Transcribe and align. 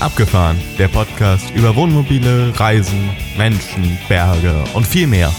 Abgefahren, 0.00 0.56
der 0.78 0.86
Podcast 0.86 1.50
über 1.56 1.74
Wohnmobile, 1.74 2.52
Reisen, 2.58 3.10
Menschen, 3.36 3.98
Berge 4.08 4.54
und 4.74 4.86
viel 4.86 5.08
mehr. 5.08 5.32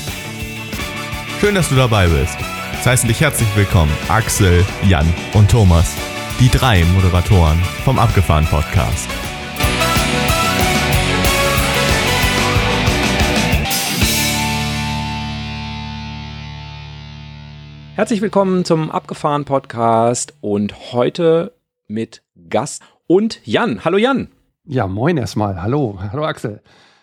Schön, 1.39 1.55
dass 1.55 1.69
du 1.69 1.75
dabei 1.75 2.07
bist. 2.07 2.37
Es 2.73 2.85
heißen 2.85 3.07
dich 3.07 3.21
herzlich 3.21 3.47
willkommen 3.55 3.91
Axel, 4.09 4.65
Jan 4.85 5.07
und 5.33 5.49
Thomas, 5.49 5.95
die 6.41 6.49
drei 6.49 6.83
Moderatoren 6.93 7.57
vom 7.85 7.99
Abgefahren 7.99 8.45
Podcast. 8.47 9.07
Herzlich 17.95 18.21
willkommen 18.21 18.65
zum 18.65 18.91
Abgefahren 18.91 19.45
Podcast 19.45 20.33
und 20.41 20.91
heute 20.91 21.53
mit 21.87 22.23
Gast 22.49 22.83
und 23.07 23.39
Jan. 23.45 23.85
Hallo 23.85 23.97
Jan. 23.97 24.27
Ja, 24.71 24.85
moin 24.85 25.17
erstmal. 25.17 25.59
Hallo. 25.63 25.97
Hallo 26.11 26.25
Axel. 26.25 26.61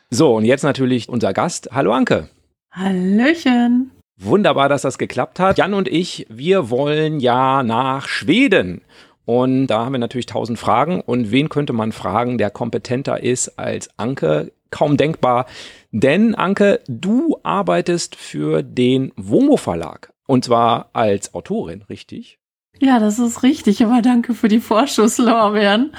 So, 0.08 0.36
und 0.36 0.44
jetzt 0.44 0.62
natürlich 0.62 1.08
unser 1.08 1.32
Gast. 1.32 1.70
Hallo 1.72 1.92
Anke. 1.92 2.28
Hallöchen. 2.70 3.90
Wunderbar, 4.20 4.68
dass 4.68 4.82
das 4.82 4.98
geklappt 4.98 5.40
hat. 5.40 5.58
Jan 5.58 5.74
und 5.74 5.88
ich, 5.88 6.28
wir 6.30 6.70
wollen 6.70 7.18
ja 7.18 7.64
nach 7.64 8.06
Schweden. 8.06 8.82
Und 9.24 9.66
da 9.66 9.84
haben 9.84 9.90
wir 9.90 9.98
natürlich 9.98 10.26
tausend 10.26 10.60
Fragen. 10.60 11.00
Und 11.00 11.32
wen 11.32 11.48
könnte 11.48 11.72
man 11.72 11.90
fragen, 11.90 12.38
der 12.38 12.50
kompetenter 12.50 13.20
ist 13.20 13.58
als 13.58 13.90
Anke? 13.98 14.52
Kaum 14.70 14.96
denkbar. 14.96 15.46
Denn 15.90 16.36
Anke, 16.36 16.78
du 16.86 17.40
arbeitest 17.42 18.14
für 18.14 18.62
den 18.62 19.10
Womo 19.16 19.56
Verlag. 19.56 20.12
Und 20.28 20.44
zwar 20.44 20.90
als 20.92 21.34
Autorin, 21.34 21.82
richtig? 21.88 22.38
Ja, 22.80 22.98
das 22.98 23.18
ist 23.18 23.42
richtig, 23.42 23.84
aber 23.84 24.02
danke 24.02 24.34
für 24.34 24.48
die 24.48 24.60
Vorschusslorbeeren. 24.60 25.92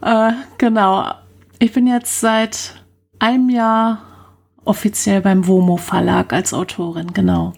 Äh, 0.00 0.32
genau. 0.58 1.12
Ich 1.58 1.72
bin 1.72 1.86
jetzt 1.86 2.20
seit 2.20 2.82
einem 3.18 3.50
Jahr 3.50 4.02
offiziell 4.64 5.20
beim 5.20 5.46
WOMO 5.46 5.76
Verlag 5.76 6.32
als 6.32 6.54
Autorin, 6.54 7.12
genau. 7.12 7.52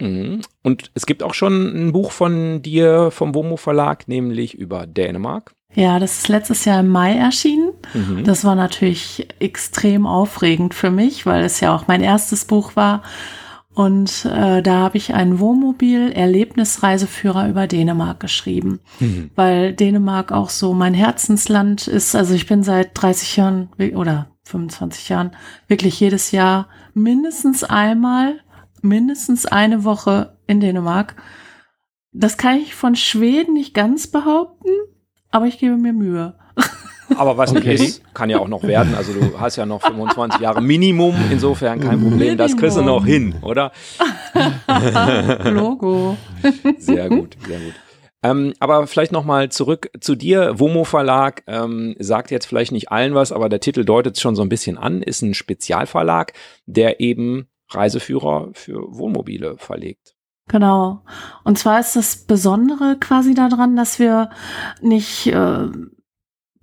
Mhm. 0.00 0.42
Und 0.62 0.90
es 0.94 1.06
gibt 1.06 1.22
auch 1.22 1.34
schon 1.34 1.88
ein 1.88 1.92
Buch 1.92 2.12
von 2.12 2.60
dir 2.62 3.10
vom 3.10 3.34
WOMO 3.34 3.56
Verlag, 3.56 4.08
nämlich 4.08 4.54
über 4.54 4.86
Dänemark. 4.86 5.54
Ja, 5.74 5.98
das 5.98 6.18
ist 6.18 6.28
letztes 6.28 6.64
Jahr 6.64 6.80
im 6.80 6.88
Mai 6.88 7.14
erschienen. 7.14 7.72
Mhm. 7.92 8.24
Das 8.24 8.44
war 8.44 8.54
natürlich 8.54 9.26
extrem 9.40 10.06
aufregend 10.06 10.74
für 10.74 10.90
mich, 10.90 11.26
weil 11.26 11.44
es 11.44 11.60
ja 11.60 11.74
auch 11.74 11.86
mein 11.86 12.02
erstes 12.02 12.44
Buch 12.44 12.76
war. 12.76 13.02
Und 13.76 14.24
äh, 14.24 14.62
da 14.62 14.78
habe 14.78 14.96
ich 14.96 15.12
einen 15.12 15.38
Wohnmobil-Erlebnisreiseführer 15.38 17.46
über 17.46 17.66
Dänemark 17.66 18.20
geschrieben, 18.20 18.80
mhm. 19.00 19.30
weil 19.34 19.74
Dänemark 19.74 20.32
auch 20.32 20.48
so 20.48 20.72
mein 20.72 20.94
Herzensland 20.94 21.86
ist. 21.86 22.16
Also 22.16 22.32
ich 22.32 22.46
bin 22.46 22.62
seit 22.62 22.92
30 22.94 23.36
Jahren 23.36 23.68
oder 23.94 24.30
25 24.44 25.10
Jahren 25.10 25.32
wirklich 25.68 26.00
jedes 26.00 26.30
Jahr 26.30 26.68
mindestens 26.94 27.64
einmal, 27.64 28.40
mindestens 28.80 29.44
eine 29.44 29.84
Woche 29.84 30.38
in 30.46 30.60
Dänemark. 30.60 31.14
Das 32.12 32.38
kann 32.38 32.56
ich 32.56 32.74
von 32.74 32.96
Schweden 32.96 33.52
nicht 33.52 33.74
ganz 33.74 34.06
behaupten, 34.06 34.70
aber 35.30 35.48
ich 35.48 35.58
gebe 35.58 35.76
mir 35.76 35.92
Mühe. 35.92 36.38
Aber 37.14 37.36
was 37.36 37.50
okay. 37.50 37.72
nicht 37.72 37.80
ist, 37.80 38.14
kann 38.14 38.30
ja 38.30 38.38
auch 38.38 38.48
noch 38.48 38.62
werden. 38.62 38.94
Also 38.94 39.12
du 39.12 39.38
hast 39.38 39.56
ja 39.56 39.66
noch 39.66 39.82
25 39.82 40.40
Jahre 40.40 40.60
Minimum, 40.60 41.14
insofern 41.30 41.80
kein 41.80 42.00
Problem. 42.00 42.18
Minimum. 42.18 42.38
Das 42.38 42.56
kriegst 42.56 42.76
du 42.76 42.82
noch 42.82 43.04
hin, 43.04 43.36
oder? 43.42 43.72
Logo. 45.44 46.16
Sehr 46.78 47.08
gut, 47.08 47.36
sehr 47.46 47.58
gut. 47.60 47.74
Ähm, 48.22 48.54
aber 48.58 48.86
vielleicht 48.86 49.12
nochmal 49.12 49.50
zurück 49.50 49.90
zu 50.00 50.16
dir. 50.16 50.58
Womo 50.58 50.84
Verlag 50.84 51.42
ähm, 51.46 51.94
sagt 51.98 52.30
jetzt 52.30 52.46
vielleicht 52.46 52.72
nicht 52.72 52.90
allen 52.90 53.14
was, 53.14 53.30
aber 53.30 53.48
der 53.48 53.60
Titel 53.60 53.84
deutet 53.84 54.16
es 54.16 54.20
schon 54.20 54.34
so 54.34 54.42
ein 54.42 54.48
bisschen 54.48 54.78
an, 54.78 55.02
ist 55.02 55.22
ein 55.22 55.34
Spezialverlag, 55.34 56.32
der 56.66 57.00
eben 57.00 57.46
Reiseführer 57.68 58.50
für 58.52 58.82
Wohnmobile 58.88 59.56
verlegt. 59.58 60.14
Genau. 60.48 61.02
Und 61.44 61.58
zwar 61.58 61.80
ist 61.80 61.96
das 61.96 62.24
Besondere 62.24 62.96
quasi 63.00 63.34
daran, 63.34 63.76
dass 63.76 63.98
wir 63.98 64.30
nicht 64.80 65.26
äh, 65.26 65.68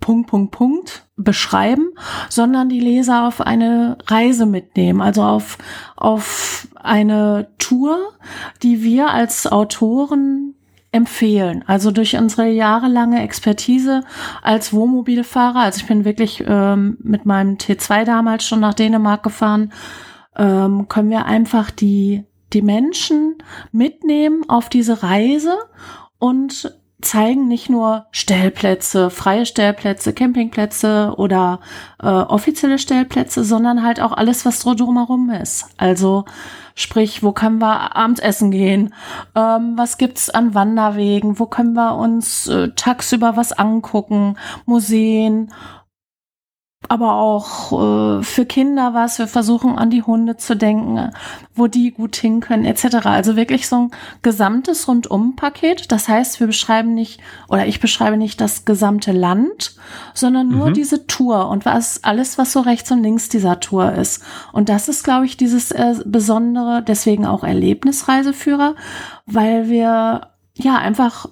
Punkt, 0.04 0.28
Punkt, 0.28 0.50
Punkt 0.50 1.06
beschreiben, 1.16 1.88
sondern 2.28 2.68
die 2.68 2.78
Leser 2.78 3.26
auf 3.26 3.40
eine 3.40 3.96
Reise 4.06 4.44
mitnehmen, 4.44 5.00
also 5.00 5.22
auf, 5.22 5.56
auf 5.96 6.68
eine 6.74 7.48
Tour, 7.56 8.12
die 8.62 8.82
wir 8.82 9.08
als 9.08 9.50
Autoren 9.50 10.56
empfehlen. 10.92 11.64
Also 11.66 11.90
durch 11.90 12.18
unsere 12.18 12.50
jahrelange 12.50 13.22
Expertise 13.22 14.02
als 14.42 14.74
Wohnmobilfahrer, 14.74 15.60
also 15.60 15.80
ich 15.80 15.86
bin 15.86 16.04
wirklich 16.04 16.44
ähm, 16.46 16.98
mit 17.02 17.24
meinem 17.24 17.54
T2 17.54 18.04
damals 18.04 18.46
schon 18.46 18.60
nach 18.60 18.74
Dänemark 18.74 19.22
gefahren, 19.22 19.72
ähm, 20.36 20.86
können 20.88 21.08
wir 21.08 21.24
einfach 21.24 21.70
die, 21.70 22.24
die 22.52 22.60
Menschen 22.60 23.38
mitnehmen 23.72 24.42
auf 24.48 24.68
diese 24.68 25.02
Reise 25.02 25.56
und 26.18 26.78
zeigen 27.04 27.48
nicht 27.48 27.70
nur 27.70 28.06
Stellplätze, 28.10 29.10
freie 29.10 29.46
Stellplätze, 29.46 30.12
Campingplätze 30.12 31.14
oder 31.16 31.60
äh, 32.02 32.06
offizielle 32.08 32.78
Stellplätze, 32.78 33.44
sondern 33.44 33.82
halt 33.82 34.00
auch 34.00 34.12
alles, 34.12 34.44
was 34.44 34.60
drumherum 34.60 35.30
ist. 35.30 35.68
Also 35.76 36.24
sprich, 36.74 37.22
wo 37.22 37.32
können 37.32 37.60
wir 37.60 37.96
abends 37.96 38.20
essen 38.20 38.50
gehen? 38.50 38.94
Ähm, 39.34 39.74
was 39.76 39.98
gibt's 39.98 40.30
an 40.30 40.54
Wanderwegen? 40.54 41.38
Wo 41.38 41.46
können 41.46 41.74
wir 41.74 41.94
uns 41.96 42.48
äh, 42.48 42.70
tagsüber 42.74 43.36
was 43.36 43.52
angucken? 43.52 44.36
Museen 44.66 45.52
aber 46.90 47.14
auch 47.14 48.18
äh, 48.18 48.22
für 48.22 48.46
Kinder 48.46 48.94
was. 48.94 49.18
Wir 49.18 49.26
versuchen 49.26 49.76
an 49.76 49.90
die 49.90 50.02
Hunde 50.02 50.36
zu 50.36 50.56
denken, 50.56 51.10
wo 51.54 51.66
die 51.66 51.92
gut 51.92 52.16
hin 52.16 52.40
können, 52.40 52.64
etc. 52.64 53.06
Also 53.06 53.36
wirklich 53.36 53.68
so 53.68 53.76
ein 53.76 53.90
gesamtes 54.22 54.88
Rundum-Paket. 54.88 55.90
Das 55.92 56.08
heißt, 56.08 56.40
wir 56.40 56.46
beschreiben 56.46 56.94
nicht 56.94 57.20
oder 57.48 57.66
ich 57.66 57.80
beschreibe 57.80 58.16
nicht 58.16 58.40
das 58.40 58.64
gesamte 58.64 59.12
Land, 59.12 59.76
sondern 60.14 60.48
nur 60.48 60.70
mhm. 60.70 60.74
diese 60.74 61.06
Tour 61.06 61.48
und 61.48 61.64
was 61.64 62.02
alles, 62.04 62.38
was 62.38 62.52
so 62.52 62.60
rechts 62.60 62.90
und 62.90 63.02
links 63.02 63.28
dieser 63.28 63.60
Tour 63.60 63.92
ist. 63.92 64.22
Und 64.52 64.68
das 64.68 64.88
ist, 64.88 65.04
glaube 65.04 65.26
ich, 65.26 65.36
dieses 65.36 65.70
äh, 65.70 65.94
Besondere, 66.04 66.82
deswegen 66.82 67.26
auch 67.26 67.44
Erlebnisreiseführer, 67.44 68.74
weil 69.26 69.68
wir 69.68 70.28
ja 70.56 70.76
einfach 70.76 71.26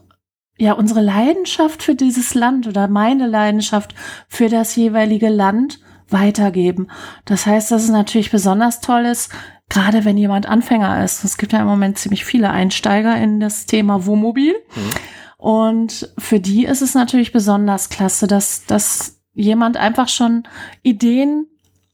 ja 0.62 0.74
unsere 0.74 1.00
Leidenschaft 1.00 1.82
für 1.82 1.96
dieses 1.96 2.34
Land 2.34 2.68
oder 2.68 2.86
meine 2.86 3.26
Leidenschaft 3.26 3.94
für 4.28 4.48
das 4.48 4.76
jeweilige 4.76 5.28
Land 5.28 5.80
weitergeben. 6.08 6.88
Das 7.24 7.46
heißt, 7.46 7.72
dass 7.72 7.82
es 7.82 7.90
natürlich 7.90 8.30
besonders 8.30 8.80
toll 8.80 9.06
ist, 9.06 9.32
gerade 9.68 10.04
wenn 10.04 10.16
jemand 10.16 10.46
Anfänger 10.46 11.02
ist. 11.02 11.24
Es 11.24 11.36
gibt 11.36 11.52
ja 11.52 11.60
im 11.60 11.66
Moment 11.66 11.98
ziemlich 11.98 12.24
viele 12.24 12.50
Einsteiger 12.50 13.16
in 13.16 13.40
das 13.40 13.66
Thema 13.66 14.06
Wohnmobil. 14.06 14.54
Mhm. 14.76 14.90
Und 15.36 16.12
für 16.18 16.38
die 16.38 16.64
ist 16.64 16.82
es 16.82 16.94
natürlich 16.94 17.32
besonders 17.32 17.88
klasse, 17.88 18.28
dass, 18.28 18.64
dass 18.64 19.20
jemand 19.34 19.76
einfach 19.76 20.08
schon 20.08 20.44
Ideen 20.82 21.48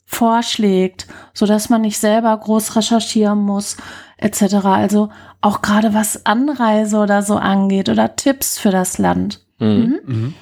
vorschlägt, 0.05 1.07
so 1.33 1.47
dass 1.47 1.71
man 1.71 1.81
nicht 1.81 1.99
selber 1.99 2.37
groß 2.37 2.77
recherchieren 2.77 3.41
muss, 3.41 3.79
etc. 4.19 4.57
Also 4.65 5.11
auch 5.41 5.63
gerade 5.63 5.95
was 5.95 6.27
Anreise 6.27 6.99
oder 6.99 7.23
so 7.23 7.37
angeht 7.37 7.89
oder 7.89 8.17
Tipps 8.17 8.59
für 8.59 8.71
das 8.71 8.99
Land. 8.99 9.45
Mhm. 9.59 9.69
Mhm. 9.69 10.01
mhm. 10.05 10.35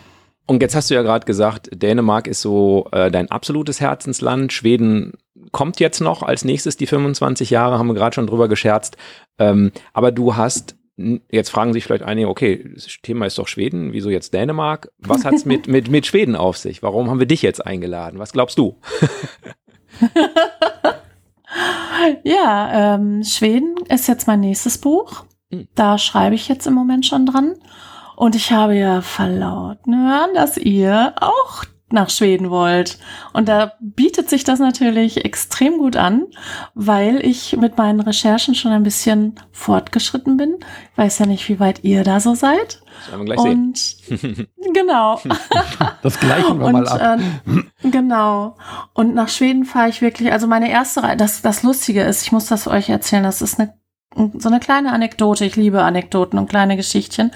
Und 0.49 0.63
jetzt 0.63 0.77
hast 0.77 0.91
du 0.91 0.95
ja 0.95 1.03
gerade 1.03 1.27
gesagt, 1.27 1.71
Dänemark 1.73 2.29
ist 2.29 2.41
so 2.41 2.87
äh, 2.93 3.11
dein 3.11 3.29
absolutes 3.33 3.81
Herzensland. 3.81 4.53
Schweden 4.53 5.15
kommt 5.51 5.81
jetzt 5.81 6.01
noch 6.01 6.23
als 6.23 6.45
nächstes 6.45 6.77
die 6.77 6.87
25 6.87 7.51
Jahre, 7.51 7.81
haben 7.81 7.89
wir 7.89 7.95
gerade 7.95 8.15
schon 8.15 8.29
drüber 8.29 8.47
gescherzt. 8.47 8.97
Ähm, 9.39 9.73
aber 9.93 10.13
du 10.13 10.37
hast 10.37 10.77
Jetzt 11.31 11.51
fragen 11.51 11.75
sich 11.75 11.85
vielleicht 11.85 12.05
einige, 12.05 12.27
okay, 12.27 12.71
das 12.75 12.87
Thema 13.03 13.27
ist 13.27 13.37
doch 13.37 13.49
Schweden, 13.49 13.93
wieso 13.93 14.09
jetzt 14.09 14.33
Dänemark? 14.33 14.91
Was 14.97 15.27
hat's 15.27 15.45
mit, 15.45 15.67
mit, 15.69 15.91
mit 15.91 16.07
Schweden 16.07 16.35
auf 16.35 16.57
sich? 16.57 16.83
Warum 16.83 17.11
haben 17.11 17.19
wir 17.19 17.27
dich 17.27 17.43
jetzt 17.43 17.67
eingeladen? 17.67 18.19
Was 18.19 18.33
glaubst 18.33 18.57
du? 18.57 18.81
ja, 22.25 22.95
ähm, 22.95 23.23
Schweden 23.25 23.77
ist 23.89 24.09
jetzt 24.09 24.27
mein 24.27 24.41
nächstes 24.41 24.79
Buch. 24.79 25.25
Hm. 25.51 25.69
Da 25.75 25.99
schreibe 25.99 26.35
ich 26.35 26.49
jetzt 26.49 26.67
im 26.67 26.75
Moment 26.75 27.07
schon 27.07 27.27
dran. 27.27 27.55
Und 28.17 28.35
ich 28.35 28.53
habe 28.53 28.75
ja 28.77 29.03
verlauten 29.03 29.95
hören, 29.95 30.31
dass 30.35 30.57
ihr 30.57 31.15
auch 31.21 31.65
nach 31.91 32.11
Schweden 32.11 32.51
wollt. 32.51 32.99
Und 33.33 33.49
da 33.49 33.75
bietet 33.81 34.29
sich 34.29 34.43
das 34.43 34.59
natürlich 34.59 35.25
extrem 35.25 35.79
gut 35.79 35.97
an, 35.97 36.27
weil 36.75 37.25
ich 37.25 37.57
mit 37.57 37.79
meinen 37.79 38.01
Recherchen 38.01 38.55
schon 38.55 38.73
ein 38.73 38.83
bisschen 38.83 39.35
fortgeschritten 39.53 40.37
bin. 40.37 40.57
Ich 40.93 40.99
weiß 40.99 41.21
ja 41.21 41.27
nicht, 41.27 41.49
wie 41.49 41.61
weit 41.61 41.85
ihr 41.85 42.03
da 42.03 42.19
so 42.19 42.35
seid. 42.35 42.81
Das 42.99 43.11
werden 43.11 43.27
wir 43.27 43.35
gleich 43.35 43.39
und 43.39 43.79
sehen. 43.79 44.47
genau. 44.75 45.21
Das 46.03 46.21
gleichen 46.21 46.59
wir 46.59 46.67
und, 46.67 46.73
mal 46.73 46.89
ab. 46.89 47.21
Äh, 47.21 47.91
genau. 47.91 48.57
Und 48.95 49.15
nach 49.15 49.29
Schweden 49.29 49.65
fahre 49.65 49.89
ich 49.89 50.03
wirklich, 50.03 50.33
also 50.33 50.47
meine 50.47 50.71
erste 50.71 51.03
Reise, 51.03 51.17
das, 51.17 51.43
das 51.43 51.63
Lustige 51.63 52.03
ist, 52.03 52.23
ich 52.23 52.33
muss 52.33 52.47
das 52.47 52.69
euch 52.69 52.89
erzählen, 52.89 53.25
das 53.25 53.43
ist 53.43 53.59
eine, 53.59 53.75
so 54.39 54.49
eine 54.49 54.61
kleine 54.61 54.93
Anekdote. 54.93 55.45
Ich 55.45 55.57
liebe 55.57 55.83
Anekdoten 55.83 56.39
und 56.39 56.49
kleine 56.49 56.77
Geschichtchen. 56.77 57.33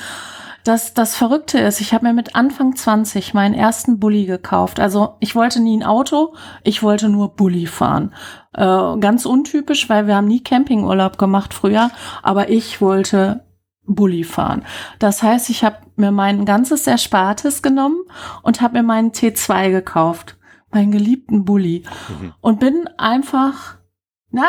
Das, 0.64 0.92
das 0.92 1.16
Verrückte 1.16 1.58
ist, 1.58 1.80
ich 1.80 1.94
habe 1.94 2.06
mir 2.06 2.12
mit 2.12 2.36
Anfang 2.36 2.76
20 2.76 3.32
meinen 3.32 3.54
ersten 3.54 3.98
Bulli 3.98 4.26
gekauft. 4.26 4.78
Also 4.78 5.16
ich 5.20 5.34
wollte 5.34 5.60
nie 5.60 5.78
ein 5.78 5.82
Auto, 5.82 6.34
ich 6.62 6.82
wollte 6.82 7.08
nur 7.08 7.34
Bulli 7.34 7.66
fahren. 7.66 8.14
Äh, 8.52 8.98
ganz 9.00 9.24
untypisch, 9.24 9.88
weil 9.88 10.06
wir 10.06 10.16
haben 10.16 10.28
nie 10.28 10.42
Campingurlaub 10.42 11.16
gemacht 11.16 11.54
früher, 11.54 11.90
aber 12.22 12.50
ich 12.50 12.80
wollte 12.82 13.44
Bulli 13.86 14.24
fahren. 14.24 14.64
Das 14.98 15.22
heißt, 15.22 15.50
ich 15.50 15.64
habe 15.64 15.78
mir 15.96 16.12
mein 16.12 16.44
ganzes 16.44 16.86
Erspartes 16.86 17.62
genommen 17.62 18.02
und 18.42 18.60
habe 18.60 18.78
mir 18.78 18.82
meinen 18.82 19.12
T2 19.12 19.70
gekauft, 19.70 20.38
meinen 20.70 20.92
geliebten 20.92 21.44
Bulli 21.44 21.84
mhm. 22.08 22.34
und 22.40 22.60
bin 22.60 22.88
einfach, 22.98 23.78
na, 24.30 24.46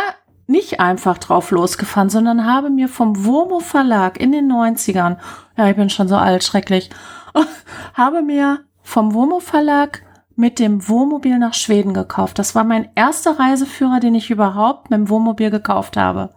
nicht 0.47 0.79
einfach 0.79 1.17
drauf 1.17 1.51
losgefahren, 1.51 2.09
sondern 2.09 2.45
habe 2.45 2.69
mir 2.69 2.89
vom 2.89 3.25
Womo 3.25 3.59
Verlag 3.59 4.19
in 4.19 4.31
den 4.31 4.51
90ern, 4.51 5.17
ja, 5.57 5.69
ich 5.69 5.75
bin 5.75 5.89
schon 5.89 6.07
so 6.07 6.17
alt, 6.17 6.43
schrecklich, 6.43 6.89
habe 7.93 8.21
mir 8.21 8.65
vom 8.81 9.13
Womo 9.13 9.39
Verlag 9.39 10.03
mit 10.41 10.59
dem 10.59 10.89
Wohnmobil 10.89 11.39
nach 11.39 11.53
Schweden 11.53 11.93
gekauft. 11.93 12.37
Das 12.39 12.53
war 12.55 12.65
mein 12.65 12.89
erster 12.95 13.39
Reiseführer, 13.39 14.01
den 14.01 14.15
ich 14.15 14.29
überhaupt 14.29 14.89
mit 14.89 14.97
dem 14.99 15.07
Wohnmobil 15.07 15.49
gekauft 15.51 15.95
habe. 15.95 16.31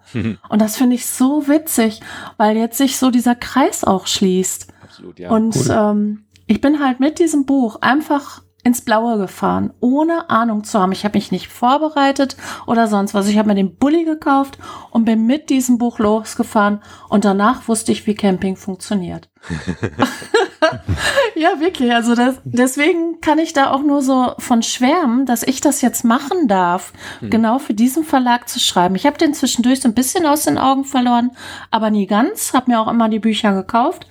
Und 0.49 0.61
das 0.61 0.77
finde 0.77 0.95
ich 0.95 1.07
so 1.07 1.49
witzig, 1.49 2.01
weil 2.37 2.57
jetzt 2.57 2.79
sich 2.79 2.99
so 2.99 3.11
dieser 3.11 3.35
Kreis 3.35 3.83
auch 3.83 4.07
schließt. 4.07 4.73
Absolut, 4.85 5.19
ja. 5.19 5.31
Und 5.31 5.57
cool. 5.57 5.67
ähm, 5.71 6.25
ich 6.47 6.61
bin 6.61 6.79
halt 6.79 7.01
mit 7.01 7.19
diesem 7.19 7.47
Buch 7.47 7.79
einfach 7.81 8.44
ins 8.65 8.81
Blaue 8.81 9.19
gefahren, 9.19 9.73
ohne 9.81 10.31
Ahnung 10.31 10.65
zu 10.65 10.81
haben. 10.81 10.93
Ich 10.93 11.05
habe 11.05 11.19
mich 11.19 11.31
nicht 11.31 11.49
vorbereitet 11.49 12.37
oder 12.67 12.89
sonst 12.89 13.13
was. 13.13 13.29
Ich 13.29 13.37
habe 13.37 13.49
mir 13.49 13.55
den 13.55 13.77
Bulli 13.77 14.05
gekauft 14.05 14.59
und 14.91 15.05
bin 15.05 15.27
mit 15.27 15.51
diesem 15.51 15.77
Buch 15.77 15.99
losgefahren 15.99 16.81
und 17.11 17.27
danach 17.27 17.69
wusste 17.69 17.93
ich, 17.93 18.07
wie 18.07 18.15
Camping 18.15 18.57
funktioniert. 18.57 19.29
ja, 21.35 21.61
wirklich. 21.61 21.93
Also 21.93 22.15
das, 22.15 22.37
deswegen 22.45 23.21
kann 23.21 23.39
ich 23.39 23.53
da 23.53 23.71
auch 23.71 23.83
nur 23.83 24.01
so 24.01 24.33
von 24.39 24.63
schwärmen, 24.63 25.27
dass 25.27 25.43
ich 25.43 25.61
das 25.61 25.83
jetzt 25.83 26.03
machen 26.03 26.49
darf, 26.49 26.95
hm. 27.21 27.29
genau 27.29 27.59
für 27.59 27.75
diesen 27.75 28.03
Verlag 28.03 28.49
zu 28.49 28.61
schreiben. 28.61 28.95
Ich 28.95 29.05
habe 29.05 29.19
den 29.19 29.35
zwischendurch 29.35 29.83
so 29.83 29.89
ein 29.89 29.95
bisschen 29.95 30.25
aus 30.25 30.45
den 30.45 30.57
Augen 30.57 30.85
verloren, 30.85 31.33
aber 31.71 31.91
nie 31.91 32.07
ganz. 32.07 32.55
Habe 32.55 32.71
mir 32.71 32.81
auch 32.81 32.89
immer 32.89 33.11
die 33.11 33.19
Bücher 33.19 33.53
gekauft. 33.53 34.07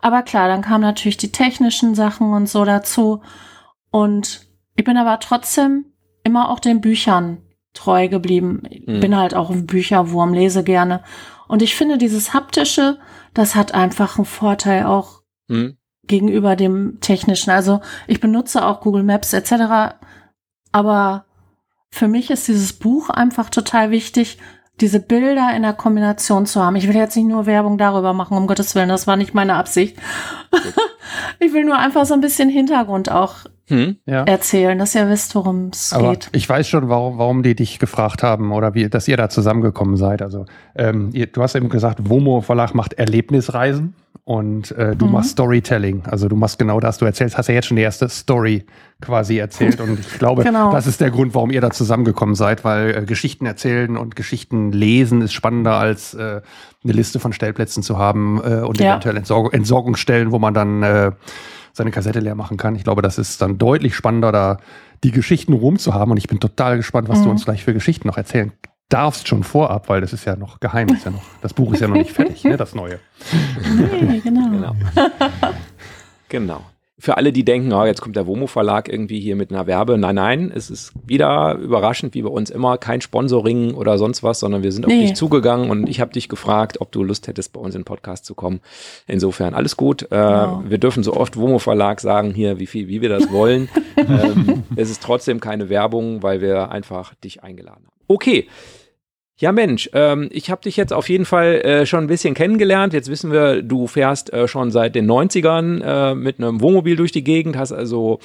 Aber 0.00 0.22
klar, 0.22 0.48
dann 0.48 0.62
kamen 0.62 0.80
natürlich 0.80 1.18
die 1.18 1.32
technischen 1.32 1.94
Sachen 1.94 2.32
und 2.32 2.48
so 2.48 2.64
dazu. 2.64 3.20
Und 3.90 4.46
ich 4.76 4.84
bin 4.84 4.96
aber 4.96 5.18
trotzdem 5.20 5.86
immer 6.24 6.50
auch 6.50 6.60
den 6.60 6.80
Büchern 6.80 7.42
treu 7.74 8.08
geblieben. 8.08 8.62
Ich 8.68 8.86
mhm. 8.86 9.00
bin 9.00 9.16
halt 9.16 9.34
auch 9.34 9.50
ein 9.50 9.66
Bücherwurm, 9.66 10.34
lese 10.34 10.64
gerne. 10.64 11.02
Und 11.48 11.62
ich 11.62 11.74
finde, 11.74 11.98
dieses 11.98 12.34
haptische, 12.34 12.98
das 13.34 13.54
hat 13.54 13.74
einfach 13.74 14.18
einen 14.18 14.24
Vorteil 14.24 14.84
auch 14.84 15.22
mhm. 15.48 15.76
gegenüber 16.04 16.56
dem 16.56 16.98
technischen. 17.00 17.50
Also 17.50 17.80
ich 18.06 18.20
benutze 18.20 18.64
auch 18.64 18.80
Google 18.80 19.02
Maps 19.02 19.32
etc. 19.32 19.96
Aber 20.72 21.24
für 21.90 22.08
mich 22.08 22.30
ist 22.30 22.48
dieses 22.48 22.72
Buch 22.72 23.10
einfach 23.10 23.50
total 23.50 23.90
wichtig, 23.90 24.38
diese 24.80 25.00
Bilder 25.00 25.54
in 25.54 25.62
der 25.62 25.74
Kombination 25.74 26.46
zu 26.46 26.62
haben. 26.62 26.76
Ich 26.76 26.88
will 26.88 26.96
jetzt 26.96 27.16
nicht 27.16 27.26
nur 27.26 27.46
Werbung 27.46 27.76
darüber 27.76 28.14
machen, 28.14 28.36
um 28.36 28.46
Gottes 28.46 28.74
Willen, 28.74 28.88
das 28.88 29.06
war 29.06 29.16
nicht 29.16 29.34
meine 29.34 29.54
Absicht. 29.54 29.98
ich 31.38 31.52
will 31.52 31.64
nur 31.64 31.78
einfach 31.78 32.06
so 32.06 32.14
ein 32.14 32.22
bisschen 32.22 32.48
Hintergrund 32.48 33.10
auch 33.10 33.44
hm, 33.70 33.96
ja. 34.04 34.24
erzählen, 34.24 34.78
dass 34.78 34.94
ihr 34.94 35.08
wisst, 35.08 35.34
worum 35.34 35.70
es 35.72 35.94
geht. 35.96 36.28
Ich 36.32 36.48
weiß 36.48 36.68
schon, 36.68 36.88
warum, 36.88 37.18
warum 37.18 37.42
die 37.42 37.54
dich 37.54 37.78
gefragt 37.78 38.22
haben 38.22 38.52
oder 38.52 38.74
wie, 38.74 38.88
dass 38.88 39.08
ihr 39.08 39.16
da 39.16 39.28
zusammengekommen 39.28 39.96
seid. 39.96 40.22
Also 40.22 40.44
ähm, 40.74 41.10
ihr, 41.12 41.28
du 41.28 41.42
hast 41.42 41.54
eben 41.54 41.68
gesagt, 41.68 42.10
Womo 42.10 42.40
Verlag 42.40 42.74
macht 42.74 42.94
Erlebnisreisen 42.94 43.94
und 44.24 44.72
äh, 44.72 44.94
du 44.94 45.06
mhm. 45.06 45.12
machst 45.12 45.30
Storytelling. 45.30 46.02
Also 46.06 46.28
du 46.28 46.36
machst 46.36 46.58
genau 46.58 46.80
das. 46.80 46.98
Du 46.98 47.04
erzählst, 47.04 47.38
hast 47.38 47.48
ja 47.48 47.54
jetzt 47.54 47.66
schon 47.66 47.76
die 47.76 47.82
erste 47.82 48.08
Story 48.08 48.64
quasi 49.00 49.38
erzählt 49.38 49.80
und 49.80 49.98
ich 49.98 50.18
glaube, 50.18 50.42
genau. 50.44 50.72
das 50.72 50.86
ist 50.86 51.00
der 51.00 51.10
Grund, 51.10 51.34
warum 51.34 51.50
ihr 51.50 51.60
da 51.60 51.70
zusammengekommen 51.70 52.34
seid, 52.34 52.64
weil 52.64 52.96
äh, 52.96 53.04
Geschichten 53.04 53.46
erzählen 53.46 53.96
und 53.96 54.16
Geschichten 54.16 54.72
lesen 54.72 55.22
ist 55.22 55.32
spannender 55.32 55.74
als 55.74 56.14
äh, 56.14 56.42
eine 56.82 56.92
Liste 56.92 57.20
von 57.20 57.32
Stellplätzen 57.32 57.82
zu 57.82 57.98
haben 57.98 58.40
äh, 58.44 58.60
und 58.60 58.78
ja. 58.78 58.90
eventuell 58.90 59.16
Entsorg 59.16 59.54
Entsorgungsstellen, 59.54 60.32
wo 60.32 60.38
man 60.38 60.54
dann 60.54 60.82
äh, 60.82 61.12
seine 61.72 61.90
Kassette 61.90 62.20
leer 62.20 62.34
machen 62.34 62.56
kann. 62.56 62.74
Ich 62.74 62.84
glaube, 62.84 63.02
das 63.02 63.18
ist 63.18 63.40
dann 63.42 63.58
deutlich 63.58 63.94
spannender, 63.94 64.32
da 64.32 64.58
die 65.02 65.12
Geschichten 65.12 65.52
rum 65.52 65.78
zu 65.78 65.94
haben. 65.94 66.10
Und 66.10 66.16
ich 66.16 66.28
bin 66.28 66.40
total 66.40 66.76
gespannt, 66.76 67.08
was 67.08 67.20
mhm. 67.20 67.24
du 67.24 67.30
uns 67.30 67.44
gleich 67.44 67.64
für 67.64 67.74
Geschichten 67.74 68.08
noch 68.08 68.16
erzählen 68.16 68.52
darfst 68.88 69.28
schon 69.28 69.44
vorab, 69.44 69.88
weil 69.88 70.00
das 70.00 70.12
ist 70.12 70.24
ja 70.24 70.34
noch 70.34 70.58
geheim, 70.58 70.88
ist 70.88 71.04
ja 71.04 71.12
noch, 71.12 71.22
das 71.42 71.54
Buch 71.54 71.72
ist 71.72 71.78
ja 71.80 71.86
noch 71.86 71.94
nicht 71.94 72.10
fertig, 72.10 72.42
ne, 72.42 72.56
das 72.56 72.74
neue. 72.74 72.98
Nee, 74.02 74.18
genau. 74.18 74.50
genau. 74.50 74.74
genau 76.28 76.64
für 77.00 77.16
alle, 77.16 77.32
die 77.32 77.44
denken, 77.44 77.72
oh, 77.72 77.84
jetzt 77.84 78.02
kommt 78.02 78.14
der 78.14 78.26
Womo 78.26 78.46
Verlag 78.46 78.88
irgendwie 78.88 79.20
hier 79.20 79.34
mit 79.34 79.50
einer 79.50 79.66
Werbe. 79.66 79.96
Nein, 79.96 80.14
nein, 80.14 80.52
es 80.54 80.68
ist 80.70 80.92
wieder 81.06 81.54
überraschend, 81.54 82.14
wie 82.14 82.22
bei 82.22 82.28
uns 82.28 82.50
immer, 82.50 82.76
kein 82.76 83.00
Sponsoring 83.00 83.74
oder 83.74 83.96
sonst 83.96 84.22
was, 84.22 84.40
sondern 84.40 84.62
wir 84.62 84.70
sind 84.70 84.86
nee. 84.86 84.94
auf 84.94 85.00
dich 85.00 85.14
zugegangen 85.14 85.70
und 85.70 85.88
ich 85.88 86.00
habe 86.00 86.12
dich 86.12 86.28
gefragt, 86.28 86.80
ob 86.80 86.92
du 86.92 87.02
Lust 87.02 87.26
hättest, 87.26 87.54
bei 87.54 87.60
uns 87.60 87.74
in 87.74 87.80
den 87.80 87.86
Podcast 87.86 88.26
zu 88.26 88.34
kommen. 88.34 88.60
Insofern 89.06 89.54
alles 89.54 89.76
gut. 89.76 90.02
Äh, 90.02 90.06
genau. 90.08 90.62
wir 90.66 90.78
dürfen 90.78 91.02
so 91.02 91.14
oft 91.14 91.36
Womo 91.38 91.58
Verlag 91.58 92.00
sagen 92.00 92.32
hier, 92.34 92.60
wie 92.60 92.66
viel, 92.66 92.88
wie 92.88 93.00
wir 93.00 93.08
das 93.08 93.32
wollen. 93.32 93.70
ähm, 93.96 94.64
es 94.76 94.90
ist 94.90 95.02
trotzdem 95.02 95.40
keine 95.40 95.70
Werbung, 95.70 96.22
weil 96.22 96.42
wir 96.42 96.70
einfach 96.70 97.14
dich 97.14 97.42
eingeladen 97.42 97.86
haben. 97.86 97.94
Okay. 98.08 98.46
Ja, 99.40 99.52
Mensch, 99.52 99.88
ähm, 99.94 100.28
ich 100.32 100.50
habe 100.50 100.60
dich 100.60 100.76
jetzt 100.76 100.92
auf 100.92 101.08
jeden 101.08 101.24
Fall 101.24 101.62
äh, 101.62 101.86
schon 101.86 102.04
ein 102.04 102.08
bisschen 102.08 102.34
kennengelernt. 102.34 102.92
Jetzt 102.92 103.10
wissen 103.10 103.32
wir, 103.32 103.62
du 103.62 103.86
fährst 103.86 104.30
äh, 104.34 104.46
schon 104.46 104.70
seit 104.70 104.94
den 104.94 105.10
90ern 105.10 105.80
äh, 105.82 106.14
mit 106.14 106.38
einem 106.38 106.60
Wohnmobil 106.60 106.94
durch 106.94 107.10
die 107.10 107.24
Gegend, 107.24 107.56
hast 107.56 107.72
also 107.72 108.18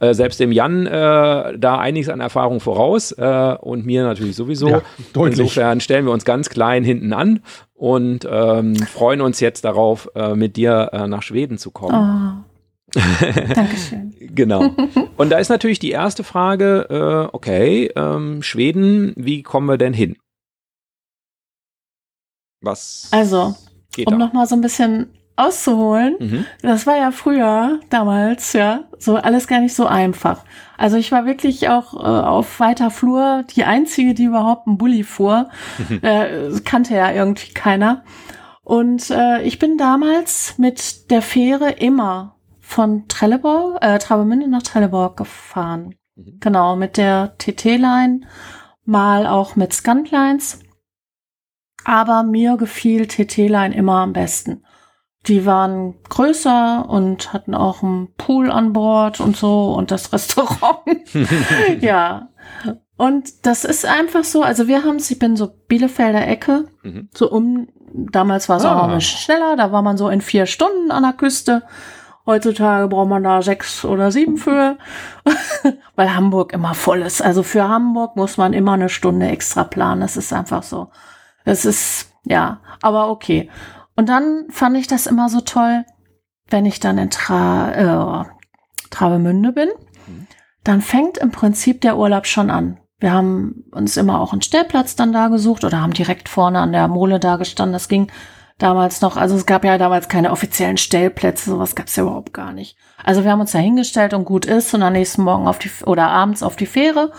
äh, 0.00 0.12
selbst 0.12 0.40
dem 0.40 0.50
Jan 0.50 0.86
äh, 0.86 1.56
da 1.56 1.78
einiges 1.78 2.08
an 2.08 2.18
Erfahrung 2.18 2.58
voraus 2.58 3.12
äh, 3.12 3.56
und 3.60 3.86
mir 3.86 4.02
natürlich 4.02 4.34
sowieso. 4.34 4.68
Ja, 4.68 4.82
deutlich. 5.12 5.38
Insofern 5.38 5.80
stellen 5.80 6.04
wir 6.04 6.12
uns 6.12 6.24
ganz 6.24 6.50
klein 6.50 6.82
hinten 6.82 7.12
an 7.12 7.42
und 7.72 8.26
ähm, 8.28 8.74
freuen 8.74 9.20
uns 9.20 9.38
jetzt 9.38 9.64
darauf, 9.64 10.10
äh, 10.16 10.34
mit 10.34 10.56
dir 10.56 10.90
äh, 10.92 11.06
nach 11.06 11.22
Schweden 11.22 11.58
zu 11.58 11.70
kommen. 11.70 12.44
Oh. 12.44 13.00
Dankeschön. 13.54 14.14
genau. 14.34 14.70
Und 15.16 15.30
da 15.30 15.38
ist 15.38 15.48
natürlich 15.48 15.80
die 15.80 15.90
erste 15.90 16.24
Frage, 16.24 16.86
äh, 16.88 17.34
okay, 17.34 17.90
ähm, 17.94 18.42
Schweden, 18.42 19.12
wie 19.16 19.42
kommen 19.42 19.66
wir 19.66 19.76
denn 19.76 19.92
hin? 19.92 20.16
Was? 22.60 23.08
Also, 23.10 23.54
um 24.04 24.18
nochmal 24.18 24.46
so 24.46 24.54
ein 24.54 24.60
bisschen 24.60 25.10
auszuholen, 25.36 26.16
mhm. 26.18 26.46
das 26.62 26.86
war 26.86 26.96
ja 26.96 27.10
früher, 27.10 27.80
damals, 27.90 28.54
ja, 28.54 28.84
so 28.98 29.16
alles 29.16 29.46
gar 29.46 29.60
nicht 29.60 29.74
so 29.74 29.86
einfach. 29.86 30.44
Also 30.78 30.96
ich 30.96 31.12
war 31.12 31.26
wirklich 31.26 31.68
auch 31.68 31.94
äh, 31.94 32.26
auf 32.26 32.60
weiter 32.60 32.90
Flur 32.90 33.44
die 33.54 33.64
einzige, 33.64 34.14
die 34.14 34.24
überhaupt 34.24 34.66
einen 34.66 34.78
Bulli 34.78 35.02
fuhr. 35.02 35.48
Äh, 36.02 36.50
kannte 36.64 36.94
ja 36.94 37.10
irgendwie 37.12 37.52
keiner. 37.52 38.04
Und 38.62 39.10
äh, 39.10 39.42
ich 39.42 39.58
bin 39.58 39.78
damals 39.78 40.58
mit 40.58 41.10
der 41.10 41.22
Fähre 41.22 41.70
immer 41.70 42.36
von 42.60 43.06
Trelleborg, 43.08 43.82
äh, 43.82 43.98
Travemünde 43.98 44.48
nach 44.48 44.62
Trelleborg 44.62 45.16
gefahren. 45.16 45.94
Mhm. 46.16 46.38
Genau, 46.40 46.76
mit 46.76 46.96
der 46.96 47.36
TT-Line, 47.38 48.22
mal 48.84 49.26
auch 49.26 49.56
mit 49.56 49.72
Scantlines 49.72 50.60
aber 51.86 52.24
mir 52.24 52.56
gefiel 52.56 53.06
TT-Line 53.06 53.74
immer 53.74 53.98
am 54.00 54.12
besten. 54.12 54.64
Die 55.26 55.46
waren 55.46 55.94
größer 56.08 56.84
und 56.88 57.32
hatten 57.32 57.54
auch 57.54 57.82
einen 57.82 58.12
Pool 58.16 58.50
an 58.50 58.72
Bord 58.72 59.20
und 59.20 59.36
so 59.36 59.72
und 59.72 59.92
das 59.92 60.12
Restaurant. 60.12 60.80
ja. 61.80 62.28
Und 62.96 63.46
das 63.46 63.64
ist 63.64 63.86
einfach 63.86 64.24
so, 64.24 64.42
also 64.42 64.66
wir 64.66 64.82
haben 64.82 64.96
es, 64.96 65.10
ich 65.12 65.18
bin 65.20 65.36
so 65.36 65.48
Bielefelder 65.68 66.26
Ecke, 66.26 66.66
mhm. 66.82 67.08
so 67.14 67.30
um, 67.30 67.68
damals 67.92 68.48
war 68.48 68.56
es 68.56 68.64
ah. 68.64 68.80
auch 68.80 68.88
noch 68.88 69.00
schneller, 69.00 69.54
da 69.56 69.70
war 69.70 69.82
man 69.82 69.96
so 69.96 70.08
in 70.08 70.20
vier 70.20 70.46
Stunden 70.46 70.90
an 70.90 71.04
der 71.04 71.12
Küste. 71.12 71.62
Heutzutage 72.24 72.88
braucht 72.88 73.08
man 73.08 73.22
da 73.22 73.42
sechs 73.42 73.84
oder 73.84 74.10
sieben 74.10 74.38
für, 74.38 74.78
weil 75.94 76.16
Hamburg 76.16 76.52
immer 76.52 76.74
voll 76.74 77.02
ist. 77.02 77.22
Also 77.22 77.44
für 77.44 77.68
Hamburg 77.68 78.16
muss 78.16 78.38
man 78.38 78.54
immer 78.54 78.72
eine 78.72 78.88
Stunde 78.88 79.28
extra 79.28 79.62
planen. 79.62 80.00
Das 80.00 80.16
ist 80.16 80.32
einfach 80.32 80.64
so. 80.64 80.88
Es 81.46 81.64
ist, 81.64 82.12
ja, 82.24 82.60
aber 82.82 83.08
okay. 83.08 83.48
Und 83.94 84.10
dann 84.10 84.46
fand 84.50 84.76
ich 84.76 84.88
das 84.88 85.06
immer 85.06 85.30
so 85.30 85.40
toll, 85.40 85.84
wenn 86.48 86.66
ich 86.66 86.80
dann 86.80 86.98
in 86.98 87.10
Tra 87.10 88.22
äh, 88.22 88.24
Travemünde 88.90 89.52
bin, 89.52 89.68
dann 90.64 90.80
fängt 90.82 91.18
im 91.18 91.30
Prinzip 91.30 91.80
der 91.80 91.96
Urlaub 91.96 92.26
schon 92.26 92.50
an. 92.50 92.78
Wir 92.98 93.12
haben 93.12 93.64
uns 93.70 93.96
immer 93.96 94.20
auch 94.20 94.32
einen 94.32 94.42
Stellplatz 94.42 94.96
dann 94.96 95.12
da 95.12 95.28
gesucht 95.28 95.64
oder 95.64 95.80
haben 95.80 95.92
direkt 95.92 96.28
vorne 96.28 96.58
an 96.58 96.72
der 96.72 96.88
Mole 96.88 97.20
da 97.20 97.36
gestanden. 97.36 97.72
Das 97.72 97.88
ging 97.88 98.10
damals 98.58 99.00
noch, 99.00 99.16
also 99.16 99.36
es 99.36 99.46
gab 99.46 99.64
ja 99.64 99.78
damals 99.78 100.08
keine 100.08 100.32
offiziellen 100.32 100.78
Stellplätze, 100.78 101.50
sowas 101.50 101.76
gab 101.76 101.86
es 101.86 101.96
ja 101.96 102.04
überhaupt 102.04 102.32
gar 102.32 102.52
nicht. 102.52 102.76
Also 103.04 103.22
wir 103.22 103.30
haben 103.30 103.40
uns 103.40 103.52
da 103.52 103.58
hingestellt 103.58 104.14
und 104.14 104.24
gut 104.24 104.46
ist 104.46 104.72
und 104.74 104.82
am 104.82 104.94
nächsten 104.94 105.22
Morgen 105.22 105.46
auf 105.46 105.58
die 105.58 105.70
oder 105.84 106.08
abends 106.08 106.42
auf 106.42 106.56
die 106.56 106.66
Fähre 106.66 107.12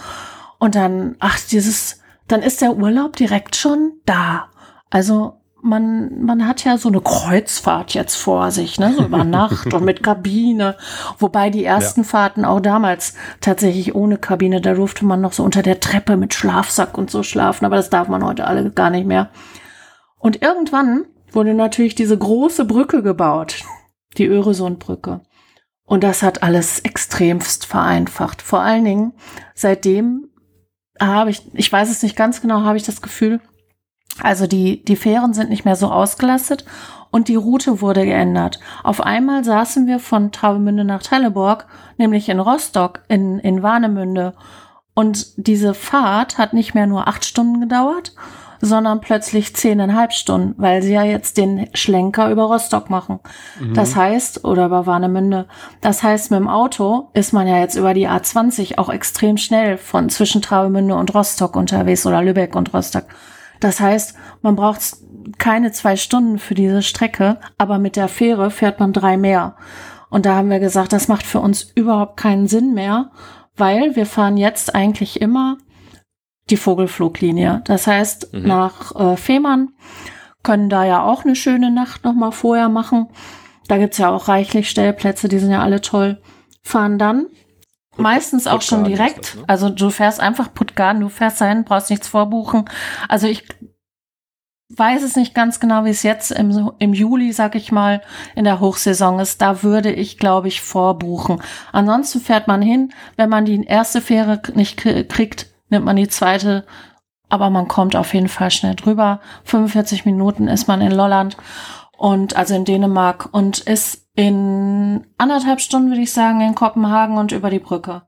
und 0.57 0.75
dann, 0.75 1.15
ach, 1.19 1.39
dieses 1.39 2.01
dann 2.27 2.41
ist 2.41 2.61
der 2.61 2.75
Urlaub 2.75 3.15
direkt 3.15 3.55
schon 3.55 3.93
da. 4.05 4.49
Also 4.89 5.37
man, 5.61 6.23
man 6.23 6.47
hat 6.47 6.63
ja 6.63 6.77
so 6.77 6.89
eine 6.89 7.01
Kreuzfahrt 7.01 7.93
jetzt 7.93 8.15
vor 8.15 8.51
sich, 8.51 8.79
ne, 8.79 8.93
so 8.95 9.03
über 9.03 9.23
Nacht 9.23 9.73
und 9.73 9.83
mit 9.83 10.03
Kabine. 10.03 10.75
Wobei 11.19 11.49
die 11.49 11.65
ersten 11.65 12.01
ja. 12.01 12.07
Fahrten 12.07 12.45
auch 12.45 12.59
damals 12.59 13.15
tatsächlich 13.41 13.95
ohne 13.95 14.17
Kabine, 14.17 14.61
da 14.61 14.73
durfte 14.73 15.05
man 15.05 15.21
noch 15.21 15.33
so 15.33 15.43
unter 15.43 15.61
der 15.61 15.79
Treppe 15.79 16.17
mit 16.17 16.33
Schlafsack 16.33 16.97
und 16.97 17.09
so 17.09 17.23
schlafen, 17.23 17.65
aber 17.65 17.75
das 17.75 17.89
darf 17.89 18.07
man 18.07 18.23
heute 18.23 18.45
alle 18.45 18.71
gar 18.71 18.89
nicht 18.89 19.07
mehr. 19.07 19.29
Und 20.19 20.41
irgendwann 20.41 21.05
wurde 21.31 21.53
natürlich 21.53 21.95
diese 21.95 22.17
große 22.17 22.65
Brücke 22.65 23.03
gebaut, 23.03 23.63
die 24.17 24.25
Öresundbrücke. 24.25 25.21
Und 25.85 26.03
das 26.03 26.21
hat 26.21 26.43
alles 26.43 26.79
extremst 26.79 27.65
vereinfacht. 27.65 28.41
Vor 28.41 28.59
allen 28.59 28.83
Dingen, 28.83 29.13
seitdem 29.53 30.26
habe 30.99 31.29
ich, 31.29 31.41
ich 31.53 31.71
weiß 31.71 31.89
es 31.89 32.03
nicht 32.03 32.15
ganz 32.15 32.41
genau, 32.41 32.61
habe 32.61 32.77
ich 32.77 32.83
das 32.83 33.01
Gefühl, 33.01 33.39
also 34.21 34.47
die, 34.47 34.83
die 34.83 34.95
Fähren 34.95 35.33
sind 35.33 35.49
nicht 35.49 35.65
mehr 35.65 35.75
so 35.75 35.91
ausgelastet 35.91 36.65
und 37.11 37.27
die 37.27 37.35
Route 37.35 37.81
wurde 37.81 38.05
geändert. 38.05 38.59
Auf 38.83 39.01
einmal 39.01 39.43
saßen 39.43 39.87
wir 39.87 39.99
von 39.99 40.31
Travemünde 40.31 40.83
nach 40.83 41.03
Trelleborg, 41.03 41.67
nämlich 41.97 42.29
in 42.29 42.39
Rostock, 42.39 43.01
in, 43.07 43.39
in 43.39 43.63
Warnemünde. 43.63 44.33
Und 44.93 45.33
diese 45.37 45.73
Fahrt 45.73 46.37
hat 46.37 46.53
nicht 46.53 46.73
mehr 46.73 46.87
nur 46.87 47.07
acht 47.07 47.23
Stunden 47.25 47.61
gedauert, 47.61 48.13
sondern 48.61 49.01
plötzlich 49.01 49.55
zehneinhalb 49.55 50.13
Stunden, 50.13 50.55
weil 50.57 50.81
sie 50.81 50.93
ja 50.93 51.03
jetzt 51.03 51.37
den 51.37 51.69
Schlenker 51.73 52.29
über 52.31 52.43
Rostock 52.43 52.89
machen. 52.89 53.19
Mhm. 53.59 53.73
Das 53.73 53.95
heißt, 53.95 54.45
oder 54.45 54.67
über 54.67 54.85
Warnemünde, 54.85 55.47
das 55.81 56.03
heißt, 56.03 56.31
mit 56.31 56.39
dem 56.39 56.47
Auto 56.47 57.09
ist 57.13 57.33
man 57.33 57.47
ja 57.47 57.59
jetzt 57.59 57.75
über 57.75 57.93
die 57.93 58.07
A20 58.07 58.77
auch 58.77 58.89
extrem 58.89 59.37
schnell 59.37 59.77
von 59.77 60.09
zwischen 60.09 60.41
Travemünde 60.41 60.95
und 60.95 61.13
Rostock 61.13 61.55
unterwegs 61.55 62.05
oder 62.05 62.21
Lübeck 62.21 62.55
und 62.55 62.73
Rostock. 62.73 63.05
Das 63.59 63.79
heißt, 63.79 64.15
man 64.41 64.55
braucht 64.55 64.81
keine 65.37 65.71
zwei 65.71 65.95
Stunden 65.95 66.39
für 66.39 66.53
diese 66.53 66.81
Strecke, 66.81 67.39
aber 67.57 67.79
mit 67.79 67.95
der 67.95 68.07
Fähre 68.07 68.51
fährt 68.51 68.79
man 68.79 68.93
drei 68.93 69.17
mehr. 69.17 69.55
Und 70.09 70.25
da 70.25 70.35
haben 70.35 70.49
wir 70.49 70.59
gesagt, 70.59 70.93
das 70.93 71.07
macht 71.07 71.25
für 71.25 71.39
uns 71.39 71.63
überhaupt 71.75 72.17
keinen 72.17 72.47
Sinn 72.47 72.73
mehr, 72.73 73.11
weil 73.57 73.95
wir 73.95 74.05
fahren 74.05 74.37
jetzt 74.37 74.73
eigentlich 74.73 75.21
immer 75.21 75.57
die 76.49 76.57
Vogelfluglinie. 76.57 77.61
Das 77.65 77.87
heißt, 77.87 78.33
mhm. 78.33 78.43
nach 78.43 78.95
äh, 78.95 79.17
Fehmarn 79.17 79.69
können 80.43 80.69
da 80.69 80.85
ja 80.85 81.03
auch 81.03 81.25
eine 81.25 81.35
schöne 81.35 81.71
Nacht 81.71 82.03
nochmal 82.03 82.31
vorher 82.31 82.69
machen. 82.69 83.07
Da 83.67 83.77
gibt's 83.77 83.97
ja 83.97 84.09
auch 84.09 84.27
reichlich 84.27 84.69
Stellplätze, 84.69 85.27
die 85.27 85.39
sind 85.39 85.51
ja 85.51 85.61
alle 85.61 85.81
toll. 85.81 86.21
Fahren 86.63 86.97
dann 86.97 87.27
Meistens 87.97 88.47
auch 88.47 88.61
schon 88.61 88.83
direkt. 88.83 89.17
Das, 89.17 89.35
ne? 89.35 89.43
Also 89.47 89.69
du 89.69 89.89
fährst 89.89 90.19
einfach 90.19 90.53
Puttgarden, 90.53 91.01
du 91.01 91.09
fährst 91.09 91.41
dahin, 91.41 91.63
brauchst 91.63 91.89
nichts 91.89 92.07
vorbuchen. 92.07 92.65
Also 93.09 93.27
ich 93.27 93.43
weiß 94.69 95.01
es 95.03 95.15
nicht 95.15 95.33
ganz 95.33 95.59
genau, 95.59 95.85
wie 95.85 95.89
es 95.89 96.03
jetzt 96.03 96.31
im, 96.31 96.71
im 96.77 96.93
Juli, 96.93 97.31
sag 97.31 97.55
ich 97.55 97.71
mal, 97.71 98.01
in 98.35 98.43
der 98.43 98.59
Hochsaison 98.59 99.19
ist. 99.19 99.41
Da 99.41 99.63
würde 99.63 99.91
ich, 99.91 100.17
glaube 100.17 100.47
ich, 100.47 100.61
vorbuchen. 100.61 101.41
Ansonsten 101.71 102.19
fährt 102.19 102.47
man 102.47 102.61
hin. 102.61 102.93
Wenn 103.15 103.29
man 103.29 103.45
die 103.45 103.63
erste 103.65 104.01
Fähre 104.01 104.41
nicht 104.53 104.77
kriegt, 104.77 105.47
nimmt 105.69 105.85
man 105.85 105.95
die 105.95 106.07
zweite. 106.07 106.65
Aber 107.29 107.49
man 107.49 107.67
kommt 107.67 107.95
auf 107.95 108.13
jeden 108.13 108.29
Fall 108.29 108.51
schnell 108.51 108.75
drüber. 108.75 109.19
45 109.43 110.05
Minuten 110.05 110.47
ist 110.47 110.67
man 110.67 110.81
in 110.81 110.91
Lolland 110.91 111.35
und 111.97 112.35
also 112.35 112.55
in 112.55 112.63
Dänemark 112.63 113.29
und 113.31 113.59
ist 113.59 114.07
in 114.15 115.05
anderthalb 115.17 115.59
Stunden, 115.59 115.89
würde 115.89 116.01
ich 116.01 116.13
sagen, 116.13 116.41
in 116.41 116.55
Kopenhagen 116.55 117.17
und 117.17 117.31
über 117.31 117.49
die 117.49 117.59
Brücke. 117.59 118.03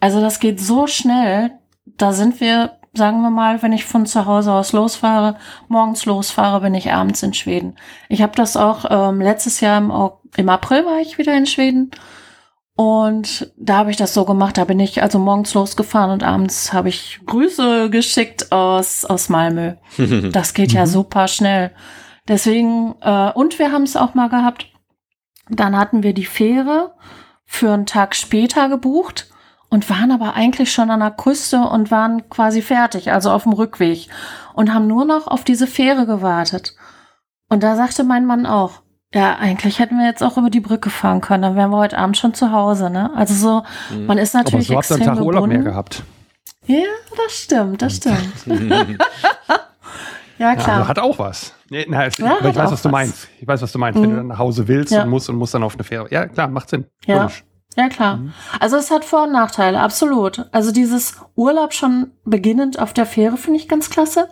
Also 0.00 0.20
das 0.20 0.40
geht 0.40 0.60
so 0.60 0.86
schnell. 0.86 1.52
Da 1.84 2.12
sind 2.12 2.40
wir, 2.40 2.78
sagen 2.94 3.22
wir 3.22 3.30
mal, 3.30 3.62
wenn 3.62 3.72
ich 3.72 3.84
von 3.84 4.06
zu 4.06 4.26
Hause 4.26 4.52
aus 4.52 4.72
losfahre, 4.72 5.36
morgens 5.68 6.04
losfahre, 6.04 6.62
bin 6.62 6.74
ich 6.74 6.92
abends 6.92 7.22
in 7.22 7.34
Schweden. 7.34 7.76
Ich 8.08 8.22
habe 8.22 8.34
das 8.34 8.56
auch 8.56 8.84
ähm, 8.90 9.20
letztes 9.20 9.60
Jahr 9.60 9.78
im, 9.78 9.92
im 10.36 10.48
April 10.48 10.84
war 10.86 10.98
ich 10.98 11.18
wieder 11.18 11.36
in 11.36 11.46
Schweden. 11.46 11.90
Und 12.74 13.52
da 13.56 13.78
habe 13.78 13.90
ich 13.90 13.96
das 13.96 14.14
so 14.14 14.24
gemacht. 14.24 14.56
Da 14.56 14.64
bin 14.64 14.80
ich 14.80 15.02
also 15.02 15.18
morgens 15.18 15.54
losgefahren 15.54 16.10
und 16.10 16.22
abends 16.22 16.72
habe 16.72 16.88
ich 16.88 17.20
Grüße 17.26 17.90
geschickt 17.90 18.50
aus, 18.50 19.04
aus 19.04 19.28
Malmö. 19.28 19.74
Das 20.32 20.54
geht 20.54 20.72
ja 20.72 20.82
mhm. 20.82 20.90
super 20.90 21.28
schnell. 21.28 21.72
Deswegen, 22.28 22.94
äh, 23.00 23.30
und 23.32 23.58
wir 23.58 23.72
haben 23.72 23.82
es 23.82 23.96
auch 23.96 24.14
mal 24.14 24.28
gehabt, 24.28 24.66
dann 25.48 25.76
hatten 25.76 26.02
wir 26.02 26.14
die 26.14 26.24
Fähre 26.24 26.94
für 27.44 27.72
einen 27.72 27.86
Tag 27.86 28.14
später 28.14 28.68
gebucht 28.68 29.28
und 29.68 29.90
waren 29.90 30.12
aber 30.12 30.34
eigentlich 30.34 30.72
schon 30.72 30.90
an 30.90 31.00
der 31.00 31.10
Küste 31.10 31.60
und 31.60 31.90
waren 31.90 32.28
quasi 32.30 32.62
fertig, 32.62 33.10
also 33.10 33.30
auf 33.30 33.42
dem 33.42 33.52
Rückweg 33.52 34.08
und 34.54 34.72
haben 34.72 34.86
nur 34.86 35.04
noch 35.04 35.26
auf 35.26 35.44
diese 35.44 35.66
Fähre 35.66 36.06
gewartet. 36.06 36.74
Und 37.48 37.62
da 37.62 37.76
sagte 37.76 38.04
mein 38.04 38.24
Mann 38.24 38.46
auch, 38.46 38.81
ja, 39.14 39.36
eigentlich 39.36 39.78
hätten 39.78 39.98
wir 39.98 40.06
jetzt 40.06 40.22
auch 40.22 40.36
über 40.38 40.50
die 40.50 40.60
Brücke 40.60 40.90
fahren 40.90 41.20
können, 41.20 41.42
dann 41.42 41.56
wären 41.56 41.70
wir 41.70 41.78
heute 41.78 41.98
Abend 41.98 42.16
schon 42.16 42.34
zu 42.34 42.50
Hause, 42.52 42.90
ne? 42.90 43.10
Also 43.14 43.34
so, 43.34 43.94
mhm. 43.94 44.06
man 44.06 44.18
ist 44.18 44.34
natürlich 44.34 44.70
aber 44.70 44.82
so 44.82 44.94
extrem 44.94 44.96
habt 44.96 45.06
ihr 45.06 45.10
einen 45.10 45.18
Tag 45.18 45.26
Urlaub 45.26 45.46
mehr 45.46 45.62
gehabt. 45.62 46.02
Ja, 46.66 46.84
das 47.16 47.32
stimmt, 47.32 47.82
das 47.82 47.96
stimmt. 47.96 48.32
ja, 50.38 50.54
klar. 50.54 50.68
Ja, 50.68 50.74
also 50.76 50.88
hat 50.88 50.98
auch 50.98 51.18
was. 51.18 51.52
Nee, 51.68 51.86
na, 51.88 52.06
ich, 52.06 52.16
ja, 52.18 52.36
ich 52.38 52.54
weiß, 52.54 52.70
was 52.70 52.82
du 52.82 52.88
meinst. 52.88 53.28
Ich 53.40 53.46
weiß, 53.46 53.60
was 53.62 53.72
du 53.72 53.78
meinst. 53.78 53.98
Mhm. 53.98 54.02
Wenn 54.02 54.10
du 54.10 54.14
mhm. 54.14 54.18
dann 54.20 54.26
nach 54.28 54.38
Hause 54.38 54.68
willst 54.68 54.92
ja. 54.92 55.02
und 55.02 55.10
musst 55.10 55.28
und 55.28 55.36
musst 55.36 55.54
dann 55.54 55.62
auf 55.62 55.74
eine 55.74 55.84
Fähre. 55.84 56.06
Ja, 56.10 56.26
klar, 56.26 56.48
macht 56.48 56.70
Sinn. 56.70 56.86
Ja. 57.06 57.22
Logisch. 57.22 57.44
Ja, 57.76 57.88
klar. 57.88 58.16
Mhm. 58.16 58.32
Also 58.60 58.76
es 58.76 58.90
hat 58.90 59.04
Vor- 59.04 59.24
und 59.24 59.32
Nachteile, 59.32 59.80
absolut. 59.80 60.46
Also 60.52 60.72
dieses 60.72 61.16
Urlaub 61.34 61.72
schon 61.72 62.12
beginnend 62.24 62.78
auf 62.78 62.92
der 62.92 63.06
Fähre 63.06 63.36
finde 63.36 63.58
ich 63.58 63.68
ganz 63.68 63.90
klasse. 63.90 64.28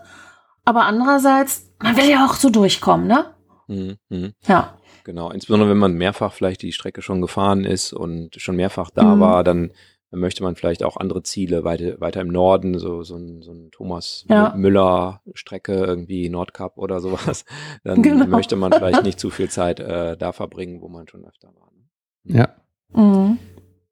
Aber 0.65 0.85
andererseits, 0.85 1.71
man 1.83 1.97
will 1.97 2.09
ja 2.09 2.27
auch 2.27 2.35
so 2.35 2.51
durchkommen, 2.51 3.07
ne? 3.07 3.25
Mhm. 3.71 3.97
mhm. 4.09 4.33
Ja. 4.47 4.77
Genau, 5.05 5.31
insbesondere 5.31 5.71
wenn 5.71 5.79
man 5.79 5.95
mehrfach 5.95 6.33
vielleicht 6.33 6.61
die 6.63 6.73
Strecke 6.73 7.01
schon 7.01 7.23
gefahren 7.23 7.65
ist 7.65 7.93
und 7.93 8.35
schon 8.37 8.57
mehrfach 8.57 8.91
da 8.91 9.15
mhm. 9.15 9.21
war, 9.21 9.45
dann 9.45 9.73
möchte 10.11 10.43
man 10.43 10.57
vielleicht 10.57 10.83
auch 10.83 10.97
andere 10.97 11.23
Ziele 11.23 11.65
weiter, 11.65 12.01
weiter 12.01 12.21
im 12.21 12.29
Norden, 12.29 12.79
so, 12.79 13.03
so 13.03 13.17
ein, 13.17 13.43
so 13.43 13.53
ein 13.53 13.71
Thomas 13.71 14.25
ja. 14.29 14.53
Müller-Strecke, 14.57 15.73
irgendwie 15.73 16.29
Nordkap 16.29 16.77
oder 16.79 17.01
sowas. 17.01 17.45
Dann 17.85 18.03
genau. 18.03 18.27
möchte 18.27 18.57
man 18.57 18.73
vielleicht 18.73 19.05
nicht 19.05 19.21
zu 19.21 19.31
viel 19.31 19.49
Zeit 19.49 19.79
äh, 19.79 20.17
da 20.17 20.33
verbringen, 20.33 20.81
wo 20.81 20.89
man 20.89 21.07
schon 21.07 21.25
öfter 21.25 21.49
war. 21.55 21.71
Ne? 22.25 22.39
Ja. 22.39 22.49
Mhm. 22.93 23.39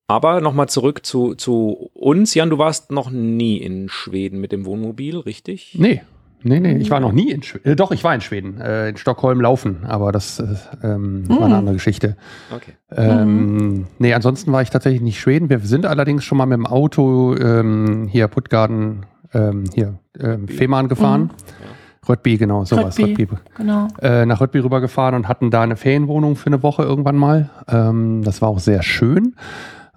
Aber 0.08 0.40
nochmal 0.40 0.68
zurück 0.68 1.06
zu, 1.06 1.34
zu 1.34 1.90
uns. 1.94 2.34
Jan, 2.34 2.50
du 2.50 2.58
warst 2.58 2.90
noch 2.90 3.10
nie 3.10 3.58
in 3.58 3.88
Schweden 3.88 4.40
mit 4.40 4.52
dem 4.52 4.66
Wohnmobil, 4.66 5.18
richtig? 5.18 5.76
Nee, 5.78 6.02
Nee, 6.42 6.60
nee, 6.60 6.76
ich 6.76 6.90
war 6.90 7.00
noch 7.00 7.12
nie 7.12 7.30
in 7.30 7.42
Schweden. 7.42 7.72
Äh, 7.72 7.76
doch, 7.76 7.90
ich 7.90 8.04
war 8.04 8.14
in 8.14 8.20
Schweden, 8.20 8.60
äh, 8.60 8.90
in 8.90 8.96
Stockholm 8.96 9.40
laufen, 9.40 9.84
aber 9.86 10.12
das 10.12 10.38
äh, 10.38 10.54
ähm, 10.82 11.22
mm. 11.22 11.28
war 11.30 11.36
eine 11.38 11.46
hm. 11.46 11.52
andere 11.54 11.74
Geschichte. 11.74 12.16
Okay. 12.54 12.72
Ähm, 12.92 13.56
mm. 13.56 13.86
Nee, 13.98 14.14
ansonsten 14.14 14.52
war 14.52 14.62
ich 14.62 14.70
tatsächlich 14.70 15.02
nicht 15.02 15.18
Schweden. 15.18 15.50
Wir 15.50 15.58
sind 15.60 15.84
allerdings 15.84 16.24
schon 16.24 16.38
mal 16.38 16.46
mit 16.46 16.56
dem 16.56 16.66
Auto 16.66 17.34
ähm, 17.36 18.08
hier 18.10 18.28
Puttgarden, 18.28 19.06
ähm, 19.34 19.64
hier 19.74 19.98
ähm, 20.20 20.46
Fehmarn 20.46 20.88
gefahren. 20.88 21.22
Mm. 21.22 21.64
Ja. 21.64 21.68
Röttby, 22.08 22.38
genau, 22.38 22.64
sowas. 22.64 22.98
Röttby, 22.98 23.24
Röttby. 23.24 23.36
Genau. 23.56 23.88
Äh, 24.00 24.24
nach 24.24 24.40
Röttby 24.40 24.60
rübergefahren 24.60 25.14
und 25.14 25.28
hatten 25.28 25.50
da 25.50 25.62
eine 25.62 25.76
Ferienwohnung 25.76 26.36
für 26.36 26.46
eine 26.46 26.62
Woche 26.62 26.82
irgendwann 26.82 27.16
mal. 27.16 27.50
Ähm, 27.68 28.22
das 28.22 28.40
war 28.40 28.48
auch 28.48 28.60
sehr 28.60 28.82
schön. 28.82 29.34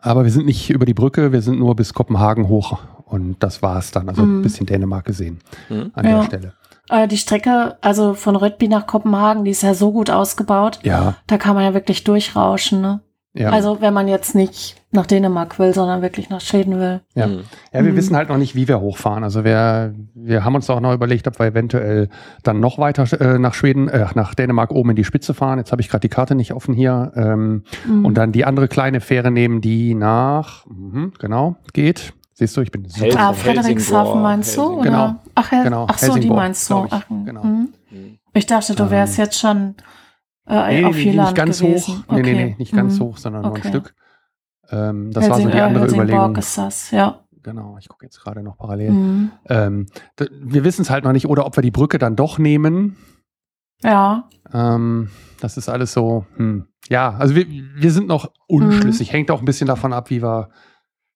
Aber 0.01 0.23
wir 0.23 0.31
sind 0.31 0.47
nicht 0.47 0.71
über 0.71 0.85
die 0.85 0.95
Brücke, 0.95 1.31
wir 1.31 1.41
sind 1.41 1.59
nur 1.59 1.75
bis 1.75 1.93
Kopenhagen 1.93 2.47
hoch 2.47 2.79
und 3.11 3.37
das 3.39 3.61
war 3.61 3.77
es 3.77 3.91
dann. 3.91 4.09
Also 4.09 4.23
mhm. 4.23 4.39
ein 4.39 4.41
bisschen 4.41 4.65
Dänemark 4.65 5.05
gesehen 5.05 5.39
mhm. 5.69 5.91
an 5.93 6.05
ja. 6.05 6.17
der 6.17 6.23
Stelle. 6.23 6.53
Äh, 6.89 7.07
die 7.07 7.17
Strecke, 7.17 7.77
also 7.81 8.13
von 8.13 8.35
Röttby 8.35 8.67
nach 8.67 8.87
Kopenhagen, 8.87 9.45
die 9.45 9.51
ist 9.51 9.63
ja 9.63 9.73
so 9.73 9.91
gut 9.91 10.09
ausgebaut. 10.09 10.79
Ja. 10.83 11.15
Da 11.27 11.37
kann 11.37 11.55
man 11.55 11.63
ja 11.63 11.73
wirklich 11.73 12.03
durchrauschen, 12.03 12.81
ne? 12.81 13.01
Ja. 13.33 13.49
Also 13.51 13.79
wenn 13.79 13.93
man 13.93 14.09
jetzt 14.09 14.35
nicht 14.35 14.75
nach 14.91 15.05
Dänemark 15.05 15.57
will, 15.57 15.73
sondern 15.73 16.01
wirklich 16.01 16.29
nach 16.29 16.41
Schweden 16.41 16.77
will. 16.79 16.99
Ja, 17.15 17.27
mhm. 17.27 17.43
ja 17.71 17.83
wir 17.85 17.93
mhm. 17.93 17.95
wissen 17.95 18.15
halt 18.17 18.27
noch 18.27 18.37
nicht, 18.37 18.55
wie 18.55 18.67
wir 18.67 18.81
hochfahren. 18.81 19.23
Also 19.23 19.45
wir, 19.45 19.95
wir 20.13 20.43
haben 20.43 20.55
uns 20.55 20.69
auch 20.69 20.81
noch 20.81 20.93
überlegt, 20.93 21.27
ob 21.27 21.39
wir 21.39 21.45
eventuell 21.45 22.09
dann 22.43 22.59
noch 22.59 22.77
weiter 22.77 23.05
äh, 23.21 23.39
nach 23.39 23.53
Schweden, 23.53 23.87
äh, 23.87 24.05
nach 24.15 24.35
Dänemark 24.35 24.71
oben 24.71 24.89
in 24.89 24.95
die 24.97 25.05
Spitze 25.05 25.33
fahren. 25.33 25.59
Jetzt 25.59 25.71
habe 25.71 25.81
ich 25.81 25.87
gerade 25.87 26.01
die 26.01 26.09
Karte 26.09 26.35
nicht 26.35 26.51
offen 26.51 26.73
hier. 26.73 27.13
Ähm, 27.15 27.63
mhm. 27.85 28.03
Und 28.03 28.15
dann 28.15 28.33
die 28.33 28.43
andere 28.43 28.67
kleine 28.67 28.99
Fähre 28.99 29.31
nehmen, 29.31 29.61
die 29.61 29.95
nach, 29.95 30.65
mh, 30.65 31.11
genau, 31.17 31.55
geht. 31.71 32.13
Siehst 32.41 32.57
du, 32.57 32.61
ich 32.61 32.71
bin 32.71 32.89
super. 32.89 33.19
Ah, 33.19 33.33
Friedrichshafen 33.33 34.19
meinst 34.19 34.57
du? 34.57 34.63
Oder? 34.63 34.83
Genau. 34.83 35.15
Ach, 35.35 35.51
ja. 35.51 35.61
genau. 35.61 35.85
Ach 35.87 35.97
so, 35.99 36.15
die 36.15 36.27
meinst 36.27 36.67
du. 36.71 36.85
Ich. 36.85 36.91
Ach, 36.91 37.05
genau. 37.07 37.43
Mhm. 37.43 37.69
ich 38.33 38.47
dachte, 38.47 38.73
du 38.73 38.89
wärst 38.89 39.19
ähm. 39.19 39.25
jetzt 39.25 39.39
schon 39.39 39.75
äh, 40.47 40.81
nee, 40.81 40.85
auf 40.85 40.95
nee, 40.95 41.15
nicht 41.15 41.35
ganz 41.35 41.59
gewesen. 41.59 41.97
hoch. 41.99 42.03
Okay. 42.07 42.21
Nee, 42.23 42.33
nee, 42.33 42.45
nee, 42.45 42.55
nicht 42.57 42.73
ganz 42.73 42.97
mhm. 42.97 43.03
hoch, 43.03 43.17
sondern 43.17 43.45
okay. 43.45 43.59
nur 43.59 43.63
ein 43.63 43.69
Stück. 43.69 43.95
Ähm, 44.71 45.11
das 45.11 45.25
Helsing, 45.25 45.29
war 45.29 45.51
so 45.51 45.55
die 45.55 45.61
andere 45.61 45.83
Helsingborg 45.83 46.09
Überlegung. 46.09 46.35
ist 46.37 46.57
das, 46.57 46.89
ja. 46.89 47.19
Genau, 47.43 47.77
ich 47.79 47.87
gucke 47.89 48.07
jetzt 48.07 48.19
gerade 48.19 48.41
noch 48.41 48.57
parallel. 48.57 48.89
Mhm. 48.89 49.31
Ähm, 49.47 49.85
wir 50.17 50.63
wissen 50.63 50.81
es 50.81 50.89
halt 50.89 51.03
noch 51.03 51.11
nicht, 51.11 51.27
oder 51.27 51.45
ob 51.45 51.55
wir 51.55 51.61
die 51.61 51.69
Brücke 51.69 51.99
dann 51.99 52.15
doch 52.15 52.39
nehmen. 52.39 52.97
Ja. 53.83 54.27
Ähm, 54.51 55.11
das 55.39 55.57
ist 55.57 55.69
alles 55.69 55.93
so, 55.93 56.25
hm. 56.37 56.65
ja, 56.89 57.11
also 57.19 57.35
wir, 57.35 57.45
wir 57.47 57.91
sind 57.91 58.07
noch 58.07 58.31
unschlüssig. 58.47 59.09
Mhm. 59.09 59.11
Hängt 59.11 59.29
auch 59.29 59.41
ein 59.41 59.45
bisschen 59.45 59.67
davon 59.67 59.93
ab, 59.93 60.09
wie 60.09 60.23
wir 60.23 60.49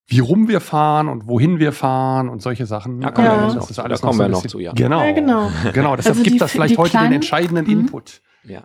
wie 0.08 0.20
rum 0.20 0.48
wir 0.48 0.62
fahren 0.62 1.08
und 1.08 1.28
wohin 1.28 1.60
wir 1.60 1.72
fahren 1.72 2.30
und 2.30 2.42
solche 2.42 2.66
Sachen. 2.66 3.02
Da 3.02 3.12
kommen, 3.12 3.26
Ja. 3.28 3.38
wir, 3.40 3.46
das 3.48 3.56
noch, 3.56 3.70
ist 3.70 3.78
da 3.80 3.84
alles 3.84 4.02
kommen 4.02 4.14
so 4.14 4.20
wir 4.24 4.30
noch 4.30 4.46
zu, 4.46 4.60
ja. 4.60 4.72
Genau. 4.74 5.02
Ja, 5.04 5.12
genau. 5.14 5.52
Genau, 5.74 5.96
deshalb 5.96 6.14
Also 6.14 6.24
die- 6.24 6.30
gibt 6.30 6.42
das 6.42 6.52
vielleicht 6.52 6.78
heute 6.78 6.92
den 6.92 7.00
kleinen- 7.00 7.14
entscheidenden 7.14 7.66
Mhm. 7.66 7.72
Input. 7.82 8.22
ja. 8.44 8.64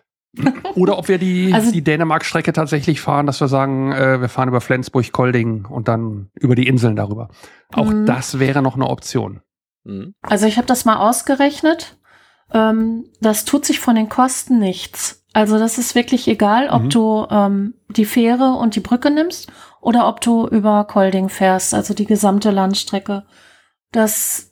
Oder 0.76 0.96
ob 0.96 1.08
wir 1.08 1.18
die, 1.18 1.52
Also- 1.52 1.72
die 1.72 1.82
Dänemark-Strecke 1.82 2.52
tatsächlich 2.52 3.00
fahren, 3.00 3.26
dass 3.26 3.40
wir 3.40 3.48
sagen, 3.48 3.90
äh, 3.90 4.20
wir 4.20 4.28
fahren 4.28 4.48
über 4.48 4.60
Flensburg, 4.60 5.10
Kolding 5.10 5.64
und 5.66 5.88
dann 5.88 6.30
über 6.38 6.54
die 6.54 6.68
Inseln 6.68 6.94
darüber. 6.94 7.30
Auch 7.74 7.90
Mhm. 7.90 8.06
das 8.06 8.38
wäre 8.38 8.62
noch 8.62 8.76
eine 8.76 8.86
Option. 8.86 9.40
Mhm. 9.82 10.14
Also 10.22 10.46
ich 10.46 10.56
habe 10.56 10.68
das 10.68 10.84
mal 10.84 10.98
ausgerechnet. 10.98 11.96
Ähm, 12.52 13.06
das 13.20 13.44
tut 13.44 13.64
sich 13.64 13.80
von 13.80 13.94
den 13.96 14.08
Kosten 14.08 14.58
nichts. 14.60 15.24
Also 15.32 15.58
das 15.58 15.78
ist 15.78 15.94
wirklich 15.94 16.26
egal, 16.28 16.68
ob 16.70 16.82
Mhm. 16.84 16.88
du 16.90 17.26
ähm, 17.30 17.74
die 17.88 18.04
Fähre 18.04 18.52
und 18.54 18.74
die 18.76 18.80
Brücke 18.80 19.10
nimmst 19.10 19.50
oder 19.80 20.08
ob 20.08 20.20
du 20.20 20.46
über 20.46 20.84
Kolding 20.84 21.28
fährst, 21.28 21.74
also 21.74 21.94
die 21.94 22.06
gesamte 22.06 22.50
Landstrecke. 22.50 23.24
Das 23.92 24.50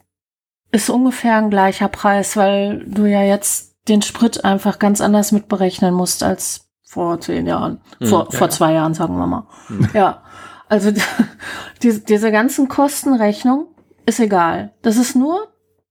ist 0.73 0.91
ungefähr 0.91 1.37
ein 1.37 1.51
gleicher 1.51 1.89
Preis, 1.89 2.37
weil 2.37 2.85
du 2.87 3.05
ja 3.07 3.23
jetzt 3.23 3.77
den 3.89 4.03
Sprit 4.03 4.45
einfach 4.45 4.79
ganz 4.79 5.01
anders 5.01 5.33
mitberechnen 5.33 5.95
musst 5.95 6.23
als 6.23 6.69
vor 6.87 7.21
zehn 7.21 7.47
Jahren. 7.47 7.81
Mhm, 8.01 8.07
vor 8.07 8.29
ja, 8.31 8.39
vor 8.39 8.51
zwei 8.51 8.73
Jahren, 8.73 8.95
sagen 8.95 9.17
wir 9.17 9.27
mal. 9.27 9.47
Mhm. 9.69 9.89
Ja, 9.95 10.23
also 10.69 10.91
die, 11.83 12.05
diese 12.05 12.31
ganzen 12.33 12.69
Kostenrechnung 12.69 13.69
ist 14.07 14.21
egal. 14.21 14.75
Das 14.83 14.97
ist 14.97 15.15
nur 15.15 15.49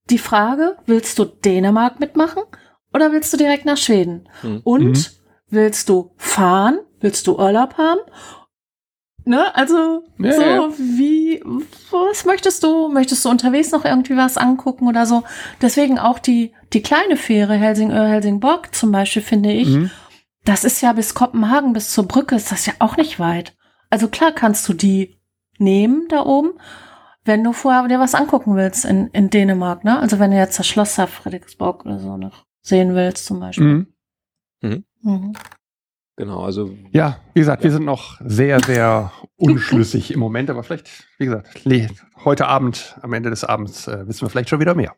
die 0.09 0.17
Frage, 0.19 0.77
willst 0.85 1.19
du 1.19 1.25
Dänemark 1.25 1.99
mitmachen 1.99 2.43
oder 2.93 3.11
willst 3.11 3.33
du 3.33 3.37
direkt 3.37 3.65
nach 3.65 3.77
Schweden? 3.77 4.29
Mhm. 4.43 4.61
Und 4.63 4.83
Mhm. 4.83 5.05
willst 5.49 5.89
du 5.89 6.11
fahren? 6.17 6.79
Willst 6.99 7.27
du 7.27 7.37
Urlaub 7.37 7.77
haben? 7.77 7.99
Ne, 9.27 9.53
also 9.55 10.05
Ja, 10.19 10.31
so 10.31 10.41
ja. 10.41 10.69
wie 10.77 11.43
was 11.91 12.23
möchtest 12.23 12.63
du? 12.63 12.87
Möchtest 12.87 13.25
du 13.25 13.29
unterwegs 13.29 13.71
noch 13.71 13.83
irgendwie 13.83 14.15
was 14.15 14.37
angucken 14.37 14.87
oder 14.87 15.05
so? 15.05 15.23
Deswegen 15.61 15.99
auch 15.99 16.19
die 16.19 16.53
die 16.71 16.81
kleine 16.81 17.17
Fähre 17.17 17.55
Helsingör 17.55 18.07
Helsingborg 18.07 18.73
zum 18.73 18.93
Beispiel 18.93 19.21
finde 19.21 19.51
ich. 19.51 19.67
Mhm. 19.67 19.91
Das 20.45 20.63
ist 20.63 20.79
ja 20.81 20.93
bis 20.93 21.13
Kopenhagen 21.13 21.73
bis 21.73 21.91
zur 21.91 22.07
Brücke 22.07 22.35
ist 22.35 22.53
das 22.53 22.65
ja 22.65 22.73
auch 22.79 22.95
nicht 22.95 23.19
weit. 23.19 23.53
Also 23.89 24.07
klar 24.07 24.31
kannst 24.31 24.67
du 24.69 24.73
die 24.73 25.19
nehmen 25.57 26.07
da 26.07 26.25
oben, 26.25 26.51
wenn 27.25 27.43
du 27.43 27.51
vorher 27.51 27.85
dir 27.89 27.99
was 27.99 28.15
angucken 28.15 28.55
willst 28.55 28.85
in, 28.85 29.07
in 29.07 29.29
Dänemark, 29.29 29.83
ne? 29.83 29.99
Also 29.99 30.19
wenn 30.19 30.31
du 30.31 30.37
jetzt 30.37 30.57
das 30.57 30.67
Schloss 30.67 30.95
Frederiksborg 30.95 31.85
oder 31.85 31.99
so 31.99 32.15
noch 32.15 32.45
sehen 32.61 32.95
willst 32.95 33.25
zum 33.25 33.41
Beispiel. 33.41 33.87
Mhm. 34.61 34.85
Mhm. 35.01 35.33
Genau, 36.17 36.43
also 36.43 36.71
Ja, 36.91 37.19
wie 37.35 37.39
gesagt, 37.41 37.63
wir 37.63 37.71
sind 37.71 37.85
noch 37.85 38.19
sehr, 38.25 38.59
sehr 38.65 39.11
unschlüssig 39.37 40.11
im 40.11 40.19
Moment, 40.19 40.49
aber 40.49 40.63
vielleicht, 40.63 40.89
wie 41.19 41.25
gesagt, 41.25 41.61
heute 42.25 42.47
Abend, 42.47 42.95
am 43.03 43.13
Ende 43.13 43.29
des 43.29 43.43
Abends, 43.43 43.87
äh, 43.87 44.07
wissen 44.07 44.21
wir 44.23 44.29
vielleicht 44.29 44.49
schon 44.49 44.59
wieder 44.59 44.73
mehr. 44.73 44.93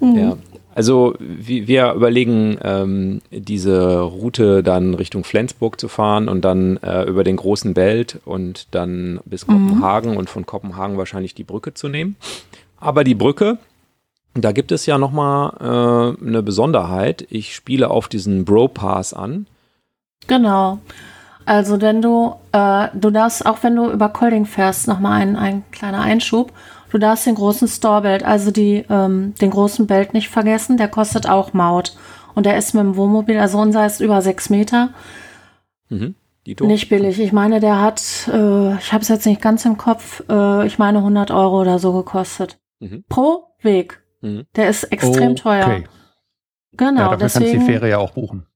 Mhm. 0.00 0.16
Ja, 0.16 0.36
also 0.74 1.14
wie- 1.20 1.66
wir 1.68 1.92
überlegen, 1.92 2.56
ähm, 2.62 3.20
diese 3.30 4.00
Route 4.00 4.62
dann 4.62 4.94
Richtung 4.94 5.22
Flensburg 5.22 5.78
zu 5.78 5.88
fahren 5.88 6.28
und 6.30 6.46
dann 6.46 6.78
äh, 6.78 7.02
über 7.04 7.22
den 7.22 7.36
großen 7.36 7.74
Belt 7.74 8.18
und 8.24 8.74
dann 8.74 9.20
bis 9.26 9.46
Mhm. 9.46 9.52
Kopenhagen 9.68 10.16
und 10.16 10.30
von 10.30 10.46
Kopenhagen 10.46 10.96
wahrscheinlich 10.96 11.34
die 11.34 11.44
Brücke 11.44 11.74
zu 11.74 11.88
nehmen. 11.88 12.16
Aber 12.78 13.04
die 13.04 13.14
Brücke, 13.14 13.58
da 14.34 14.52
gibt 14.52 14.72
es 14.72 14.86
ja 14.86 14.96
nochmal 14.96 16.16
äh, 16.20 16.26
eine 16.26 16.42
Besonderheit. 16.42 17.26
Ich 17.30 17.54
spiele 17.54 17.90
auf 17.90 18.08
diesen 18.08 18.46
Bro 18.46 18.68
Pass 18.68 19.12
an. 19.12 19.46
Genau. 20.26 20.78
Also 21.44 21.80
wenn 21.80 22.02
du, 22.02 22.34
äh, 22.52 22.88
du 22.94 23.10
darfst, 23.10 23.46
auch 23.46 23.62
wenn 23.62 23.76
du 23.76 23.90
über 23.90 24.08
Kolding 24.08 24.46
fährst, 24.46 24.88
nochmal 24.88 25.20
ein, 25.20 25.36
ein 25.36 25.64
kleiner 25.70 26.00
Einschub, 26.00 26.52
du 26.90 26.98
darfst 26.98 27.26
den 27.26 27.36
großen 27.36 27.68
Storebelt, 27.68 28.24
also 28.24 28.50
die, 28.50 28.84
ähm, 28.90 29.34
den 29.40 29.50
großen 29.50 29.86
Belt 29.86 30.12
nicht 30.12 30.28
vergessen, 30.28 30.76
der 30.76 30.88
kostet 30.88 31.28
auch 31.28 31.52
Maut. 31.52 31.96
Und 32.34 32.46
der 32.46 32.56
ist 32.58 32.74
mit 32.74 32.82
dem 32.82 32.96
Wohnmobil, 32.96 33.38
also 33.38 33.58
unser 33.58 33.86
ist 33.86 34.00
über 34.00 34.22
sechs 34.22 34.50
Meter, 34.50 34.90
Mhm. 35.88 36.16
Nicht 36.60 36.88
billig. 36.88 37.18
Ich 37.20 37.32
meine, 37.32 37.58
der 37.60 37.80
hat, 37.80 38.28
äh, 38.32 38.76
ich 38.76 38.92
habe 38.92 39.02
es 39.02 39.08
jetzt 39.08 39.26
nicht 39.26 39.40
ganz 39.42 39.64
im 39.64 39.76
Kopf, 39.76 40.22
äh, 40.28 40.66
ich 40.66 40.78
meine 40.78 40.98
100 40.98 41.30
Euro 41.32 41.60
oder 41.60 41.78
so 41.78 41.92
gekostet. 41.92 42.58
Mhm. 42.78 43.04
Pro 43.08 43.44
Weg. 43.62 44.02
Mhm. 44.20 44.46
Der 44.54 44.68
ist 44.68 44.84
extrem 44.84 45.34
teuer. 45.34 45.64
Okay. 45.66 45.84
Genau, 46.72 47.00
ja, 47.00 47.04
dafür 47.08 47.18
kannst 47.18 47.36
du 47.36 47.40
deswegen. 47.40 47.60
die 47.60 47.66
Fähre 47.66 47.88
ja 47.88 47.98
auch 47.98 48.12
buchen. 48.12 48.46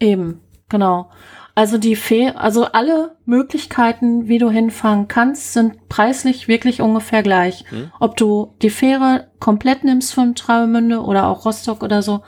Eben, 0.00 0.40
genau. 0.72 1.10
Also 1.54 1.76
die 1.76 1.96
Fähre, 1.96 2.38
also 2.38 2.64
alle 2.64 3.16
Möglichkeiten, 3.26 4.26
wie 4.26 4.38
du 4.38 4.50
hinfahren 4.50 5.06
kannst, 5.06 5.52
sind 5.52 5.88
preislich 5.88 6.48
wirklich 6.48 6.80
ungefähr 6.80 7.22
gleich. 7.22 7.64
Mhm. 7.70 7.92
Ob 8.00 8.16
du 8.16 8.54
die 8.62 8.70
Fähre 8.70 9.30
komplett 9.38 9.84
nimmst 9.84 10.14
von 10.14 10.34
Travemünde 10.34 11.02
oder 11.02 11.28
auch 11.28 11.44
Rostock 11.44 11.82
oder 11.82 12.00
so, 12.02 12.22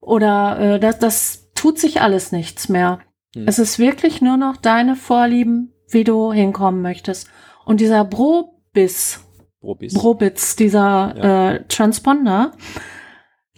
oder 0.00 0.58
äh, 0.58 0.80
das, 0.80 0.98
das 0.98 1.52
tut 1.54 1.78
sich 1.78 2.00
alles 2.00 2.32
nichts 2.32 2.68
mehr. 2.70 3.00
Mhm. 3.34 3.44
Es 3.46 3.58
ist 3.58 3.78
wirklich 3.78 4.22
nur 4.22 4.38
noch 4.38 4.56
deine 4.56 4.96
Vorlieben, 4.96 5.74
wie 5.90 6.04
du 6.04 6.32
hinkommen 6.32 6.80
möchtest. 6.80 7.28
Und 7.66 7.80
dieser 7.80 8.04
Brobis, 8.04 9.20
Probis. 9.60 9.92
Brobitz, 9.94 10.56
dieser 10.56 11.14
Ja. 11.16 11.50
äh, 11.52 11.64
Transponder. 11.68 12.52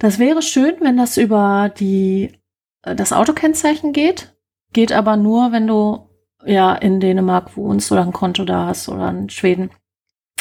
Das 0.01 0.19
wäre 0.19 0.43
schön, 0.43 0.75
wenn 0.81 0.97
das 0.97 1.17
über 1.19 1.71
die 1.79 2.33
das 2.95 3.13
Autokennzeichen 3.13 3.93
geht. 3.93 4.35
Geht 4.73 4.93
aber 4.93 5.17
nur, 5.17 5.53
wenn 5.53 5.67
du 5.67 6.09
ja 6.45 6.75
in 6.75 7.01
Dänemark 7.01 7.57
wohnst 7.57 7.91
oder 7.91 8.03
ein 8.03 8.13
Konto 8.13 8.45
da 8.45 8.67
hast 8.67 8.89
oder 8.89 9.09
in 9.11 9.29
Schweden. 9.29 9.71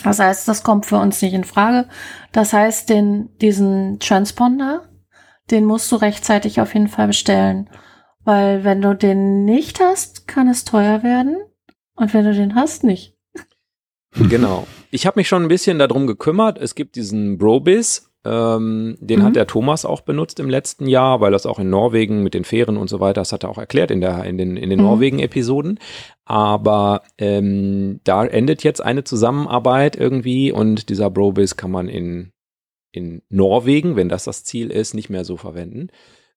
Das 0.04 0.20
heißt, 0.20 0.48
das 0.48 0.64
kommt 0.64 0.86
für 0.86 0.98
uns 0.98 1.22
nicht 1.22 1.34
in 1.34 1.44
Frage. 1.44 1.88
Das 2.32 2.54
heißt, 2.54 2.90
den, 2.90 3.36
diesen 3.40 4.00
Transponder, 4.00 4.88
den 5.50 5.66
musst 5.66 5.92
du 5.92 5.96
rechtzeitig 5.96 6.62
auf 6.62 6.74
jeden 6.74 6.88
Fall 6.88 7.08
bestellen. 7.08 7.70
Weil 8.24 8.64
wenn 8.64 8.82
du 8.82 8.94
den 8.94 9.46
nicht 9.46 9.80
hast, 9.80 10.28
kann 10.28 10.48
es 10.48 10.66
teuer 10.66 11.02
werden. 11.02 11.38
Und 11.96 12.14
wenn 12.14 12.26
du 12.26 12.34
den 12.34 12.56
hast, 12.56 12.84
nicht. 12.84 13.16
Genau. 14.14 14.68
Ich 14.92 15.06
habe 15.06 15.20
mich 15.20 15.28
schon 15.28 15.44
ein 15.44 15.48
bisschen 15.48 15.80
darum 15.80 16.08
gekümmert. 16.08 16.58
Es 16.58 16.76
gibt 16.76 16.96
diesen 16.96 17.38
Brobis, 17.38 18.07
ähm, 18.28 18.98
den 19.00 19.20
Mhm. 19.20 19.24
hat 19.24 19.36
der 19.36 19.48
Thomas 19.48 19.86
auch 19.86 20.02
benutzt 20.02 20.40
im 20.40 20.50
letzten 20.50 20.88
Jahr, 20.88 21.22
weil 21.22 21.32
das 21.32 21.46
auch 21.46 21.60
in 21.60 21.70
Norwegen 21.70 22.24
mit 22.24 22.34
den 22.34 22.44
Fähren 22.44 22.76
und 22.78 22.90
so 22.90 23.00
weiter, 23.00 23.22
das 23.22 23.32
hat 23.32 23.44
er 23.44 23.50
auch 23.50 23.58
erklärt 23.58 23.90
in, 23.92 24.02
der, 24.02 24.24
in 24.26 24.38
den, 24.38 24.58
in 24.58 24.70
den 24.70 24.80
Mhm. 24.80 24.86
Norwegen-Episoden. 24.86 25.80
Aber 26.26 27.04
ähm, 27.18 28.00
da 28.04 28.26
endet 28.26 28.64
jetzt 28.64 28.82
eine 28.84 29.04
Zusammenarbeit 29.04 29.96
irgendwie 29.96 30.52
und 30.52 30.90
dieser 30.90 31.10
Brobis 31.10 31.56
kann 31.56 31.72
man 31.72 31.88
in, 31.88 32.32
in 32.92 33.22
Norwegen, 33.30 33.96
wenn 33.96 34.10
das 34.10 34.26
das 34.26 34.44
Ziel 34.44 34.70
ist, 34.72 34.94
nicht 34.94 35.10
mehr 35.10 35.24
so 35.24 35.38
verwenden. 35.38 35.88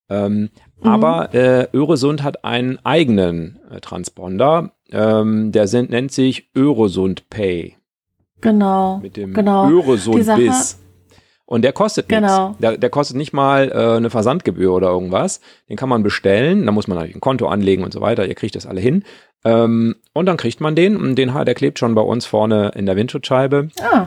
Ähm, 0.08 0.50
Mhm. 0.82 0.88
Aber 0.90 1.34
äh, 1.34 1.68
Öresund 1.74 2.22
hat 2.22 2.44
einen 2.44 2.78
eigenen 2.84 3.58
äh, 3.70 3.80
Transponder, 3.80 4.72
ähm, 4.92 5.52
der 5.52 5.66
sind, 5.68 5.90
nennt 5.90 6.10
sich 6.12 6.48
Öresund 6.56 7.28
Pay 7.30 7.76
Genau. 8.40 8.98
mit 9.02 9.16
dem 9.16 9.34
Genau. 9.34 9.68
Öresund 9.70 10.24
Biss. 10.36 10.78
Und 11.50 11.62
der 11.62 11.72
kostet 11.72 12.08
Genau. 12.08 12.48
nichts. 12.50 12.60
Der, 12.60 12.76
der 12.78 12.90
kostet 12.90 13.16
nicht 13.16 13.32
mal 13.32 13.72
äh, 13.72 13.96
eine 13.96 14.08
Versandgebühr 14.08 14.72
oder 14.72 14.88
irgendwas. 14.88 15.40
Den 15.68 15.76
kann 15.76 15.88
man 15.88 16.04
bestellen. 16.04 16.64
Da 16.64 16.70
muss 16.70 16.86
man 16.86 16.96
natürlich 16.96 17.16
ein 17.16 17.20
Konto 17.20 17.48
anlegen 17.48 17.82
und 17.82 17.92
so 17.92 18.00
weiter. 18.00 18.24
Ihr 18.24 18.36
kriegt 18.36 18.54
das 18.54 18.66
alle 18.66 18.80
hin. 18.80 19.02
Ähm, 19.44 19.96
und 20.12 20.26
dann 20.26 20.36
kriegt 20.36 20.60
man 20.60 20.76
den. 20.76 20.96
Und 20.96 21.16
den, 21.16 21.32
der 21.44 21.54
klebt 21.54 21.80
schon 21.80 21.96
bei 21.96 22.02
uns 22.02 22.24
vorne 22.24 22.70
in 22.76 22.86
der 22.86 22.94
Windschutzscheibe. 22.94 23.68
Ah, 23.82 24.06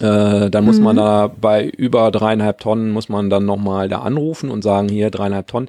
Äh, 0.00 0.48
dann 0.48 0.64
muss 0.64 0.78
Mhm. 0.78 0.84
man 0.84 0.96
da 0.96 1.26
bei 1.28 1.66
über 1.68 2.10
dreieinhalb 2.10 2.58
Tonnen 2.60 2.90
muss 2.90 3.10
man 3.10 3.28
dann 3.28 3.44
nochmal 3.44 3.90
da 3.90 3.98
anrufen 4.00 4.50
und 4.50 4.62
sagen, 4.62 4.88
hier 4.88 5.10
dreieinhalb 5.10 5.48
Tonnen. 5.48 5.68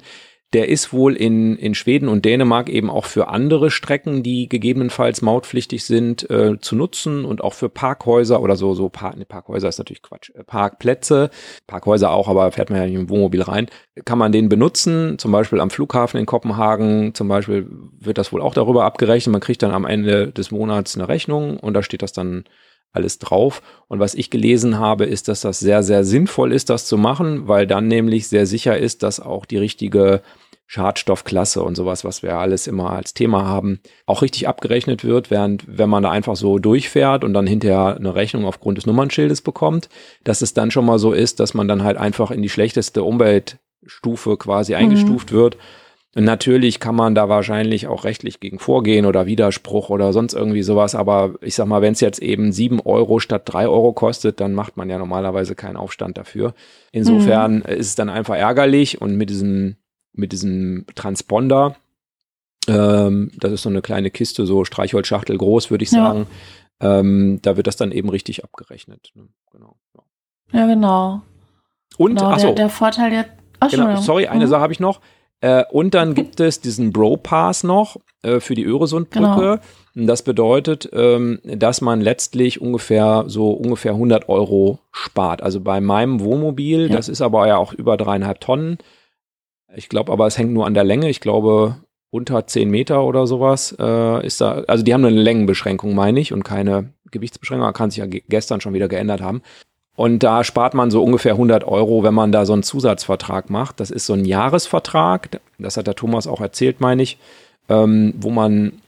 Der 0.52 0.68
ist 0.68 0.92
wohl 0.92 1.16
in, 1.16 1.56
in 1.56 1.74
Schweden 1.74 2.08
und 2.08 2.24
Dänemark 2.24 2.68
eben 2.68 2.90
auch 2.90 3.06
für 3.06 3.28
andere 3.28 3.70
Strecken, 3.70 4.22
die 4.22 4.48
gegebenenfalls 4.48 5.22
mautpflichtig 5.22 5.84
sind, 5.84 6.28
äh, 6.30 6.58
zu 6.60 6.76
nutzen 6.76 7.24
und 7.24 7.42
auch 7.42 7.54
für 7.54 7.70
Parkhäuser 7.70 8.42
oder 8.42 8.56
so, 8.56 8.74
so 8.74 8.90
Park, 8.90 9.16
ne, 9.16 9.24
Parkhäuser 9.24 9.68
ist 9.68 9.78
natürlich 9.78 10.02
Quatsch, 10.02 10.30
äh, 10.34 10.44
Parkplätze, 10.44 11.30
Parkhäuser 11.66 12.10
auch, 12.10 12.28
aber 12.28 12.52
fährt 12.52 12.68
man 12.68 12.80
ja 12.80 12.86
nicht 12.86 12.94
im 12.94 13.08
Wohnmobil 13.08 13.42
rein, 13.42 13.68
kann 14.04 14.18
man 14.18 14.32
den 14.32 14.50
benutzen, 14.50 15.18
zum 15.18 15.32
Beispiel 15.32 15.60
am 15.60 15.70
Flughafen 15.70 16.20
in 16.20 16.26
Kopenhagen, 16.26 17.14
zum 17.14 17.28
Beispiel 17.28 17.66
wird 17.98 18.18
das 18.18 18.32
wohl 18.32 18.42
auch 18.42 18.54
darüber 18.54 18.84
abgerechnet, 18.84 19.32
man 19.32 19.40
kriegt 19.40 19.62
dann 19.62 19.72
am 19.72 19.86
Ende 19.86 20.32
des 20.32 20.50
Monats 20.50 20.96
eine 20.96 21.08
Rechnung 21.08 21.58
und 21.58 21.72
da 21.74 21.82
steht 21.82 22.02
das 22.02 22.12
dann 22.12 22.44
alles 22.92 23.18
drauf. 23.18 23.62
Und 23.88 24.00
was 24.00 24.14
ich 24.14 24.30
gelesen 24.30 24.78
habe, 24.78 25.04
ist, 25.04 25.28
dass 25.28 25.40
das 25.40 25.58
sehr, 25.58 25.82
sehr 25.82 26.04
sinnvoll 26.04 26.52
ist, 26.52 26.70
das 26.70 26.86
zu 26.86 26.96
machen, 26.96 27.48
weil 27.48 27.66
dann 27.66 27.88
nämlich 27.88 28.28
sehr 28.28 28.46
sicher 28.46 28.78
ist, 28.78 29.02
dass 29.02 29.20
auch 29.20 29.46
die 29.46 29.58
richtige 29.58 30.22
Schadstoffklasse 30.72 31.62
und 31.62 31.74
sowas, 31.74 32.02
was 32.02 32.22
wir 32.22 32.38
alles 32.38 32.66
immer 32.66 32.90
als 32.92 33.12
Thema 33.12 33.44
haben, 33.44 33.80
auch 34.06 34.22
richtig 34.22 34.48
abgerechnet 34.48 35.04
wird, 35.04 35.30
während 35.30 35.64
wenn 35.66 35.90
man 35.90 36.02
da 36.02 36.10
einfach 36.10 36.34
so 36.34 36.58
durchfährt 36.58 37.24
und 37.24 37.34
dann 37.34 37.46
hinterher 37.46 37.96
eine 37.96 38.14
Rechnung 38.14 38.46
aufgrund 38.46 38.78
des 38.78 38.86
Nummernschildes 38.86 39.42
bekommt, 39.42 39.90
dass 40.24 40.40
es 40.40 40.54
dann 40.54 40.70
schon 40.70 40.86
mal 40.86 40.98
so 40.98 41.12
ist, 41.12 41.40
dass 41.40 41.52
man 41.52 41.68
dann 41.68 41.82
halt 41.82 41.98
einfach 41.98 42.30
in 42.30 42.40
die 42.40 42.48
schlechteste 42.48 43.02
Umweltstufe 43.02 44.38
quasi 44.38 44.74
eingestuft 44.74 45.30
wird. 45.32 45.58
Natürlich 46.14 46.78
kann 46.78 46.94
man 46.94 47.14
da 47.14 47.30
wahrscheinlich 47.30 47.86
auch 47.86 48.04
rechtlich 48.04 48.38
gegen 48.38 48.58
vorgehen 48.58 49.06
oder 49.06 49.24
Widerspruch 49.24 49.88
oder 49.88 50.12
sonst 50.12 50.34
irgendwie 50.34 50.62
sowas. 50.62 50.94
Aber 50.94 51.34
ich 51.40 51.54
sag 51.54 51.66
mal, 51.66 51.80
wenn 51.80 51.94
es 51.94 52.00
jetzt 52.00 52.20
eben 52.20 52.52
sieben 52.52 52.80
Euro 52.80 53.18
statt 53.18 53.42
drei 53.46 53.66
Euro 53.66 53.94
kostet, 53.94 54.38
dann 54.38 54.52
macht 54.52 54.76
man 54.76 54.90
ja 54.90 54.98
normalerweise 54.98 55.54
keinen 55.54 55.76
Aufstand 55.76 56.18
dafür. 56.18 56.52
Insofern 56.90 57.56
mhm. 57.56 57.62
ist 57.62 57.86
es 57.86 57.94
dann 57.94 58.10
einfach 58.10 58.36
ärgerlich 58.36 59.00
und 59.00 59.16
mit 59.16 59.30
diesem, 59.30 59.76
mit 60.12 60.32
diesem 60.32 60.84
Transponder, 60.94 61.76
ähm, 62.68 63.30
das 63.38 63.52
ist 63.52 63.62
so 63.62 63.70
eine 63.70 63.80
kleine 63.80 64.10
Kiste, 64.10 64.44
so 64.44 64.66
Streichholzschachtel 64.66 65.38
groß, 65.38 65.70
würde 65.70 65.84
ich 65.84 65.90
sagen. 65.90 66.26
Ja. 66.82 66.98
Ähm, 66.98 67.38
da 67.40 67.56
wird 67.56 67.66
das 67.66 67.76
dann 67.76 67.90
eben 67.90 68.10
richtig 68.10 68.44
abgerechnet. 68.44 69.12
Ne? 69.14 69.28
Genau. 69.50 69.76
Ja. 70.52 70.66
genau. 70.66 71.22
Und, 71.96 72.16
genau, 72.16 72.36
der, 72.36 72.52
der 72.52 72.68
Vorteil 72.68 73.12
jetzt. 73.14 73.30
Ach, 73.60 73.70
genau, 73.70 73.96
sorry, 73.96 74.26
eine 74.26 74.44
mhm. 74.44 74.50
Sache 74.50 74.60
habe 74.60 74.72
ich 74.74 74.80
noch. 74.80 75.00
Äh, 75.42 75.64
und 75.70 75.94
dann 75.94 76.14
gibt 76.14 76.40
es 76.40 76.60
diesen 76.60 76.92
Bro-Pass 76.92 77.64
noch 77.64 77.96
äh, 78.22 78.40
für 78.40 78.54
die 78.54 78.64
Öresundbrücke. 78.64 79.60
Genau. 79.94 80.06
Das 80.06 80.22
bedeutet, 80.22 80.88
ähm, 80.94 81.40
dass 81.44 81.82
man 81.82 82.00
letztlich 82.00 82.62
ungefähr 82.62 83.24
so 83.26 83.50
ungefähr 83.50 83.92
100 83.92 84.28
Euro 84.28 84.78
spart. 84.92 85.42
Also 85.42 85.60
bei 85.60 85.80
meinem 85.80 86.20
Wohnmobil, 86.20 86.88
ja. 86.88 86.96
das 86.96 87.08
ist 87.08 87.20
aber 87.20 87.46
ja 87.46 87.58
auch 87.58 87.74
über 87.74 87.96
dreieinhalb 87.96 88.40
Tonnen. 88.40 88.78
Ich 89.74 89.88
glaube 89.88 90.12
aber, 90.12 90.26
es 90.26 90.38
hängt 90.38 90.52
nur 90.52 90.64
an 90.64 90.74
der 90.74 90.84
Länge. 90.84 91.10
Ich 91.10 91.20
glaube, 91.20 91.76
unter 92.10 92.46
10 92.46 92.70
Meter 92.70 93.04
oder 93.04 93.26
sowas 93.26 93.74
äh, 93.78 94.26
ist 94.26 94.40
da, 94.40 94.62
also 94.68 94.84
die 94.84 94.94
haben 94.94 95.04
eine 95.04 95.20
Längenbeschränkung, 95.20 95.94
meine 95.94 96.20
ich, 96.20 96.32
und 96.32 96.44
keine 96.44 96.92
Gewichtsbeschränkung. 97.10 97.72
Kann 97.72 97.90
sich 97.90 97.98
ja 97.98 98.06
gestern 98.06 98.60
schon 98.60 98.74
wieder 98.74 98.88
geändert 98.88 99.20
haben. 99.20 99.42
Und 99.94 100.22
da 100.22 100.42
spart 100.42 100.74
man 100.74 100.90
so 100.90 101.02
ungefähr 101.02 101.32
100 101.32 101.64
Euro, 101.64 102.02
wenn 102.02 102.14
man 102.14 102.32
da 102.32 102.46
so 102.46 102.54
einen 102.54 102.62
Zusatzvertrag 102.62 103.50
macht. 103.50 103.78
Das 103.78 103.90
ist 103.90 104.06
so 104.06 104.14
ein 104.14 104.24
Jahresvertrag, 104.24 105.40
das 105.58 105.76
hat 105.76 105.86
der 105.86 105.94
Thomas 105.94 106.26
auch 106.26 106.40
erzählt, 106.40 106.80
meine 106.80 107.02
ich, 107.02 107.18
ähm, 107.68 108.14
wo 108.16 108.30
man 108.30 108.80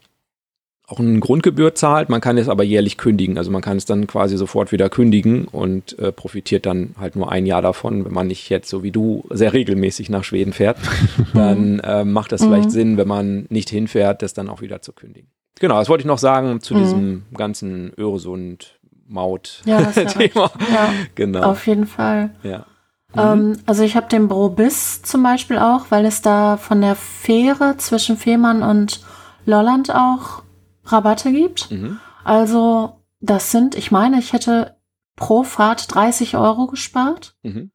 auch 0.87 0.99
eine 0.99 1.19
Grundgebühr 1.19 1.73
zahlt. 1.73 2.09
Man 2.09 2.21
kann 2.21 2.37
es 2.37 2.49
aber 2.49 2.63
jährlich 2.63 2.97
kündigen. 2.97 3.37
Also 3.37 3.51
man 3.51 3.61
kann 3.61 3.77
es 3.77 3.85
dann 3.85 4.07
quasi 4.07 4.37
sofort 4.37 4.71
wieder 4.71 4.89
kündigen 4.89 5.45
und 5.45 5.97
äh, 5.99 6.11
profitiert 6.11 6.65
dann 6.65 6.95
halt 6.99 7.15
nur 7.15 7.31
ein 7.31 7.45
Jahr 7.45 7.61
davon. 7.61 8.05
Wenn 8.05 8.13
man 8.13 8.27
nicht 8.27 8.49
jetzt 8.49 8.69
so 8.69 8.83
wie 8.83 8.91
du 8.91 9.25
sehr 9.31 9.53
regelmäßig 9.53 10.09
nach 10.09 10.23
Schweden 10.23 10.53
fährt, 10.53 10.77
dann 11.33 11.79
äh, 11.79 12.03
macht 12.03 12.31
das 12.31 12.43
vielleicht 12.43 12.65
mhm. 12.65 12.73
Sinn, 12.73 12.97
wenn 12.97 13.07
man 13.07 13.45
nicht 13.49 13.69
hinfährt, 13.69 14.21
das 14.21 14.33
dann 14.33 14.49
auch 14.49 14.61
wieder 14.61 14.81
zu 14.81 14.93
kündigen. 14.93 15.29
Genau, 15.59 15.79
das 15.79 15.89
wollte 15.89 16.01
ich 16.01 16.07
noch 16.07 16.17
sagen 16.17 16.59
zu 16.61 16.75
mhm. 16.75 16.79
diesem 16.79 17.23
ganzen 17.33 17.93
Öresund 17.97 18.74
Maut-Thema. 19.05 19.91
Ja, 19.93 20.51
ja, 20.73 20.89
genau. 21.15 21.43
Auf 21.43 21.67
jeden 21.67 21.87
Fall. 21.87 22.31
Ja. 22.43 22.65
Mhm. 23.13 23.59
also 23.65 23.83
ich 23.83 23.95
habe 23.95 24.09
den 24.09 24.27
Brobis 24.27 25.01
zum 25.01 25.23
Beispiel 25.23 25.57
auch, 25.57 25.85
weil 25.89 26.05
es 26.05 26.21
da 26.21 26.57
von 26.57 26.81
der 26.81 26.95
Fähre 26.95 27.77
zwischen 27.77 28.17
Fehmarn 28.17 28.61
und 28.61 28.99
Lolland 29.45 29.93
auch 29.93 30.43
Rabatte 30.85 31.31
gibt. 31.31 31.71
Mhm. 31.71 31.99
Also 32.25 32.99
das 33.21 33.51
sind, 33.51 33.75
ich 33.75 33.91
meine, 33.91 34.19
ich 34.19 34.33
hätte 34.33 34.75
pro 35.15 35.43
Fahrt 35.43 35.93
30 35.93 36.35
Euro 36.37 36.67
gespart. 36.67 37.35
Mhm. 37.43 37.71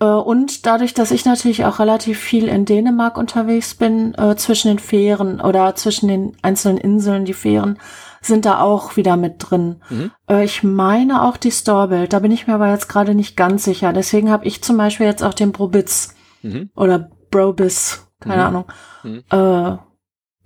Äh, 0.00 0.06
und 0.06 0.66
dadurch, 0.66 0.94
dass 0.94 1.10
ich 1.10 1.24
natürlich 1.24 1.64
auch 1.64 1.78
relativ 1.78 2.18
viel 2.18 2.48
in 2.48 2.64
Dänemark 2.64 3.18
unterwegs 3.18 3.74
bin, 3.74 4.14
äh, 4.14 4.36
zwischen 4.36 4.68
den 4.68 4.78
Fähren 4.78 5.40
oder 5.40 5.74
zwischen 5.74 6.08
den 6.08 6.36
einzelnen 6.42 6.78
Inseln, 6.78 7.24
die 7.24 7.34
Fähren, 7.34 7.78
sind 8.20 8.44
da 8.44 8.60
auch 8.60 8.96
wieder 8.96 9.16
mit 9.16 9.34
drin. 9.38 9.82
Mhm. 9.90 10.10
Äh, 10.28 10.44
ich 10.44 10.62
meine 10.62 11.22
auch 11.22 11.36
die 11.36 11.50
Storebild, 11.50 12.12
da 12.12 12.18
bin 12.18 12.32
ich 12.32 12.46
mir 12.46 12.54
aber 12.54 12.70
jetzt 12.70 12.88
gerade 12.88 13.14
nicht 13.14 13.36
ganz 13.36 13.64
sicher. 13.64 13.92
Deswegen 13.92 14.30
habe 14.30 14.46
ich 14.46 14.62
zum 14.62 14.76
Beispiel 14.76 15.06
jetzt 15.06 15.22
auch 15.22 15.34
den 15.34 15.52
Brobitz 15.52 16.14
mhm. 16.42 16.70
oder 16.74 17.10
Brobis, 17.30 18.08
keine 18.20 18.42
mhm. 18.42 18.46
Ahnung, 18.46 18.64
mhm. 19.02 19.24
äh, 19.30 19.76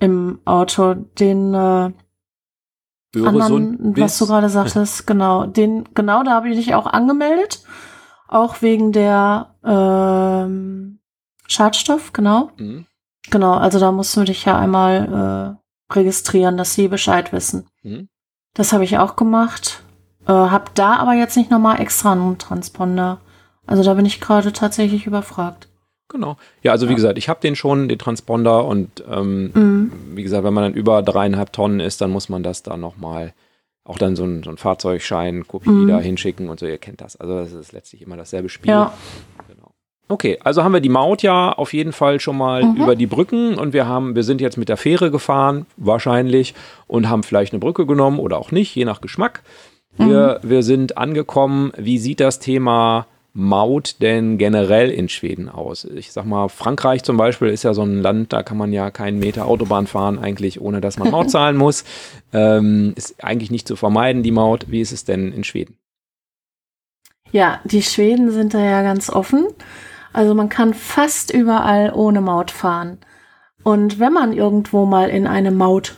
im 0.05 0.41
Auto. 0.45 0.95
Den 0.95 1.55
äh, 1.55 1.93
anderen, 3.17 3.97
was 3.97 4.19
du 4.19 4.27
gerade 4.27 4.49
sagtest, 4.51 5.07
genau, 5.07 5.47
den, 5.47 5.89
genau, 5.95 6.23
da 6.23 6.33
habe 6.33 6.49
ich 6.49 6.57
dich 6.57 6.75
auch 6.75 6.87
angemeldet. 6.87 7.65
Auch 8.29 8.63
wegen 8.63 8.93
der 8.93 9.57
ähm, 9.63 11.01
Schadstoff, 11.47 12.13
genau. 12.13 12.51
Mhm. 12.57 12.87
Genau, 13.31 13.55
also 13.55 13.79
da 13.79 13.93
musst 13.93 14.17
du 14.17 14.25
dich 14.25 14.45
ja 14.45 14.59
einmal 14.59 15.59
äh, 15.59 15.62
registrieren, 15.96 16.57
dass 16.57 16.74
sie 16.74 16.88
Bescheid 16.88 17.33
wissen. 17.33 17.66
Mhm. 17.83 18.09
Das 18.55 18.72
habe 18.72 18.85
ich 18.85 18.98
auch 18.98 19.16
gemacht. 19.16 19.83
Äh, 20.26 20.33
hab 20.33 20.74
da 20.74 20.96
aber 20.96 21.14
jetzt 21.14 21.37
nicht 21.37 21.50
nochmal 21.50 21.81
extra 21.81 22.12
einen 22.12 22.38
Transponder. 22.38 23.20
Also 23.66 23.83
da 23.83 23.94
bin 23.94 24.07
ich 24.07 24.20
gerade 24.20 24.52
tatsächlich 24.52 25.07
überfragt. 25.07 25.68
Genau. 26.09 26.37
Ja, 26.62 26.72
also 26.72 26.87
wie 26.87 26.92
ja. 26.92 26.96
gesagt, 26.96 27.18
ich 27.18 27.28
habe 27.28 27.40
den 27.40 27.57
schon, 27.57 27.88
den 27.88 27.98
Transponder 27.98 28.66
und 28.66 29.02
ähm, 29.11 29.50
mhm. 29.55 29.92
wie 30.14 30.22
gesagt, 30.22 30.44
wenn 30.44 30.52
man 30.52 30.64
dann 30.64 30.74
über 30.74 31.02
dreieinhalb 31.02 31.52
Tonnen 31.52 31.81
ist, 31.81 32.00
dann 32.00 32.11
muss 32.11 32.28
man 32.28 32.42
das 32.42 32.62
da 32.62 32.76
nochmal 32.76 33.33
auch 33.85 33.98
dann 33.98 34.14
so 34.14 34.24
ein, 34.24 34.42
so 34.42 34.50
ein 34.50 34.59
Fahrzeugschein, 34.59 35.46
Kopie 35.48 35.70
mhm. 35.70 35.88
da 35.88 35.98
hinschicken 35.98 36.48
und 36.48 36.61
so, 36.61 36.66
ihr 36.66 36.78
kennt 36.78 37.00
das. 37.00 37.16
Also 37.16 37.35
das 37.35 37.52
ist 37.52 37.72
letztlich 37.72 38.02
immer 38.02 38.16
dasselbe 38.16 38.48
Spiel. 38.48 38.70
Ja. 38.70 38.92
Okay, 40.12 40.38
also 40.44 40.62
haben 40.62 40.72
wir 40.72 40.83
die 40.83 40.90
Maut 40.90 41.22
ja 41.22 41.53
auf 41.53 41.72
jeden 41.72 41.92
Fall 41.92 42.20
schon 42.20 42.37
mal 42.37 42.62
mhm. 42.62 42.77
über 42.77 42.96
die 42.96 43.07
Brücken 43.07 43.55
und 43.55 43.72
wir 43.72 43.87
haben, 43.87 44.14
wir 44.14 44.25
sind 44.25 44.42
jetzt 44.42 44.59
mit 44.59 44.68
der 44.68 44.77
Fähre 44.77 45.11
gefahren, 45.11 45.64
wahrscheinlich, 45.79 46.53
und 46.87 47.09
haben 47.09 47.22
vielleicht 47.22 47.55
eine 47.55 47.61
Brücke 47.61 47.87
genommen 47.87 48.18
oder 48.18 48.37
auch 48.37 48.51
nicht, 48.53 48.75
je 48.75 48.85
nach 48.85 49.01
Geschmack. 49.01 49.42
Mhm. 49.96 50.11
Wir, 50.11 50.40
wir 50.42 50.62
sind 50.64 50.98
angekommen. 50.98 51.72
Wie 51.79 51.96
sieht 51.96 52.20
das 52.20 52.40
Thema 52.40 53.07
Maut 53.33 54.03
denn 54.03 54.37
generell 54.37 54.90
in 54.90 55.09
Schweden 55.09 55.48
aus? 55.48 55.87
Ich 55.87 56.12
sag 56.12 56.27
mal, 56.27 56.51
Frankreich 56.51 57.05
zum 57.05 57.16
Beispiel 57.16 57.48
ist 57.48 57.62
ja 57.62 57.72
so 57.72 57.81
ein 57.81 58.03
Land, 58.03 58.35
da 58.35 58.42
kann 58.42 58.59
man 58.59 58.70
ja 58.70 58.90
keinen 58.90 59.18
Meter 59.18 59.46
Autobahn 59.46 59.87
fahren, 59.87 60.18
eigentlich 60.18 60.61
ohne 60.61 60.83
dass 60.83 60.98
man 60.98 61.11
Maut 61.11 61.31
zahlen 61.31 61.57
muss. 61.57 61.85
Ähm, 62.35 62.92
ist 62.96 63.25
eigentlich 63.25 63.51
nicht 63.51 63.66
zu 63.66 63.77
vermeiden, 63.77 64.22
die 64.22 64.31
Maut. 64.31 64.66
Wie 64.68 64.83
ist 64.83 64.92
es 64.92 65.07
denn 65.07 65.33
in 65.33 65.42
Schweden? 65.42 65.79
Ja, 67.31 67.61
die 67.64 67.83
Schweden 67.83 68.31
sind 68.31 68.53
da 68.53 68.61
ja 68.62 68.83
ganz 68.83 69.09
offen. 69.09 69.46
Also 70.12 70.35
man 70.35 70.48
kann 70.48 70.75
fast 70.75 71.33
überall 71.33 71.92
ohne 71.94 72.20
Maut 72.20 72.51
fahren. 72.51 72.98
Und 73.62 73.98
wenn 73.98 74.12
man 74.12 74.33
irgendwo 74.33 74.87
mal 74.87 75.09
in 75.09 75.27
eine 75.27 75.51
Maut 75.51 75.96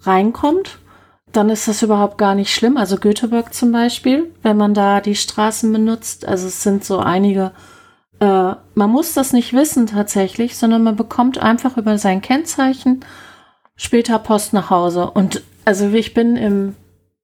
reinkommt, 0.00 0.78
dann 1.32 1.50
ist 1.50 1.68
das 1.68 1.82
überhaupt 1.82 2.18
gar 2.18 2.34
nicht 2.34 2.54
schlimm. 2.54 2.76
Also 2.76 2.96
Göteborg 2.96 3.52
zum 3.52 3.72
Beispiel, 3.72 4.32
wenn 4.42 4.56
man 4.56 4.74
da 4.74 5.00
die 5.00 5.16
Straßen 5.16 5.72
benutzt, 5.72 6.26
also 6.26 6.46
es 6.46 6.62
sind 6.62 6.84
so 6.84 6.98
einige, 6.98 7.52
äh, 8.20 8.52
man 8.74 8.90
muss 8.90 9.14
das 9.14 9.32
nicht 9.32 9.52
wissen 9.52 9.86
tatsächlich, 9.86 10.56
sondern 10.56 10.82
man 10.82 10.96
bekommt 10.96 11.38
einfach 11.38 11.76
über 11.76 11.98
sein 11.98 12.22
Kennzeichen 12.22 13.04
später 13.76 14.18
Post 14.18 14.52
nach 14.52 14.70
Hause. 14.70 15.10
Und 15.10 15.42
also 15.64 15.88
ich 15.88 16.14
bin 16.14 16.36
im 16.36 16.76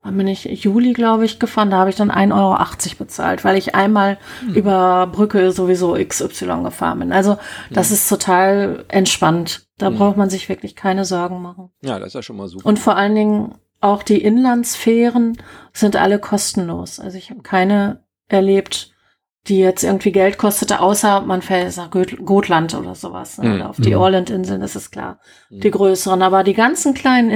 wann 0.03 0.17
bin 0.17 0.29
ich, 0.29 0.45
Juli, 0.45 0.93
glaube 0.93 1.25
ich, 1.25 1.39
gefahren. 1.39 1.71
Da 1.71 1.79
habe 1.79 1.91
ich 1.91 1.97
dann 1.97 2.11
1,80 2.11 2.35
Euro 2.35 2.97
bezahlt, 2.99 3.45
weil 3.45 3.57
ich 3.57 3.75
einmal 3.75 4.19
hm. 4.41 4.55
über 4.55 5.07
Brücke 5.07 5.53
sowieso 5.53 5.95
XY 5.95 6.63
gefahren 6.65 7.01
bin. 7.01 7.13
Also 7.13 7.37
das 7.71 7.89
hm. 7.89 7.95
ist 7.95 8.09
total 8.09 8.85
entspannt. 8.89 9.67
Da 9.79 9.89
hm. 9.89 9.97
braucht 9.97 10.17
man 10.17 10.31
sich 10.31 10.49
wirklich 10.49 10.75
keine 10.75 11.05
Sorgen 11.05 11.43
machen. 11.43 11.71
Ja, 11.83 11.99
das 11.99 12.09
ist 12.09 12.15
ja 12.15 12.23
schon 12.23 12.37
mal 12.37 12.49
super. 12.49 12.67
Und 12.67 12.79
vor 12.79 12.97
allen 12.97 13.15
Dingen 13.15 13.55
auch 13.81 14.03
die 14.03 14.23
Inlandsfähren 14.23 15.39
sind 15.73 15.97
alle 15.97 16.19
kostenlos. 16.19 17.01
Also 17.01 17.17
ich 17.17 17.31
habe 17.31 17.43
keine 17.43 18.05
erlebt, 18.29 18.93
die 19.49 19.59
jetzt 19.59 19.83
irgendwie 19.83 20.13
Geld 20.13 20.37
kostete, 20.37 20.81
außer 20.81 21.23
man 21.23 21.41
fährt 21.41 21.75
nach 21.77 21.91
Gotland 21.91 22.75
oder 22.75 22.95
sowas. 22.95 23.39
Ne? 23.39 23.55
Oder 23.55 23.71
auf 23.71 23.77
die 23.79 23.95
mhm. 23.95 24.01
Orland-Inseln, 24.01 24.61
das 24.61 24.77
ist 24.77 24.91
klar. 24.91 25.19
Mhm. 25.49 25.61
Die 25.61 25.71
größeren. 25.71 26.23
Aber 26.23 26.45
die 26.45 26.55
ganzen 26.55 26.93
kleinen 26.93 27.31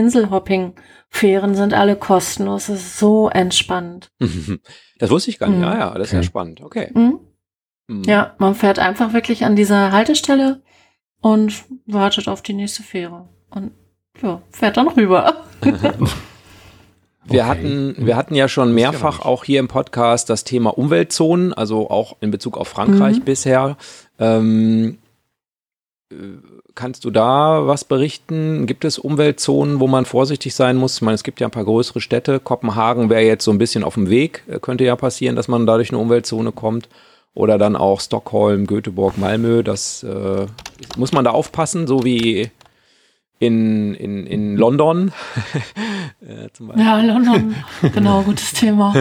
Inselhopping-Fähren 1.14 1.54
sind 1.54 1.74
alle 1.74 1.96
kostenlos. 1.96 2.66
Das 2.66 2.76
ist 2.76 2.98
so 2.98 3.28
entspannt. 3.28 4.10
Das 5.00 5.10
wusste 5.10 5.28
ich 5.28 5.40
gar 5.40 5.48
nicht. 5.48 5.58
Mhm. 5.58 5.64
Ja, 5.64 5.76
ja, 5.76 5.94
das 5.94 6.06
ist 6.06 6.12
ja 6.12 6.22
spannend. 6.22 6.60
Okay. 6.60 6.88
Mhm. 6.94 7.18
Mhm. 7.88 8.04
Ja, 8.04 8.36
man 8.38 8.54
fährt 8.54 8.78
einfach 8.78 9.12
wirklich 9.12 9.44
an 9.44 9.56
dieser 9.56 9.90
Haltestelle 9.90 10.62
und 11.20 11.64
wartet 11.84 12.28
auf 12.28 12.42
die 12.42 12.52
nächste 12.52 12.84
Fähre. 12.84 13.28
Und 13.50 13.72
ja, 14.22 14.40
fährt 14.52 14.76
dann 14.76 14.86
rüber. 14.86 15.34
Wir, 17.26 17.40
okay. 17.40 17.42
hatten, 17.42 17.96
wir 17.98 18.16
hatten 18.16 18.34
ja 18.34 18.48
schon 18.48 18.72
mehrfach 18.72 19.20
auch 19.20 19.44
hier 19.44 19.58
im 19.58 19.66
Podcast 19.66 20.28
das 20.28 20.44
Thema 20.44 20.76
Umweltzonen, 20.78 21.54
also 21.54 21.90
auch 21.90 22.18
in 22.20 22.30
Bezug 22.30 22.56
auf 22.56 22.68
Frankreich 22.68 23.18
mhm. 23.18 23.24
bisher. 23.24 23.76
Ähm, 24.18 24.98
äh, 26.12 26.14
kannst 26.74 27.04
du 27.04 27.10
da 27.10 27.66
was 27.66 27.84
berichten? 27.84 28.66
Gibt 28.66 28.84
es 28.84 28.98
Umweltzonen, 28.98 29.80
wo 29.80 29.86
man 29.86 30.04
vorsichtig 30.04 30.54
sein 30.54 30.76
muss? 30.76 30.96
Ich 30.96 31.02
meine, 31.02 31.14
es 31.14 31.24
gibt 31.24 31.40
ja 31.40 31.48
ein 31.48 31.52
paar 31.52 31.64
größere 31.64 32.00
Städte. 32.00 32.40
Kopenhagen 32.40 33.10
wäre 33.10 33.22
jetzt 33.22 33.44
so 33.44 33.50
ein 33.50 33.58
bisschen 33.58 33.84
auf 33.84 33.94
dem 33.94 34.10
Weg. 34.10 34.42
Äh, 34.48 34.58
könnte 34.58 34.84
ja 34.84 34.96
passieren, 34.96 35.36
dass 35.36 35.48
man 35.48 35.66
dadurch 35.66 35.90
eine 35.90 35.98
Umweltzone 35.98 36.52
kommt. 36.52 36.88
Oder 37.34 37.58
dann 37.58 37.74
auch 37.74 38.00
Stockholm, 38.00 38.66
Göteborg, 38.66 39.18
Malmö. 39.18 39.62
Das 39.62 40.04
äh, 40.04 40.46
muss 40.96 41.12
man 41.12 41.24
da 41.24 41.32
aufpassen, 41.32 41.88
so 41.88 42.04
wie 42.04 42.50
in, 43.40 43.94
in, 43.94 44.26
in 44.26 44.56
London. 44.56 45.12
äh, 46.20 46.48
ja, 46.76 47.00
London, 47.00 47.56
genau, 47.92 48.22
gutes 48.22 48.52
Thema. 48.52 48.94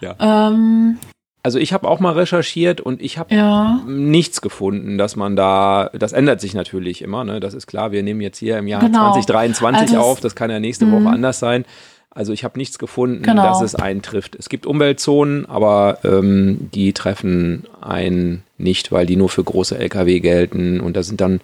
ja. 0.00 0.14
Ähm, 0.20 0.98
also 1.42 1.58
ich 1.58 1.72
habe 1.72 1.88
auch 1.88 2.00
mal 2.00 2.12
recherchiert 2.12 2.80
und 2.80 3.00
ich 3.02 3.18
habe 3.18 3.34
Ja. 3.34 3.80
nichts 3.86 4.40
gefunden, 4.40 4.98
dass 4.98 5.16
man 5.16 5.36
da, 5.36 5.90
das 5.98 6.12
ändert 6.12 6.40
sich 6.40 6.54
natürlich 6.54 7.02
immer, 7.02 7.24
ne? 7.24 7.40
das 7.40 7.54
ist 7.54 7.66
klar, 7.66 7.92
wir 7.92 8.02
nehmen 8.02 8.20
jetzt 8.20 8.38
hier 8.38 8.58
im 8.58 8.66
Jahr 8.66 8.80
Genau. 8.80 9.12
2023 9.12 9.96
Also 9.96 10.00
auf, 10.00 10.20
das 10.20 10.34
kann 10.34 10.50
ja 10.50 10.60
nächste 10.60 10.86
Mhm. 10.86 10.92
Woche 11.04 11.14
anders 11.14 11.38
sein. 11.38 11.64
Also 12.12 12.32
ich 12.32 12.42
habe 12.42 12.58
nichts 12.58 12.78
gefunden, 12.78 13.22
Genau. 13.22 13.42
dass 13.44 13.60
es 13.62 13.74
eintrifft. 13.76 14.34
Es 14.34 14.48
gibt 14.48 14.66
Umweltzonen, 14.66 15.46
aber 15.46 15.98
ähm, 16.04 16.68
die 16.74 16.92
treffen 16.92 17.64
einen 17.80 18.42
nicht, 18.58 18.90
weil 18.90 19.06
die 19.06 19.14
nur 19.16 19.28
für 19.28 19.44
große 19.44 19.78
Lkw 19.78 20.18
gelten 20.20 20.80
und 20.80 20.96
da 20.96 21.02
sind 21.04 21.20
dann 21.20 21.40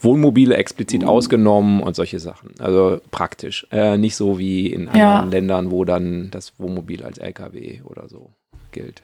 Wohnmobile 0.00 0.56
explizit 0.56 1.04
ausgenommen 1.04 1.80
und 1.82 1.94
solche 1.94 2.18
Sachen. 2.18 2.50
Also 2.58 3.00
praktisch. 3.10 3.66
Äh, 3.70 3.98
nicht 3.98 4.16
so 4.16 4.38
wie 4.38 4.66
in 4.66 4.88
anderen 4.88 4.98
Ja. 5.00 5.22
Ländern, 5.24 5.70
wo 5.70 5.84
dann 5.84 6.28
das 6.30 6.54
Wohnmobil 6.58 7.04
als 7.04 7.18
Lkw 7.18 7.82
oder 7.84 8.08
so 8.08 8.30
gilt. 8.72 9.02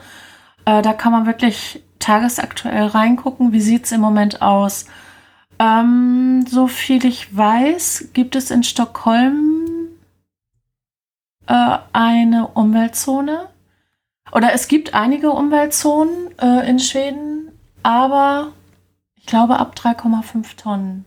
Äh, 0.66 0.82
da 0.82 0.94
kann 0.94 1.12
man 1.12 1.26
wirklich 1.26 1.82
tagesaktuell 2.00 2.88
reingucken. 2.88 3.52
Wie 3.52 3.62
sieht's 3.62 3.92
im 3.92 4.02
Moment 4.02 4.42
aus? 4.42 4.86
Ähm, 5.60 6.46
so 6.48 6.68
viel 6.68 7.06
ich 7.06 7.36
weiß, 7.36 8.10
gibt 8.14 8.36
es 8.36 8.50
in 8.50 8.64
Stockholm 8.64 9.90
äh, 11.48 11.78
eine 11.92 12.48
Umweltzone. 12.48 13.50
Oder 14.32 14.54
es 14.54 14.68
gibt 14.68 14.94
einige 14.94 15.32
Umweltzonen 15.32 16.38
äh, 16.40 16.70
in 16.70 16.80
Schweden, 16.80 17.52
aber 17.84 18.54
ich 19.16 19.26
glaube 19.26 19.58
ab 19.58 19.76
3,5 19.76 20.56
Tonnen. 20.56 21.06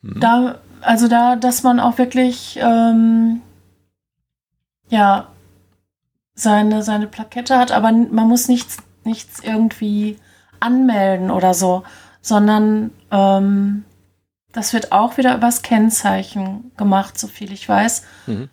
Mhm. 0.00 0.20
Da, 0.20 0.58
also 0.80 1.08
da, 1.08 1.36
dass 1.36 1.64
man 1.64 1.80
auch 1.80 1.98
wirklich, 1.98 2.58
ähm, 2.62 3.42
ja, 4.88 5.28
seine, 6.34 6.84
seine 6.84 7.08
Plakette 7.08 7.58
hat, 7.58 7.72
aber 7.72 7.90
man 7.90 8.28
muss 8.28 8.46
nichts, 8.48 8.78
nichts 9.04 9.40
irgendwie 9.40 10.18
anmelden 10.60 11.32
oder 11.32 11.52
so, 11.52 11.82
sondern 12.20 12.90
ähm, 13.10 13.84
das 14.52 14.72
wird 14.72 14.92
auch 14.92 15.16
wieder 15.18 15.34
übers 15.36 15.62
Kennzeichen 15.62 16.72
gemacht, 16.76 17.18
so 17.18 17.26
viel 17.26 17.52
ich 17.52 17.68
weiß. 17.68 18.02
Mhm. 18.26 18.48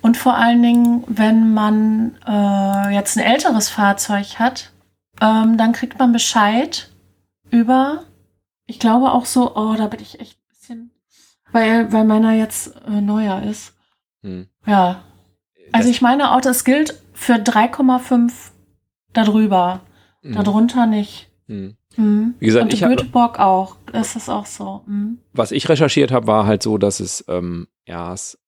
Und 0.00 0.16
vor 0.16 0.36
allen 0.36 0.62
Dingen, 0.62 1.04
wenn 1.08 1.52
man 1.54 2.16
äh, 2.26 2.94
jetzt 2.94 3.16
ein 3.16 3.24
älteres 3.24 3.68
Fahrzeug 3.68 4.38
hat, 4.38 4.72
ähm, 5.20 5.56
dann 5.58 5.72
kriegt 5.72 5.98
man 5.98 6.12
Bescheid 6.12 6.90
über, 7.50 8.04
ich 8.66 8.78
glaube 8.78 9.10
auch 9.12 9.24
so, 9.24 9.56
oh, 9.56 9.74
da 9.76 9.86
bin 9.88 10.00
ich 10.00 10.20
echt 10.20 10.38
ein 10.38 10.48
bisschen, 10.48 10.90
weil, 11.50 11.92
weil 11.92 12.04
meiner 12.04 12.32
jetzt 12.32 12.76
äh, 12.86 13.00
neuer 13.00 13.42
ist. 13.42 13.74
Mhm. 14.22 14.48
Ja. 14.66 15.02
Also 15.72 15.88
Das- 15.88 15.96
ich 15.96 16.00
meine 16.02 16.32
auch, 16.32 16.40
das 16.40 16.64
gilt 16.64 16.94
für 17.12 17.34
3,5 17.34 18.32
darüber. 19.12 19.80
Mhm. 20.22 20.34
Darunter 20.34 20.86
nicht. 20.86 21.28
Mhm. 21.48 21.76
Mhm. 21.96 22.34
Wie 22.38 22.46
gesagt, 22.46 22.64
Und 22.64 22.72
ich 22.74 22.82
in 22.82 22.88
hab- 22.88 22.96
Göteborg 22.96 23.38
auch. 23.40 23.76
Das 23.92 24.14
ist 24.16 24.28
auch 24.28 24.46
so. 24.46 24.82
Mhm. 24.86 25.18
Was 25.32 25.52
ich 25.52 25.68
recherchiert 25.68 26.12
habe, 26.12 26.26
war 26.26 26.46
halt 26.46 26.62
so, 26.62 26.78
dass 26.78 27.00
es, 27.00 27.24
ähm, 27.28 27.66
ja, 27.86 28.12
es 28.12 28.38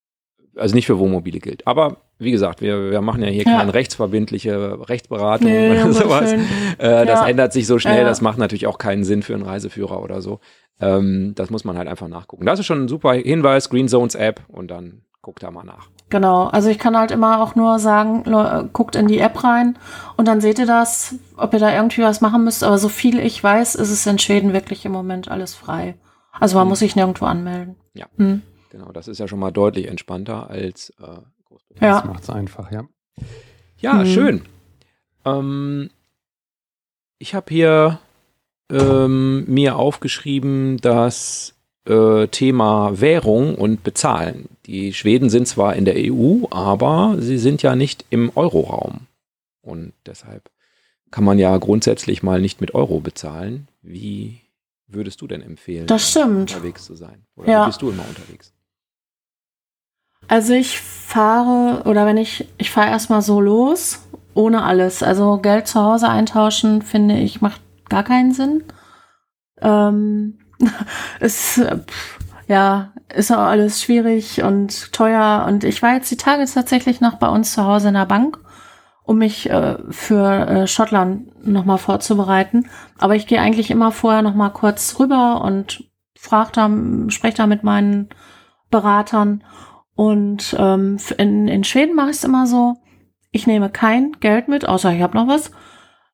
also 0.57 0.75
nicht 0.75 0.85
für 0.85 0.99
Wohnmobile 0.99 1.39
gilt. 1.39 1.65
Aber 1.65 1.97
wie 2.19 2.31
gesagt, 2.31 2.61
wir, 2.61 2.91
wir 2.91 3.01
machen 3.01 3.23
ja 3.23 3.29
hier 3.29 3.43
Ja. 3.45 3.57
keine 3.57 3.73
rechtsverbindliche 3.73 4.87
Rechtsberatung 4.89 5.47
Nee, 5.47 5.71
oder 5.71 5.93
sowas. 5.93 6.33
Äh, 6.33 7.05
das 7.05 7.21
Ja. 7.21 7.27
ändert 7.27 7.53
sich 7.53 7.65
so 7.67 7.79
schnell, 7.79 7.99
Ja. 7.99 8.03
das 8.03 8.21
macht 8.21 8.37
natürlich 8.37 8.67
auch 8.67 8.77
keinen 8.77 9.03
Sinn 9.05 9.23
für 9.23 9.33
einen 9.33 9.43
Reiseführer 9.43 10.01
oder 10.03 10.21
so. 10.21 10.39
Ähm, 10.79 11.33
das 11.35 11.49
muss 11.49 11.63
man 11.63 11.77
halt 11.77 11.87
einfach 11.87 12.07
nachgucken. 12.09 12.45
Das 12.45 12.59
ist 12.59 12.65
schon 12.65 12.83
ein 12.83 12.87
super 12.89 13.13
Hinweis, 13.13 13.69
Green 13.69 13.87
Zones 13.87 14.15
App 14.15 14.41
und 14.49 14.69
dann 14.69 15.03
guckt 15.21 15.41
da 15.41 15.51
mal 15.51 15.63
nach. 15.63 15.89
Genau, 16.11 16.47
also 16.47 16.69
ich 16.69 16.77
kann 16.77 16.95
halt 16.97 17.09
immer 17.09 17.41
auch 17.41 17.55
nur 17.55 17.79
sagen, 17.79 18.23
guckt 18.73 18.95
in 18.95 19.07
die 19.07 19.17
App 19.19 19.43
rein 19.43 19.79
und 20.17 20.27
dann 20.27 20.41
seht 20.41 20.59
ihr 20.59 20.65
das, 20.67 21.15
ob 21.37 21.53
ihr 21.53 21.59
da 21.59 21.73
irgendwie 21.73 22.01
was 22.03 22.21
machen 22.21 22.43
müsst. 22.43 22.63
Aber 22.63 22.77
so 22.77 22.89
viel 22.89 23.17
ich 23.19 23.41
weiß, 23.43 23.75
ist 23.75 23.89
es 23.89 24.05
in 24.05 24.19
Schweden 24.19 24.51
wirklich 24.53 24.85
im 24.85 24.91
Moment 24.91 25.29
alles 25.31 25.55
frei. 25.55 25.95
Also 26.33 26.57
man 26.57 26.67
Mhm. 26.67 26.69
muss 26.69 26.79
sich 26.79 26.95
nirgendwo 26.97 27.25
anmelden. 27.25 27.75
Ja. 27.93 28.07
Hm. 28.17 28.41
Genau, 28.71 28.91
das 28.91 29.07
ist 29.07 29.19
ja 29.19 29.27
schon 29.27 29.39
mal 29.39 29.51
deutlich 29.51 29.87
entspannter 29.87 30.49
als 30.49 30.89
äh, 30.99 31.17
Großbritannien. 31.45 31.95
Das 31.95 32.03
Ja. 32.03 32.05
macht's 32.05 32.29
einfach, 32.29 32.71
ja. 32.71 32.83
Ja, 33.79 33.99
Hm. 33.99 34.05
schön. 34.05 34.41
Ähm, 35.25 35.89
ich 37.19 37.33
habe 37.35 37.45
hier 37.49 37.99
ähm, 38.69 39.45
mir 39.47 39.75
aufgeschrieben, 39.77 40.77
das 40.81 41.55
äh, 41.85 42.27
Thema 42.27 42.99
Währung 42.99 43.55
und 43.55 43.83
Bezahlen. 43.83 44.49
Die 44.65 44.93
Schweden 44.93 45.29
sind 45.29 45.47
zwar 45.47 45.75
in 45.75 45.85
der 45.85 45.95
EU, 45.97 46.45
aber 46.51 47.15
sie 47.19 47.37
sind 47.37 47.61
ja 47.63 47.75
nicht 47.75 48.05
im 48.09 48.31
Euroraum. 48.35 49.07
Und 49.61 49.93
deshalb 50.05 50.49
kann 51.11 51.23
man 51.23 51.39
ja 51.39 51.55
grundsätzlich 51.57 52.23
mal 52.23 52.39
nicht 52.41 52.61
mit 52.61 52.73
Euro 52.73 52.99
bezahlen. 52.99 53.67
Wie 53.81 54.41
würdest 54.87 55.21
du 55.21 55.27
denn 55.27 55.41
empfehlen, 55.41 55.87
unterwegs 56.53 56.85
zu 56.85 56.95
sein? 56.95 57.25
Oder 57.35 57.49
Ja. 57.49 57.63
wie 57.63 57.67
bist 57.69 57.81
du 57.81 57.89
immer 57.89 58.05
unterwegs? 58.07 58.53
Also 60.27 60.53
ich 60.53 60.79
fahre, 60.79 61.83
oder 61.89 62.05
wenn 62.05 62.17
ich, 62.17 62.47
ich 62.57 62.71
fahre 62.71 62.89
erstmal 62.89 63.21
so 63.21 63.41
los, 63.41 63.99
ohne 64.33 64.63
alles. 64.63 65.03
Also 65.03 65.37
Geld 65.37 65.67
zu 65.67 65.81
Hause 65.81 66.07
eintauschen, 66.09 66.81
finde 66.81 67.17
ich, 67.17 67.41
macht 67.41 67.61
gar 67.89 68.03
keinen 68.03 68.33
Sinn. 68.33 68.63
Ähm, 69.61 70.37
es, 71.19 71.57
äh, 71.57 71.79
ja, 72.47 72.91
ist 73.13 73.31
auch 73.31 73.37
alles 73.37 73.81
schwierig 73.81 74.43
und 74.43 74.91
teuer. 74.93 75.45
Und 75.47 75.63
ich 75.63 75.81
war 75.81 75.93
jetzt 75.93 76.11
die 76.11 76.17
Tage 76.17 76.45
tatsächlich 76.45 77.01
noch 77.01 77.15
bei 77.15 77.27
uns 77.27 77.53
zu 77.53 77.65
Hause 77.65 77.89
in 77.89 77.93
der 77.93 78.05
Bank, 78.05 78.39
um 79.03 79.17
mich 79.17 79.49
äh, 79.49 79.77
für 79.89 80.47
äh, 80.47 80.67
Schottland 80.67 81.45
nochmal 81.45 81.77
vorzubereiten. 81.77 82.69
Aber 82.97 83.15
ich 83.15 83.27
gehe 83.27 83.41
eigentlich 83.41 83.71
immer 83.71 83.91
vorher 83.91 84.21
nochmal 84.21 84.51
kurz 84.51 84.99
rüber 84.99 85.41
und 85.43 85.85
frage 86.17 86.51
da, 86.53 86.69
spreche 87.09 87.37
da 87.37 87.47
mit 87.47 87.63
meinen 87.63 88.09
Beratern. 88.69 89.43
Und 89.95 90.55
ähm, 90.57 90.97
in, 91.17 91.47
in 91.47 91.63
Schweden 91.63 91.95
mache 91.95 92.09
ich 92.09 92.17
es 92.17 92.23
immer 92.23 92.47
so, 92.47 92.75
ich 93.31 93.47
nehme 93.47 93.69
kein 93.69 94.13
Geld 94.19 94.47
mit, 94.47 94.67
außer 94.67 94.91
ich 94.91 95.01
habe 95.01 95.17
noch 95.17 95.27
was, 95.27 95.51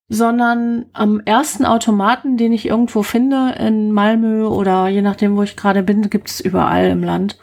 sondern 0.10 0.86
am 0.94 1.20
ersten 1.20 1.66
Automaten, 1.66 2.38
den 2.38 2.54
ich 2.54 2.66
irgendwo 2.66 3.04
finde, 3.04 3.56
in 3.60 3.92
Malmö 3.92 4.46
oder 4.48 4.88
je 4.88 5.02
nachdem, 5.02 5.36
wo 5.36 5.44
ich 5.44 5.58
gerade 5.58 5.84
bin, 5.84 6.10
gibt 6.10 6.30
es 6.30 6.40
überall 6.40 6.88
im 6.88 7.04
Land, 7.04 7.38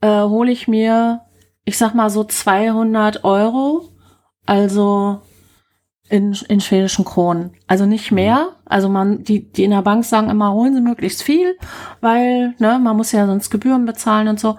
äh, 0.00 0.22
hole 0.22 0.50
ich 0.50 0.66
mir, 0.66 1.20
ich 1.64 1.78
sag 1.78 1.94
mal 1.94 2.10
so 2.10 2.24
200 2.24 3.22
Euro, 3.24 3.88
also 4.44 5.20
in, 6.08 6.36
in 6.48 6.60
schwedischen 6.60 7.04
Kronen. 7.04 7.52
Also 7.68 7.86
nicht 7.86 8.10
mehr. 8.10 8.56
Also 8.64 8.88
man, 8.88 9.22
die, 9.22 9.50
die 9.52 9.62
in 9.62 9.70
der 9.70 9.82
Bank 9.82 10.04
sagen 10.04 10.28
immer, 10.28 10.52
holen 10.52 10.74
Sie 10.74 10.80
möglichst 10.80 11.22
viel, 11.22 11.56
weil, 12.00 12.54
ne, 12.58 12.80
man 12.82 12.96
muss 12.96 13.12
ja 13.12 13.26
sonst 13.26 13.50
Gebühren 13.50 13.84
bezahlen 13.84 14.26
und 14.26 14.40
so. 14.40 14.58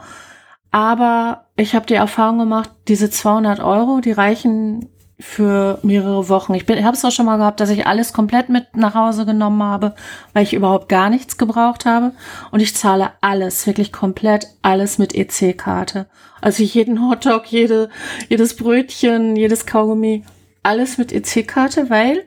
Aber 0.71 1.47
ich 1.57 1.75
habe 1.75 1.85
die 1.85 1.95
Erfahrung 1.95 2.39
gemacht, 2.39 2.71
diese 2.87 3.09
200 3.09 3.59
Euro, 3.59 3.99
die 3.99 4.13
reichen 4.13 4.87
für 5.21 5.79
mehrere 5.83 6.27
Wochen. 6.29 6.53
Ich, 6.55 6.67
ich 6.67 6.83
habe 6.83 6.97
es 6.97 7.05
auch 7.05 7.11
schon 7.11 7.27
mal 7.27 7.37
gehabt, 7.37 7.59
dass 7.59 7.69
ich 7.69 7.87
alles 7.87 8.11
komplett 8.11 8.49
mit 8.49 8.75
nach 8.75 8.95
Hause 8.95 9.25
genommen 9.25 9.61
habe, 9.63 9.95
weil 10.33 10.43
ich 10.43 10.53
überhaupt 10.53 10.89
gar 10.89 11.09
nichts 11.09 11.37
gebraucht 11.37 11.85
habe. 11.85 12.11
Und 12.51 12.59
ich 12.59 12.75
zahle 12.75 13.11
alles, 13.21 13.65
wirklich 13.67 13.91
komplett 13.91 14.47
alles 14.61 14.97
mit 14.97 15.13
EC-Karte. 15.15 16.07
Also 16.41 16.63
jeden 16.63 17.07
Hotdog, 17.07 17.45
jede, 17.45 17.89
jedes 18.29 18.55
Brötchen, 18.55 19.35
jedes 19.35 19.65
Kaugummi, 19.65 20.23
alles 20.63 20.97
mit 20.97 21.11
EC-Karte, 21.13 21.89
weil 21.89 22.23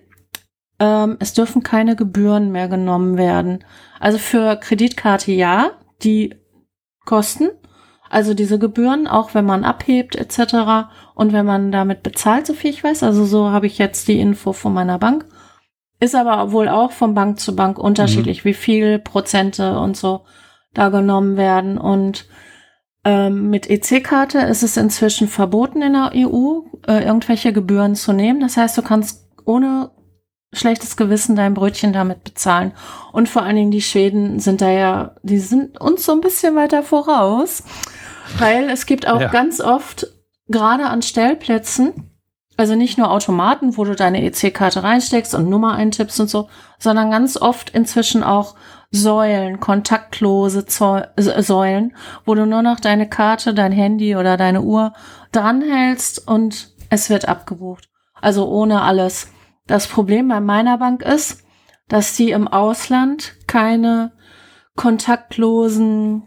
ähm, 0.78 1.16
es 1.20 1.34
dürfen 1.34 1.62
keine 1.62 1.96
Gebühren 1.96 2.52
mehr 2.52 2.68
genommen 2.68 3.16
werden. 3.16 3.64
Also 4.00 4.18
für 4.18 4.56
Kreditkarte 4.56 5.32
ja, 5.32 5.72
die 6.02 6.34
kosten. 7.04 7.50
Also 8.14 8.32
diese 8.32 8.60
Gebühren, 8.60 9.08
auch 9.08 9.34
wenn 9.34 9.44
man 9.44 9.64
abhebt 9.64 10.14
etc. 10.14 10.86
und 11.16 11.32
wenn 11.32 11.44
man 11.44 11.72
damit 11.72 12.04
bezahlt, 12.04 12.46
so 12.46 12.54
viel 12.54 12.70
ich 12.70 12.84
weiß. 12.84 13.02
Also 13.02 13.24
so 13.24 13.50
habe 13.50 13.66
ich 13.66 13.76
jetzt 13.76 14.06
die 14.06 14.20
Info 14.20 14.52
von 14.52 14.72
meiner 14.72 15.00
Bank. 15.00 15.26
Ist 15.98 16.14
aber 16.14 16.52
wohl 16.52 16.68
auch 16.68 16.92
von 16.92 17.14
Bank 17.14 17.40
zu 17.40 17.56
Bank 17.56 17.76
unterschiedlich, 17.76 18.44
wie 18.44 18.54
viel 18.54 19.00
Prozente 19.00 19.80
und 19.80 19.96
so 19.96 20.26
da 20.74 20.90
genommen 20.90 21.36
werden. 21.36 21.76
Und 21.76 22.26
ähm, 23.04 23.50
mit 23.50 23.68
EC-Karte 23.68 24.38
ist 24.42 24.62
es 24.62 24.76
inzwischen 24.76 25.26
verboten 25.26 25.82
in 25.82 25.94
der 25.94 26.12
EU, 26.14 26.60
äh, 26.86 27.04
irgendwelche 27.04 27.52
Gebühren 27.52 27.96
zu 27.96 28.12
nehmen. 28.12 28.38
Das 28.38 28.56
heißt, 28.56 28.78
du 28.78 28.82
kannst 28.82 29.28
ohne 29.44 29.90
schlechtes 30.52 30.96
Gewissen 30.96 31.34
dein 31.34 31.54
Brötchen 31.54 31.92
damit 31.92 32.22
bezahlen. 32.22 32.74
Und 33.10 33.28
vor 33.28 33.42
allen 33.42 33.56
Dingen 33.56 33.70
die 33.72 33.82
Schweden 33.82 34.38
sind 34.38 34.60
da 34.60 34.70
ja, 34.70 35.16
die 35.24 35.40
sind 35.40 35.80
uns 35.80 36.06
so 36.06 36.12
ein 36.12 36.20
bisschen 36.20 36.54
weiter 36.54 36.84
voraus, 36.84 37.64
weil 38.38 38.68
es 38.70 38.86
gibt 38.86 39.06
auch 39.06 39.20
Ja. 39.20 39.28
ganz 39.28 39.60
oft, 39.60 40.06
gerade 40.48 40.86
an 40.86 41.02
Stellplätzen, 41.02 42.10
also 42.56 42.74
nicht 42.76 42.98
nur 42.98 43.10
Automaten, 43.10 43.76
wo 43.76 43.84
du 43.84 43.96
deine 43.96 44.22
EC-Karte 44.24 44.82
reinsteckst 44.82 45.34
und 45.34 45.48
Nummer 45.48 45.74
eintippst 45.74 46.20
und 46.20 46.30
so, 46.30 46.48
sondern 46.78 47.10
ganz 47.10 47.36
oft 47.36 47.70
inzwischen 47.70 48.22
auch 48.22 48.54
Säulen, 48.92 49.58
kontaktlose 49.58 50.64
Säulen, 50.68 51.96
wo 52.24 52.34
du 52.36 52.46
nur 52.46 52.62
noch 52.62 52.78
deine 52.78 53.08
Karte, 53.08 53.52
dein 53.52 53.72
Handy 53.72 54.14
oder 54.14 54.36
deine 54.36 54.62
Uhr 54.62 54.92
dranhältst 55.32 56.28
und 56.28 56.70
es 56.90 57.10
wird 57.10 57.26
abgebucht. 57.26 57.88
Also 58.20 58.46
ohne 58.48 58.82
alles. 58.82 59.28
Das 59.66 59.88
Problem 59.88 60.28
bei 60.28 60.38
meiner 60.40 60.78
Bank 60.78 61.02
ist, 61.02 61.42
dass 61.88 62.14
die 62.14 62.30
im 62.30 62.46
Ausland 62.46 63.34
keine 63.48 64.12
kontaktlosen 64.76 66.22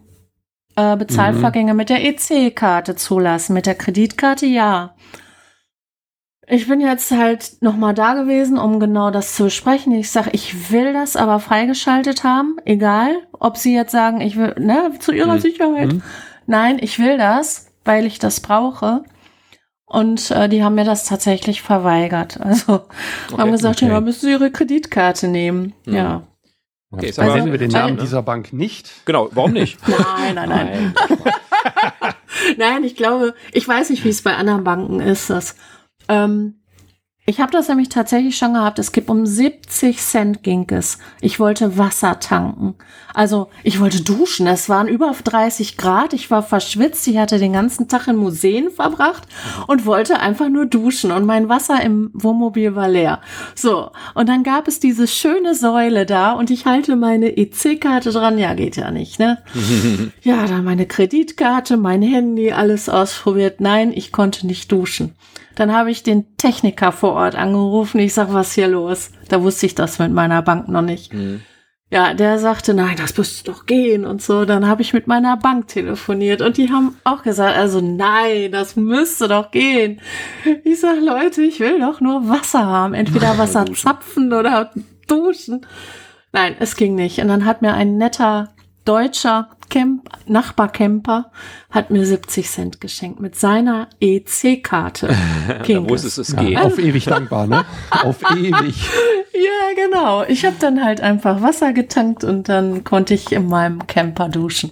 äh, 0.78 0.96
Bezahlvorgänge 0.96 1.74
mit 1.74 1.90
der 1.90 2.04
EC-Karte 2.06 2.96
zulassen. 2.96 3.54
Mit 3.54 3.66
der 3.66 3.76
Kreditkarte 3.76 4.46
ja. 4.46 4.96
Ich 6.50 6.70
bin 6.70 6.80
jetzt 6.80 7.12
halt 7.12 7.58
noch 7.60 7.76
mal 7.76 7.94
da 7.94 8.13
gewesen, 8.13 8.58
um 8.58 8.80
genau 8.80 9.12
das 9.12 9.36
zu 9.36 9.46
besprechen. 9.46 9.92
Ich 9.94 10.10
sage, 10.12 10.30
ich 10.32 10.72
will 10.72 10.94
das 10.94 11.18
aber 11.18 11.42
freigeschaltet 11.42 12.24
haben, 12.24 12.56
egal, 12.63 13.18
ob 13.34 13.58
sie 13.58 13.76
jetzt 13.76 13.92
sagen, 13.92 14.22
ich 14.22 14.38
will, 14.38 14.56
ne, 14.58 14.92
zu 15.00 15.12
ihrer 15.12 15.36
Mhm. 15.36 15.40
Sicherheit. 15.42 15.94
Mhm. 15.94 16.04
Nein, 16.46 16.78
ich 16.80 17.00
will 17.00 17.18
das, 17.18 17.74
weil 17.84 18.06
ich 18.06 18.20
das 18.20 18.40
brauche. 18.40 19.04
Und 19.86 20.32
äh, 20.32 20.48
die 20.48 20.63
haben 20.63 20.76
mir 20.76 20.86
das 20.86 21.04
tatsächlich 21.06 21.62
verweigert. 21.62 22.40
Also 22.40 22.82
haben 23.38 23.52
gesagt, 23.52 23.82
okay. 23.82 23.92
ja, 23.92 24.00
müssen 24.00 24.22
Sie 24.28 24.32
Ihre 24.32 24.52
Kreditkarte 24.52 25.28
nehmen. 25.28 25.74
Mhm. 25.86 25.94
Ja. 25.96 26.24
Okay, 26.98 27.14
aber- 27.18 27.36
nennen 27.36 27.52
wir 27.52 27.60
den 27.60 27.72
Namen 27.72 27.98
dieser 27.98 28.22
Bank 28.24 28.54
nicht. 28.54 29.06
Genau, 29.06 29.30
warum 29.32 29.54
nicht? 29.54 29.78
Nein, 29.88 30.36
nein, 30.36 30.50
nein. 30.50 30.96
Nein, 32.58 32.84
ich 32.84 32.96
glaube, 32.96 33.34
ich 33.52 33.68
weiß 33.68 33.90
nicht, 33.90 34.04
wie 34.06 34.10
es 34.10 34.22
bei 34.22 34.36
anderen 34.36 34.64
Banken 34.64 35.00
ist. 35.00 35.30
Das, 35.30 35.56
ähm, 36.08 36.57
ich 37.30 37.42
habe 37.42 37.52
das 37.52 37.68
nämlich 37.68 37.90
tatsächlich 37.90 38.38
schon 38.38 38.54
gehabt. 38.54 38.80
Es 38.80 38.94
gibt 38.94 39.10
um 39.10 39.26
70 39.26 39.98
Cent 39.98 40.44
ging 40.44 40.66
es. 40.72 40.98
Ich 41.20 41.42
wollte 41.42 41.78
Wasser 41.78 42.22
tanken. 42.22 42.76
Also 43.13 43.50
ich 43.63 43.82
wollte 43.82 44.02
duschen. 44.02 44.48
Es 44.48 44.70
waren 44.70 44.88
über 44.88 45.13
30 45.22 45.76
Grad. 45.76 46.13
Ich 46.13 46.32
war 46.32 46.42
verschwitzt. 46.42 47.06
Ich 47.06 47.18
hatte 47.18 47.38
den 47.38 47.52
ganzen 47.52 47.90
Tag 47.90 48.08
in 48.08 48.16
Museen 48.16 48.72
verbracht 48.72 49.28
und 49.68 49.86
wollte 49.86 50.22
einfach 50.22 50.48
nur 50.48 50.68
duschen. 50.68 51.12
Und 51.12 51.26
mein 51.26 51.50
Wasser 51.50 51.82
im 51.84 52.12
Wohnmobil 52.13 52.76
war 52.76 52.88
leer. 52.88 53.20
So, 53.56 53.92
und 54.13 54.30
dann 54.30 54.44
gab 54.44 54.70
es 54.70 54.80
diese 54.80 55.06
schöne 55.06 55.54
Säule 55.54 56.06
da 56.06 56.32
und 56.32 56.50
ich 56.50 56.66
halte 56.66 56.96
meine 56.96 57.36
EC-Karte 57.36 58.12
dran. 58.12 58.38
Ja, 58.38 58.54
geht 58.54 58.78
ja 58.78 58.90
nicht, 58.90 59.20
ne? 59.20 59.40
Ja, 60.22 60.48
dann 60.48 60.63
meine 60.63 60.86
Kreditkarte, 60.86 61.76
mein 61.76 62.02
Handy, 62.02 62.54
alles 62.54 62.88
ausprobiert. 62.88 63.60
Nein, 63.60 63.92
ich 63.94 64.13
konnte 64.13 64.48
nicht 64.48 64.72
duschen. 64.72 65.13
Dann 65.58 65.74
habe 65.74 65.89
ich 65.89 66.04
den 66.04 66.38
Techniker 66.38 66.91
vor 66.91 67.13
Ort 67.13 67.36
angerufen. 67.36 68.00
Ich 68.00 68.13
sag, 68.13 68.32
was 68.32 68.50
ist 68.50 68.54
hier 68.54 68.67
los? 68.67 69.12
Da 69.28 69.41
wusste 69.41 69.65
ich 69.65 69.74
das 69.74 69.98
mit 69.98 70.13
meiner 70.13 70.43
Bank 70.43 70.67
noch 70.70 70.84
nicht. 70.84 71.12
Mhm. 71.13 71.41
Ja, 71.89 72.13
der 72.13 72.38
sagte, 72.38 72.76
nein, 72.76 72.96
das 72.98 73.17
müsste 73.17 73.52
doch 73.52 73.65
gehen 73.65 74.06
und 74.06 74.22
so. 74.22 74.46
Dann 74.46 74.67
habe 74.67 74.84
ich 74.84 74.93
mit 74.93 75.08
meiner 75.08 75.36
Bank 75.36 75.67
telefoniert 75.67 76.43
und 76.43 76.58
die 76.58 76.70
haben 76.70 76.96
auch 77.04 77.24
gesagt, 77.24 77.58
also 77.58 77.82
nein, 77.82 78.52
das 78.52 78.76
müsste 78.76 79.28
doch 79.28 79.50
gehen. 79.50 80.00
Ich 80.63 80.80
sag, 80.80 81.02
Leute, 81.02 81.41
ich 81.41 81.60
will 81.60 81.80
doch 81.80 82.02
nur 82.02 82.30
Wasser 82.30 82.63
haben. 82.67 82.93
Entweder 82.93 83.38
Wasser 83.39 83.65
zapfen 83.74 84.34
oder 84.34 84.72
duschen. 85.08 85.65
Nein, 86.34 86.56
es 86.60 86.76
ging 86.76 86.93
nicht. 86.93 87.17
Und 87.17 87.30
dann 87.30 87.46
hat 87.46 87.63
mir 87.63 87.74
ein 87.74 87.98
netter 87.98 88.54
deutscher 88.88 89.50
Camp 89.69 90.10
Nachbarcamper 90.28 91.32
hat 91.71 91.91
mir 91.91 92.06
70 92.06 92.50
Cent 92.50 92.82
geschenkt 92.82 93.19
mit 93.19 93.36
seiner 93.36 93.89
EC-Karte. 94.00 95.10
Da 95.67 95.89
wusstest 95.89 96.17
du, 96.17 96.21
es 96.21 96.36
geht. 96.36 96.50
Ja, 96.52 96.62
auf 96.62 96.80
ewig 96.80 97.06
dankbar, 97.06 97.47
ne? 97.47 97.65
auf 97.89 98.17
ewig. 98.36 98.89
Ja, 99.34 99.76
genau. 99.76 100.23
Ich 100.23 100.45
habe 100.45 100.56
dann 100.60 100.84
halt 100.84 101.02
einfach 101.02 101.41
Wasser 101.41 101.73
getankt 101.73 102.23
und 102.23 102.50
dann 102.50 102.84
konnte 102.84 103.13
ich 103.13 103.32
in 103.32 103.47
meinem 103.47 103.86
Camper 103.88 104.30
duschen. 104.30 104.71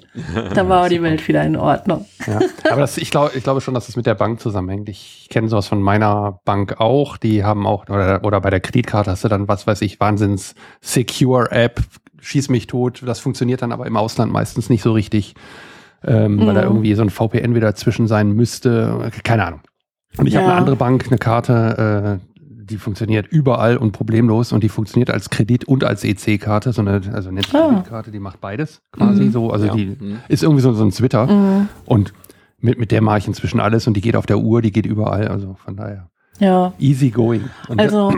Da 0.53 0.67
war 0.67 0.89
die 0.89 1.01
Welt 1.01 1.27
wieder 1.27 1.43
in 1.43 1.55
Ordnung. 1.55 2.05
Ja. 2.25 2.39
Aber 2.69 2.81
das, 2.81 2.97
ich, 2.97 3.11
glaube, 3.11 3.31
ich 3.35 3.43
glaube 3.43 3.61
schon, 3.61 3.73
dass 3.73 3.89
es 3.89 3.95
mit 3.95 4.05
der 4.05 4.15
Bank 4.15 4.39
zusammenhängt. 4.39 4.89
Ich 4.89 5.27
kenne 5.29 5.49
sowas 5.49 5.67
von 5.67 5.81
meiner 5.81 6.39
Bank 6.45 6.79
auch. 6.79 7.17
Die 7.17 7.43
haben 7.43 7.67
auch, 7.67 7.87
oder, 7.89 8.23
oder 8.23 8.41
bei 8.41 8.49
der 8.49 8.59
Kreditkarte 8.59 9.11
hast 9.11 9.23
du 9.23 9.27
dann, 9.27 9.47
was 9.47 9.67
weiß 9.67 9.81
ich, 9.81 9.99
Wahnsinns 9.99 10.55
Secure 10.81 11.51
App, 11.51 11.81
schieß 12.25 12.49
mich 12.49 12.67
tot. 12.67 13.01
Das 13.05 13.19
funktioniert 13.19 13.61
dann 13.61 13.71
aber 13.71 13.85
im 13.85 13.97
Ausland 13.97 14.31
meistens 14.31 14.69
nicht 14.69 14.81
so 14.81 14.91
richtig, 14.93 15.35
ähm, 16.03 16.39
weil 16.45 16.53
da 16.55 16.61
Mhm. 16.61 16.67
irgendwie 16.67 16.93
so 16.95 17.01
ein 17.03 17.09
VPN 17.09 17.55
wieder 17.55 17.67
dazwischen 17.67 18.07
sein 18.07 18.31
müsste. 18.31 19.09
Keine 19.23 19.45
Ahnung. 19.45 19.61
Und 20.17 20.27
ich 20.27 20.35
habe 20.35 20.45
Ja. 20.45 20.51
eine 20.51 20.59
andere 20.59 20.75
Bank, 20.75 21.05
eine 21.07 21.17
Karte, 21.17 22.19
äh, 22.21 22.35
die 22.67 22.77
funktioniert 22.77 23.27
überall 23.27 23.77
und 23.77 23.91
problemlos 23.91 24.51
und 24.51 24.63
die 24.63 24.69
funktioniert 24.69 25.11
als 25.11 25.29
Kredit 25.29 25.65
und 25.65 25.83
als 25.83 26.03
EC-Karte, 26.03 26.73
so 26.73 26.81
eine, 26.81 26.99
also 27.13 27.29
eine 27.29 27.41
Ah. 27.53 27.67
Kreditkarte, 27.69 28.09
die 28.11 28.19
macht 28.19 28.41
beides 28.41 28.81
quasi 28.91 29.25
Mhm. 29.25 29.31
so. 29.31 29.51
Also 29.51 29.67
Ja. 29.67 29.75
die 29.75 29.85
Mhm. 29.85 30.17
ist 30.29 30.41
irgendwie 30.41 30.61
so, 30.61 30.73
so 30.73 30.83
ein 30.83 30.89
Twitter. 30.91 31.27
Mhm. 31.27 31.69
Und 31.85 32.13
mit, 32.59 32.79
mit 32.79 32.91
der 32.91 33.01
mache 33.03 33.19
ich 33.19 33.27
inzwischen 33.27 33.59
alles 33.59 33.85
und 33.85 33.93
die 33.95 34.01
geht 34.01 34.15
auf 34.15 34.25
der 34.25 34.39
Uhr, 34.39 34.63
die 34.63 34.71
geht 34.71 34.87
überall. 34.87 35.27
Also 35.27 35.55
von 35.63 35.75
daher 35.75 36.09
Ja, 36.39 36.73
easy 36.79 37.11
going. 37.11 37.43
Und 37.67 37.79
also, 37.79 38.13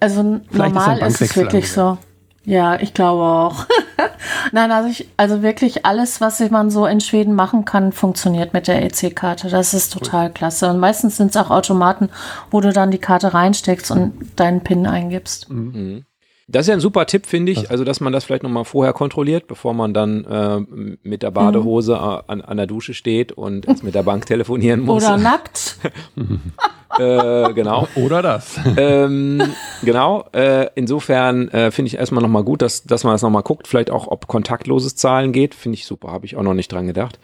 also 0.00 0.40
Vielleicht 0.50 0.50
ist 0.50 0.74
normal 0.86 0.98
ist, 1.00 1.20
es 1.20 1.36
wirklich 1.36 1.70
so. 1.70 1.98
Ja, 2.48 2.80
ich 2.80 2.94
glaube 2.94 3.24
auch. 3.24 3.66
Nein, 4.52 4.72
also 4.72 4.88
ich, 4.88 5.06
also 5.18 5.42
wirklich 5.42 5.84
alles, 5.84 6.22
was 6.22 6.40
man 6.48 6.70
so 6.70 6.86
in 6.86 7.02
Schweden 7.02 7.34
machen 7.34 7.66
kann, 7.66 7.92
funktioniert 7.92 8.54
mit 8.54 8.68
der 8.68 8.82
EC-Karte. 8.82 9.50
Das 9.50 9.74
ist 9.74 9.92
total 9.92 10.30
klasse. 10.32 10.70
Und 10.70 10.78
meistens 10.78 11.18
sind 11.18 11.28
es 11.28 11.36
auch 11.36 11.50
Automaten, 11.50 12.08
wo 12.50 12.62
du 12.62 12.72
dann 12.72 12.90
die 12.90 12.96
Karte 12.96 13.34
reinsteckst 13.34 13.90
und 13.90 14.14
deinen 14.36 14.62
PIN 14.62 14.86
eingibst. 14.86 15.50
Mhm. 15.50 16.06
Das 16.50 16.62
ist 16.62 16.68
ja 16.68 16.74
ein 16.74 16.80
super 16.80 17.04
Tipp, 17.04 17.26
finde 17.26 17.52
ich. 17.52 17.70
Also, 17.70 17.84
dass 17.84 18.00
man 18.00 18.10
das 18.10 18.24
vielleicht 18.24 18.42
nochmal 18.42 18.64
vorher 18.64 18.94
kontrolliert, 18.94 19.46
bevor 19.48 19.74
man 19.74 19.92
dann 19.92 20.24
äh, 20.24 20.60
mit 21.02 21.22
der 21.22 21.30
Badehose 21.30 21.92
äh, 21.92 22.22
an, 22.32 22.40
an 22.40 22.56
der 22.56 22.66
Dusche 22.66 22.94
steht 22.94 23.32
und 23.32 23.68
erst 23.68 23.84
mit 23.84 23.94
der 23.94 24.02
Bank 24.02 24.24
telefonieren 24.26 24.80
muss. 24.80 25.04
Oder 25.04 25.18
nackt. 25.18 25.76
äh, 26.98 27.52
genau. 27.52 27.86
oder 27.96 28.22
das. 28.22 28.58
ähm, 28.78 29.42
genau. 29.82 30.24
Äh, 30.32 30.70
insofern 30.74 31.48
äh, 31.48 31.70
finde 31.70 31.88
ich 31.88 31.98
erstmal 31.98 32.22
nochmal 32.22 32.44
gut, 32.44 32.62
dass, 32.62 32.82
dass 32.84 33.04
man 33.04 33.12
das 33.12 33.20
nochmal 33.20 33.42
guckt. 33.42 33.68
Vielleicht 33.68 33.90
auch, 33.90 34.06
ob 34.06 34.26
kontaktloses 34.26 34.96
Zahlen 34.96 35.32
geht. 35.32 35.54
Finde 35.54 35.76
ich 35.76 35.84
super. 35.84 36.12
Habe 36.12 36.24
ich 36.24 36.36
auch 36.36 36.42
noch 36.42 36.54
nicht 36.54 36.72
dran 36.72 36.86
gedacht. 36.86 37.18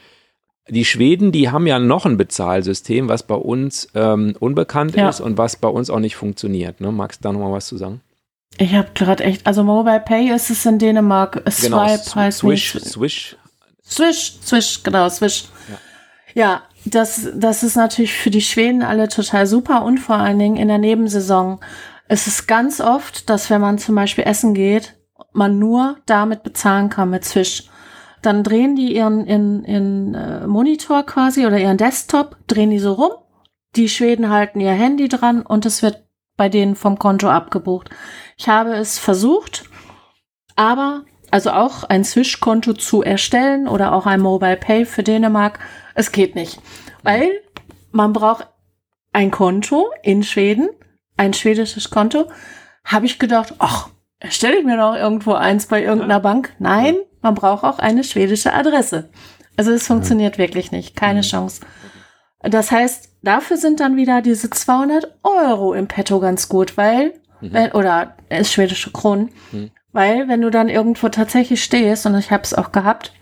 Die 0.68 0.84
Schweden, 0.84 1.32
die 1.32 1.50
haben 1.50 1.66
ja 1.66 1.78
noch 1.78 2.04
ein 2.04 2.18
Bezahlsystem, 2.18 3.08
was 3.08 3.22
bei 3.22 3.34
uns 3.34 3.88
ähm, 3.94 4.34
unbekannt 4.38 4.96
Ja. 4.96 5.08
ist 5.08 5.20
und 5.20 5.38
was 5.38 5.56
bei 5.56 5.68
uns 5.68 5.88
auch 5.88 5.98
nicht 5.98 6.16
funktioniert. 6.16 6.82
Ne? 6.82 6.92
Magst 6.92 7.20
du 7.20 7.28
da 7.28 7.32
nochmal 7.32 7.52
was 7.52 7.66
zu 7.66 7.78
sagen? 7.78 8.02
Ich 8.59 8.75
habe 8.75 8.88
gerade 8.95 9.25
echt, 9.25 9.47
also 9.47 9.64
Mobile 9.64 10.01
Pay 10.01 10.31
ist 10.31 10.51
es 10.51 10.64
in 10.64 10.79
Dänemark. 10.79 11.43
Swipe 11.51 12.14
heißt 12.14 12.38
Swish, 12.38 12.79
Swish. 12.81 13.37
Swish, 13.85 14.38
Swish, 14.43 14.83
genau, 14.83 15.09
Swish. 15.09 15.45
Ja, 16.35 16.62
das, 16.85 17.29
das 17.35 17.62
ist 17.62 17.77
natürlich 17.77 18.12
für 18.12 18.31
die 18.31 18.40
Schweden 18.40 18.83
alle 18.83 19.09
total 19.09 19.47
super 19.47 19.85
und 19.85 19.99
vor 19.99 20.17
allen 20.17 20.38
Dingen 20.38 20.57
in 20.57 20.69
der 20.69 20.79
Nebensaison. 20.79 21.61
Es 22.09 22.27
ist 22.27 22.47
ganz 22.47 22.81
oft, 22.81 23.31
dass 23.31 23.51
wenn 23.51 23.61
man 23.61 23.79
zum 23.79 23.95
Beispiel 23.95 24.25
essen 24.25 24.55
geht, 24.55 24.95
man 25.33 25.59
nur 25.59 25.97
damit 26.07 26.43
bezahlen 26.43 26.90
kann 26.90 27.11
mit 27.11 27.25
Swish. 27.25 27.69
Dann 28.23 28.43
drehen 28.43 28.77
die 28.77 28.95
ihren, 28.95 29.27
ihren, 29.27 29.64
ihren 29.64 30.14
äh, 30.14 30.47
Monitor 30.47 31.05
quasi 31.05 31.47
oder 31.47 31.59
ihren 31.59 31.77
Desktop, 31.77 32.37
drehen 32.47 32.71
die 32.71 32.79
so 32.79 32.93
rum. 32.93 33.12
Die 33.77 33.88
Schweden 33.88 34.31
halten 34.31 34.61
ihr 34.61 34.73
Handy 34.73 35.09
dran 35.09 35.43
und 35.43 35.67
es 35.67 35.83
wird 35.83 36.04
bei 36.37 36.49
denen 36.49 36.77
vom 36.77 36.99
Konto 36.99 37.29
abgebucht. 37.29 37.90
Ich 38.37 38.49
habe 38.49 38.75
es 38.75 38.99
versucht, 38.99 39.64
aber 40.57 41.05
also 41.31 41.51
auch 41.51 41.85
ein 41.85 42.05
Swish-Konto 42.05 42.75
zu 42.75 43.03
erstellen 43.03 43.66
oder 43.66 43.92
auch 43.92 44.07
ein 44.07 44.20
Mobile 44.20 44.57
Pay 44.57 44.85
für 44.87 45.03
Dänemark, 45.03 45.59
es 45.94 46.12
geht 46.12 46.35
nicht, 46.35 46.61
weil 47.03 47.31
man 47.90 48.12
braucht 48.12 48.49
ein 49.12 49.31
Konto 49.31 49.90
in 50.03 50.23
Schweden, 50.23 50.68
ein 51.16 51.33
schwedisches 51.35 51.90
Konto. 51.90 52.31
Habe 52.85 53.07
ich 53.07 53.18
gedacht, 53.18 53.55
ach, 53.59 53.88
erstelle 54.18 54.59
ich 54.59 54.64
mir 54.64 54.77
doch 54.77 54.94
irgendwo 54.94 55.33
eins 55.33 55.66
bei 55.66 55.83
irgendeiner 55.83 56.20
Bank. 56.20 56.55
Nein, 56.59 56.97
man 57.20 57.35
braucht 57.35 57.64
auch 57.64 57.79
eine 57.79 58.05
schwedische 58.05 58.53
Adresse. 58.53 59.11
Also 59.56 59.71
es 59.71 59.87
funktioniert 59.87 60.38
wirklich 60.38 60.73
nicht, 60.73 60.96
keine 60.96 61.21
Chance. 61.21 61.61
Das 62.49 62.71
heißt, 62.71 63.09
dafür 63.23 63.57
sind 63.57 63.81
dann 63.81 63.97
wieder 63.97 64.21
diese 64.23 64.51
200 64.51 65.19
Euro 65.23 65.73
im 65.75 65.88
Petto 65.88 66.21
ganz 66.21 66.49
gut, 66.49 66.77
weil, 66.77 67.15
wenn, 67.40 67.73
oder 67.73 68.17
äh, 68.29 68.45
schwedische 68.45 68.90
Kronen, 68.92 69.31
Mhm. 69.53 69.71
weil 69.92 70.29
wenn 70.29 70.40
du 70.40 70.51
dann 70.51 70.69
irgendwo 70.69 71.09
tatsächlich 71.09 71.63
stehst, 71.63 72.07
und 72.07 72.17
ich 72.19 72.31
habe 72.31 72.42
es 72.42 72.55
auch 72.55 72.73
gehabt, 72.73 73.13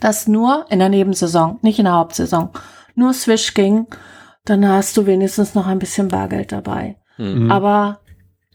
dass 0.00 0.26
nur 0.28 0.66
in 0.70 0.78
der 0.78 0.88
Nebensaison, 0.88 1.58
nicht 1.62 1.78
in 1.78 1.84
der 1.84 1.94
Hauptsaison, 1.94 2.50
nur 2.94 3.12
Swish 3.12 3.54
ging, 3.54 3.86
dann 4.44 4.66
hast 4.66 4.96
du 4.96 5.06
wenigstens 5.06 5.54
noch 5.54 5.66
ein 5.66 5.78
bisschen 5.78 6.08
Bargeld 6.08 6.52
dabei. 6.52 6.96
Hm. 7.16 7.50
Aber 7.50 8.00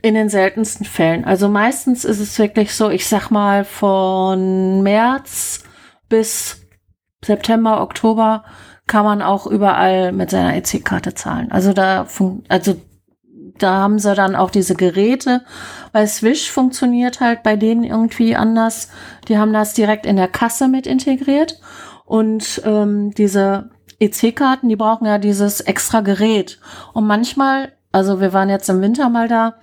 In 0.02 0.14
den 0.14 0.30
seltensten 0.30 0.86
Fällen. 0.86 1.26
Also 1.26 1.50
meistens 1.50 2.06
ist 2.06 2.20
es 2.20 2.38
wirklich 2.38 2.76
so, 2.76 2.90
ich 2.90 3.08
sag 3.08 3.30
mal, 3.32 3.64
von 3.66 4.84
März 4.84 5.64
bis 6.10 6.62
September, 7.24 7.82
Oktober 7.82 8.44
kann 8.88 9.06
man 9.06 9.22
auch 9.22 9.48
überall 9.48 10.12
mit 10.12 10.30
seiner 10.30 10.56
EC-Karte 10.56 11.14
zahlen. 11.16 11.52
Also 11.52 11.74
da, 11.74 12.08
also 12.50 12.76
da 13.58 13.78
haben 13.78 14.00
sie 14.00 14.14
dann 14.14 14.36
auch 14.36 14.50
diese 14.50 14.76
Geräte, 14.76 15.44
weil 15.92 16.08
Swish 16.08 16.52
funktioniert 16.52 17.20
halt 17.20 17.42
bei 17.44 17.56
denen 17.56 17.84
irgendwie 17.84 18.36
anders. 18.36 18.90
Die 19.28 19.38
haben 19.38 19.54
das 19.54 19.74
direkt 19.74 20.06
in 20.06 20.18
der 20.18 20.28
Kasse 20.28 20.68
mit 20.68 20.88
integriert 20.88 21.60
und 22.06 22.62
ähm, 22.66 23.12
diese 23.12 23.72
EC-Karten, 24.00 24.70
die 24.70 24.76
brauchen 24.76 25.06
ja 25.08 25.18
dieses 25.18 25.62
extra 25.62 26.02
Gerät. 26.02 26.60
Und 26.94 27.08
manchmal, 27.08 27.74
also 27.92 28.20
wir 28.20 28.34
waren 28.34 28.50
jetzt 28.50 28.70
im 28.70 28.82
Winter 28.82 29.10
mal 29.10 29.28
da, 29.28 29.56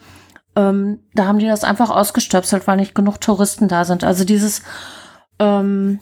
ähm, 0.56 1.00
da 1.14 1.26
haben 1.26 1.38
die 1.38 1.46
das 1.46 1.64
einfach 1.64 1.90
ausgestöpselt, 1.90 2.66
weil 2.66 2.76
nicht 2.76 2.94
genug 2.94 3.20
Touristen 3.20 3.68
da 3.68 3.84
sind. 3.84 4.04
Also 4.04 4.24
dieses 4.24 4.62
ähm, 5.38 6.00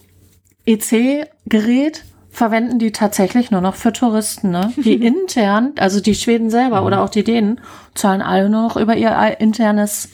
EC-Gerät 0.65 2.05
verwenden 2.31 2.79
die 2.79 2.93
tatsächlich 2.93 3.51
nur 3.51 3.61
noch 3.61 3.75
für 3.75 3.93
Touristen. 3.93 4.51
Ne? 4.51 4.73
Die 4.77 4.95
intern, 5.07 5.73
also 5.79 6.01
die 6.01 6.15
Schweden 6.15 6.51
selber 6.51 6.81
mhm. 6.81 6.87
oder 6.87 7.03
auch 7.03 7.11
die 7.11 7.25
Dänen, 7.25 7.61
zahlen 7.95 8.23
alle 8.23 8.49
nur 8.49 8.63
noch 8.63 8.77
über 8.77 8.97
ihr 8.97 9.41
internes 9.41 10.09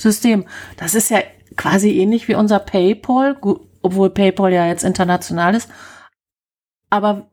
System. 0.00 0.46
Das 0.76 0.94
ist 0.94 1.10
ja 1.10 1.20
quasi 1.56 1.98
ähnlich 1.98 2.28
wie 2.28 2.34
unser 2.34 2.58
PayPal, 2.58 3.36
obwohl 3.82 4.10
PayPal 4.10 4.52
ja 4.52 4.66
jetzt 4.66 4.84
international 4.84 5.54
ist, 5.54 5.68
aber 6.90 7.30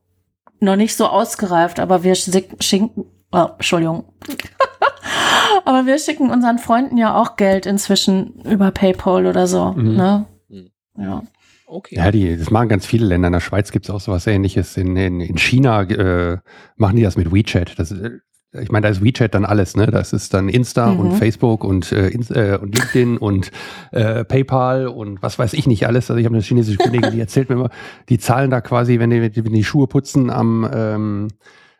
noch 0.59 0.75
nicht 0.75 0.95
so 0.95 1.07
ausgereift. 1.07 1.79
Aber 1.79 2.03
wir 2.03 2.15
schicken, 2.15 3.05
oh, 3.31 3.47
Entschuldigung. 3.55 4.05
aber 5.65 5.86
wir 5.86 5.97
schicken 5.97 6.29
unseren 6.29 6.59
Freunden 6.59 6.97
ja 6.97 7.15
auch 7.15 7.36
Geld 7.36 7.65
inzwischen 7.65 8.41
über 8.41 8.71
PayPal 8.71 9.27
oder 9.27 9.47
so. 9.47 9.71
Mhm. 9.71 9.95
Ne? 9.95 10.25
Mhm. 10.49 10.71
Ja. 10.97 11.23
Okay. 11.68 11.95
Ja, 11.95 12.11
die, 12.11 12.38
das 12.38 12.51
machen 12.51 12.70
ganz 12.70 12.86
viele 12.86 13.07
Länder. 13.07 13.28
In 13.28 13.34
der 13.34 13.39
Schweiz 13.39 13.72
gibt 13.72 13.86
es 13.86 13.89
auch 13.89 13.99
sowas 13.99 14.28
ähnliches. 14.28 14.78
In, 14.78 14.95
in, 14.95 15.20
in 15.20 15.38
China 15.38 15.82
äh, 15.84 16.38
machen 16.78 16.95
die 16.95 17.01
das 17.01 17.18
mit 17.18 17.34
WeChat. 17.34 17.80
Das, 17.80 17.91
äh, 17.91 18.20
ich 18.61 18.72
meine, 18.72 18.84
da 18.84 18.89
ist 18.89 19.03
WeChat 19.03 19.34
dann 19.34 19.45
alles, 19.45 19.76
ne? 19.76 19.88
Das 19.88 20.13
ist 20.13 20.34
dann 20.34 20.47
Insta 20.47 20.91
mhm. 20.91 20.99
und 20.99 21.11
Facebook 21.13 21.63
und, 21.63 21.91
äh, 21.91 22.09
äh, 22.09 22.57
und 22.57 22.78
LinkedIn 22.78 23.18
und 23.20 23.51
äh, 23.91 24.24
PayPal 24.24 24.88
und 24.88 25.22
was 25.22 25.39
weiß 25.39 25.53
ich 25.53 25.68
nicht 25.68 25.88
alles. 25.88 26.09
Also 26.09 26.20
ich 26.20 26.26
habe 26.26 26.36
eine 26.36 26.43
chinesische 26.43 26.78
Kollegin, 26.78 27.11
die 27.11 27.20
erzählt 27.20 27.49
mir 27.49 27.55
immer, 27.55 27.70
die 28.09 28.20
zahlen 28.20 28.51
da 28.51 28.61
quasi, 28.61 28.99
wenn 28.99 29.09
die, 29.09 29.22
wenn 29.22 29.53
die 29.53 29.63
Schuhe 29.63 29.88
putzen 29.88 30.30
am, 30.30 30.70
ähm, 30.72 31.28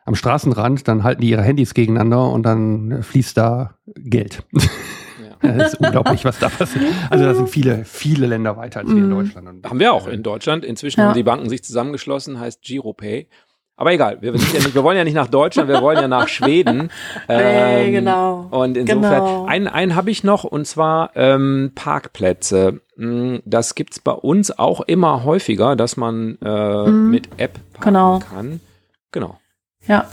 am 0.04 0.14
Straßenrand, 0.14 0.88
dann 0.88 1.04
halten 1.04 1.22
die 1.22 1.30
ihre 1.30 1.42
Handys 1.42 1.74
gegeneinander 1.74 2.30
und 2.30 2.44
dann 2.44 3.02
fließt 3.02 3.36
da 3.36 3.76
Geld. 3.96 4.42
Das 5.42 5.74
ist 5.74 5.80
unglaublich, 5.80 6.24
was 6.24 6.38
da 6.38 6.48
passiert. 6.48 6.84
Also 7.10 7.24
da 7.24 7.34
sind 7.34 7.48
viele, 7.48 7.84
viele 7.84 8.26
Länder 8.26 8.56
weiter 8.56 8.80
als 8.80 8.88
wir 8.88 8.96
in 8.96 9.06
mhm. 9.06 9.10
Deutschland. 9.10 9.48
Und 9.48 9.68
haben 9.68 9.80
wir 9.80 9.92
auch 9.92 10.06
in 10.06 10.22
Deutschland. 10.22 10.64
Inzwischen 10.64 11.00
ja. 11.00 11.06
haben 11.06 11.14
die 11.14 11.22
Banken 11.22 11.48
sich 11.48 11.62
zusammengeschlossen, 11.64 12.40
heißt 12.40 12.62
GiroPay. 12.62 13.28
Aber 13.78 13.92
egal, 13.92 14.22
wir, 14.22 14.30
ja 14.30 14.36
nicht, 14.36 14.74
wir, 14.74 14.82
wollen 14.82 14.96
ja 14.96 15.04
nicht 15.04 15.14
nach 15.14 15.26
Deutschland, 15.26 15.68
wir 15.68 15.82
wollen 15.82 15.98
ja 15.98 16.08
nach 16.08 16.28
Schweden. 16.28 16.90
Ähm, 17.28 17.40
hey, 17.40 17.92
genau. 17.92 18.46
Und 18.50 18.76
insofern, 18.76 19.02
genau. 19.02 19.46
einen, 19.46 19.66
einen 19.66 19.96
habe 19.96 20.10
ich 20.10 20.22
noch, 20.22 20.44
und 20.44 20.66
zwar 20.66 21.10
ähm, 21.16 21.72
Parkplätze. 21.74 22.80
Hm, 22.96 23.42
das 23.44 23.74
gibt's 23.74 23.98
bei 23.98 24.12
uns 24.12 24.56
auch 24.56 24.80
immer 24.82 25.24
häufiger, 25.24 25.74
dass 25.76 25.96
man 25.96 26.38
äh, 26.42 26.86
mhm. 26.86 27.10
mit 27.10 27.28
App 27.38 27.58
parken 27.72 27.84
genau. 27.84 28.18
kann. 28.20 28.60
Genau. 29.12 29.38
Ja. 29.86 30.06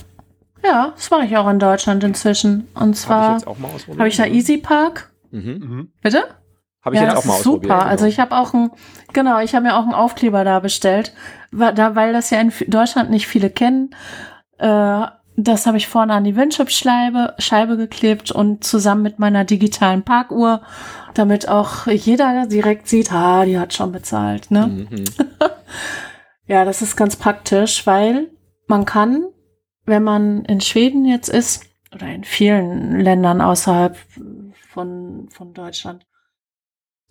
Ja, 0.64 0.94
das 0.96 1.12
mache 1.12 1.26
ich 1.26 1.38
auch 1.38 1.50
in 1.50 1.60
Deutschland 1.60 2.04
inzwischen. 2.04 2.68
Und 2.74 2.96
zwar 2.96 3.42
habe 3.46 3.74
ich, 3.78 4.00
hab 4.00 4.08
ich 4.08 4.18
da 4.18 4.26
Easy 4.26 4.58
Park. 4.58 5.13
Mhm. 5.34 5.68
mhm. 5.68 5.92
Bitte? 6.02 6.24
Habe 6.84 6.96
ich 6.96 7.02
ja, 7.02 7.08
jetzt 7.08 7.18
auch 7.18 7.26
mal 7.26 7.34
ausprobiert. 7.36 7.64
Super. 7.64 7.80
Genau. 7.80 7.90
Also 7.90 8.06
ich 8.06 8.20
habe 8.20 8.36
auch 8.36 8.54
ein, 8.54 8.72
genau, 9.14 9.40
ich 9.40 9.56
habe 9.56 9.66
mir 9.66 9.78
auch 9.78 9.84
einen 9.84 9.94
Aufkleber 9.94 10.44
da 10.44 10.60
bestellt, 10.60 11.14
weil, 11.52 11.74
da, 11.74 11.96
weil 11.96 12.14
das 12.14 12.30
ja 12.30 12.42
in 12.42 12.52
Deutschland 12.68 13.10
nicht 13.10 13.28
viele 13.28 13.50
kennen. 13.50 13.96
Äh, 14.58 15.06
das 15.36 15.66
habe 15.66 15.78
ich 15.78 15.88
vorne 15.88 16.14
an 16.14 16.26
die 16.26 16.36
Windschutzscheibe 16.36 17.36
Scheibe 17.40 17.78
geklebt 17.78 18.32
und 18.32 18.64
zusammen 18.64 19.02
mit 19.02 19.18
meiner 19.18 19.46
digitalen 19.46 20.04
Parkuhr, 20.04 20.62
damit 21.16 21.48
auch 21.50 21.88
jeder 21.88 22.46
direkt 22.48 22.88
sieht, 22.88 23.12
ah, 23.12 23.46
die 23.46 23.58
hat 23.58 23.74
schon 23.74 23.92
bezahlt. 23.92 24.52
Ne? 24.52 24.68
Mhm. 24.68 25.06
ja, 26.48 26.66
das 26.66 26.82
ist 26.82 26.98
ganz 26.98 27.16
praktisch, 27.16 27.88
weil 27.88 28.30
man 28.68 28.86
kann, 28.86 29.26
wenn 29.86 30.04
man 30.04 30.46
in 30.46 30.62
Schweden 30.62 31.06
jetzt 31.06 31.30
ist 31.30 31.66
oder 31.96 32.08
in 32.08 32.24
vielen 32.24 33.00
Ländern 33.00 33.42
außerhalb 33.42 33.98
von, 34.74 35.30
von 35.30 35.54
Deutschland. 35.54 36.06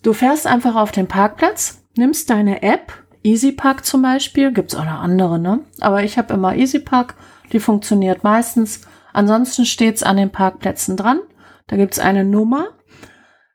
Du 0.03 0.13
fährst 0.13 0.47
einfach 0.47 0.75
auf 0.75 0.91
den 0.91 1.07
Parkplatz, 1.07 1.85
nimmst 1.97 2.29
deine 2.29 2.63
App, 2.63 2.93
EasyPark 3.23 3.85
zum 3.85 4.03
Beispiel, 4.03 4.53
gibt's 4.53 4.75
auch 4.75 4.85
noch 4.85 5.01
andere, 5.01 5.39
ne? 5.39 5.61
Aber 5.81 6.03
ich 6.03 6.19
habe 6.19 6.35
immer 6.35 6.57
EasyPark, 6.57 7.15
die 7.53 7.61
funktioniert 7.61 8.25
meistens. 8.25 8.81
Ansonsten 9.13 9.65
steht's 9.65 10.03
an 10.03 10.17
den 10.17 10.31
Parkplätzen 10.31 10.97
dran. 10.97 11.21
Da 11.69 11.77
gibt's 11.77 12.01
eine 12.01 12.25
Nummer. 12.25 12.69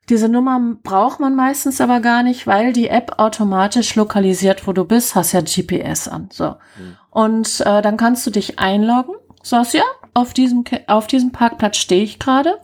Diese 0.07 0.29
Nummer 0.29 0.77
braucht 0.83 1.19
man 1.19 1.35
meistens 1.35 1.81
aber 1.81 1.99
gar 1.99 2.23
nicht, 2.23 2.47
weil 2.47 2.71
die 2.71 2.87
App 2.87 3.15
automatisch 3.17 3.95
lokalisiert, 3.95 4.65
wo 4.65 4.71
du 4.71 4.85
bist, 4.85 5.15
hast 5.15 5.33
ja 5.33 5.41
GPS 5.41 6.07
an. 6.07 6.29
So. 6.31 6.51
Mhm. 6.51 6.97
Und 7.09 7.59
äh, 7.61 7.81
dann 7.81 7.97
kannst 7.97 8.25
du 8.25 8.31
dich 8.31 8.57
einloggen, 8.57 9.15
sagst 9.43 9.73
ja, 9.73 9.83
auf 10.13 10.33
diesem, 10.33 10.63
auf 10.87 11.07
diesem 11.07 11.33
Parkplatz 11.33 11.75
stehe 11.75 12.03
ich 12.03 12.19
gerade 12.19 12.57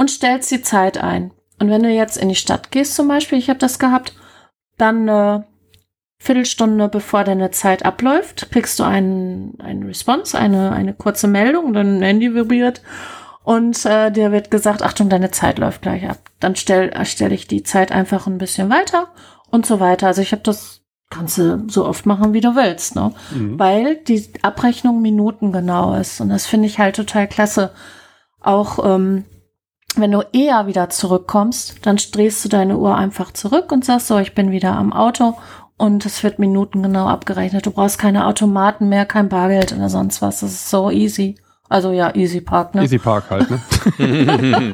und 0.00 0.10
stellst 0.10 0.50
die 0.50 0.62
Zeit 0.62 0.96
ein. 0.96 1.30
Und 1.58 1.68
wenn 1.68 1.82
du 1.82 1.90
jetzt 1.90 2.16
in 2.16 2.30
die 2.30 2.34
Stadt 2.34 2.70
gehst 2.70 2.94
zum 2.94 3.06
Beispiel, 3.06 3.36
ich 3.36 3.50
habe 3.50 3.58
das 3.58 3.78
gehabt, 3.78 4.14
dann 4.78 5.06
eine 5.06 5.44
Viertelstunde 6.18 6.88
bevor 6.88 7.22
deine 7.22 7.50
Zeit 7.50 7.84
abläuft, 7.84 8.50
kriegst 8.50 8.78
du 8.78 8.84
einen, 8.84 9.60
einen 9.60 9.82
Response, 9.82 10.38
eine, 10.38 10.72
eine 10.72 10.94
kurze 10.94 11.28
Meldung, 11.28 11.74
dann 11.74 12.00
Handy 12.00 12.34
vibriert 12.34 12.80
und 13.44 13.84
äh, 13.84 14.10
dir 14.10 14.32
wird 14.32 14.50
gesagt, 14.50 14.82
Achtung, 14.82 15.10
deine 15.10 15.32
Zeit 15.32 15.58
läuft 15.58 15.82
gleich 15.82 16.08
ab. 16.08 16.16
Dann 16.40 16.56
stelle 16.56 16.92
stell 17.04 17.32
ich 17.32 17.46
die 17.46 17.62
Zeit 17.62 17.92
einfach 17.92 18.26
ein 18.26 18.38
bisschen 18.38 18.70
weiter 18.70 19.08
und 19.50 19.66
so 19.66 19.80
weiter. 19.80 20.06
Also 20.06 20.22
ich 20.22 20.32
habe 20.32 20.42
das 20.42 20.80
kannst 21.10 21.36
du 21.36 21.68
so 21.68 21.84
oft 21.84 22.06
machen, 22.06 22.32
wie 22.32 22.40
du 22.40 22.56
willst, 22.56 22.96
ne? 22.96 23.12
Mhm. 23.32 23.58
Weil 23.58 23.96
die 23.96 24.30
Abrechnung 24.40 25.02
minutengenau 25.02 25.94
ist. 25.94 26.22
Und 26.22 26.30
das 26.30 26.46
finde 26.46 26.68
ich 26.68 26.78
halt 26.78 26.96
total 26.96 27.28
klasse. 27.28 27.72
Auch 28.40 28.78
ähm, 28.82 29.24
wenn 29.96 30.12
du 30.12 30.22
eher 30.32 30.66
wieder 30.66 30.88
zurückkommst, 30.88 31.78
dann 31.82 31.96
drehst 31.96 32.44
du 32.44 32.48
deine 32.48 32.78
Uhr 32.78 32.96
einfach 32.96 33.32
zurück 33.32 33.72
und 33.72 33.84
sagst 33.84 34.06
so, 34.06 34.18
ich 34.18 34.34
bin 34.34 34.50
wieder 34.50 34.72
am 34.72 34.92
Auto 34.92 35.36
und 35.76 36.04
es 36.06 36.22
wird 36.22 36.38
minutengenau 36.38 37.06
abgerechnet. 37.06 37.66
Du 37.66 37.70
brauchst 37.70 37.98
keine 37.98 38.26
Automaten 38.26 38.88
mehr, 38.88 39.06
kein 39.06 39.28
Bargeld 39.28 39.72
oder 39.72 39.88
sonst 39.88 40.22
was. 40.22 40.40
Das 40.40 40.52
ist 40.52 40.70
so 40.70 40.90
easy. 40.90 41.36
Also 41.70 41.92
ja, 41.92 42.12
Easy 42.16 42.40
Park, 42.40 42.74
ne? 42.74 42.82
Easy 42.82 42.98
Park 42.98 43.30
halt, 43.30 43.48
ne? 43.48 43.60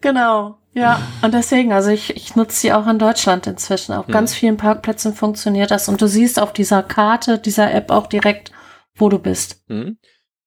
genau. 0.00 0.56
Ja, 0.72 1.00
und 1.20 1.34
deswegen, 1.34 1.72
also 1.72 1.90
ich, 1.90 2.16
ich 2.16 2.34
nutze 2.34 2.56
sie 2.56 2.72
auch 2.72 2.86
in 2.86 2.98
Deutschland 2.98 3.46
inzwischen. 3.46 3.92
Auf 3.92 4.08
mhm. 4.08 4.12
ganz 4.12 4.34
vielen 4.34 4.56
Parkplätzen 4.56 5.14
funktioniert 5.14 5.70
das 5.70 5.88
und 5.88 6.00
du 6.00 6.08
siehst 6.08 6.40
auf 6.40 6.54
dieser 6.54 6.82
Karte, 6.82 7.38
dieser 7.38 7.72
App 7.74 7.90
auch 7.90 8.06
direkt, 8.06 8.52
wo 8.94 9.10
du 9.10 9.18
bist. 9.18 9.64
Mhm. 9.68 9.98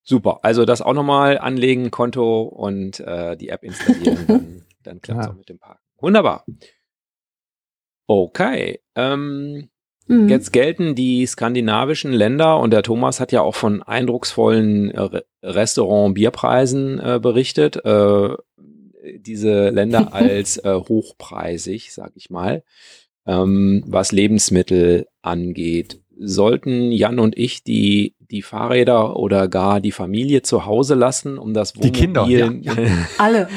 Super. 0.10 0.40
Also 0.42 0.66
das 0.66 0.82
auch 0.82 0.96
nochmal 0.96 1.38
anlegen, 1.38 1.92
Konto 1.92 2.42
und 2.42 3.00
äh, 3.00 3.38
die 3.38 3.50
App 3.50 3.64
installieren, 3.64 4.26
dann, 4.28 4.66
dann 4.84 5.02
klappt 5.02 5.20
es 5.20 5.26
ja. 5.28 5.32
auch 5.32 5.38
mit 5.38 5.50
dem 5.50 5.60
Parken. 5.60 5.84
Wunderbar. 6.00 6.46
Okay. 8.08 8.80
Ähm, 8.96 9.70
mhm. 10.08 10.28
Jetzt 10.28 10.52
gelten 10.52 10.96
die 10.96 11.28
skandinavischen 11.28 12.12
Länder 12.12 12.60
und 12.60 12.72
der 12.72 12.82
Thomas 12.82 13.20
hat 13.20 13.32
ja 13.32 13.42
auch 13.42 13.54
von 13.54 13.84
eindrucksvollen 13.84 14.90
äh, 14.90 15.22
Restaurant-Bierpreisen 15.44 17.00
äh, 17.00 17.20
berichtet. 17.22 17.76
Äh, 17.86 18.30
diese 19.20 19.70
Länder 19.70 20.12
als 20.16 20.58
äh, 20.58 20.74
hochpreisig, 20.74 21.94
sag 21.94 22.14
ich 22.16 22.32
mal, 22.32 22.64
ähm, 23.28 23.84
was 23.86 24.12
Lebensmittel 24.12 25.06
angeht. 25.22 26.02
Sollten 26.18 26.92
Jan 26.92 27.20
und 27.20 27.38
ich 27.38 27.64
die 27.64 28.16
die 28.32 28.42
Fahrräder 28.42 29.16
oder 29.16 29.48
gar 29.48 29.80
die 29.80 29.92
Familie 29.92 30.42
zu 30.44 30.66
Hause 30.66 30.96
lassen, 30.96 31.38
um 31.38 31.54
das 31.54 31.76
Wohnmobil, 31.76 31.92
die 31.92 32.00
Kinder, 32.00 32.26
ja, 32.26 32.52
ja. 32.62 32.74
alle, 33.18 33.50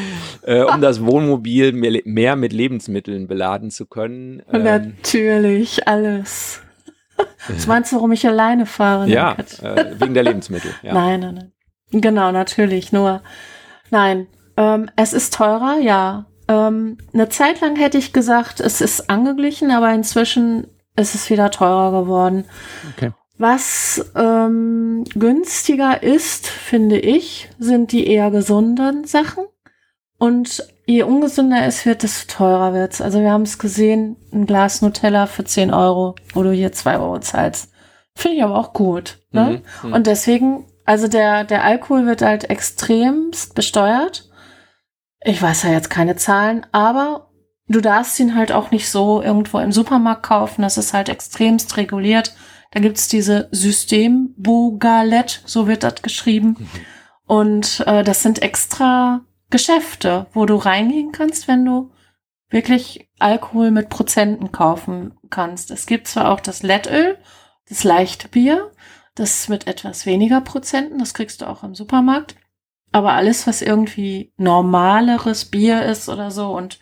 äh, 0.42 0.62
um 0.62 0.80
das 0.80 1.04
Wohnmobil 1.04 1.72
mehr, 1.72 2.00
mehr, 2.04 2.36
mit 2.36 2.52
Lebensmitteln 2.52 3.26
beladen 3.26 3.70
zu 3.70 3.86
können. 3.86 4.42
Ähm, 4.50 4.64
Natürlich 4.64 5.86
alles. 5.86 6.62
Was 7.48 7.66
meinst 7.66 7.92
du, 7.92 7.96
warum 7.96 8.12
ich 8.12 8.26
alleine 8.26 8.66
fahre? 8.66 9.08
Ja, 9.08 9.36
äh, 9.62 10.00
wegen 10.00 10.14
der 10.14 10.22
Lebensmittel. 10.22 10.72
Ja. 10.82 10.94
Nein, 10.94 11.20
nein, 11.20 11.34
nein. 11.34 11.52
Genau, 12.00 12.32
natürlich. 12.32 12.92
Nur, 12.92 13.20
nein, 13.90 14.26
ähm, 14.56 14.90
es 14.96 15.12
ist 15.12 15.34
teurer, 15.34 15.78
ja. 15.80 16.26
Ähm, 16.48 16.98
eine 17.12 17.28
Zeit 17.28 17.60
lang 17.60 17.76
hätte 17.76 17.98
ich 17.98 18.12
gesagt, 18.12 18.60
es 18.60 18.80
ist 18.80 19.10
angeglichen, 19.10 19.70
aber 19.70 19.92
inzwischen 19.92 20.66
ist 20.96 21.14
es 21.14 21.30
wieder 21.30 21.50
teurer 21.50 22.02
geworden. 22.02 22.44
Okay. 22.96 23.12
Was 23.42 24.12
ähm, 24.14 25.02
günstiger 25.16 26.00
ist, 26.00 26.46
finde 26.46 26.96
ich, 26.96 27.48
sind 27.58 27.90
die 27.90 28.06
eher 28.06 28.30
gesunden 28.30 29.04
Sachen. 29.04 29.46
Und 30.16 30.64
je 30.86 31.02
ungesünder 31.02 31.66
es 31.66 31.84
wird, 31.84 32.04
desto 32.04 32.32
teurer 32.32 32.72
wird's. 32.72 33.00
Also 33.00 33.20
wir 33.20 33.32
haben 33.32 33.42
es 33.42 33.58
gesehen, 33.58 34.14
ein 34.32 34.46
Glas 34.46 34.80
Nutella 34.80 35.26
für 35.26 35.42
10 35.42 35.74
Euro, 35.74 36.14
wo 36.34 36.44
du 36.44 36.52
hier 36.52 36.70
2 36.70 36.98
Euro 37.00 37.18
zahlst. 37.18 37.72
Finde 38.14 38.36
ich 38.36 38.44
aber 38.44 38.56
auch 38.56 38.72
gut. 38.74 39.18
Ne? 39.32 39.60
Mhm, 39.82 39.88
mhm. 39.88 39.92
Und 39.92 40.06
deswegen, 40.06 40.64
also 40.84 41.08
der, 41.08 41.42
der 41.42 41.64
Alkohol 41.64 42.06
wird 42.06 42.22
halt 42.22 42.48
extremst 42.48 43.56
besteuert. 43.56 44.30
Ich 45.24 45.42
weiß 45.42 45.64
ja 45.64 45.70
jetzt 45.70 45.90
keine 45.90 46.14
Zahlen, 46.14 46.64
aber 46.70 47.32
du 47.66 47.80
darfst 47.80 48.20
ihn 48.20 48.36
halt 48.36 48.52
auch 48.52 48.70
nicht 48.70 48.88
so 48.88 49.20
irgendwo 49.20 49.58
im 49.58 49.72
Supermarkt 49.72 50.22
kaufen. 50.22 50.62
Das 50.62 50.78
ist 50.78 50.94
halt 50.94 51.08
extremst 51.08 51.76
reguliert. 51.76 52.36
Da 52.72 52.80
gibt's 52.80 53.06
diese 53.06 53.48
System-Bugalet, 53.52 55.42
so 55.44 55.68
wird 55.68 55.82
das 55.82 56.02
geschrieben. 56.02 56.68
Und 57.26 57.84
äh, 57.86 58.02
das 58.02 58.22
sind 58.22 58.42
extra 58.42 59.20
Geschäfte, 59.50 60.26
wo 60.32 60.46
du 60.46 60.56
reingehen 60.56 61.12
kannst, 61.12 61.46
wenn 61.48 61.64
du 61.64 61.92
wirklich 62.48 63.08
Alkohol 63.18 63.70
mit 63.70 63.90
Prozenten 63.90 64.52
kaufen 64.52 65.14
kannst. 65.30 65.70
Es 65.70 65.86
gibt 65.86 66.08
zwar 66.08 66.30
auch 66.30 66.40
das 66.40 66.62
Lettöl, 66.62 67.18
das 67.68 67.84
leichte 67.84 68.28
Bier, 68.28 68.72
das 69.14 69.48
mit 69.48 69.66
etwas 69.66 70.06
weniger 70.06 70.40
Prozenten, 70.40 70.98
das 70.98 71.14
kriegst 71.14 71.42
du 71.42 71.46
auch 71.46 71.62
im 71.62 71.74
Supermarkt. 71.74 72.36
Aber 72.90 73.12
alles, 73.12 73.46
was 73.46 73.62
irgendwie 73.62 74.32
normaleres 74.36 75.46
Bier 75.46 75.82
ist 75.84 76.08
oder 76.08 76.30
so 76.30 76.52
und 76.52 76.78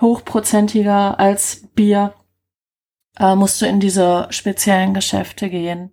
hochprozentiger 0.00 1.18
als 1.18 1.68
Bier, 1.74 2.14
äh, 3.18 3.34
musst 3.34 3.60
du 3.60 3.66
in 3.66 3.80
diese 3.80 4.26
speziellen 4.30 4.94
Geschäfte 4.94 5.48
gehen. 5.50 5.92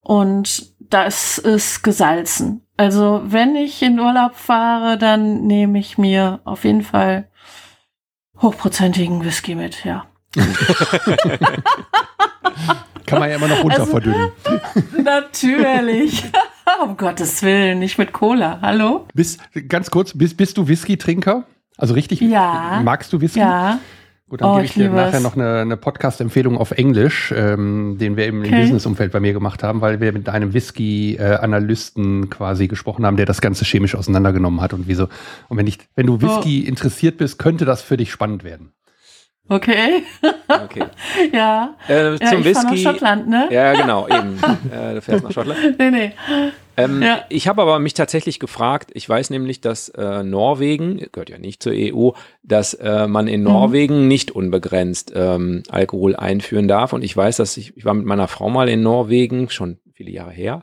Und 0.00 0.72
das 0.80 1.38
ist 1.38 1.82
gesalzen. 1.82 2.66
Also 2.76 3.22
wenn 3.24 3.56
ich 3.56 3.82
in 3.82 3.98
Urlaub 4.00 4.34
fahre, 4.34 4.96
dann 4.98 5.46
nehme 5.46 5.78
ich 5.78 5.98
mir 5.98 6.40
auf 6.44 6.64
jeden 6.64 6.82
Fall 6.82 7.28
hochprozentigen 8.40 9.24
Whisky 9.24 9.54
mit, 9.54 9.84
ja. 9.84 10.06
Kann 13.06 13.20
man 13.20 13.30
ja 13.30 13.36
immer 13.36 13.48
noch 13.48 13.62
runter 13.64 13.80
Also- 13.80 13.90
verdünnen. 13.92 14.30
Natürlich. 15.02 16.24
um 16.82 16.96
Gottes 16.96 17.42
Willen, 17.42 17.78
nicht 17.78 17.98
mit 17.98 18.12
Cola. 18.12 18.58
Hallo? 18.60 19.06
Bist, 19.14 19.40
ganz 19.68 19.90
kurz, 19.90 20.12
bist, 20.16 20.36
bist 20.36 20.56
du 20.58 20.68
Whisky-Trinker? 20.68 21.44
Also 21.76 21.94
richtig? 21.94 22.20
Ja. 22.20 22.80
Magst 22.84 23.12
du 23.12 23.20
Whisky? 23.20 23.38
Ja. 23.40 23.78
Gut, 24.28 24.42
dann 24.42 24.50
Oh, 24.50 24.54
gebe 24.56 24.64
ich 24.66 24.70
ich 24.72 24.82
dir 24.82 24.90
nachher 24.90 25.14
es. 25.18 25.22
noch 25.22 25.36
eine, 25.36 25.60
eine 25.60 25.76
Podcast-Empfehlung 25.78 26.58
auf 26.58 26.72
Englisch, 26.72 27.32
ähm, 27.34 27.96
den 27.98 28.16
wir 28.18 28.26
eben 28.26 28.42
im 28.44 28.52
Okay. 28.52 28.60
Business-Umfeld 28.60 29.10
bei 29.10 29.20
mir 29.20 29.32
gemacht 29.32 29.62
haben, 29.62 29.80
weil 29.80 30.00
wir 30.00 30.12
mit 30.12 30.28
einem 30.28 30.52
Whisky-Analysten 30.52 32.28
quasi 32.30 32.68
gesprochen 32.68 33.06
haben, 33.06 33.16
der 33.16 33.26
das 33.26 33.40
Ganze 33.40 33.64
chemisch 33.64 33.94
auseinandergenommen 33.94 34.60
hat 34.60 34.72
und 34.74 34.86
wieso. 34.86 35.08
Und 35.48 35.56
wenn 35.56 35.66
ich, 35.66 35.78
wenn 35.96 36.06
du 36.06 36.20
Whisky 36.20 36.60
interessiert 36.60 37.16
bist, 37.16 37.38
könnte 37.38 37.64
das 37.64 37.82
für 37.82 37.96
dich 37.96 38.10
spannend 38.12 38.44
werden. 38.44 38.72
Okay. 39.48 40.02
Okay. 40.48 40.84
Ja. 41.32 41.74
Äh, 41.88 42.12
Ja, 42.12 42.16
zum 42.16 42.40
ich 42.40 42.52
fahre 42.52 42.64
nach 42.66 42.72
Whisky. 42.72 42.76
Schottland, 42.84 43.28
ne? 43.28 43.48
Ja, 43.50 43.72
genau, 43.72 44.06
eben. 44.08 44.38
äh, 44.72 44.94
du 44.94 45.02
fährst 45.02 45.24
nach 45.24 45.32
Schottland. 45.32 45.58
Nee, 45.78 45.90
nee. 45.90 46.12
Ähm, 46.76 47.02
Ja. 47.02 47.24
Ich 47.28 47.48
habe 47.48 47.62
aber 47.62 47.78
mich 47.78 47.94
tatsächlich 47.94 48.38
gefragt, 48.38 48.90
ich 48.94 49.08
weiß 49.08 49.30
nämlich, 49.30 49.60
dass 49.60 49.88
äh, 49.90 50.22
Norwegen, 50.22 50.98
gehört 51.12 51.30
ja 51.30 51.38
nicht 51.38 51.62
zur 51.62 51.72
EU, 51.74 52.10
dass 52.42 52.74
äh, 52.74 53.06
man 53.06 53.26
in 53.26 53.40
Mhm. 53.40 53.46
Norwegen 53.46 54.06
nicht 54.08 54.30
unbegrenzt 54.30 55.12
ähm, 55.14 55.62
Alkohol 55.70 56.14
einführen 56.14 56.68
darf. 56.68 56.92
Und 56.92 57.02
ich 57.02 57.16
weiß, 57.16 57.38
dass 57.38 57.56
ich, 57.56 57.76
ich 57.76 57.84
war 57.84 57.94
mit 57.94 58.06
meiner 58.06 58.28
Frau 58.28 58.50
mal 58.50 58.68
in 58.68 58.82
Norwegen, 58.82 59.48
schon 59.50 59.78
viele 59.94 60.10
Jahre 60.10 60.30
her. 60.32 60.62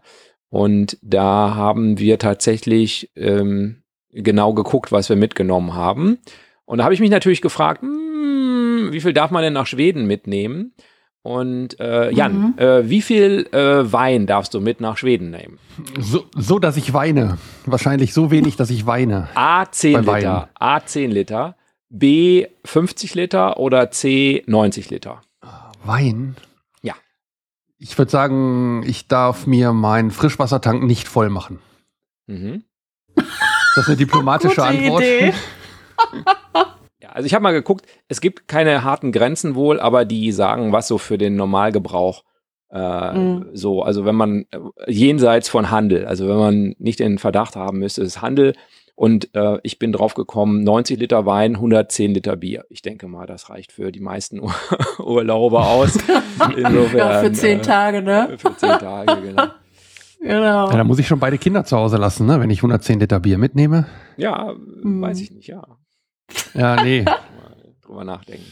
Und 0.49 0.97
da 1.01 1.55
haben 1.55 1.97
wir 1.99 2.17
tatsächlich 2.19 3.11
ähm, 3.15 3.81
genau 4.11 4.53
geguckt, 4.53 4.91
was 4.91 5.09
wir 5.09 5.15
mitgenommen 5.17 5.73
haben. 5.73 6.19
Und 6.65 6.77
da 6.77 6.85
habe 6.85 6.93
ich 6.93 6.99
mich 7.01 7.09
natürlich 7.11 7.41
gefragt, 7.41 7.83
wie 8.93 9.01
viel 9.01 9.13
darf 9.13 9.31
man 9.31 9.43
denn 9.43 9.53
nach 9.53 9.67
Schweden 9.67 10.05
mitnehmen? 10.07 10.73
Und 11.21 11.79
äh, 11.79 12.11
Jan, 12.11 12.33
Mhm. 12.39 12.53
äh, 12.59 12.87
wie 12.89 13.01
viel 13.01 13.47
äh, 13.51 13.91
Wein 13.91 14.27
darfst 14.27 14.53
du 14.53 14.61
mit 14.61 14.79
nach 14.79 14.97
Schweden 14.97 15.31
nehmen? 15.31 15.57
So, 15.99 16.25
so, 16.35 16.59
dass 16.59 16.77
ich 16.77 16.93
weine. 16.93 17.39
Wahrscheinlich 17.65 18.13
so 18.13 18.29
wenig, 18.29 18.57
dass 18.57 18.69
ich 18.69 18.85
weine. 18.85 19.27
A 19.35 19.65
10 19.65 20.05
Bei 20.05 20.19
Liter, 20.19 20.49
A 20.59 20.85
10 20.85 21.09
Liter, 21.09 21.55
B 21.89 22.45
50 22.63 23.15
Liter 23.15 23.57
oder 23.57 23.89
C 23.89 24.43
90 24.45 24.91
Liter? 24.91 25.21
Wein? 25.83 26.35
Ja. 26.83 26.93
Ich 27.79 27.97
würde 27.97 28.11
sagen, 28.11 28.83
ich 28.85 29.07
darf 29.07 29.47
mir 29.47 29.73
meinen 29.73 30.11
Frischwassertank 30.11 30.83
nicht 30.83 31.07
voll 31.07 31.29
machen. 31.29 31.59
Mhm. 32.27 32.63
Ist 33.15 33.77
das 33.77 33.87
eine 33.87 33.97
diplomatische 33.97 34.55
Gute 34.61 34.67
Antwort? 34.67 35.01
Idee. 35.03 35.33
Also 37.15 37.25
ich 37.27 37.33
habe 37.33 37.43
mal 37.43 37.51
geguckt, 37.51 37.85
es 38.07 38.21
gibt 38.21 38.47
keine 38.47 38.83
harten 38.83 39.11
Grenzen 39.11 39.55
wohl, 39.55 39.79
aber 39.79 40.05
die 40.05 40.31
sagen, 40.31 40.71
was 40.71 40.87
so 40.87 40.97
für 40.97 41.17
den 41.17 41.35
Normalgebrauch 41.35 42.23
äh, 42.71 43.13
Mhm. 43.17 43.45
so, 43.53 43.83
also 43.83 44.05
wenn 44.05 44.15
man 44.15 44.45
äh, 44.51 44.59
jenseits 44.91 45.47
von 45.49 45.71
Handel, 45.71 46.05
also 46.07 46.27
wenn 46.27 46.37
man 46.37 46.75
nicht 46.79 46.99
den 46.99 47.19
Verdacht 47.19 47.55
haben 47.55 47.79
müsste, 47.79 48.01
ist 48.01 48.21
Handel 48.21 48.53
und 48.95 49.29
äh, 49.35 49.59
ich 49.63 49.77
bin 49.79 49.91
drauf 49.91 50.13
gekommen, 50.13 50.63
90 50.63 50.99
Liter 50.99 51.25
Wein, 51.25 51.55
110 51.55 52.13
Liter 52.13 52.35
Bier. 52.35 52.65
Ich 52.69 52.81
denke 52.81 53.07
mal, 53.07 53.27
das 53.27 53.49
reicht 53.49 53.71
für 53.71 53.91
die 53.91 53.99
meisten 54.01 54.39
Ur 54.41 54.53
Urlauber 54.99 55.67
aus. 55.67 55.97
Insofern, 56.57 56.97
Ja, 56.97 57.19
für 57.21 57.31
zehn 57.31 57.59
äh, 57.59 57.61
Tage, 57.61 58.01
ne? 58.01 58.35
Für 58.37 58.55
zehn 58.57 58.69
Tage, 58.79 59.21
genau. 59.21 59.43
Genau. 60.21 60.71
Ja, 60.71 60.77
da 60.77 60.83
muss 60.83 60.97
ich 60.97 61.07
schon 61.07 61.19
beide 61.19 61.37
Kinder 61.37 61.65
zu 61.65 61.77
Hause 61.77 61.97
lassen, 61.97 62.25
ne? 62.25 62.39
wenn 62.39 62.49
ich 62.49 62.59
110 62.59 62.99
Liter 62.99 63.19
Bier 63.19 63.37
mitnehme. 63.37 63.85
Ja, 64.17 64.53
Mhm. 64.81 64.99
weiß 65.01 65.21
ich 65.21 65.29
nicht, 65.31 65.47
ja. 65.47 65.63
Ja, 66.53 66.81
nee. 66.83 67.05
Drüber 67.81 68.03
nachdenken. 68.03 68.51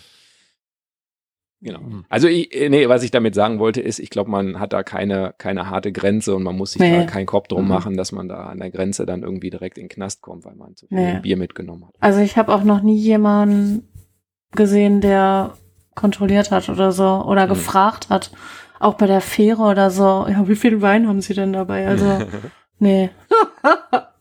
Genau. 1.62 1.80
Also, 2.10 2.28
ich, 2.28 2.54
äh, 2.54 2.68
nee, 2.68 2.90
was 2.90 3.04
ich 3.04 3.12
damit 3.12 3.36
sagen 3.36 3.58
wollte, 3.58 3.80
ist, 3.80 4.00
ich 4.00 4.10
glaube, 4.10 4.30
man 4.30 4.60
hat 4.60 4.74
da 4.74 4.84
keine, 4.84 5.34
keine 5.38 5.70
harte 5.70 5.94
Grenze 5.94 6.36
und 6.36 6.44
man 6.44 6.58
muss 6.58 6.74
sich 6.74 6.82
Nee. 6.82 6.92
da 6.92 7.06
keinen 7.06 7.26
Kopf 7.26 7.48
drum 7.48 7.64
Mhm. 7.64 7.70
machen, 7.70 7.96
dass 7.98 8.12
man 8.12 8.28
da 8.28 8.48
an 8.48 8.60
der 8.60 8.70
Grenze 8.70 9.06
dann 9.06 9.24
irgendwie 9.24 9.50
direkt 9.50 9.78
in 9.78 9.86
den 9.86 9.90
Knast 9.90 10.22
kommt, 10.22 10.44
weil 10.44 10.56
man 10.56 10.76
zu 10.76 10.88
viel 10.88 10.98
Nee. 10.98 11.20
Bier 11.22 11.38
mitgenommen 11.38 11.86
hat. 11.88 11.96
Also 12.02 12.20
ich 12.20 12.36
habe 12.38 12.54
auch 12.54 12.64
noch 12.66 12.82
nie 12.82 12.98
jemanden 12.98 13.88
gesehen, 14.52 15.00
der 15.00 15.54
kontrolliert 15.96 16.52
hat 16.52 16.68
oder 16.68 16.92
so 16.92 17.06
oder 17.26 17.46
Mhm. 17.46 17.50
gefragt 17.50 18.10
hat, 18.10 18.32
auch 18.82 18.96
bei 18.96 19.08
der 19.08 19.22
Fähre 19.22 19.62
oder 19.64 19.90
so, 19.90 20.26
ja, 20.28 20.46
wie 20.50 20.56
viel 20.58 20.82
Wein 20.82 21.08
haben 21.08 21.22
Sie 21.22 21.34
denn 21.34 21.54
dabei? 21.54 21.88
Also, 21.88 22.28
nee. 22.80 23.10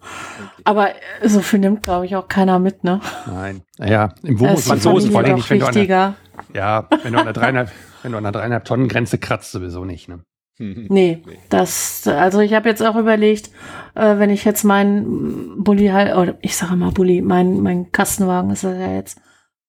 Aber 0.65 0.91
so 1.23 1.41
viel 1.41 1.59
nimmt, 1.61 1.83
glaube 1.83 2.07
ich, 2.07 2.17
auch 2.17 2.29
keiner 2.29 2.59
mit, 2.59 2.85
ne? 2.85 3.01
Nein. 3.27 3.63
Naja, 3.79 4.15
im 4.23 4.39
Womo 4.41 4.55
ist 4.55 4.67
Franzosen 4.67 5.11
vor 5.13 5.21
allem 5.23 5.35
nicht, 5.37 5.51
wenn 5.51 5.61
du 5.61 5.67
an 5.67 5.75
der, 5.75 6.15
ja, 6.55 6.89
wenn 7.03 7.13
du 7.13 7.19
an 7.19 7.25
der 7.25 7.33
dreieinhalb, 7.33 7.71
wenn 8.03 8.13
du 8.13 8.19
an 8.19 8.25
der 8.25 8.33
dreieinhalb 8.33 8.65
Tonnen 8.65 8.89
Grenze 8.89 9.19
kratzt, 9.19 9.53
sowieso 9.53 9.85
nicht. 9.85 10.09
Ne? 10.09 10.21
Nee, 10.59 10.87
Nee. 10.89 11.23
das, 11.49 12.07
also 12.07 12.41
ich 12.41 12.55
habe 12.55 12.69
jetzt 12.69 12.83
auch 12.83 12.97
überlegt, 12.97 13.51
äh, 13.95 14.19
wenn 14.19 14.31
ich 14.31 14.45
jetzt 14.45 14.65
meinen 14.65 15.63
Bulli 15.65 15.89
halt, 15.89 16.15
oder 16.17 16.37
ich 16.41 16.57
sage 16.57 16.77
mal 16.77 16.91
Bulli, 16.93 17.23
mein, 17.23 17.61
mein 17.61 17.91
Kastenwagen 17.91 18.51
ist 18.51 18.63
das 18.65 18.79
ja 18.79 18.93
jetzt, 18.93 19.21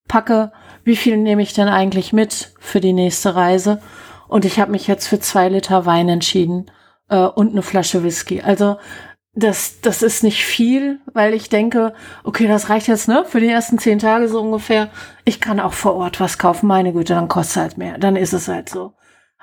packe, 0.07 0.51
wie 0.83 0.95
viel 0.97 1.17
nehme 1.17 1.41
ich 1.41 1.53
denn 1.53 1.69
eigentlich 1.69 2.13
mit 2.13 2.53
für 2.59 2.81
die 2.81 2.93
nächste 2.93 3.35
Reise? 3.35 3.79
Und 4.27 4.45
ich 4.45 4.59
habe 4.59 4.71
mich 4.71 4.87
jetzt 4.87 5.07
für 5.07 5.19
zwei 5.19 5.47
Liter 5.49 5.85
Wein 5.85 6.09
entschieden 6.09 6.69
äh, 7.09 7.17
und 7.17 7.51
eine 7.51 7.61
Flasche 7.61 8.03
Whisky. 8.03 8.41
Also 8.41 8.77
das, 9.35 9.81
das 9.81 10.03
ist 10.03 10.23
nicht 10.23 10.45
viel, 10.45 10.99
weil 11.11 11.33
ich 11.33 11.49
denke, 11.49 11.93
okay, 12.23 12.47
das 12.47 12.69
reicht 12.69 12.87
jetzt, 12.87 13.07
ne, 13.07 13.25
für 13.27 13.39
die 13.39 13.49
ersten 13.49 13.79
zehn 13.79 13.97
Tage 13.99 14.27
so 14.27 14.39
ungefähr. 14.39 14.89
Ich 15.25 15.41
kann 15.41 15.59
auch 15.59 15.73
vor 15.73 15.95
Ort 15.95 16.19
was 16.19 16.37
kaufen, 16.37 16.67
meine 16.67 16.93
Güte, 16.93 17.15
dann 17.15 17.27
kostet 17.27 17.61
halt 17.61 17.77
mehr. 17.77 17.97
Dann 17.97 18.15
ist 18.15 18.33
es 18.33 18.47
halt 18.47 18.69
so. 18.69 18.93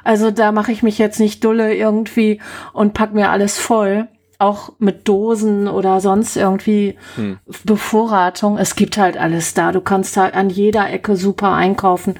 Also 0.04 0.30
da 0.30 0.52
mache 0.52 0.72
ich 0.72 0.82
mich 0.82 0.98
jetzt 0.98 1.20
nicht 1.20 1.44
dulle 1.44 1.74
irgendwie 1.74 2.40
und 2.72 2.94
pack 2.94 3.12
mir 3.12 3.30
alles 3.30 3.58
voll. 3.58 4.08
Auch 4.38 4.72
mit 4.78 5.06
Dosen 5.06 5.68
oder 5.68 6.00
sonst 6.00 6.36
irgendwie 6.36 6.96
Hm. 7.16 7.38
Bevorratung. 7.64 8.56
Es 8.56 8.74
gibt 8.74 8.96
halt 8.96 9.18
alles 9.18 9.52
da. 9.52 9.70
Du 9.72 9.82
kannst 9.82 10.16
halt 10.16 10.34
an 10.34 10.48
jeder 10.48 10.88
Ecke 10.88 11.16
super 11.16 11.52
einkaufen. 11.52 12.14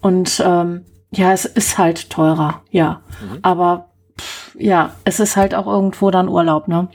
Und 0.00 0.40
ähm, 0.46 0.84
ja, 1.10 1.32
es 1.32 1.44
ist 1.44 1.78
halt 1.78 2.10
teurer, 2.10 2.62
ja. 2.70 3.00
Mhm. 3.20 3.38
Aber 3.42 3.88
pff, 4.20 4.54
ja, 4.56 4.92
es 5.04 5.18
ist 5.18 5.36
halt 5.36 5.56
auch 5.56 5.66
irgendwo 5.66 6.12
dann 6.12 6.28
Urlaub, 6.28 6.68
ne? 6.68 6.88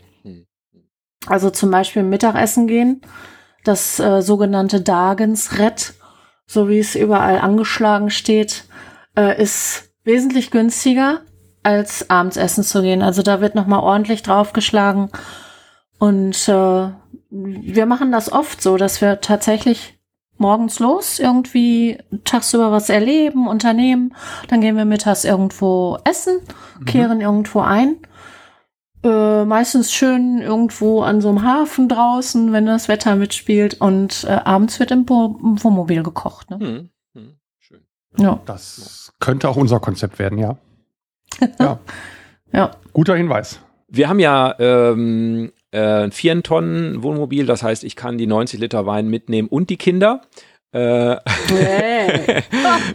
Also 1.27 1.49
zum 1.49 1.71
Beispiel 1.71 2.03
Mittagessen 2.03 2.67
gehen, 2.67 3.01
das 3.63 3.99
äh, 3.99 4.21
sogenannte 4.21 4.81
Dagensrett, 4.81 5.93
so 6.47 6.67
wie 6.67 6.79
es 6.79 6.95
überall 6.95 7.39
angeschlagen 7.39 8.09
steht, 8.09 8.65
äh, 9.15 9.41
ist 9.41 9.91
wesentlich 10.03 10.51
günstiger 10.51 11.21
als 11.63 12.09
abends 12.09 12.37
essen 12.37 12.63
zu 12.63 12.81
gehen. 12.81 13.01
Also 13.01 13.21
da 13.21 13.39
wird 13.39 13.55
noch 13.55 13.67
mal 13.67 13.79
ordentlich 13.79 14.23
draufgeschlagen. 14.23 15.11
Und 15.99 16.49
äh, 16.49 16.89
wir 17.29 17.85
machen 17.85 18.11
das 18.11 18.31
oft 18.31 18.61
so, 18.61 18.77
dass 18.77 19.01
wir 19.01 19.21
tatsächlich 19.21 19.99
morgens 20.37 20.79
los, 20.79 21.19
irgendwie 21.19 21.99
tagsüber 22.25 22.71
was 22.71 22.89
erleben, 22.89 23.47
unternehmen. 23.47 24.15
Dann 24.47 24.61
gehen 24.61 24.75
wir 24.75 24.85
mittags 24.85 25.23
irgendwo 25.23 25.99
essen, 26.03 26.39
kehren 26.85 27.21
irgendwo 27.21 27.59
ein. 27.59 27.97
Äh, 29.03 29.45
meistens 29.45 29.91
schön 29.91 30.41
irgendwo 30.41 31.01
an 31.01 31.21
so 31.21 31.29
einem 31.29 31.43
Hafen 31.43 31.89
draußen, 31.89 32.53
wenn 32.53 32.65
das 32.67 32.87
Wetter 32.87 33.15
mitspielt. 33.15 33.81
Und 33.81 34.25
äh, 34.25 34.33
abends 34.33 34.79
wird 34.79 34.91
im, 34.91 35.05
Bo 35.05 35.39
im 35.41 35.63
Wohnmobil 35.63 36.03
gekocht. 36.03 36.49
Ne? 36.51 36.59
Hm. 36.59 36.89
Hm. 37.15 37.35
Schön. 37.59 37.81
Ja. 38.17 38.39
Das 38.45 39.11
könnte 39.19 39.49
auch 39.49 39.55
unser 39.55 39.79
Konzept 39.79 40.19
werden, 40.19 40.37
ja. 40.37 40.57
Ja, 41.59 41.79
ja. 42.53 42.71
guter 42.93 43.15
Hinweis. 43.15 43.59
Wir 43.87 44.07
haben 44.07 44.19
ja 44.19 44.55
ähm, 44.59 45.51
äh, 45.71 46.03
ein 46.03 46.11
4 46.11 46.43
Tonnen 46.43 47.03
Wohnmobil, 47.03 47.45
das 47.45 47.63
heißt, 47.63 47.83
ich 47.83 47.95
kann 47.95 48.17
die 48.17 48.27
90 48.27 48.59
Liter 48.59 48.85
Wein 48.85 49.07
mitnehmen 49.07 49.47
und 49.47 49.69
die 49.69 49.77
Kinder. 49.77 50.21
Äh, 50.71 51.17
Hey. 51.47 52.43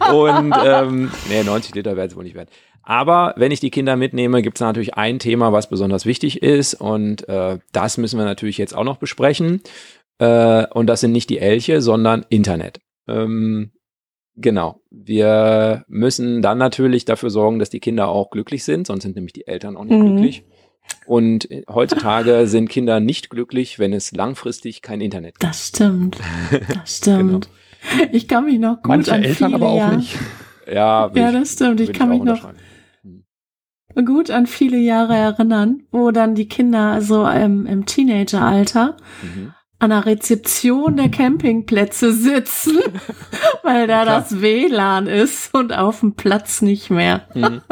und 0.13 0.53
ähm, 0.63 1.11
nee, 1.29 1.43
90 1.43 1.75
Liter 1.75 1.95
wäre 1.95 2.07
es 2.07 2.15
wohl 2.15 2.23
nicht 2.23 2.35
wert. 2.35 2.49
Aber 2.89 3.33
wenn 3.35 3.51
ich 3.51 3.59
die 3.59 3.69
Kinder 3.69 3.97
mitnehme, 3.97 4.41
gibt 4.41 4.57
es 4.57 4.61
natürlich 4.61 4.93
ein 4.95 5.19
Thema, 5.19 5.51
was 5.51 5.67
besonders 5.69 6.05
wichtig 6.05 6.41
ist. 6.41 6.73
Und 6.73 7.27
äh, 7.27 7.59
das 7.73 7.97
müssen 7.97 8.17
wir 8.17 8.23
natürlich 8.23 8.57
jetzt 8.57 8.73
auch 8.73 8.85
noch 8.85 8.95
besprechen. 8.95 9.59
Äh, 10.19 10.65
und 10.67 10.87
das 10.87 11.01
sind 11.01 11.11
nicht 11.11 11.29
die 11.29 11.39
Elche, 11.39 11.81
sondern 11.81 12.25
Internet. 12.29 12.79
Ähm, 13.09 13.71
genau. 14.37 14.79
Wir 14.89 15.83
müssen 15.89 16.41
dann 16.41 16.57
natürlich 16.59 17.03
dafür 17.03 17.29
sorgen, 17.29 17.59
dass 17.59 17.69
die 17.69 17.81
Kinder 17.81 18.07
auch 18.07 18.29
glücklich 18.29 18.63
sind, 18.63 18.87
sonst 18.87 19.03
sind 19.03 19.15
nämlich 19.17 19.33
die 19.33 19.47
Eltern 19.47 19.75
auch 19.75 19.83
nicht 19.83 19.99
Mhm. 19.99 20.05
glücklich. 20.05 20.43
Und 21.05 21.49
heutzutage 21.69 22.47
sind 22.47 22.69
Kinder 22.69 23.01
nicht 23.01 23.29
glücklich, 23.29 23.79
wenn 23.79 23.91
es 23.91 24.13
langfristig 24.13 24.81
kein 24.81 25.01
Internet 25.01 25.33
gibt. 25.39 25.43
Das 25.43 25.67
stimmt. 25.67 26.19
Das 26.73 26.97
stimmt. 26.99 27.49
Ich 28.13 28.29
kann 28.29 28.45
mich 28.45 28.59
noch 28.59 28.77
gut 28.77 28.87
Manche 28.87 29.11
an 29.13 29.23
Eltern 29.23 29.35
viele 29.51 29.55
aber 29.55 29.67
auch 29.71 29.77
Jahre, 29.77 29.97
nicht. 29.97 30.17
Ja, 30.65 31.11
Ja, 31.13 31.27
ich- 31.27 31.33
das 31.35 31.53
stimmt. 31.53 31.81
Ich 31.81 31.91
kann 31.91 32.09
auch 32.11 32.15
mich 32.15 32.23
noch. 32.23 32.49
Gut 34.03 34.29
an 34.31 34.47
viele 34.47 34.77
Jahre 34.77 35.15
erinnern, 35.15 35.83
wo 35.91 36.11
dann 36.11 36.35
die 36.35 36.47
Kinder 36.47 37.01
so 37.01 37.27
im, 37.27 37.65
im 37.65 37.85
Teenageralter 37.85 38.97
Mhm. 39.21 39.53
an 39.79 39.89
der 39.91 40.05
Rezeption 40.05 40.97
der 40.97 41.09
Campingplätze 41.09 42.11
sitzen, 42.11 42.77
weil 43.63 43.87
da 43.87 44.03
Klar. 44.03 44.19
das 44.21 44.41
WLAN 44.41 45.07
ist 45.07 45.53
und 45.53 45.71
auf 45.73 45.99
dem 46.01 46.13
Platz 46.15 46.61
nicht 46.61 46.89
mehr. 46.89 47.21
Mhm. 47.33 47.61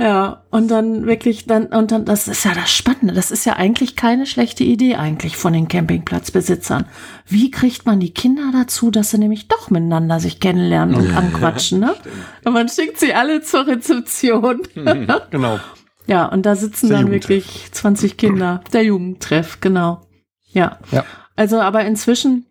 Ja, 0.00 0.44
und 0.50 0.68
dann 0.68 1.06
wirklich 1.06 1.46
dann, 1.46 1.66
und 1.66 1.90
dann, 1.90 2.04
das 2.04 2.28
ist 2.28 2.44
ja 2.44 2.54
das 2.54 2.70
Spannende, 2.70 3.14
das 3.14 3.32
ist 3.32 3.44
ja 3.44 3.54
eigentlich 3.54 3.96
keine 3.96 4.26
schlechte 4.26 4.62
Idee 4.62 4.94
eigentlich 4.94 5.36
von 5.36 5.52
den 5.52 5.66
Campingplatzbesitzern. 5.66 6.86
Wie 7.26 7.50
kriegt 7.50 7.84
man 7.84 7.98
die 7.98 8.14
Kinder 8.14 8.50
dazu, 8.52 8.92
dass 8.92 9.10
sie 9.10 9.18
nämlich 9.18 9.48
doch 9.48 9.70
miteinander 9.70 10.20
sich 10.20 10.38
kennenlernen 10.38 10.94
und 10.94 11.16
anquatschen, 11.16 11.80
ne? 11.80 11.96
Und 12.44 12.52
man 12.52 12.68
schickt 12.68 13.00
sie 13.00 13.12
alle 13.12 13.42
zur 13.42 13.66
Rezeption. 13.66 14.62
Genau. 15.30 15.58
Ja, 16.06 16.26
und 16.26 16.46
da 16.46 16.54
sitzen 16.56 16.88
Der 16.88 16.98
dann 16.98 17.10
wirklich 17.10 17.68
20 17.70 18.16
Kinder. 18.16 18.62
Der 18.72 18.82
Jugendtreff, 18.84 19.60
genau. 19.60 20.00
Ja. 20.46 20.78
Ja. 20.90 21.04
Also, 21.36 21.60
aber 21.60 21.84
inzwischen, 21.84 22.46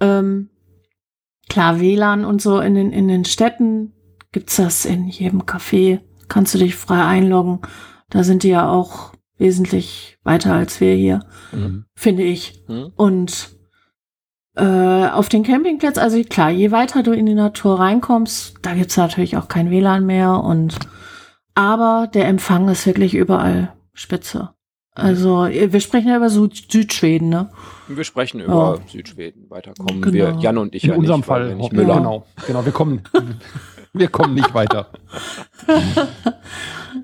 ähm, 0.00 0.50
klar, 1.48 1.80
WLAN 1.80 2.24
und 2.24 2.42
so 2.42 2.60
in 2.60 2.74
den, 2.74 2.92
in 2.92 3.08
den 3.08 3.24
Städten 3.24 3.92
gibt's 4.32 4.56
das 4.56 4.84
in 4.84 5.08
jedem 5.08 5.42
Café. 5.42 6.00
Kannst 6.28 6.54
du 6.54 6.58
dich 6.58 6.74
frei 6.76 7.04
einloggen. 7.04 7.60
Da 8.10 8.24
sind 8.24 8.42
die 8.42 8.48
ja 8.48 8.68
auch 8.68 9.12
wesentlich 9.38 10.18
weiter 10.24 10.54
als 10.54 10.80
wir 10.80 10.94
hier, 10.94 11.20
Mhm. 11.52 11.84
finde 11.94 12.22
ich. 12.22 12.62
Mhm. 12.68 12.92
Und 12.96 13.50
äh, 14.56 15.08
auf 15.08 15.28
den 15.28 15.42
Campingplatz, 15.42 15.98
also 15.98 16.22
klar, 16.24 16.50
je 16.50 16.70
weiter 16.70 17.02
du 17.02 17.12
in 17.12 17.26
die 17.26 17.34
Natur 17.34 17.78
reinkommst, 17.78 18.54
da 18.62 18.72
gibt's 18.74 18.96
natürlich 18.96 19.36
auch 19.36 19.48
kein 19.48 19.70
WLAN 19.70 20.06
mehr 20.06 20.40
und 20.40 20.78
aber 21.54 22.08
der 22.12 22.26
Empfang 22.28 22.68
ist 22.68 22.86
wirklich 22.86 23.14
überall 23.14 23.72
spitze. 23.92 24.50
Also 24.94 25.44
wir 25.46 25.80
sprechen 25.80 26.08
ja 26.08 26.16
über 26.16 26.30
Süd 26.30 26.72
Südschweden, 26.72 27.28
ne? 27.28 27.50
Wir 27.86 28.04
sprechen 28.04 28.40
über 28.40 28.78
Ja. 28.80 28.88
Südschweden. 28.90 29.50
Weiter 29.50 29.74
kommen 29.78 30.00
Genau. 30.00 30.14
wir, 30.14 30.36
Jan 30.40 30.56
und 30.56 30.74
ich 30.74 30.84
In 30.84 30.90
ja 30.90 30.96
unserem 30.96 31.18
nicht, 31.20 31.26
Fall. 31.26 31.54
nicht 31.54 31.72
ja, 31.72 31.78
Müller. 31.78 31.96
Genau, 31.96 32.26
genau. 32.46 32.64
Wir 32.64 32.72
kommen, 32.72 33.02
wir 33.98 34.08
kommen 34.08 34.34
nicht 34.34 34.54
weiter. 34.54 34.90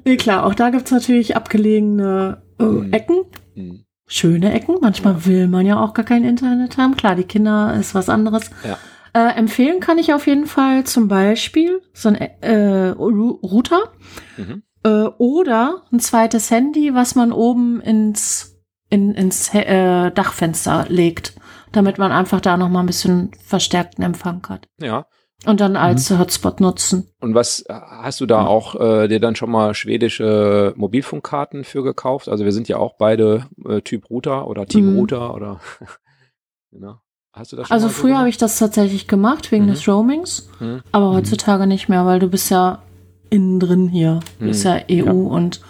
Nee, 0.05 0.17
klar, 0.17 0.47
auch 0.47 0.55
da 0.55 0.71
gibt's 0.71 0.91
natürlich 0.91 1.37
abgelegene 1.37 2.43
äh, 2.59 2.65
Mhm. 2.65 2.93
Ecken, 2.93 3.17
Mhm. 3.55 3.85
schöne 4.07 4.53
Ecken. 4.53 4.77
Manchmal 4.81 5.27
will 5.27 5.49
man 5.49 5.67
ja 5.67 5.79
auch 5.81 5.93
gar 5.95 6.05
kein 6.05 6.25
Internet 6.25 6.79
haben. 6.79 6.97
Klar, 6.97 7.15
die 7.15 7.25
Kinder 7.25 7.75
ist 7.75 7.95
was 7.95 8.09
anderes. 8.09 8.51
Ja. 8.67 8.79
Äh, 9.15 9.35
empfehlen 9.37 9.81
kann 9.81 9.99
ich 9.99 10.15
auf 10.15 10.27
jeden 10.27 10.47
Fall 10.47 10.85
zum 10.85 11.09
Beispiel 11.09 11.81
so 11.93 12.09
ein 12.09 12.15
äh, 12.17 12.89
Router 12.97 13.93
Mhm. 14.39 14.63
äh, 14.85 15.05
oder 15.19 15.83
ein 15.93 16.01
zweites 16.01 16.51
Handy, 16.51 16.95
was 16.95 17.15
man 17.15 17.31
oben 17.33 17.81
ins, 17.83 18.57
in, 18.89 19.13
ins 19.15 19.53
äh, 19.55 20.11
Dachfenster 20.11 20.87
legt, 20.89 21.35
damit 21.73 21.99
man 21.99 22.13
einfach 22.13 22.41
da 22.41 22.57
noch 22.57 22.71
mal 22.71 22.81
ein 22.81 22.87
bisschen 22.87 23.33
verstärkten 23.45 24.03
Empfang 24.03 24.41
hat. 24.49 24.69
Ja. 24.81 25.05
Und 25.45 25.61
dann 25.61 25.75
als 25.77 26.09
Hotspot 26.17 26.61
nutzen. 26.61 27.09
Und 27.21 27.35
was 27.35 27.61
äh, 27.63 27.73
hast 27.75 28.21
du 28.21 28.27
da 28.27 28.47
auch 28.47 28.77
äh, 28.81 29.09
dir 29.09 29.19
dann 29.19 29.35
schon 29.35 29.51
mal 29.51 29.75
schwedische 29.75 30.73
Mobilfunkkarten 30.77 31.65
für 31.65 31.83
gekauft? 31.83 32.29
Also 32.29 32.45
wir 32.45 32.53
sind 32.53 32.69
ja 32.69 32.77
auch 32.77 32.95
beide 32.97 33.47
äh, 33.69 33.81
Typ 33.81 34.09
Router 34.11 34.47
oder 34.47 34.67
Team 34.67 34.93
Mhm. 34.93 34.99
Router 34.99 35.35
oder 35.35 35.61
genau. 36.71 37.01
Hast 37.33 37.51
du 37.53 37.57
das 37.57 37.69
schon 37.69 37.75
Also 37.75 37.89
früher 37.89 38.19
habe 38.19 38.29
ich 38.29 38.37
das 38.37 38.59
tatsächlich 38.59 39.09
gemacht 39.09 39.51
wegen 39.53 39.65
Mhm. 39.65 39.69
des 39.71 39.89
Roamings, 39.89 40.49
Mhm. 40.61 40.83
aber 40.93 41.11
heutzutage 41.13 41.67
nicht 41.67 41.89
mehr, 41.89 42.05
weil 42.07 42.19
du 42.21 42.29
bist 42.29 42.51
ja 42.51 42.83
innen 43.31 43.59
drin 43.59 43.89
hier. 43.89 44.21
Du 44.39 44.47
bist 44.47 44.65
Mhm. 44.65 44.71
ja 44.71 45.05
EU 45.07 45.27
und 45.29 45.61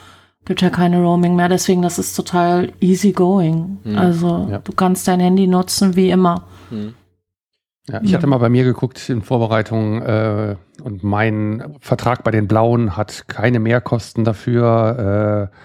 gibt 0.44 0.60
ja 0.60 0.70
keine 0.70 1.00
Roaming 1.00 1.36
mehr. 1.36 1.48
Deswegen, 1.48 1.80
das 1.82 2.00
ist 2.00 2.14
total 2.16 2.72
easy 2.80 3.12
going. 3.12 3.78
Mhm. 3.84 3.96
Also 3.96 4.48
Ja. 4.50 4.58
du 4.58 4.72
kannst 4.72 5.06
dein 5.06 5.20
Handy 5.20 5.46
nutzen 5.46 5.94
wie 5.94 6.10
immer. 6.10 6.42
Ja, 7.88 8.00
ich 8.02 8.10
Ja. 8.10 8.16
hatte 8.18 8.26
mal 8.28 8.38
bei 8.38 8.48
mir 8.48 8.64
geguckt 8.64 9.08
in 9.08 9.22
Vorbereitung 9.22 10.02
äh, 10.02 10.56
und 10.84 11.02
mein 11.02 11.76
Vertrag 11.80 12.22
bei 12.22 12.30
den 12.30 12.46
Blauen 12.46 12.96
hat 12.96 13.24
keine 13.26 13.58
Mehrkosten 13.58 14.22
dafür. 14.24 15.50
Äh, 15.52 15.56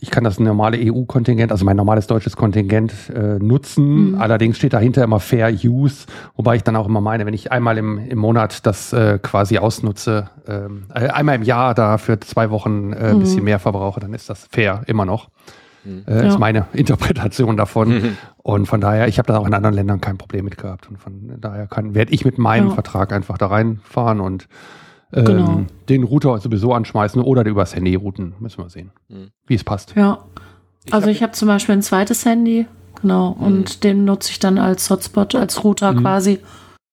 ich 0.00 0.12
kann 0.12 0.22
das 0.22 0.38
normale 0.38 0.76
EU-Kontingent, 0.78 1.50
also 1.50 1.64
mein 1.64 1.76
normales 1.76 2.06
deutsches 2.06 2.36
Kontingent 2.36 2.92
äh, 3.12 3.40
nutzen. 3.40 4.10
Mhm. 4.12 4.14
Allerdings 4.14 4.56
steht 4.56 4.72
dahinter 4.72 5.02
immer 5.02 5.18
Fair 5.18 5.50
Use, 5.52 6.06
wobei 6.36 6.54
ich 6.54 6.62
dann 6.62 6.76
auch 6.76 6.86
immer 6.86 7.00
meine, 7.00 7.26
wenn 7.26 7.34
ich 7.34 7.50
einmal 7.50 7.78
im, 7.78 7.98
im 7.98 8.18
Monat 8.18 8.64
das 8.64 8.92
äh, 8.92 9.18
quasi 9.20 9.58
ausnutze, 9.58 10.30
ähm, 10.46 10.84
äh, 10.94 11.08
einmal 11.08 11.34
im 11.34 11.42
Jahr 11.42 11.74
da 11.74 11.98
für 11.98 12.20
zwei 12.20 12.50
Wochen 12.50 12.92
äh, 12.92 12.96
ein 13.10 13.16
Mhm. 13.16 13.20
bisschen 13.20 13.42
mehr 13.44 13.58
verbrauche, 13.58 13.98
dann 13.98 14.14
ist 14.14 14.30
das 14.30 14.46
fair 14.52 14.82
immer 14.86 15.04
noch. 15.04 15.30
Mhm. 15.88 16.02
Äh, 16.06 16.22
Ja. 16.22 16.28
Ist 16.28 16.38
meine 16.38 16.66
Interpretation 16.72 17.56
davon. 17.56 17.88
Mhm. 17.88 18.16
Und 18.38 18.66
von 18.66 18.80
daher, 18.80 19.08
ich 19.08 19.18
habe 19.18 19.26
da 19.32 19.38
auch 19.38 19.46
in 19.46 19.54
anderen 19.54 19.74
Ländern 19.74 20.00
kein 20.00 20.18
Problem 20.18 20.44
mit 20.44 20.56
gehabt. 20.58 20.88
Und 20.88 20.98
von 20.98 21.38
daher 21.40 21.66
kann, 21.66 21.94
werde 21.94 22.12
ich 22.12 22.24
mit 22.24 22.38
meinem 22.38 22.68
Ja. 22.68 22.74
Vertrag 22.74 23.12
einfach 23.12 23.38
da 23.38 23.46
reinfahren 23.48 24.20
und 24.20 24.48
ähm, 25.12 25.24
Genau. 25.24 25.62
den 25.88 26.02
Router 26.04 26.38
sowieso 26.38 26.74
anschmeißen 26.74 27.22
oder 27.22 27.44
übers 27.46 27.74
Handy 27.74 27.94
routen. 27.94 28.34
Müssen 28.40 28.62
wir 28.62 28.68
sehen, 28.70 28.90
Mhm. 29.08 29.28
wie 29.46 29.54
es 29.54 29.64
passt. 29.64 29.94
Ja. 29.96 30.18
Ich 30.84 30.92
also 30.92 31.06
hab- 31.06 31.12
ich 31.14 31.22
habe 31.22 31.32
zum 31.32 31.48
Beispiel 31.48 31.74
ein 31.76 31.82
zweites 31.82 32.24
Handy, 32.26 32.66
genau, 33.00 33.30
und 33.38 33.84
den 33.84 34.04
nutze 34.04 34.30
ich 34.30 34.38
dann 34.38 34.58
als 34.58 34.88
Hotspot, 34.90 35.34
als 35.34 35.64
Router 35.64 35.92
Mhm. 35.92 36.00
quasi. 36.00 36.38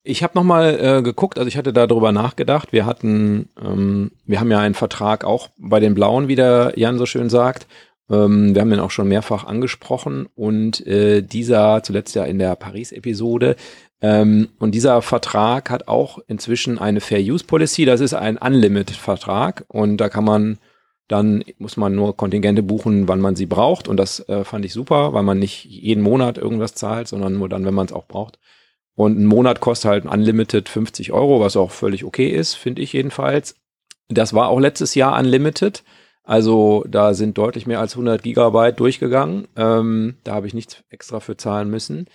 Ich 0.07 0.21
habe 0.23 0.33
nochmal 0.35 0.77
äh, 0.79 1.01
geguckt, 1.01 1.37
also 1.39 1.47
ich 1.47 1.57
hatte 1.57 1.73
darüber 1.73 2.11
nachgedacht. 2.11 2.71
Wir 2.71 2.85
hatten, 2.85 3.49
ähm, 3.61 4.11
wir 4.25 4.39
haben 4.39 4.51
ja 4.51 4.59
einen 4.59 4.75
Vertrag 4.75 5.25
auch 5.25 5.49
bei 5.57 5.79
den 5.79 5.93
Blauen, 5.95 6.27
wie 6.27 6.35
der 6.35 6.73
Jan 6.77 6.97
so 6.97 7.05
schön 7.05 7.29
sagt. 7.29 7.67
Ähm, 8.09 8.53
wir 8.53 8.61
haben 8.61 8.69
den 8.69 8.79
auch 8.79 8.91
schon 8.91 9.07
mehrfach 9.07 9.45
angesprochen 9.45 10.27
und 10.35 10.85
äh, 10.85 11.21
dieser 11.21 11.81
zuletzt 11.83 12.15
ja 12.15 12.23
in 12.23 12.39
der 12.39 12.55
Paris-Episode. 12.55 13.55
Ähm, 14.01 14.49
und 14.59 14.75
dieser 14.75 15.01
Vertrag 15.01 15.69
hat 15.69 15.87
auch 15.87 16.19
inzwischen 16.27 16.77
eine 16.77 17.01
Fair 17.01 17.19
Use 17.19 17.45
Policy. 17.45 17.85
Das 17.85 18.01
ist 18.01 18.13
ein 18.13 18.37
Unlimited-Vertrag 18.37 19.65
und 19.67 19.97
da 19.97 20.09
kann 20.09 20.25
man 20.25 20.59
dann 21.07 21.43
muss 21.59 21.77
man 21.77 21.93
nur 21.93 22.17
Kontingente 22.17 22.63
buchen, 22.63 23.07
wann 23.07 23.21
man 23.21 23.35
sie 23.35 23.45
braucht. 23.45 23.87
Und 23.87 23.97
das 23.97 24.27
äh, 24.27 24.43
fand 24.43 24.65
ich 24.65 24.73
super, 24.73 25.13
weil 25.13 25.23
man 25.23 25.37
nicht 25.37 25.65
jeden 25.65 26.01
Monat 26.01 26.37
irgendwas 26.37 26.73
zahlt, 26.73 27.07
sondern 27.07 27.37
nur 27.37 27.47
dann, 27.47 27.65
wenn 27.65 27.73
man 27.73 27.85
es 27.85 27.93
auch 27.93 28.07
braucht. 28.07 28.39
Und 28.95 29.19
ein 29.19 29.25
Monat 29.25 29.59
kostet 29.59 29.91
halt 29.91 30.05
Unlimited 30.05 30.69
50 30.69 31.11
Euro, 31.11 31.41
was 31.41 31.57
auch 31.57 31.71
völlig 31.71 32.05
okay 32.05 32.29
ist, 32.29 32.55
finde 32.55 32.81
ich 32.81 32.93
jedenfalls. 32.93 33.55
Das 34.07 34.33
war 34.33 34.47
auch 34.47 34.59
letztes 34.59 34.95
Jahr 34.95 35.17
Unlimited. 35.19 35.83
Also 36.25 36.83
da 36.87 37.13
sind 37.13 37.37
deutlich 37.37 37.67
mehr 37.67 37.79
als 37.79 37.93
100 37.93 38.23
Gigabyte 38.23 38.79
durchgegangen. 38.79 39.47
Ähm, 39.55 40.15
da 40.23 40.33
habe 40.33 40.47
ich 40.47 40.53
nichts 40.53 40.83
extra 40.89 41.19
für 41.19 41.37
zahlen 41.37 41.69
müssen. 41.69 42.07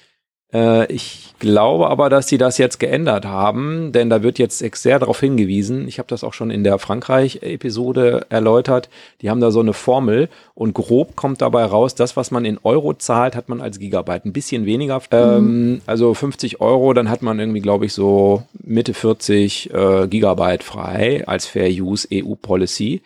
Äh, 0.53 0.93
ich 0.93 1.35
glaube 1.39 1.89
aber, 1.89 2.11
dass 2.11 2.29
sie 2.29 2.39
das 2.39 2.59
jetzt 2.59 2.81
geändert 2.81 3.25
haben, 3.25 3.93
denn 3.93 4.11
da 4.11 4.23
wird 4.23 4.39
jetzt 4.39 4.59
sehr 4.59 4.99
darauf 4.99 5.21
hingewiesen. 5.21 5.87
Ich 5.87 5.99
habe 5.99 6.09
das 6.09 6.25
auch 6.25 6.35
schon 6.35 6.51
in 6.51 6.65
der 6.65 6.79
Frankreich-Episode 6.79 8.27
erläutert. 8.29 8.89
Die 9.21 9.31
haben 9.31 9.41
da 9.41 9.51
so 9.51 9.61
eine 9.61 9.73
Formel 9.73 10.29
und 10.55 10.75
grob 10.75 11.17
kommt 11.17 11.41
dabei 11.41 11.65
raus, 11.65 11.95
das, 11.95 12.17
was 12.17 12.31
man 12.31 12.45
in 12.45 12.59
Euro 12.63 12.95
zahlt, 12.95 13.37
hat 13.37 13.49
man 13.49 13.61
als 13.61 13.79
Gigabyte. 13.79 14.25
Ein 14.25 14.33
bisschen 14.33 14.67
weniger, 14.67 15.01
ähm, 15.13 15.83
also 15.87 16.15
50 16.15 16.61
Euro, 16.61 16.93
dann 16.95 17.11
hat 17.11 17.23
man 17.23 17.39
irgendwie, 17.39 17.61
glaube 17.61 17.87
ich, 17.87 17.93
so 17.93 18.43
Mitte 18.63 18.95
40 18.95 19.73
äh, 19.73 20.09
Gigabyte 20.09 20.65
frei 20.65 21.27
als 21.27 21.47
Fair 21.47 21.69
Use 21.71 22.09
EU 22.13 22.35
Policy. 22.35 23.03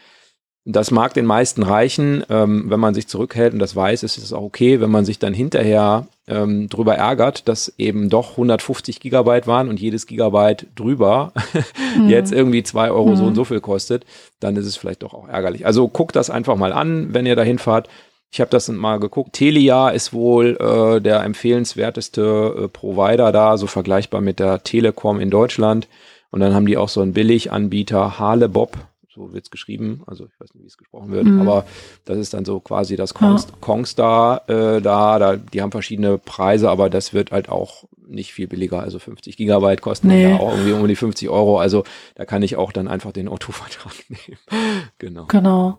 Das 0.67 0.91
mag 0.91 1.13
den 1.13 1.27
meisten 1.27 1.63
reichen, 1.63 2.25
ähm, 2.31 2.65
wenn 2.71 2.81
man 2.81 2.95
sich 2.95 3.07
zurückhält 3.07 3.53
und 3.53 3.59
das 3.59 3.77
weiß, 3.77 4.03
ist 4.03 4.17
es 4.17 4.33
auch 4.33 4.43
okay, 4.43 4.81
wenn 4.81 4.91
man 4.91 5.05
sich 5.05 5.19
dann 5.19 5.35
hinterher 5.35 6.07
ähm, 6.27 6.71
drüber 6.71 6.95
ärgert, 6.95 7.49
dass 7.49 7.75
eben 7.77 8.09
doch 8.09 8.33
150 8.33 8.99
Gigabyte 8.99 9.47
waren 9.47 9.69
und 9.69 9.79
jedes 9.79 10.07
Gigabyte 10.07 10.67
drüber 10.75 11.33
mhm. 11.99 12.09
jetzt 12.09 12.33
irgendwie 12.33 12.63
zwei 12.63 12.91
Euro 12.91 13.11
mhm. 13.11 13.17
so 13.17 13.25
und 13.25 13.35
so 13.35 13.45
viel 13.45 13.61
kostet, 13.61 14.07
dann 14.41 14.57
ist 14.57 14.65
es 14.65 14.77
vielleicht 14.77 15.03
doch 15.03 15.13
auch 15.13 15.29
ärgerlich. 15.29 15.67
Also 15.67 15.87
guckt 15.87 16.17
das 16.17 16.31
einfach 16.31 16.57
mal 16.57 16.73
an, 16.73 17.13
wenn 17.13 17.27
ihr 17.27 17.37
dahin 17.37 17.59
fahrt. 17.59 17.91
Ich 18.33 18.41
habe 18.41 18.51
das 18.51 18.69
mal 18.69 18.99
geguckt. 18.99 19.35
Telia 19.35 19.91
ist 19.91 20.15
wohl 20.15 20.57
äh, 20.57 21.01
der 21.01 21.23
empfehlenswerteste 21.25 22.65
äh, 22.65 22.69
Provider 22.69 23.33
da, 23.33 23.59
so 23.59 23.67
vergleichbar 23.67 24.23
mit 24.23 24.39
der 24.39 24.63
Telekom 24.63 25.21
in 25.21 25.29
Deutschland. 25.29 25.89
Und 26.31 26.41
dann 26.41 26.55
haben 26.55 26.67
die 26.67 26.79
auch 26.79 26.89
so 26.89 27.03
einen 27.03 27.13
Billiganbieter, 27.13 28.19
Halebob 28.19 28.79
so 29.15 29.33
wird 29.33 29.45
es 29.45 29.51
geschrieben, 29.51 30.03
also 30.07 30.27
ich 30.27 30.41
weiß 30.41 30.55
nicht, 30.55 30.65
wie 30.65 30.69
es 30.69 30.77
gesprochen 30.77 31.11
wird, 31.11 31.27
mhm. 31.27 31.41
aber 31.41 31.65
das 32.05 32.19
ist 32.19 32.35
dann 32.35 32.45
so 32.45 32.61
quasi 32.61 32.97
das 32.97 33.15
Konst 33.15 33.51
ja. 33.51 33.57
Kongstar 33.61 34.49
äh, 34.49 34.81
da, 34.81 35.19
da, 35.19 35.37
die 35.37 35.63
haben 35.63 35.71
verschiedene 35.71 36.19
Preise, 36.19 36.69
aber 36.71 36.91
das 36.91 37.15
wird 37.15 37.33
halt 37.33 37.49
auch 37.49 37.85
nicht 38.07 38.33
viel 38.33 38.49
billiger, 38.49 38.81
also 38.81 38.99
50 38.99 39.37
Gigabyte 39.37 39.81
kosten 39.81 40.09
nee. 40.09 40.31
ja 40.31 40.37
auch 40.39 40.53
irgendwie 40.53 40.73
um 40.73 40.87
die 40.89 40.97
50 40.97 41.29
Euro, 41.29 41.59
also 41.59 41.85
da 42.17 42.25
kann 42.25 42.43
ich 42.43 42.57
auch 42.57 42.73
dann 42.73 42.89
einfach 42.89 43.13
den 43.13 43.29
Otto-Vertrag 43.29 43.93
nehmen. 44.09 44.89
genau. 44.99 45.27
Genau. 45.27 45.79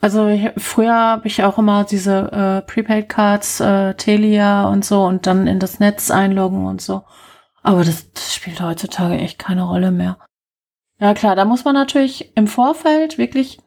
Also 0.00 0.26
ich, 0.26 0.50
früher 0.56 0.94
habe 0.94 1.28
ich 1.28 1.44
auch 1.44 1.56
immer 1.58 1.84
diese 1.84 2.32
äh, 2.32 2.62
Prepaid-Cards, 2.62 3.60
äh, 3.60 3.94
Telia 3.94 4.68
und 4.68 4.84
so 4.84 5.04
und 5.04 5.26
dann 5.26 5.46
in 5.46 5.60
das 5.60 5.78
Netz 5.78 6.10
einloggen 6.10 6.66
und 6.66 6.80
so. 6.80 7.02
Aber 7.62 7.84
das, 7.84 8.12
das 8.12 8.34
spielt 8.34 8.60
heutzutage 8.60 9.14
echt 9.14 9.38
keine 9.38 9.62
Rolle 9.62 9.92
mehr. 9.92 10.18
Ja 11.02 11.14
klar, 11.14 11.34
da 11.34 11.44
muss 11.44 11.64
man 11.64 11.74
natürlich 11.74 12.30
im 12.36 12.46
Vorfeld 12.46 13.18
wirklich 13.18 13.58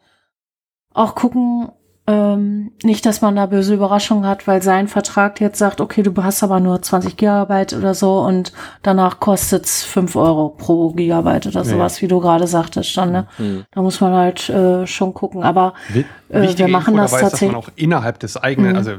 auch 0.93 1.15
gucken, 1.15 1.69
ähm, 2.07 2.71
nicht, 2.81 3.05
dass 3.05 3.19
man 3.19 3.35
da 3.35 3.45
böse 3.47 3.73
Überraschungen 3.73 4.25
hat, 4.25 4.47
weil 4.47 4.61
sein 4.61 4.87
Vertrag 4.87 5.41
jetzt 5.41 5.59
sagt, 5.59 5.81
okay, 5.81 6.01
du 6.01 6.13
hast 6.23 6.43
aber 6.43 6.61
nur 6.61 6.81
20 6.81 7.17
Gigabyte 7.17 7.73
oder 7.73 7.93
so 7.93 8.19
und 8.19 8.53
danach 8.83 9.19
kostet's 9.19 9.83
5 9.83 10.15
Euro 10.15 10.47
pro 10.47 10.93
Gigabyte 10.93 11.47
oder 11.47 11.65
sowas, 11.65 11.97
ja. 11.97 12.03
wie 12.03 12.07
du 12.07 12.21
gerade 12.21 12.47
sagtest 12.47 12.95
dann, 12.95 13.11
ne? 13.11 13.27
Mhm. 13.37 13.65
Da 13.69 13.81
muss 13.81 13.99
man 13.99 14.13
halt 14.13 14.47
äh, 14.49 14.87
schon 14.87 15.13
gucken. 15.13 15.43
Aber 15.43 15.73
äh, 16.29 16.57
wir 16.57 16.69
machen 16.69 16.95
das 16.95 17.11
tatsächlich. 17.11 17.49
Dass 17.49 17.51
man 17.51 17.55
auch 17.55 17.69
innerhalb 17.75 18.19
des 18.19 18.37
eigenen, 18.37 18.71
mhm. 18.71 18.77
also 18.77 18.91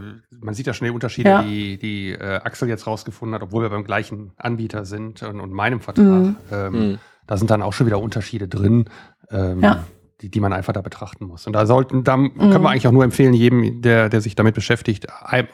man 0.43 0.53
sieht 0.53 0.66
ja 0.66 0.74
schnell 0.74 0.91
Unterschiede, 0.91 1.30
ja. 1.30 1.43
die, 1.43 1.78
die 1.78 2.11
äh, 2.11 2.41
Axel 2.45 2.68
jetzt 2.68 2.87
rausgefunden 2.87 3.34
hat, 3.34 3.43
obwohl 3.43 3.62
wir 3.62 3.70
beim 3.70 3.84
gleichen 3.84 4.32
Anbieter 4.37 4.84
sind 4.84 5.22
und, 5.22 5.41
und 5.41 5.53
meinem 5.53 5.80
Vertrag. 5.80 6.05
Mhm. 6.05 6.37
Ähm, 6.53 6.72
mhm 6.72 6.99
da 7.27 7.37
sind 7.37 7.51
dann 7.51 7.62
auch 7.62 7.72
schon 7.72 7.87
wieder 7.87 8.01
Unterschiede 8.01 8.49
drin, 8.49 8.89
ähm, 9.31 9.62
ja. 9.62 9.85
die, 10.20 10.31
die 10.31 10.41
man 10.41 10.53
einfach 10.53 10.72
da 10.72 10.81
betrachten 10.81 11.27
muss. 11.27 11.47
Und 11.47 11.53
da 11.53 11.66
sollten, 11.66 12.05
da 12.05 12.16
mhm. 12.16 12.35
können 12.35 12.62
wir 12.62 12.70
eigentlich 12.70 12.89
auch 12.89 12.93
nur 12.93 13.05
empfehlen, 13.05 13.35
jedem, 13.35 13.83
der, 13.83 14.09
der 14.09 14.20
sich 14.20 14.35
damit 14.35 14.55
beschäftigt 14.55 15.07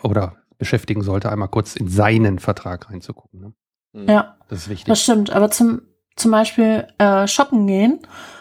oder 0.02 0.36
beschäftigen 0.58 1.02
sollte, 1.02 1.30
einmal 1.30 1.48
kurz 1.48 1.76
in 1.76 1.88
seinen 1.88 2.38
Vertrag 2.38 2.90
reinzugucken. 2.90 3.40
Ne? 3.40 3.52
Mhm. 3.92 4.08
Ja, 4.08 4.36
das 4.48 4.60
ist 4.60 4.68
wichtig. 4.68 4.86
Das 4.86 5.02
stimmt. 5.02 5.30
Aber 5.30 5.50
zum, 5.50 5.82
zum 6.16 6.30
Beispiel 6.30 6.86
äh, 6.98 7.26
shoppen 7.26 7.66
gehen, 7.66 8.00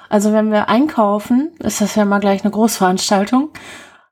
also 0.09 0.33
wenn 0.33 0.51
wir 0.51 0.69
einkaufen, 0.69 1.51
ist 1.59 1.81
das 1.81 1.95
ja 1.95 2.05
mal 2.05 2.19
gleich 2.19 2.43
eine 2.43 2.51
Großveranstaltung, 2.51 3.49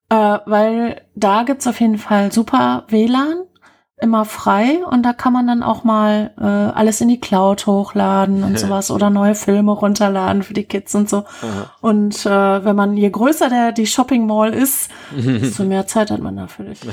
äh, 0.09 0.15
weil 0.45 1.01
da 1.15 1.43
gibt's 1.43 1.67
auf 1.67 1.79
jeden 1.81 1.97
Fall 1.97 2.31
super 2.31 2.85
WLAN 2.87 3.43
immer 4.01 4.25
frei 4.25 4.79
und 4.85 5.03
da 5.03 5.13
kann 5.13 5.33
man 5.33 5.47
dann 5.47 5.63
auch 5.63 5.83
mal 5.83 6.31
äh, 6.39 6.43
alles 6.43 7.01
in 7.01 7.07
die 7.07 7.19
Cloud 7.19 7.65
hochladen 7.67 8.43
und 8.43 8.57
sowas 8.59 8.91
oder 8.91 9.09
neue 9.09 9.35
Filme 9.35 9.71
runterladen 9.71 10.43
für 10.43 10.53
die 10.53 10.63
Kids 10.63 10.95
und 10.95 11.09
so. 11.09 11.17
Aha. 11.41 11.71
Und 11.81 12.25
äh, 12.25 12.65
wenn 12.65 12.75
man, 12.75 12.95
je 12.95 13.09
größer 13.09 13.49
der 13.49 13.71
die 13.71 13.87
Shopping 13.87 14.25
Mall 14.25 14.53
ist, 14.53 14.89
desto 15.15 15.63
mehr 15.63 15.85
Zeit 15.87 16.11
hat 16.11 16.21
man 16.21 16.35
natürlich. 16.35 16.79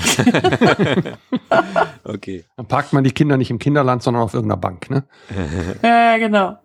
okay. 2.04 2.44
Dann 2.56 2.66
parkt 2.66 2.92
man 2.92 3.04
die 3.04 3.12
Kinder 3.12 3.36
nicht 3.36 3.50
im 3.50 3.58
Kinderland, 3.58 4.02
sondern 4.02 4.22
auf 4.22 4.34
irgendeiner 4.34 4.60
Bank, 4.60 4.90
ne? 4.90 5.04
ja, 5.82 6.18
genau. 6.18 6.58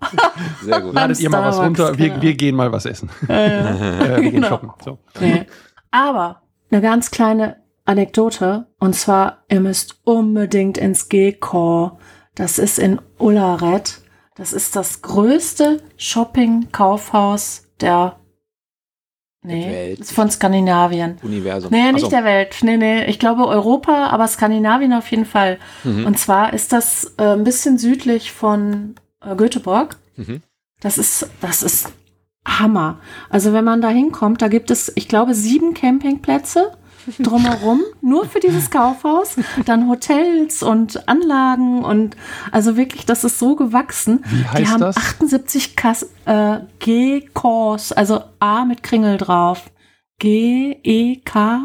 Sehr 0.63 0.81
gut. 0.81 0.93
Ladet 0.93 1.19
ihr 1.19 1.29
mal 1.29 1.43
was 1.43 1.59
runter, 1.59 1.97
wir, 1.97 2.21
wir 2.21 2.33
gehen 2.35 2.55
mal 2.55 2.71
was 2.71 2.85
essen. 2.85 3.09
Ja, 3.27 3.35
ja. 3.35 3.69
äh, 3.69 4.21
wir 4.21 4.31
genau. 4.31 4.31
gehen 4.31 4.43
shoppen. 4.45 4.71
So. 4.83 4.97
Nee. 5.19 5.45
Aber 5.91 6.41
eine 6.71 6.81
ganz 6.81 7.11
kleine 7.11 7.57
Anekdote. 7.91 8.67
Und 8.79 8.95
zwar, 8.95 9.43
ihr 9.49 9.59
müsst 9.59 9.99
unbedingt 10.03 10.77
ins 10.77 11.09
G-Core. 11.09 11.97
Das 12.35 12.57
ist 12.57 12.79
in 12.79 12.99
Ullared. 13.19 14.01
Das 14.35 14.53
ist 14.53 14.75
das 14.75 15.01
größte 15.01 15.81
Shopping-Kaufhaus 15.97 17.67
der 17.79 18.17
Nee, 19.43 19.93
ist 19.93 20.11
von 20.11 20.29
Skandinavien. 20.29 21.17
Universum. 21.23 21.71
Nee, 21.71 21.91
nicht 21.93 22.03
so. 22.03 22.09
der 22.11 22.23
Welt. 22.23 22.57
Nee, 22.61 22.77
nee, 22.77 23.05
ich 23.05 23.17
glaube 23.17 23.47
Europa, 23.47 24.09
aber 24.09 24.27
Skandinavien 24.27 24.93
auf 24.93 25.09
jeden 25.09 25.25
Fall. 25.25 25.57
Mhm. 25.83 26.05
Und 26.05 26.19
zwar 26.19 26.53
ist 26.53 26.71
das 26.71 27.15
äh, 27.17 27.23
ein 27.23 27.43
bisschen 27.43 27.79
südlich 27.79 28.31
von 28.31 28.93
äh, 29.19 29.35
Göteborg. 29.35 29.97
Mhm. 30.15 30.43
Das 30.79 30.99
ist, 30.99 31.27
das 31.41 31.63
ist 31.63 31.91
Hammer. 32.45 32.99
Also 33.29 33.51
wenn 33.51 33.65
man 33.65 33.81
da 33.81 33.89
hinkommt, 33.89 34.43
da 34.43 34.47
gibt 34.47 34.69
es, 34.69 34.91
ich 34.95 35.07
glaube, 35.07 35.33
sieben 35.33 35.73
Campingplätze 35.73 36.73
drumherum, 37.19 37.81
nur 38.01 38.25
für 38.25 38.39
dieses 38.39 38.69
Kaufhaus. 38.69 39.35
Dann 39.65 39.87
Hotels 39.89 40.63
und 40.63 41.07
Anlagen 41.07 41.83
und 41.83 42.15
also 42.51 42.77
wirklich, 42.77 43.05
das 43.05 43.23
ist 43.23 43.39
so 43.39 43.55
gewachsen. 43.55 44.23
Wie 44.25 44.43
heißt 44.45 44.59
Die 44.59 44.67
haben 44.67 44.79
das? 44.79 44.97
78 44.97 45.75
Kas 45.75 46.09
äh, 46.25 46.59
G-Kors, 46.79 47.91
also 47.91 48.21
A 48.39 48.65
mit 48.65 48.83
Kringel 48.83 49.17
drauf. 49.17 49.71
G-E-K-A 50.19 51.63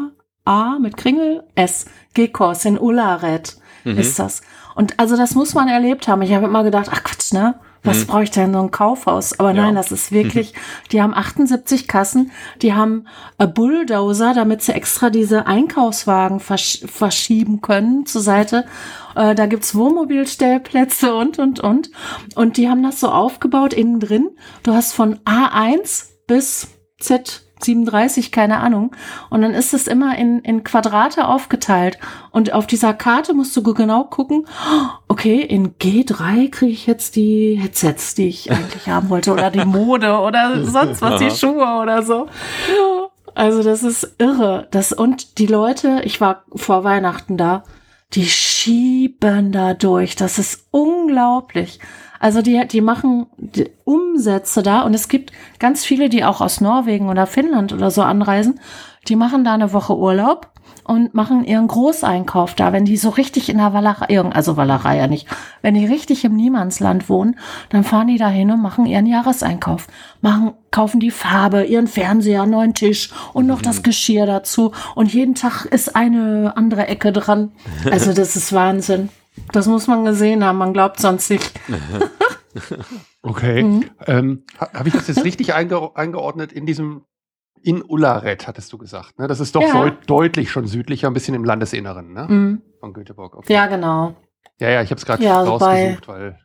mit 0.79 0.97
Kringel 0.97 1.43
S. 1.55 1.85
G-Kors 2.13 2.65
in 2.65 2.79
Ullared 2.79 3.57
mhm. 3.83 3.97
ist 3.97 4.17
das. 4.19 4.41
Und 4.75 4.99
also 4.99 5.17
das 5.17 5.35
muss 5.35 5.53
man 5.53 5.67
erlebt 5.67 6.07
haben. 6.07 6.21
Ich 6.21 6.33
habe 6.33 6.45
immer 6.45 6.63
gedacht, 6.63 6.89
ach 6.91 7.03
Quatsch, 7.03 7.33
ne? 7.33 7.59
Was 7.83 8.05
brauche 8.05 8.23
ich 8.23 8.31
denn 8.31 8.53
so 8.53 8.59
ein 8.59 8.71
Kaufhaus? 8.71 9.39
Aber 9.39 9.53
ja. 9.53 9.63
nein, 9.63 9.75
das 9.75 9.91
ist 9.91 10.11
wirklich, 10.11 10.53
mhm. 10.53 10.57
die 10.91 11.01
haben 11.01 11.13
78 11.13 11.87
Kassen, 11.87 12.31
die 12.61 12.73
haben 12.73 13.05
Bulldozer, 13.37 14.33
damit 14.33 14.61
sie 14.61 14.73
extra 14.73 15.09
diese 15.09 15.47
Einkaufswagen 15.47 16.39
versch 16.39 16.81
verschieben 16.85 17.61
können 17.61 18.05
zur 18.05 18.21
Seite. 18.21 18.65
Äh, 19.15 19.35
da 19.35 19.45
gibt's 19.45 19.75
Wohnmobilstellplätze 19.75 21.15
und, 21.15 21.39
und, 21.39 21.59
und. 21.59 21.91
Und 22.35 22.57
die 22.57 22.69
haben 22.69 22.83
das 22.83 22.99
so 22.99 23.09
aufgebaut 23.09 23.73
innen 23.73 23.99
drin. 23.99 24.29
Du 24.63 24.73
hast 24.73 24.93
von 24.93 25.19
A1 25.19 26.05
bis 26.27 26.67
Z 26.99 27.46
37, 27.63 28.31
keine 28.31 28.57
Ahnung. 28.59 28.95
Und 29.29 29.41
dann 29.41 29.53
ist 29.53 29.73
es 29.73 29.87
immer 29.87 30.17
in, 30.17 30.39
in 30.39 30.63
Quadrate 30.63 31.27
aufgeteilt. 31.27 31.97
Und 32.31 32.53
auf 32.53 32.67
dieser 32.67 32.93
Karte 32.93 33.33
musst 33.33 33.55
du 33.55 33.63
genau 33.63 34.03
gucken, 34.03 34.45
okay, 35.07 35.41
in 35.41 35.75
G3 35.75 36.49
kriege 36.49 36.71
ich 36.71 36.87
jetzt 36.87 37.15
die 37.15 37.55
Headsets, 37.55 38.15
die 38.15 38.27
ich 38.27 38.51
eigentlich 38.51 38.87
haben 38.87 39.09
wollte, 39.09 39.31
oder 39.31 39.51
die 39.51 39.65
Mode 39.65 40.19
oder 40.19 40.63
sonst 40.65 41.01
was, 41.01 41.19
die 41.19 41.31
Schuhe 41.31 41.81
oder 41.81 42.03
so. 42.03 42.27
Also 43.35 43.61
das 43.61 43.83
ist 43.83 44.15
irre. 44.17 44.67
Das, 44.71 44.91
und 44.91 45.37
die 45.37 45.45
Leute, 45.45 46.01
ich 46.03 46.19
war 46.19 46.43
vor 46.55 46.83
Weihnachten 46.83 47.37
da, 47.37 47.63
die 48.13 48.25
schieben 48.25 49.51
da 49.51 49.73
durch. 49.73 50.15
Das 50.15 50.39
ist 50.39 50.67
unglaublich. 50.71 51.79
Also 52.19 52.41
die, 52.41 52.67
die 52.67 52.81
machen 52.81 53.27
die 53.37 53.69
Umsätze 53.83 54.63
da 54.63 54.81
und 54.81 54.93
es 54.93 55.07
gibt 55.07 55.31
ganz 55.59 55.85
viele, 55.85 56.09
die 56.09 56.23
auch 56.23 56.41
aus 56.41 56.61
Norwegen 56.61 57.09
oder 57.09 57.27
Finnland 57.27 57.73
oder 57.73 57.91
so 57.91 58.01
anreisen. 58.01 58.59
Die 59.07 59.15
machen 59.15 59.43
da 59.43 59.53
eine 59.53 59.73
Woche 59.73 59.97
Urlaub 59.97 60.51
und 60.87 61.13
machen 61.13 61.43
ihren 61.43 61.67
Großeinkauf 61.67 62.55
da. 62.55 62.71
Wenn 62.71 62.85
die 62.85 62.97
so 62.97 63.09
richtig 63.09 63.49
in 63.49 63.57
der 63.57 63.73
Walachei, 63.73 64.19
also 64.19 64.57
Walachei 64.57 64.97
ja 64.97 65.07
nicht, 65.07 65.27
wenn 65.61 65.75
die 65.75 65.85
richtig 65.85 66.23
im 66.23 66.35
Niemandsland 66.35 67.09
wohnen, 67.09 67.37
dann 67.69 67.83
fahren 67.83 68.07
die 68.07 68.17
da 68.17 68.29
hin 68.29 68.51
und 68.51 68.61
machen 68.61 68.85
ihren 68.85 69.05
Jahreseinkauf. 69.05 69.87
Machen, 70.21 70.53
kaufen 70.71 70.99
die 70.99 71.11
Farbe, 71.11 71.63
ihren 71.63 71.87
Fernseher, 71.87 72.45
neuen 72.45 72.73
Tisch 72.73 73.11
und 73.33 73.47
noch 73.47 73.61
das 73.61 73.83
Geschirr 73.83 74.25
dazu. 74.25 74.71
Und 74.95 75.13
jeden 75.13 75.35
Tag 75.35 75.65
ist 75.65 75.95
eine 75.95 76.53
andere 76.55 76.87
Ecke 76.87 77.11
dran. 77.11 77.51
Also 77.91 78.13
das 78.13 78.35
ist 78.35 78.53
Wahnsinn. 78.53 79.09
Das 79.51 79.67
muss 79.67 79.87
man 79.87 80.05
gesehen 80.05 80.43
haben, 80.43 80.57
man 80.57 80.73
glaubt 80.73 80.99
sonst 80.99 81.29
nicht. 81.29 81.51
okay. 83.23 83.63
Mhm. 83.63 83.89
Ähm, 84.05 84.43
Habe 84.59 84.89
ich 84.89 84.95
das 84.95 85.07
jetzt 85.07 85.23
richtig 85.23 85.53
einge 85.53 85.95
eingeordnet 85.95 86.51
in 86.51 86.65
diesem, 86.65 87.05
in 87.61 87.83
Ullared, 87.83 88.47
hattest 88.47 88.71
du 88.73 88.77
gesagt, 88.77 89.19
ne? 89.19 89.27
Das 89.27 89.39
ist 89.39 89.55
doch 89.55 89.61
ja. 89.61 89.73
deut 89.73 90.09
deutlich 90.09 90.51
schon 90.51 90.67
südlicher, 90.67 91.07
ein 91.07 91.13
bisschen 91.13 91.35
im 91.35 91.43
Landesinneren, 91.43 92.13
ne? 92.13 92.27
Mhm. 92.27 92.61
Von 92.79 92.93
Göteborg. 92.93 93.35
Okay. 93.35 93.53
Ja, 93.53 93.67
genau. 93.67 94.15
Ja, 94.59 94.69
ja, 94.69 94.81
ich 94.81 94.89
habe 94.89 94.99
es 94.99 95.05
gerade 95.05 95.23
ja, 95.23 95.39
also 95.39 95.55
rausgesucht, 95.55 96.07
weil. 96.07 96.39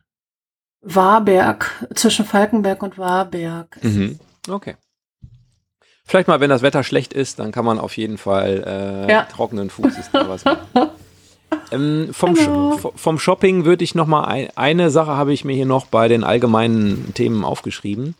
Warberg, 0.81 1.87
zwischen 1.95 2.25
Falkenberg 2.25 2.83
und 2.83 2.97
Warberg. 2.97 3.81
Mhm. 3.81 4.19
Okay. 4.49 4.75
Vielleicht 6.05 6.27
mal, 6.27 6.41
wenn 6.41 6.49
das 6.49 6.61
Wetter 6.61 6.83
schlecht 6.83 7.13
ist, 7.13 7.39
dann 7.39 7.53
kann 7.53 7.63
man 7.63 7.79
auf 7.79 7.95
jeden 7.95 8.17
Fall 8.17 9.05
äh, 9.07 9.11
ja. 9.11 9.23
trockenen 9.23 9.69
Fußes 9.69 10.11
da 10.11 10.27
was 10.27 10.43
machen. 10.43 10.67
Ähm, 11.71 12.09
vom, 12.11 12.35
Sch 12.35 12.47
vom 12.95 13.19
Shopping 13.19 13.65
würde 13.65 13.83
ich 13.83 13.95
noch 13.95 14.07
mal 14.07 14.25
ein, 14.25 14.49
eine 14.55 14.89
Sache 14.89 15.11
habe 15.11 15.33
ich 15.33 15.43
mir 15.45 15.53
hier 15.55 15.65
noch 15.65 15.85
bei 15.87 16.07
den 16.07 16.23
allgemeinen 16.23 17.13
Themen 17.13 17.43
aufgeschrieben. 17.43 18.15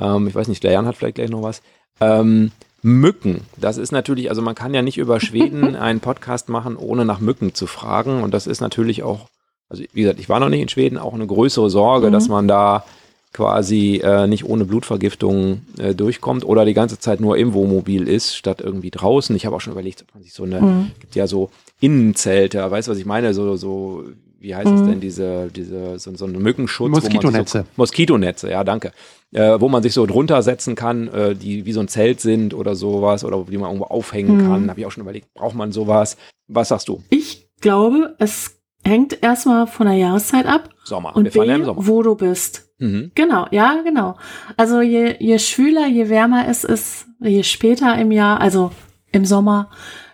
Ähm, 0.00 0.26
ich 0.28 0.34
weiß 0.34 0.48
nicht, 0.48 0.62
der 0.62 0.72
Jan 0.72 0.86
hat 0.86 0.96
vielleicht 0.96 1.16
gleich 1.16 1.30
noch 1.30 1.42
was. 1.42 1.62
Ähm, 2.00 2.52
Mücken. 2.82 3.40
Das 3.56 3.76
ist 3.76 3.90
natürlich, 3.90 4.30
also 4.30 4.40
man 4.40 4.54
kann 4.54 4.72
ja 4.72 4.82
nicht 4.82 4.98
über 4.98 5.18
Schweden 5.20 5.74
einen 5.76 6.00
Podcast 6.00 6.48
machen, 6.48 6.76
ohne 6.76 7.04
nach 7.04 7.18
Mücken 7.20 7.54
zu 7.54 7.66
fragen. 7.66 8.22
Und 8.22 8.32
das 8.34 8.46
ist 8.46 8.60
natürlich 8.60 9.02
auch, 9.02 9.26
also 9.68 9.82
wie 9.92 10.02
gesagt, 10.02 10.20
ich 10.20 10.28
war 10.28 10.38
noch 10.40 10.48
nicht 10.48 10.62
in 10.62 10.68
Schweden, 10.68 10.96
auch 10.98 11.14
eine 11.14 11.26
größere 11.26 11.70
Sorge, 11.70 12.08
Mhm. 12.08 12.12
dass 12.12 12.28
man 12.28 12.46
da 12.46 12.84
quasi 13.32 14.00
äh, 14.02 14.26
nicht 14.26 14.44
ohne 14.44 14.64
Blutvergiftung 14.64 15.62
äh, 15.78 15.94
durchkommt 15.94 16.44
oder 16.44 16.64
die 16.64 16.72
ganze 16.74 16.98
Zeit 16.98 17.20
nur 17.20 17.36
im 17.36 17.52
Wohnmobil 17.52 18.08
ist, 18.08 18.34
statt 18.36 18.60
irgendwie 18.62 18.90
draußen. 18.90 19.36
Ich 19.36 19.44
habe 19.44 19.54
auch 19.56 19.60
schon 19.60 19.72
überlegt, 19.74 20.02
ob 20.02 20.14
man 20.14 20.22
sich 20.22 20.32
so 20.32 20.44
eine, 20.44 20.60
Mhm. 20.60 20.90
gibt 21.00 21.14
ja 21.14 21.26
so 21.26 21.50
Innenzelte, 21.80 22.70
weißt 22.70 22.88
du, 22.88 22.92
was 22.92 22.98
ich 22.98 23.06
meine? 23.06 23.34
So, 23.34 23.56
so, 23.56 24.04
wie 24.40 24.54
heißt 24.54 24.72
es 24.72 24.82
Mhm. 24.82 24.86
denn, 24.86 25.00
diese, 25.00 25.48
diese, 25.54 25.98
so, 25.98 26.14
so 26.14 26.24
eine 26.26 26.38
Mückenschutz. 26.38 26.90
Moskitonetze. 26.90 27.58
So, 27.60 27.64
Moskitonetze, 27.76 28.50
ja, 28.50 28.64
danke. 28.64 28.92
Äh, 29.32 29.60
wo 29.60 29.68
man 29.68 29.82
sich 29.82 29.92
so 29.92 30.06
drunter 30.06 30.42
setzen 30.42 30.74
kann, 30.74 31.08
äh, 31.08 31.34
die 31.34 31.66
wie 31.66 31.72
so 31.72 31.80
ein 31.80 31.88
Zelt 31.88 32.20
sind 32.20 32.54
oder 32.54 32.74
sowas 32.74 33.24
oder 33.24 33.44
die 33.48 33.58
man 33.58 33.68
irgendwo 33.70 33.86
aufhängen 33.86 34.36
Mhm. 34.38 34.42
kann. 34.42 34.70
Habe 34.70 34.80
ich 34.80 34.86
auch 34.86 34.92
schon 34.92 35.02
überlegt, 35.02 35.32
braucht 35.34 35.54
man 35.54 35.70
sowas? 35.72 36.16
Was 36.48 36.68
sagst 36.68 36.88
du? 36.88 37.02
Ich 37.10 37.48
glaube, 37.60 38.14
es 38.18 38.56
hängt 38.84 39.22
erstmal 39.22 39.66
von 39.66 39.86
der 39.86 39.96
Jahreszeit 39.96 40.46
ab 40.46 40.70
Sommer. 40.84 41.14
und 41.14 41.24
Wir 41.24 41.32
fahren 41.32 41.48
ja 41.48 41.54
im 41.56 41.60
B, 41.62 41.66
Sommer. 41.66 41.86
wo 41.86 42.02
du 42.02 42.14
bist. 42.14 42.70
Mhm. 42.78 43.10
Genau, 43.14 43.46
ja, 43.50 43.82
genau. 43.84 44.16
Also 44.56 44.80
je, 44.80 45.16
je 45.18 45.38
schwüler, 45.38 45.88
je 45.88 46.08
wärmer 46.08 46.46
es 46.48 46.64
ist, 46.64 47.06
je 47.20 47.42
später 47.42 47.98
im 47.98 48.12
Jahr, 48.12 48.40
also 48.40 48.70
im 49.12 49.24
Sommer, 49.26 49.68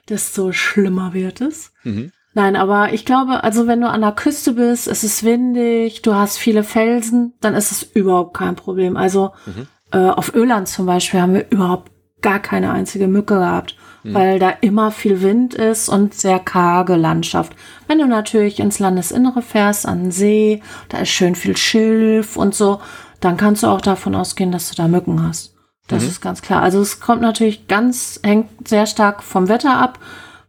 desto 0.09 0.53
schlimmer 0.53 1.15
wird 1.15 1.41
es. 1.41 1.73
Mhm. 1.83 2.11
Nein, 2.37 2.57
aber 2.57 2.93
ich 2.93 3.05
glaube, 3.05 3.45
also 3.45 3.67
wenn 3.69 3.81
du 3.81 3.89
an 3.89 4.01
der 4.01 4.13
Küste 4.13 4.55
bist, 4.55 4.89
es 4.89 5.05
ist 5.05 5.23
windig, 5.23 6.03
du 6.03 6.15
hast 6.15 6.37
viele 6.37 6.65
Felsen, 6.65 7.35
dann 7.41 7.55
ist 7.55 7.71
es 7.71 7.83
überhaupt 7.83 8.37
kein 8.37 8.57
Problem. 8.57 8.97
Also 8.97 9.31
Mhm. 9.47 9.67
äh, 9.93 9.99
auf 10.11 10.35
Öland 10.35 10.67
zum 10.69 10.87
Beispiel 10.87 11.21
haben 11.21 11.35
wir 11.35 11.47
überhaupt 11.51 11.93
gar 12.23 12.41
keine 12.41 12.73
einzige 12.73 13.07
Mücke 13.07 13.35
gehabt, 13.37 13.77
Mhm. 14.03 14.15
weil 14.15 14.39
da 14.41 14.51
immer 14.51 14.91
viel 14.91 15.23
Wind 15.23 15.55
ist 15.55 15.89
und 15.89 16.13
sehr 16.15 16.41
karge 16.41 16.97
Landschaft. 16.97 17.55
Wenn 17.87 17.99
du 18.01 18.07
natürlich 18.07 18.59
ins 18.59 18.81
Landesinnere 18.81 19.41
fährst, 19.43 19.87
an 19.87 20.05
den 20.05 20.11
See, 20.11 20.61
da 20.89 20.99
ist 20.99 21.11
schön 21.11 21.37
viel 21.37 21.57
Schilf 21.57 22.37
und 22.37 22.55
so, 22.55 22.81
dann 23.21 23.37
kannst 23.37 23.63
du 23.63 23.69
auch 23.69 23.81
davon 23.81 24.15
ausgehen, 24.17 24.51
dass 24.53 24.69
du 24.71 24.75
da 24.75 24.89
Mücken 24.89 25.23
hast. 25.27 25.54
Das 25.89 26.03
Mhm. 26.03 26.09
ist 26.09 26.21
ganz 26.21 26.41
klar. 26.43 26.63
Also 26.63 26.81
es 26.81 27.01
kommt 27.01 27.21
natürlich 27.23 27.67
ganz, 27.69 28.19
hängt 28.23 28.67
sehr 28.69 28.87
stark 28.87 29.23
vom 29.23 29.49
Wetter 29.49 29.77
ab, 29.77 29.99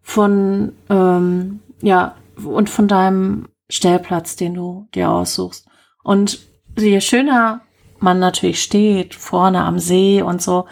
von 0.01 0.73
ähm, 0.89 1.59
ja 1.81 2.15
und 2.43 2.69
von 2.69 2.88
deinem 2.88 3.47
Stellplatz, 3.69 4.36
den 4.36 4.53
du 4.53 4.88
dir 4.93 5.09
aussuchst. 5.09 5.67
Und 6.03 6.39
je 6.77 7.01
schöner 7.01 7.61
man 7.99 8.19
natürlich 8.19 8.61
steht, 8.61 9.15
vorne 9.15 9.63
am 9.63 9.79
See 9.79 10.21
und 10.21 10.41
so, 10.41 10.67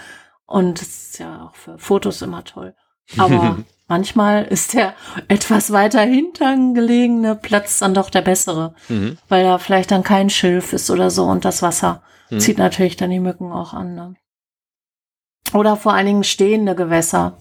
und 0.46 0.82
es 0.82 0.88
ist 1.12 1.20
ja 1.20 1.46
auch 1.48 1.56
für 1.56 1.78
Fotos 1.80 2.22
immer 2.22 2.44
toll. 2.44 2.76
Aber 3.18 3.58
manchmal 3.88 4.44
ist 4.46 4.74
der 4.74 4.94
etwas 5.30 5.72
weiter 5.72 6.02
hinten 6.02 6.74
gelegene 6.76 7.36
Platz 7.36 7.80
dann 7.80 7.94
doch 7.94 8.10
der 8.10 8.22
bessere, 8.22 8.76
Mhm. 8.90 9.18
weil 9.30 9.44
da 9.44 9.58
vielleicht 9.58 9.92
dann 9.92 10.04
kein 10.04 10.30
Schilf 10.30 10.74
ist 10.74 10.90
oder 10.92 11.10
so 11.10 11.26
und 11.26 11.44
das 11.44 11.62
Wasser 11.62 12.04
Mhm. 12.30 12.40
zieht 12.40 12.58
natürlich 12.60 12.96
dann 12.98 13.10
die 13.10 13.20
Mücken 13.20 13.52
auch 13.52 13.74
an. 13.74 13.96
Ne? 13.96 14.14
Oder 15.54 15.76
vor 15.76 15.94
allen 15.94 16.06
Dingen 16.08 16.24
stehende 16.24 16.76
Gewässer. 16.76 17.38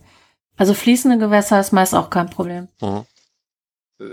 Also 0.57 0.75
fließende 0.75 1.19
Gewässer 1.19 1.59
ist 1.61 1.73
meist 1.73 1.95
auch 1.95 2.11
kein 2.11 2.29
Problem. 2.31 2.69
Mhm. 2.81 3.03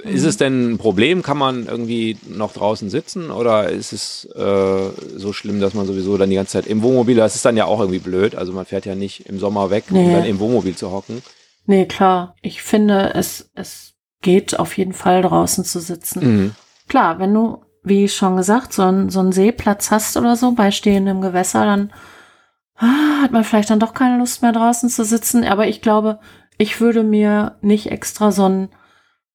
Ist 0.04 0.24
es 0.24 0.38
denn 0.38 0.74
ein 0.74 0.78
Problem? 0.78 1.24
Kann 1.24 1.38
man 1.40 1.66
irgendwie 1.66 2.18
noch 2.28 2.54
draußen 2.54 2.90
sitzen 2.92 3.32
oder 3.32 3.70
ist 3.70 3.92
es 3.92 4.26
äh, 4.36 4.90
so 5.18 5.34
schlimm, 5.34 5.60
dass 5.60 5.74
man 5.74 5.88
sowieso 5.88 6.16
dann 6.18 6.30
die 6.30 6.36
ganze 6.36 6.52
Zeit 6.54 6.68
im 6.68 6.84
Wohnmobil, 6.84 7.16
das 7.16 7.36
ist 7.36 7.44
dann 7.46 7.58
ja 7.58 7.66
auch 7.66 7.80
irgendwie 7.80 7.98
blöd, 8.00 8.36
also 8.36 8.54
man 8.54 8.66
fährt 8.68 8.86
ja 8.86 8.94
nicht 8.94 9.26
im 9.28 9.40
Sommer 9.40 9.72
weg, 9.72 9.86
um 9.90 9.96
Nee. 9.98 10.14
dann 10.14 10.26
im 10.26 10.40
Wohnmobil 10.40 10.76
zu 10.76 10.92
hocken. 10.92 11.24
Nee, 11.66 11.88
klar. 11.88 12.36
Ich 12.44 12.62
finde, 12.62 13.14
es, 13.16 13.50
es 13.56 13.94
geht 14.22 14.60
auf 14.60 14.78
jeden 14.78 14.94
Fall 14.94 15.24
draußen 15.24 15.64
zu 15.66 15.80
sitzen. 15.80 16.20
Mhm. 16.44 16.52
Klar, 16.88 17.18
wenn 17.18 17.34
du, 17.34 17.64
wie 17.84 18.08
schon 18.10 18.38
gesagt, 18.38 18.74
so, 18.74 18.84
ein, 18.84 19.10
so 19.10 19.20
einen 19.22 19.32
Seeplatz 19.32 19.90
hast 19.90 20.18
oder 20.18 20.36
so 20.36 20.52
bei 20.52 20.70
stehendem 20.70 21.22
Gewässer, 21.22 21.66
dann 21.66 21.92
hat 22.80 23.32
man 23.32 23.44
vielleicht 23.44 23.70
dann 23.70 23.80
doch 23.80 23.94
keine 23.94 24.18
Lust 24.18 24.42
mehr 24.42 24.52
draußen 24.52 24.90
zu 24.90 25.04
sitzen. 25.04 25.44
Aber 25.44 25.68
ich 25.68 25.82
glaube, 25.82 26.20
ich 26.58 26.80
würde 26.82 27.04
mir 27.04 27.58
nicht 27.62 27.92
extra 27.92 28.32
so 28.32 28.48
ein 28.48 28.70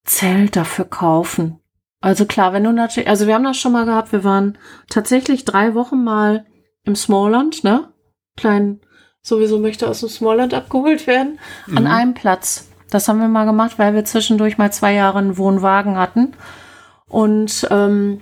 Zelt 0.04 0.56
dafür 0.56 0.84
kaufen. 0.86 1.60
Also 2.00 2.26
klar, 2.26 2.52
wenn 2.52 2.64
du 2.64 2.72
natürlich, 2.72 3.08
also 3.08 3.26
wir 3.26 3.34
haben 3.34 3.44
das 3.44 3.56
schon 3.56 3.72
mal 3.72 3.86
gehabt, 3.86 4.12
wir 4.12 4.24
waren 4.24 4.58
tatsächlich 4.90 5.44
drei 5.46 5.74
Wochen 5.74 6.04
mal 6.04 6.44
im 6.84 6.94
Smallland, 6.96 7.64
ne? 7.64 7.88
Klein, 8.36 8.80
sowieso 9.22 9.58
möchte 9.58 9.88
aus 9.88 10.00
dem 10.00 10.10
Smallland 10.10 10.52
abgeholt 10.52 11.06
werden, 11.06 11.38
an 11.74 11.84
Mhm. 11.84 11.90
einem 11.90 12.14
Platz. 12.14 12.68
Das 12.90 13.08
haben 13.08 13.20
wir 13.20 13.28
mal 13.28 13.46
gemacht, 13.46 13.78
weil 13.78 13.94
wir 13.94 14.04
zwischendurch 14.04 14.58
mal 14.58 14.70
zwei 14.70 14.92
Jahre 14.92 15.18
einen 15.18 15.38
Wohnwagen 15.38 15.96
hatten. 15.96 16.34
Und 17.08 17.66
ähm, 17.70 18.20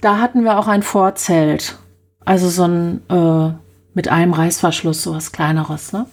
da 0.00 0.18
hatten 0.18 0.42
wir 0.42 0.58
auch 0.58 0.66
ein 0.66 0.82
Vorzelt. 0.82 1.78
Also 2.24 2.48
so 2.48 2.64
ein 2.64 3.02
äh, 3.08 3.52
mit 3.94 4.08
einem 4.08 4.32
Reißverschluss, 4.32 5.02
sowas 5.02 5.32
kleineres, 5.32 5.92
ne? 5.92 6.06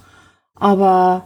Aber 0.55 1.25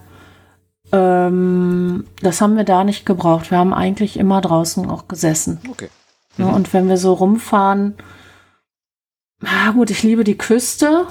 ähm, 0.92 2.06
das 2.22 2.42
haben 2.42 2.58
wir 2.58 2.64
da 2.64 2.84
nicht 2.84 3.06
gebraucht. 3.06 3.52
Wir 3.52 3.58
haben 3.58 3.74
eigentlich 3.74 4.18
immer 4.18 4.42
draußen 4.42 4.90
auch 4.90 5.08
gesessen. 5.08 5.60
Okay. 5.70 5.90
Ne? 6.38 6.46
Mhm. 6.46 6.54
Und 6.54 6.74
wenn 6.74 6.90
wir 6.90 6.98
so 6.98 7.14
rumfahren, 7.14 7.96
na 9.40 9.72
gut, 9.72 9.90
ich 9.90 10.04
liebe 10.04 10.24
die 10.24 10.38
Küste. 10.38 11.08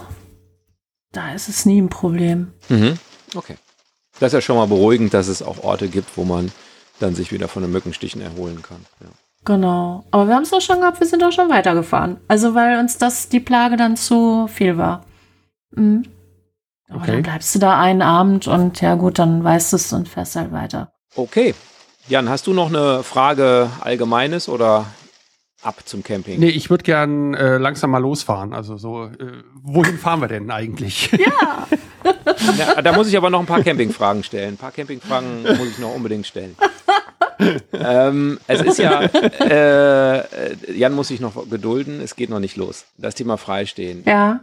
Da 1.13 1.33
ist 1.33 1.49
es 1.49 1.67
nie 1.67 1.81
ein 1.81 1.89
Problem. 1.89 2.53
Mhm. 2.69 2.99
Okay. 3.35 3.57
Das 4.21 4.29
ist 4.29 4.35
ja 4.35 4.41
schon 4.41 4.57
mal 4.57 4.69
beruhigend, 4.69 5.13
dass 5.13 5.29
es 5.29 5.43
auch 5.43 5.65
Orte 5.65 5.89
gibt, 5.89 6.17
wo 6.17 6.25
man 6.25 6.53
dann 7.01 7.15
sich 7.15 7.33
wieder 7.33 7.49
von 7.49 7.63
den 7.63 7.73
Mückenstichen 7.73 8.21
erholen 8.21 8.63
kann. 8.63 8.85
Ja. 9.01 9.09
Genau. 9.45 10.05
Aber 10.11 10.29
wir 10.29 10.35
haben 10.35 10.43
es 10.43 10.53
auch 10.53 10.61
schon 10.61 10.81
gehabt, 10.81 11.01
wir 11.01 11.07
sind 11.07 11.25
auch 11.25 11.33
schon 11.33 11.49
weitergefahren. 11.49 12.19
Also 12.29 12.55
weil 12.55 12.79
uns 12.79 12.99
das 12.99 13.29
die 13.29 13.41
Plage 13.41 13.77
dann 13.77 13.97
zu 13.97 14.47
viel 14.47 14.77
war. 14.77 15.05
Mhm. 15.73 16.05
Aber 16.89 17.03
Okay. 17.03 17.13
dann 17.13 17.23
bleibst 17.23 17.55
du 17.55 17.59
da 17.61 17.79
einen 17.79 18.03
Abend 18.03 18.49
und 18.49 18.81
ja 18.81 18.95
gut, 18.97 19.19
dann 19.19 19.45
weißt 19.45 19.73
du 19.73 19.77
es 19.77 19.93
und 19.93 20.09
fährst 20.09 20.35
halt 20.37 20.51
weiter. 20.53 20.93
Okay. 21.15 21.55
Jan, 22.09 22.29
hast 22.29 22.47
du 22.49 22.53
noch 22.53 22.69
eine 22.69 23.03
Frage 23.05 23.71
Allgemeines 23.81 24.49
oder 24.49 24.87
ab 25.63 25.77
zum 25.85 26.03
Camping? 26.03 26.41
Nee, 26.41 26.49
ich 26.49 26.69
würde 26.71 26.83
gern 26.83 27.35
äh, 27.35 27.59
langsam 27.59 27.91
mal 27.91 27.99
losfahren. 27.99 28.53
Also 28.53 28.77
so, 28.77 29.05
äh, 29.05 29.43
wohin 29.63 29.99
fahren 29.99 30.21
wir 30.21 30.29
denn 30.29 30.51
eigentlich? 30.51 31.11
Ja. 31.13 31.67
Ja, 32.57 32.81
da 32.81 32.93
muss 32.93 33.09
ich 33.09 33.17
aber 33.19 33.29
noch 33.29 33.41
ein 33.41 33.47
paar 33.47 33.63
Campingfragen 33.63 34.25
stellen. 34.25 34.55
Ein 34.55 34.57
paar 34.57 34.73
Campingfragen 34.73 35.43
muss 35.43 35.69
ich 35.69 35.79
noch 35.79 35.95
unbedingt 35.95 36.27
stellen. 36.27 36.57
ähm, 37.73 38.41
es 38.47 38.63
ist 38.63 38.79
ja, 38.79 39.03
äh, 39.03 40.73
Jan 40.73 40.95
muss 40.95 41.09
sich 41.09 41.21
noch 41.21 41.49
gedulden, 41.51 42.01
es 42.01 42.17
geht 42.17 42.31
noch 42.31 42.41
nicht 42.41 42.57
los. 42.57 42.87
Das 42.97 43.15
Thema 43.15 43.37
Freistehen. 43.37 44.03
Ja. 44.07 44.41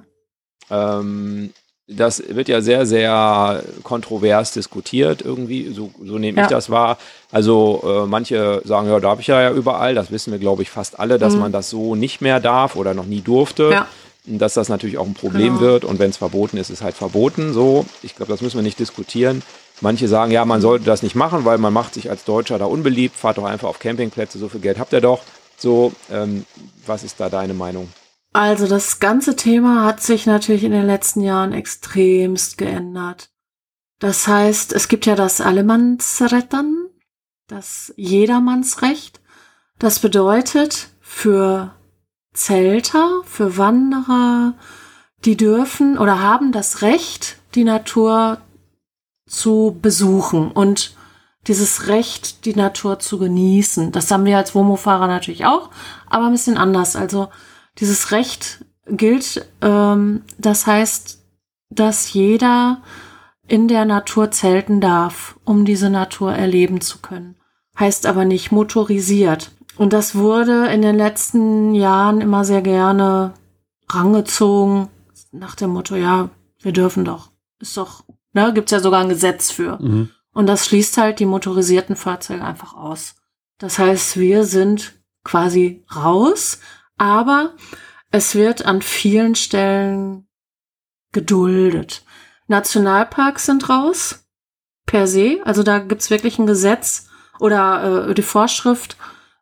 Ähm, 0.70 1.52
das 1.90 2.22
wird 2.28 2.50
ja 2.50 2.60
sehr, 2.60 2.86
sehr 2.86 3.64
kontrovers 3.84 4.52
diskutiert 4.52 5.22
irgendwie, 5.22 5.72
so, 5.74 5.90
so 6.04 6.18
nehme 6.18 6.38
Ja. 6.40 6.44
ich 6.44 6.50
das 6.50 6.70
wahr. 6.70 6.98
Also 7.32 7.82
äh, 8.04 8.08
manche 8.08 8.62
sagen, 8.66 8.90
ja, 8.90 9.00
darf 9.00 9.22
ich 9.22 9.28
ja 9.28 9.52
überall, 9.52 9.96
das 9.96 10.12
wissen 10.12 10.32
wir, 10.34 10.40
glaube 10.40 10.64
ich, 10.64 10.70
fast 10.70 11.00
alle, 11.00 11.18
dass 11.18 11.36
Mhm. 11.36 11.40
man 11.40 11.52
das 11.54 11.70
so 11.70 11.96
nicht 11.96 12.20
mehr 12.20 12.42
darf 12.42 12.76
oder 12.76 12.94
noch 12.94 13.06
nie 13.06 13.22
durfte. 13.22 13.70
Ja. 13.72 13.88
Dass 14.30 14.56
das 14.56 14.68
natürlich 14.68 14.98
auch 14.98 15.06
ein 15.06 15.14
Problem 15.14 15.54
Genau. 15.58 15.62
wird 15.62 15.86
und 15.86 16.00
wenn 16.00 16.10
es 16.10 16.18
verboten 16.18 16.58
ist, 16.58 16.70
ist 16.70 16.80
es 16.80 16.84
halt 16.84 16.96
verboten. 16.96 17.54
So, 17.54 17.86
ich 18.04 18.14
glaube, 18.18 18.30
das 18.34 18.42
müssen 18.42 18.58
wir 18.58 18.64
nicht 18.64 18.80
diskutieren. 18.80 19.42
Manche 19.80 20.10
sagen, 20.10 20.32
ja, 20.34 20.44
man 20.44 20.60
sollte 20.60 20.84
das 20.84 21.04
nicht 21.04 21.16
machen, 21.16 21.46
weil 21.46 21.58
man 21.60 21.72
macht 21.72 21.94
sich 21.94 22.10
als 22.10 22.26
Deutscher 22.26 22.58
da 22.60 22.66
unbeliebt, 22.66 23.16
fahrt 23.16 23.38
doch 23.38 23.46
einfach 23.46 23.70
auf 23.70 23.80
Campingplätze, 23.80 24.38
so 24.38 24.50
viel 24.50 24.60
Geld 24.60 24.78
habt 24.80 24.92
ihr 24.92 25.00
doch. 25.00 25.22
So, 25.58 25.94
ähm, 26.12 26.46
was 26.86 27.04
ist 27.06 27.22
da 27.22 27.30
deine 27.30 27.54
Meinung? 27.54 27.88
Also 28.38 28.68
das 28.68 29.00
ganze 29.00 29.36
Thema 29.36 29.84
hat 29.84 30.00
sich 30.00 30.28
natürlich 30.28 30.64
in 30.64 30.72
den 30.72 30.86
letzten 30.86 31.22
Jahren 31.22 31.54
extremst 31.54 32.60
geändert. 32.60 33.32
Das 33.98 34.28
heißt, 34.28 34.74
es 34.74 34.90
gibt 34.90 35.08
ja 35.08 35.16
das 35.16 35.42
Allemannsrettern, 35.42 36.86
das 37.48 37.92
Jedermannsrecht. 37.98 39.22
Das 39.80 39.98
bedeutet 39.98 40.90
für 41.02 41.74
Zelter, 42.32 43.24
für 43.26 43.58
Wanderer, 43.58 44.54
die 45.26 45.36
dürfen 45.36 45.98
oder 45.98 46.22
haben 46.22 46.52
das 46.52 46.84
Recht, 46.84 47.38
die 47.56 47.64
Natur 47.64 48.40
zu 49.28 49.80
besuchen 49.82 50.52
und 50.52 50.96
dieses 51.48 51.88
Recht, 51.88 52.46
die 52.46 52.54
Natur 52.54 53.00
zu 53.00 53.18
genießen. 53.18 53.92
Das 53.92 54.12
haben 54.12 54.26
wir 54.26 54.38
als 54.38 54.54
Womo-Fahrer 54.54 55.08
natürlich 55.08 55.48
auch, 55.48 55.72
aber 56.06 56.28
ein 56.28 56.34
bisschen 56.34 56.58
anders. 56.58 56.96
Also 56.96 57.30
dieses 57.80 58.12
Recht 58.12 58.66
gilt, 58.88 59.48
ähm, 59.62 60.24
das 60.38 60.68
heißt, 60.68 61.20
dass 61.70 62.14
jeder 62.14 62.82
in 63.48 63.68
der 63.68 63.86
Natur 63.86 64.32
zelten 64.32 64.82
darf, 64.82 65.40
um 65.44 65.66
diese 65.66 65.90
Natur 65.90 66.34
erleben 66.34 66.82
zu 66.82 67.00
können. 67.00 67.36
Heißt 67.80 68.06
aber 68.06 68.26
nicht 68.26 68.52
motorisiert. 68.52 69.52
Und 69.78 69.94
das 69.94 70.16
wurde 70.16 70.68
in 70.68 70.82
den 70.82 70.96
letzten 70.96 71.76
Jahren 71.76 72.22
immer 72.22 72.44
sehr 72.44 72.62
gerne 72.62 73.34
rangezogen, 73.90 74.90
nach 75.32 75.56
dem 75.56 75.72
Motto, 75.72 75.96
ja, 75.96 76.30
wir 76.62 76.72
dürfen 76.72 77.06
doch. 77.06 77.30
Ist 77.60 77.78
doch 77.78 78.04
Ne, 78.38 78.54
gibt's 78.54 78.72
ja 78.72 78.80
sogar 78.80 79.02
ein 79.02 79.10
Gesetz 79.10 79.50
für. 79.50 79.80
Mhm. 79.82 80.12
Und 80.32 80.46
das 80.46 80.68
schließt 80.68 80.98
halt 80.98 81.20
die 81.20 81.26
motorisierten 81.26 81.96
Fahrzeuge 81.96 82.44
einfach 82.44 82.76
aus. 82.76 83.16
Das 83.58 83.80
heißt, 83.80 84.18
wir 84.18 84.44
sind 84.44 84.94
quasi 85.24 85.84
raus, 85.96 86.60
aber 86.98 87.54
es 88.12 88.36
wird 88.36 88.66
an 88.66 88.82
vielen 88.82 89.36
Stellen 89.36 90.28
geduldet. 91.12 92.04
Nationalparks 92.48 93.46
sind 93.46 93.70
raus, 93.70 94.28
per 94.86 95.08
se. 95.08 95.40
Also 95.44 95.64
da 95.64 95.80
gibt's 95.80 96.10
wirklich 96.10 96.40
ein 96.40 96.48
Gesetz 96.48 97.10
oder 97.40 98.08
äh, 98.10 98.14
die 98.14 98.22
Vorschrift, 98.22 98.98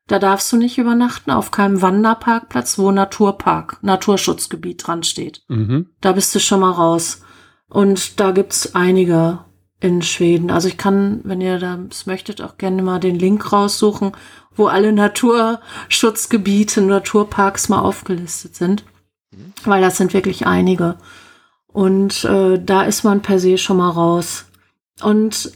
da 0.08 0.20
darfst 0.20 0.52
du 0.52 0.58
nicht 0.58 0.78
übernachten 0.78 1.32
auf 1.32 1.52
keinem 1.52 1.82
Wanderparkplatz, 1.82 2.78
wo 2.78 2.92
Naturpark, 2.92 3.80
Naturschutzgebiet 3.82 4.86
dran 4.86 5.04
steht. 5.04 5.44
Mhm. 5.48 5.90
Da 6.02 6.12
bist 6.12 6.34
du 6.36 6.40
schon 6.40 6.60
mal 6.60 6.72
raus. 6.72 7.22
Und 7.68 8.20
da 8.20 8.32
gibt's 8.32 8.76
einige 8.76 9.45
in 9.80 10.02
Schweden. 10.02 10.52
Also 10.52 10.68
ich 10.68 10.78
kann, 10.78 11.22
wenn 11.24 11.42
ihr 11.42 11.60
das 11.60 12.06
möchtet, 12.06 12.42
auch 12.42 12.58
gerne 12.58 12.82
mal 12.82 13.00
den 13.00 13.20
Link 13.20 13.52
raussuchen, 13.52 14.14
wo 14.56 14.68
alle 14.68 14.94
Naturschutzgebiete, 14.94 16.82
Naturparks 16.82 17.70
mal 17.70 17.82
aufgelistet 17.82 18.56
sind. 18.56 18.84
Mhm. 19.32 19.54
Weil 19.66 19.82
das 19.82 19.98
sind 19.98 20.14
wirklich 20.14 20.48
einige. 20.48 20.98
Und 21.68 22.24
äh, 22.24 22.58
da 22.64 22.84
ist 22.84 23.04
man 23.04 23.22
per 23.22 23.40
se 23.40 23.58
schon 23.58 23.78
mal 23.78 23.90
raus. 23.90 24.46
Und 25.02 25.52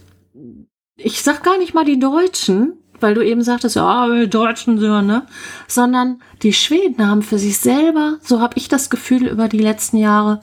ich 0.98 1.22
sag 1.22 1.44
gar 1.44 1.58
nicht 1.58 1.74
mal 1.74 1.86
die 1.86 2.00
Deutschen, 2.00 2.74
weil 3.00 3.14
du 3.14 3.26
eben 3.26 3.42
sagtest, 3.42 3.78
ja, 3.78 4.08
die 4.10 4.30
Deutschen 4.30 4.80
sind, 4.80 5.08
ne? 5.08 5.26
Sondern 5.68 6.22
die 6.44 6.52
Schweden 6.52 7.08
haben 7.08 7.22
für 7.22 7.40
sich 7.40 7.58
selber, 7.58 8.18
so 8.22 8.42
habe 8.42 8.58
ich 8.58 8.68
das 8.68 8.90
Gefühl 8.90 9.28
über 9.28 9.48
die 9.48 9.60
letzten 9.60 9.96
Jahre, 9.96 10.42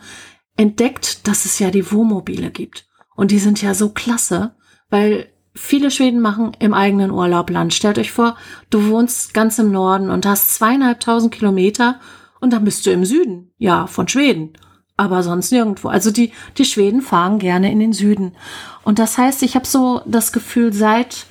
entdeckt, 0.57 1.29
dass 1.29 1.45
es 1.45 1.59
ja 1.59 1.71
die 1.71 1.93
Wohnmobile 1.93 2.51
gibt. 2.51 2.87
Und 3.17 3.31
die 3.31 3.39
sind 3.39 3.61
ja 3.63 3.75
so 3.75 3.89
klasse, 3.89 4.55
weil 4.91 5.27
viele 5.55 5.91
Schweden 5.91 6.21
machen 6.21 6.53
im 6.59 6.75
eigenen 6.75 7.11
Urlaub 7.11 7.51
Land. 7.51 7.75
Stellt 7.75 7.99
euch 7.99 8.13
vor, 8.13 8.37
du 8.71 8.89
wohnst 8.89 9.35
ganz 9.35 9.59
im 9.59 9.73
Norden 9.73 10.11
und 10.11 10.27
hast 10.27 10.55
zweieinhalbtausend 10.55 11.33
Kilometer 11.33 11.99
und 12.41 12.53
dann 12.53 12.65
bist 12.65 12.87
du 12.87 12.91
im 12.91 13.05
Süden, 13.05 13.51
ja, 13.59 13.87
von 13.87 14.07
Schweden 14.07 14.53
aber 14.97 15.23
sonst 15.23 15.53
nirgendwo. 15.53 15.89
Also 15.89 16.11
die, 16.11 16.33
die 16.57 16.65
Schweden 16.65 17.03
fahren 17.03 17.39
gerne 17.39 17.71
in 17.71 17.81
den 17.81 17.93
Süden. 17.93 18.35
Und 18.83 18.99
das 18.99 19.19
heißt, 19.19 19.43
ich 19.43 19.55
habe 19.55 19.67
so 19.67 20.01
das 20.07 20.33
Gefühl, 20.33 20.73
seit 20.73 21.27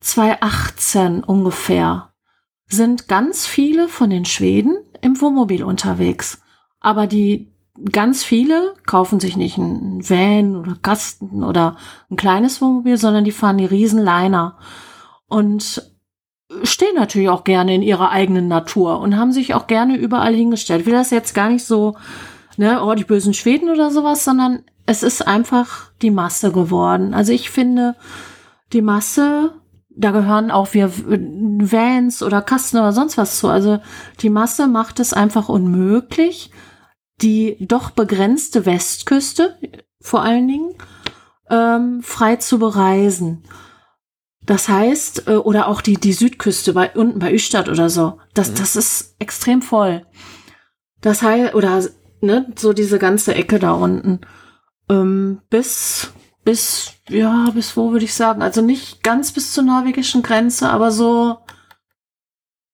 2018 0.00 1.22
ungefähr 1.22 2.12
sind 2.66 3.08
ganz 3.08 3.46
viele 3.46 3.88
von 3.88 4.10
den 4.10 4.24
Schweden 4.24 4.76
im 5.00 5.20
Wohnmobil 5.20 5.62
unterwegs. 5.62 6.40
Aber 6.80 7.06
die 7.06 7.53
ganz 7.90 8.22
viele 8.22 8.74
kaufen 8.86 9.20
sich 9.20 9.36
nicht 9.36 9.58
einen 9.58 10.08
Van 10.08 10.56
oder 10.56 10.76
Kasten 10.80 11.42
oder 11.42 11.76
ein 12.10 12.16
kleines 12.16 12.60
Wohnmobil, 12.60 12.96
sondern 12.96 13.24
die 13.24 13.32
fahren 13.32 13.58
die 13.58 13.64
Riesenliner 13.64 14.56
und 15.26 15.90
stehen 16.62 16.94
natürlich 16.94 17.28
auch 17.28 17.44
gerne 17.44 17.74
in 17.74 17.82
ihrer 17.82 18.10
eigenen 18.10 18.48
Natur 18.48 19.00
und 19.00 19.16
haben 19.16 19.32
sich 19.32 19.54
auch 19.54 19.66
gerne 19.66 19.96
überall 19.96 20.34
hingestellt. 20.34 20.82
Ich 20.82 20.86
will 20.86 20.92
das 20.92 21.10
jetzt 21.10 21.34
gar 21.34 21.48
nicht 21.48 21.64
so 21.64 21.96
ne, 22.56 22.82
oh, 22.82 22.94
die 22.94 23.04
bösen 23.04 23.34
Schweden 23.34 23.70
oder 23.70 23.90
sowas, 23.90 24.24
sondern 24.24 24.62
es 24.86 25.02
ist 25.02 25.26
einfach 25.26 25.90
die 26.02 26.10
Masse 26.10 26.52
geworden. 26.52 27.14
Also 27.14 27.32
ich 27.32 27.50
finde, 27.50 27.96
die 28.72 28.82
Masse, 28.82 29.52
da 29.88 30.10
gehören 30.10 30.50
auch 30.50 30.74
wir 30.74 30.90
Vans 30.92 32.22
oder 32.22 32.42
Kasten 32.42 32.76
oder 32.78 32.92
sonst 32.92 33.16
was 33.16 33.38
zu. 33.38 33.48
Also 33.48 33.80
die 34.20 34.30
Masse 34.30 34.66
macht 34.68 35.00
es 35.00 35.12
einfach 35.12 35.48
unmöglich, 35.48 36.50
die 37.22 37.56
doch 37.60 37.90
begrenzte 37.90 38.66
Westküste 38.66 39.58
vor 40.00 40.22
allen 40.22 40.48
Dingen 40.48 40.74
ähm, 41.50 42.02
frei 42.02 42.36
zu 42.36 42.58
bereisen. 42.58 43.44
Das 44.42 44.68
heißt, 44.68 45.28
äh, 45.28 45.36
oder 45.36 45.68
auch 45.68 45.80
die, 45.80 45.94
die 45.94 46.12
Südküste 46.12 46.72
bei, 46.72 46.90
unten 46.92 47.18
bei 47.18 47.32
Üstadt 47.32 47.68
oder 47.68 47.88
so, 47.88 48.18
das, 48.34 48.50
mhm. 48.50 48.54
das 48.56 48.76
ist 48.76 49.16
extrem 49.18 49.62
voll. 49.62 50.06
Das 51.00 51.22
heißt, 51.22 51.54
oder 51.54 51.82
ne, 52.20 52.52
so 52.56 52.72
diese 52.72 52.98
ganze 52.98 53.34
Ecke 53.34 53.58
da 53.58 53.72
unten. 53.72 54.20
Ähm, 54.90 55.40
bis, 55.48 56.12
bis, 56.44 56.92
ja, 57.08 57.50
bis 57.54 57.76
wo 57.76 57.92
würde 57.92 58.04
ich 58.04 58.14
sagen? 58.14 58.42
Also 58.42 58.60
nicht 58.60 59.02
ganz 59.02 59.32
bis 59.32 59.52
zur 59.52 59.64
norwegischen 59.64 60.22
Grenze, 60.22 60.68
aber 60.68 60.90
so, 60.90 61.38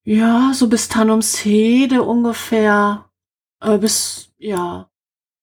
ja, 0.05 0.53
so 0.55 0.68
bis 0.68 0.88
Tanumshede 0.88 2.03
ungefähr, 2.03 3.11
äh, 3.61 3.78
bis, 3.78 4.29
ja, 4.41 4.91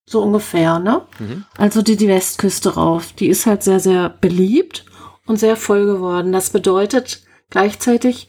so 0.06 0.22
ungefähr, 0.24 0.80
ne? 0.80 1.02
Mhm. 1.20 1.46
Also 1.58 1.82
die, 1.82 1.96
die 1.96 2.08
Westküste 2.08 2.76
rauf. 2.76 3.14
Die 3.14 3.28
ist 3.28 3.46
halt 3.46 3.64
sehr, 3.64 3.80
sehr 3.80 4.10
beliebt 4.10 4.86
und 5.26 5.38
sehr 5.38 5.56
voll 5.56 5.86
geworden. 5.86 6.32
Das 6.32 6.50
bedeutet 6.50 7.24
gleichzeitig, 7.50 8.28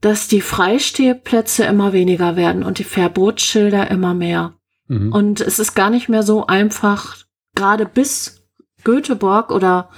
dass 0.00 0.28
die 0.28 0.40
Freistehplätze 0.40 1.64
immer 1.64 1.92
weniger 1.92 2.36
werden 2.36 2.64
und 2.64 2.78
die 2.78 2.84
Verbotsschilder 2.84 3.90
immer 3.90 4.14
mehr. 4.14 4.54
Mhm. 4.88 5.12
Und 5.12 5.40
es 5.40 5.58
ist 5.58 5.74
gar 5.74 5.90
nicht 5.90 6.08
mehr 6.08 6.22
so 6.22 6.46
einfach, 6.46 7.16
gerade 7.54 7.84
bis 7.84 8.44
Göteborg 8.84 9.50
oder 9.50 9.90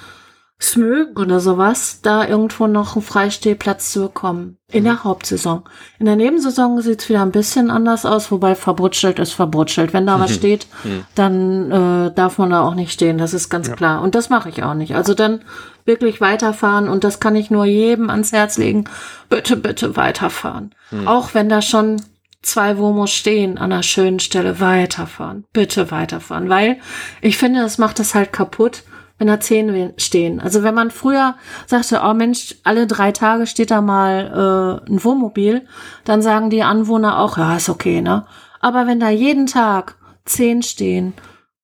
Smögen 0.60 1.16
oder 1.16 1.40
sowas, 1.40 2.00
da 2.02 2.26
irgendwo 2.26 2.66
noch 2.66 2.94
einen 2.94 3.04
Freistehplatz 3.04 3.92
zu 3.92 4.02
bekommen. 4.02 4.56
In 4.70 4.84
der 4.84 5.04
Hauptsaison. 5.04 5.64
In 5.98 6.06
der 6.06 6.16
Nebensaison 6.16 6.80
sieht's 6.80 7.08
wieder 7.08 7.22
ein 7.22 7.32
bisschen 7.32 7.70
anders 7.70 8.06
aus, 8.06 8.30
wobei 8.30 8.54
verbrutschelt 8.54 9.18
ist 9.18 9.32
verbrutschelt. 9.32 9.92
Wenn 9.92 10.06
da 10.06 10.18
was 10.18 10.30
mhm. 10.30 10.34
steht, 10.34 10.66
mhm. 10.84 11.04
dann 11.14 11.70
äh, 11.70 12.14
darf 12.14 12.38
man 12.38 12.50
da 12.50 12.62
auch 12.62 12.74
nicht 12.74 12.92
stehen, 12.92 13.18
das 13.18 13.34
ist 13.34 13.50
ganz 13.50 13.68
ja. 13.68 13.74
klar. 13.74 14.02
Und 14.02 14.14
das 14.14 14.30
mache 14.30 14.48
ich 14.48 14.62
auch 14.62 14.74
nicht. 14.74 14.94
Also 14.94 15.14
dann 15.14 15.40
wirklich 15.84 16.20
weiterfahren 16.20 16.88
und 16.88 17.04
das 17.04 17.20
kann 17.20 17.36
ich 17.36 17.50
nur 17.50 17.66
jedem 17.66 18.08
ans 18.08 18.32
Herz 18.32 18.56
legen. 18.56 18.84
Bitte, 19.28 19.56
bitte 19.56 19.96
weiterfahren. 19.96 20.74
Mhm. 20.90 21.06
Auch 21.06 21.34
wenn 21.34 21.48
da 21.48 21.62
schon 21.62 22.00
zwei 22.42 22.78
Womos 22.78 23.10
stehen 23.12 23.58
an 23.58 23.72
einer 23.72 23.82
schönen 23.82 24.20
Stelle, 24.20 24.60
weiterfahren. 24.60 25.44
Bitte 25.52 25.90
weiterfahren. 25.90 26.48
Weil 26.48 26.78
ich 27.20 27.38
finde, 27.38 27.60
das 27.60 27.78
macht 27.78 28.00
es 28.00 28.14
halt 28.14 28.32
kaputt, 28.32 28.82
wenn 29.24 29.28
da 29.28 29.40
zehn 29.40 29.94
stehen. 29.96 30.40
Also 30.40 30.62
wenn 30.62 30.74
man 30.74 30.90
früher 30.90 31.36
sagte, 31.66 32.02
oh 32.04 32.12
Mensch, 32.12 32.56
alle 32.62 32.86
drei 32.86 33.10
Tage 33.10 33.46
steht 33.46 33.70
da 33.70 33.80
mal 33.80 34.82
äh, 34.86 34.90
ein 34.90 35.02
Wohnmobil, 35.02 35.66
dann 36.04 36.20
sagen 36.20 36.50
die 36.50 36.62
Anwohner 36.62 37.18
auch, 37.18 37.38
ja, 37.38 37.56
ist 37.56 37.70
okay, 37.70 38.02
ne? 38.02 38.26
Aber 38.60 38.86
wenn 38.86 39.00
da 39.00 39.08
jeden 39.08 39.46
Tag 39.46 39.96
zehn 40.24 40.62
stehen, 40.62 41.14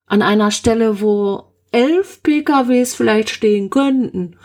an 0.06 0.22
einer 0.22 0.50
Stelle, 0.50 1.00
wo 1.00 1.52
elf 1.70 2.22
PKWs 2.22 2.94
vielleicht 2.94 3.30
stehen 3.30 3.68
könnten, 3.68 4.36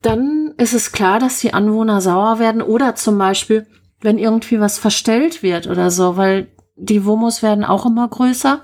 dann 0.00 0.54
ist 0.56 0.74
es 0.74 0.92
klar, 0.92 1.18
dass 1.18 1.40
die 1.40 1.54
Anwohner 1.54 2.00
sauer 2.00 2.38
werden 2.38 2.62
oder 2.62 2.94
zum 2.94 3.18
Beispiel 3.18 3.66
wenn 4.02 4.18
irgendwie 4.18 4.60
was 4.60 4.78
verstellt 4.78 5.42
wird 5.42 5.68
oder 5.68 5.90
so, 5.90 6.16
weil 6.16 6.48
die 6.76 7.06
Womos 7.06 7.42
werden 7.42 7.64
auch 7.64 7.86
immer 7.86 8.08
größer. 8.08 8.60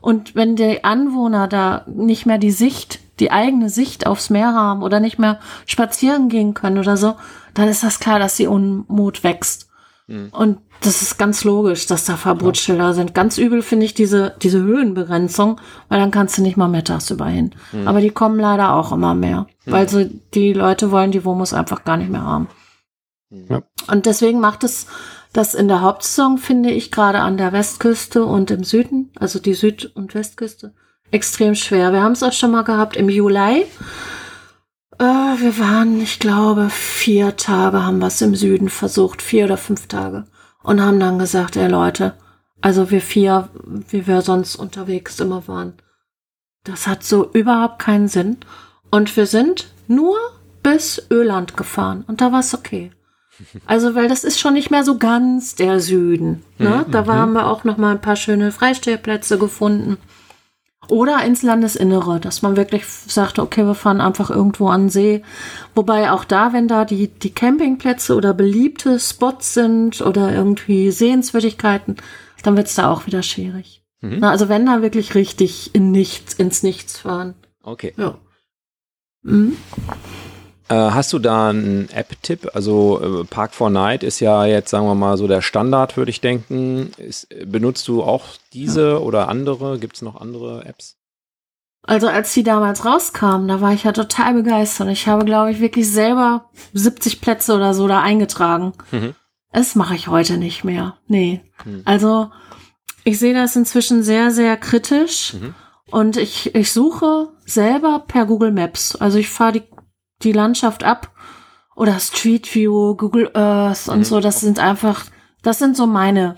Und 0.00 0.34
wenn 0.34 0.56
die 0.56 0.84
Anwohner 0.84 1.48
da 1.48 1.84
nicht 1.86 2.26
mehr 2.26 2.38
die 2.38 2.50
Sicht, 2.50 3.00
die 3.20 3.30
eigene 3.30 3.68
Sicht 3.68 4.06
aufs 4.06 4.30
Meer 4.30 4.54
haben 4.54 4.82
oder 4.82 5.00
nicht 5.00 5.18
mehr 5.18 5.40
spazieren 5.66 6.28
gehen 6.28 6.54
können 6.54 6.78
oder 6.78 6.96
so, 6.96 7.16
dann 7.54 7.68
ist 7.68 7.82
das 7.82 8.00
klar, 8.00 8.18
dass 8.18 8.36
die 8.36 8.46
Unmut 8.46 9.24
wächst. 9.24 9.68
Mhm. 10.06 10.28
Und 10.30 10.58
das 10.80 11.02
ist 11.02 11.18
ganz 11.18 11.42
logisch, 11.44 11.86
dass 11.86 12.04
da 12.04 12.16
Verbotsschilder 12.16 12.84
ja. 12.84 12.92
sind. 12.92 13.14
Ganz 13.14 13.36
übel 13.36 13.62
finde 13.62 13.86
ich 13.86 13.94
diese, 13.94 14.36
diese 14.40 14.62
Höhenbegrenzung, 14.62 15.60
weil 15.88 15.98
dann 15.98 16.12
kannst 16.12 16.38
du 16.38 16.42
nicht 16.42 16.56
mal 16.56 16.68
mittags 16.68 17.10
über 17.10 17.26
hin. 17.26 17.54
Mhm. 17.72 17.88
Aber 17.88 18.00
die 18.00 18.10
kommen 18.10 18.38
leider 18.38 18.74
auch 18.74 18.92
immer 18.92 19.14
mehr, 19.14 19.46
mhm. 19.64 19.72
weil 19.72 19.88
so 19.88 20.04
die 20.34 20.52
Leute 20.52 20.90
wollen 20.92 21.10
die 21.10 21.24
Womos 21.24 21.52
einfach 21.52 21.84
gar 21.84 21.96
nicht 21.96 22.10
mehr 22.10 22.22
haben. 22.22 22.48
Ja. 23.30 23.62
Und 23.90 24.06
deswegen 24.06 24.40
macht 24.40 24.64
es 24.64 24.86
das 25.32 25.54
in 25.54 25.68
der 25.68 25.82
Hauptsaison, 25.82 26.38
finde 26.38 26.70
ich, 26.70 26.90
gerade 26.90 27.20
an 27.20 27.36
der 27.36 27.52
Westküste 27.52 28.24
und 28.24 28.50
im 28.50 28.64
Süden, 28.64 29.10
also 29.18 29.38
die 29.38 29.54
Süd- 29.54 29.92
und 29.94 30.14
Westküste, 30.14 30.74
extrem 31.10 31.54
schwer. 31.54 31.92
Wir 31.92 32.02
haben 32.02 32.12
es 32.12 32.22
auch 32.22 32.32
schon 32.32 32.50
mal 32.50 32.64
gehabt 32.64 32.96
im 32.96 33.08
Juli. 33.08 33.66
Äh, 34.98 35.04
wir 35.04 35.58
waren, 35.58 36.00
ich 36.00 36.18
glaube, 36.18 36.70
vier 36.70 37.36
Tage 37.36 37.84
haben 37.84 37.98
wir 37.98 38.08
es 38.08 38.20
im 38.20 38.34
Süden 38.34 38.68
versucht, 38.68 39.22
vier 39.22 39.44
oder 39.44 39.56
fünf 39.56 39.86
Tage. 39.86 40.26
Und 40.62 40.82
haben 40.82 41.00
dann 41.00 41.18
gesagt, 41.18 41.56
ey 41.56 41.68
Leute, 41.68 42.14
also 42.60 42.90
wir 42.90 43.00
vier, 43.00 43.48
wie 43.64 44.06
wir 44.06 44.22
sonst 44.22 44.56
unterwegs 44.56 45.20
immer 45.20 45.46
waren, 45.46 45.74
das 46.64 46.86
hat 46.86 47.04
so 47.04 47.30
überhaupt 47.32 47.78
keinen 47.78 48.08
Sinn. 48.08 48.38
Und 48.90 49.16
wir 49.16 49.26
sind 49.26 49.72
nur 49.86 50.16
bis 50.62 51.06
Öland 51.10 51.56
gefahren 51.56 52.04
und 52.08 52.20
da 52.20 52.32
war 52.32 52.40
es 52.40 52.54
okay. 52.54 52.90
Also, 53.66 53.94
weil 53.94 54.08
das 54.08 54.24
ist 54.24 54.38
schon 54.38 54.54
nicht 54.54 54.70
mehr 54.70 54.84
so 54.84 54.98
ganz 54.98 55.54
der 55.54 55.80
Süden. 55.80 56.42
Ne? 56.58 56.84
Mhm. 56.86 56.90
Da 56.90 57.06
haben 57.06 57.32
wir 57.32 57.46
auch 57.46 57.64
noch 57.64 57.76
mal 57.76 57.92
ein 57.92 58.00
paar 58.00 58.16
schöne 58.16 58.52
Freistellplätze 58.52 59.38
gefunden. 59.38 59.98
Oder 60.88 61.22
ins 61.24 61.42
Landesinnere, 61.42 62.18
dass 62.18 62.40
man 62.40 62.56
wirklich 62.56 62.86
sagt, 62.86 63.38
okay, 63.38 63.64
wir 63.64 63.74
fahren 63.74 64.00
einfach 64.00 64.30
irgendwo 64.30 64.68
an 64.68 64.88
See. 64.88 65.22
Wobei 65.74 66.10
auch 66.10 66.24
da, 66.24 66.54
wenn 66.54 66.66
da 66.66 66.86
die, 66.86 67.08
die 67.08 67.32
Campingplätze 67.32 68.14
oder 68.14 68.32
beliebte 68.32 68.98
Spots 68.98 69.52
sind 69.52 70.00
oder 70.00 70.32
irgendwie 70.32 70.90
Sehenswürdigkeiten, 70.90 71.96
dann 72.42 72.56
wird 72.56 72.68
es 72.68 72.74
da 72.74 72.90
auch 72.90 73.06
wieder 73.06 73.22
schwierig. 73.22 73.82
Mhm. 74.00 74.18
Na, 74.20 74.30
also 74.30 74.48
wenn 74.48 74.64
da 74.64 74.80
wirklich 74.80 75.14
richtig 75.14 75.74
in 75.74 75.90
nichts, 75.90 76.32
ins 76.34 76.62
Nichts 76.62 76.98
fahren. 76.98 77.34
Okay. 77.62 77.92
Ja. 77.98 78.16
Mhm. 79.22 79.56
Äh, 80.68 80.74
hast 80.74 81.12
du 81.12 81.18
da 81.18 81.50
einen 81.50 81.88
App-Tipp? 81.90 82.50
Also 82.54 83.22
äh, 83.22 83.24
Park 83.24 83.54
4 83.54 83.70
Night 83.70 84.02
ist 84.02 84.20
ja 84.20 84.44
jetzt, 84.44 84.70
sagen 84.70 84.86
wir 84.86 84.94
mal, 84.94 85.16
so 85.16 85.26
der 85.26 85.40
Standard, 85.40 85.96
würde 85.96 86.10
ich 86.10 86.20
denken. 86.20 86.92
Ist, 86.98 87.28
benutzt 87.50 87.88
du 87.88 88.02
auch 88.02 88.26
diese 88.52 88.90
ja. 88.90 88.96
oder 88.98 89.28
andere? 89.28 89.78
Gibt 89.78 89.96
es 89.96 90.02
noch 90.02 90.20
andere 90.20 90.64
Apps? 90.66 90.96
Also 91.82 92.06
als 92.06 92.34
die 92.34 92.42
damals 92.42 92.84
rauskamen, 92.84 93.48
da 93.48 93.62
war 93.62 93.72
ich 93.72 93.84
ja 93.84 93.92
total 93.92 94.34
begeistert. 94.34 94.88
Ich 94.88 95.08
habe, 95.08 95.24
glaube 95.24 95.50
ich, 95.50 95.60
wirklich 95.60 95.90
selber 95.90 96.50
70 96.74 97.22
Plätze 97.22 97.54
oder 97.54 97.72
so 97.72 97.88
da 97.88 98.02
eingetragen. 98.02 98.74
Mhm. 98.90 99.14
Das 99.52 99.74
mache 99.74 99.94
ich 99.94 100.08
heute 100.08 100.36
nicht 100.36 100.64
mehr. 100.64 100.98
Nee. 101.06 101.40
Mhm. 101.64 101.82
Also 101.86 102.30
ich 103.04 103.18
sehe 103.18 103.32
das 103.32 103.56
inzwischen 103.56 104.02
sehr, 104.02 104.30
sehr 104.30 104.58
kritisch. 104.58 105.34
Mhm. 105.34 105.54
Und 105.90 106.18
ich, 106.18 106.54
ich 106.54 106.72
suche 106.72 107.28
selber 107.46 108.04
per 108.06 108.26
Google 108.26 108.52
Maps. 108.52 108.94
Also 108.94 109.16
ich 109.16 109.30
fahre 109.30 109.52
die 109.52 109.62
die 110.22 110.32
Landschaft 110.32 110.84
ab 110.84 111.12
oder 111.74 111.98
Street 112.00 112.52
View, 112.54 112.94
Google 112.96 113.30
Earth 113.34 113.88
und 113.88 113.98
mhm. 113.98 114.04
so. 114.04 114.20
Das 114.20 114.40
sind 114.40 114.58
einfach, 114.58 115.04
das 115.42 115.58
sind 115.58 115.76
so 115.76 115.86
meine 115.86 116.36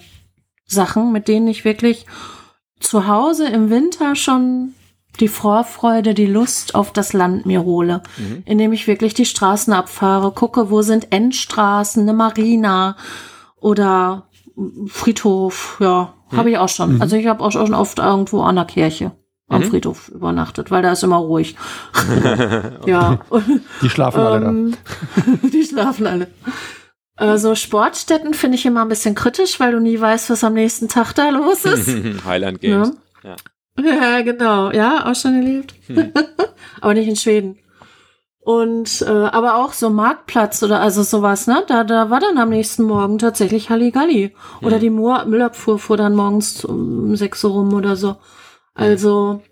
Sachen, 0.66 1.12
mit 1.12 1.28
denen 1.28 1.48
ich 1.48 1.64
wirklich 1.64 2.06
zu 2.78 3.06
Hause 3.06 3.48
im 3.48 3.70
Winter 3.70 4.14
schon 4.14 4.74
die 5.18 5.28
Vorfreude, 5.28 6.14
die 6.14 6.26
Lust 6.26 6.74
auf 6.74 6.92
das 6.92 7.12
Land 7.12 7.44
mir 7.44 7.64
hole, 7.64 8.02
mhm. 8.16 8.42
indem 8.46 8.72
ich 8.72 8.86
wirklich 8.86 9.14
die 9.14 9.26
Straßen 9.26 9.72
abfahre, 9.72 10.32
gucke, 10.32 10.70
wo 10.70 10.82
sind 10.82 11.12
Endstraßen, 11.12 12.02
eine 12.02 12.12
Marina 12.12 12.96
oder 13.56 14.28
Friedhof, 14.86 15.78
ja, 15.80 16.14
mhm. 16.30 16.36
habe 16.36 16.50
ich 16.50 16.58
auch 16.58 16.68
schon. 16.68 16.96
Mhm. 16.96 17.02
Also 17.02 17.16
ich 17.16 17.26
habe 17.26 17.42
auch 17.42 17.50
schon 17.50 17.74
oft 17.74 17.98
irgendwo 17.98 18.42
an 18.42 18.56
der 18.56 18.64
Kirche 18.66 19.12
am 19.51 19.62
mhm. 19.62 19.66
Friedhof 19.66 20.09
übernachtet, 20.09 20.70
weil 20.70 20.82
da 20.82 20.92
ist 20.92 21.03
immer 21.03 21.16
ruhig. 21.16 21.57
ja. 22.86 23.18
Die 23.82 23.90
schlafen 23.90 24.20
alle 24.20 24.46
ähm, 24.46 24.72
da. 24.72 25.48
die 25.48 25.64
schlafen 25.64 26.07
alle. 26.07 26.28
Also 27.16 27.55
Sportstätten 27.55 28.32
finde 28.32 28.57
ich 28.57 28.64
immer 28.64 28.82
ein 28.82 28.88
bisschen 28.88 29.14
kritisch, 29.14 29.61
weil 29.61 29.72
du 29.72 29.80
nie 29.80 30.01
weißt, 30.01 30.30
was 30.30 30.44
am 30.44 30.55
nächsten 30.55 30.88
Tag 30.88 31.12
da 31.12 31.28
los 31.30 31.64
ist. 31.64 31.88
Highland 32.24 32.61
Games. 32.61 32.92
Ja. 33.22 33.36
ja. 33.78 34.16
ja, 34.16 34.22
genau. 34.22 34.70
Ja, 34.70 35.11
auch 35.11 35.16
schon 35.16 35.34
erlebt. 35.34 35.74
Hm. 35.88 36.12
aber 36.80 36.94
nicht 36.94 37.09
in 37.09 37.16
Schweden. 37.16 37.59
Und 38.42 39.03
äh, 39.03 39.11
aber 39.11 39.57
auch 39.57 39.74
so 39.74 39.90
Marktplatz 39.90 40.62
oder 40.62 40.80
also 40.80 41.03
sowas, 41.03 41.46
ne? 41.46 41.62
Da, 41.66 41.84
da 41.84 42.09
war 42.09 42.20
dann 42.20 42.38
am 42.38 42.48
nächsten 42.48 42.84
Morgen 42.84 43.18
tatsächlich 43.18 43.68
Halligalli. 43.68 44.34
Oder 44.62 44.76
hm. 44.76 44.80
die 44.80 44.90
Müllabfuhr 44.90 45.78
fuhr 45.78 45.98
dann 45.98 46.14
morgens 46.14 46.64
um 46.64 47.14
sechs 47.16 47.44
Uhr 47.44 47.51
rum 47.51 47.74
oder 47.74 47.96
so. 47.96 48.16
Also, 48.80 49.42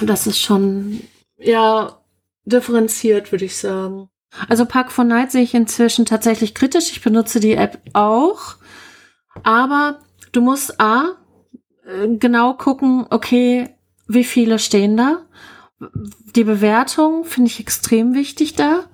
das 0.00 0.26
ist 0.26 0.38
schon, 0.38 1.00
ja, 1.38 2.02
differenziert, 2.44 3.30
würde 3.32 3.44
ich 3.44 3.56
sagen. 3.56 4.08
Also 4.48 4.64
Park 4.64 4.90
for 4.90 5.04
Night 5.04 5.30
sehe 5.30 5.42
ich 5.42 5.54
inzwischen 5.54 6.06
tatsächlich 6.06 6.54
kritisch. 6.54 6.90
Ich 6.90 7.02
benutze 7.02 7.40
die 7.40 7.52
App 7.52 7.80
auch. 7.92 8.56
Aber 9.42 9.98
du 10.32 10.40
musst 10.40 10.80
A, 10.80 11.16
äh, 11.86 12.16
genau 12.16 12.54
gucken, 12.54 13.06
okay, 13.10 13.70
wie 14.08 14.24
viele 14.24 14.58
stehen 14.58 14.96
da? 14.96 15.22
Die 16.34 16.44
Bewertung 16.44 17.24
finde 17.24 17.50
ich 17.50 17.60
extrem 17.60 18.14
wichtig 18.14 18.54
da. 18.54 18.84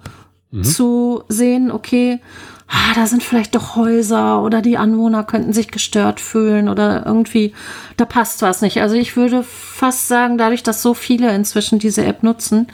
Mhm. 0.51 0.64
Zu 0.64 1.22
sehen, 1.28 1.70
okay, 1.70 2.20
ah, 2.69 2.95
da 2.95 3.07
sind 3.07 3.23
vielleicht 3.23 3.55
doch 3.55 3.77
Häuser 3.77 4.43
oder 4.43 4.62
die 4.62 4.77
Anwohner 4.77 5.25
könnten 5.25 5.53
sich 5.53 5.69
gestört 5.69 6.21
fühlen 6.21 6.69
oder 6.69 7.05
irgendwie, 7.07 7.55
da 7.97 8.05
passt 8.05 8.43
was 8.43 8.61
nicht. 8.61 8.81
Also 8.81 8.95
ich 8.95 9.16
würde 9.16 9.43
fast 9.43 10.09
sagen, 10.09 10.39
dadurch, 10.39 10.62
dass 10.62 10.83
so 10.83 10.95
viele 10.95 11.35
inzwischen 11.35 11.79
diese 11.79 12.05
App 12.05 12.23
nutzen, 12.23 12.69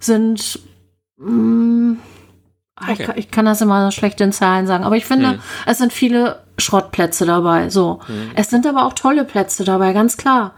sind, 0.00 0.60
mh, 1.18 1.30
mm, 1.30 1.98
ah, 2.76 2.90
okay. 2.90 3.06
ich, 3.10 3.16
ich, 3.16 3.30
kann 3.30 3.44
das 3.44 3.60
immer 3.60 3.92
schlecht 3.92 4.20
in 4.20 4.32
Zahlen 4.32 4.66
sagen, 4.66 4.84
aber 4.84 4.96
ich 4.96 5.04
finde, 5.04 5.34
mhm. 5.34 5.38
es 5.66 5.78
sind 5.78 5.92
viele 5.92 6.42
Schrottplätze 6.56 7.26
dabei, 7.26 7.68
so. 7.68 8.00
Mhm. 8.08 8.30
Es 8.34 8.48
sind 8.48 8.66
aber 8.66 8.86
auch 8.86 8.94
tolle 8.94 9.24
Plätze 9.24 9.64
dabei, 9.64 9.92
ganz 9.92 10.16
klar. 10.16 10.54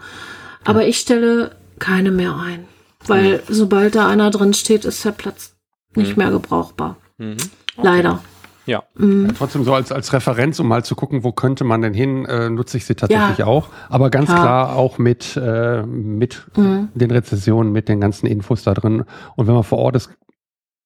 Aber 0.65 0.87
ich 0.87 0.99
stelle 0.99 1.57
keine 1.79 2.11
mehr 2.11 2.37
ein, 2.37 2.67
weil 3.07 3.39
mhm. 3.39 3.41
sobald 3.49 3.97
da 3.97 4.09
einer 4.09 4.31
drin 4.31 4.55
steht, 4.55 4.85
ist 4.85 5.05
der 5.05 5.13
Platz 5.13 5.57
nicht 5.95 6.17
mhm. 6.17 6.23
mehr 6.23 6.31
gebrauchbar. 6.31 6.97
Mhm. 7.19 7.37
Okay. 7.77 7.87
Leider. 7.87 8.21
Ja. 8.67 8.83
Mhm. 8.97 9.33
Trotzdem 9.37 9.65
so 9.65 9.73
als, 9.73 9.93
als 9.93 10.13
Referenz, 10.13 10.59
um 10.61 10.69
mal 10.69 10.85
zu 10.85 10.95
gucken, 10.95 11.25
wo 11.25 11.33
könnte 11.33 11.65
man 11.65 11.83
denn 11.83 11.95
hin, 11.95 12.25
äh, 12.27 12.51
nutze 12.51 12.77
ich 12.77 12.85
sie 12.85 12.97
tatsächlich 12.97 13.39
ja. 13.39 13.47
auch. 13.47 13.69
Aber 13.89 14.11
ganz 14.11 14.29
ja. 14.29 14.35
klar 14.35 14.77
auch 14.77 14.99
mit, 14.99 15.37
äh, 15.37 15.83
mit 15.85 16.47
mhm. 16.57 16.89
den 16.95 17.11
Rezessionen, 17.11 17.73
mit 17.73 17.89
den 17.89 18.01
ganzen 18.01 18.27
Infos 18.27 18.65
da 18.65 18.75
drin. 18.75 19.05
Und 19.37 19.47
wenn 19.47 19.55
man 19.55 19.63
vor 19.63 19.79
Ort 19.79 19.97
ist, 19.97 20.11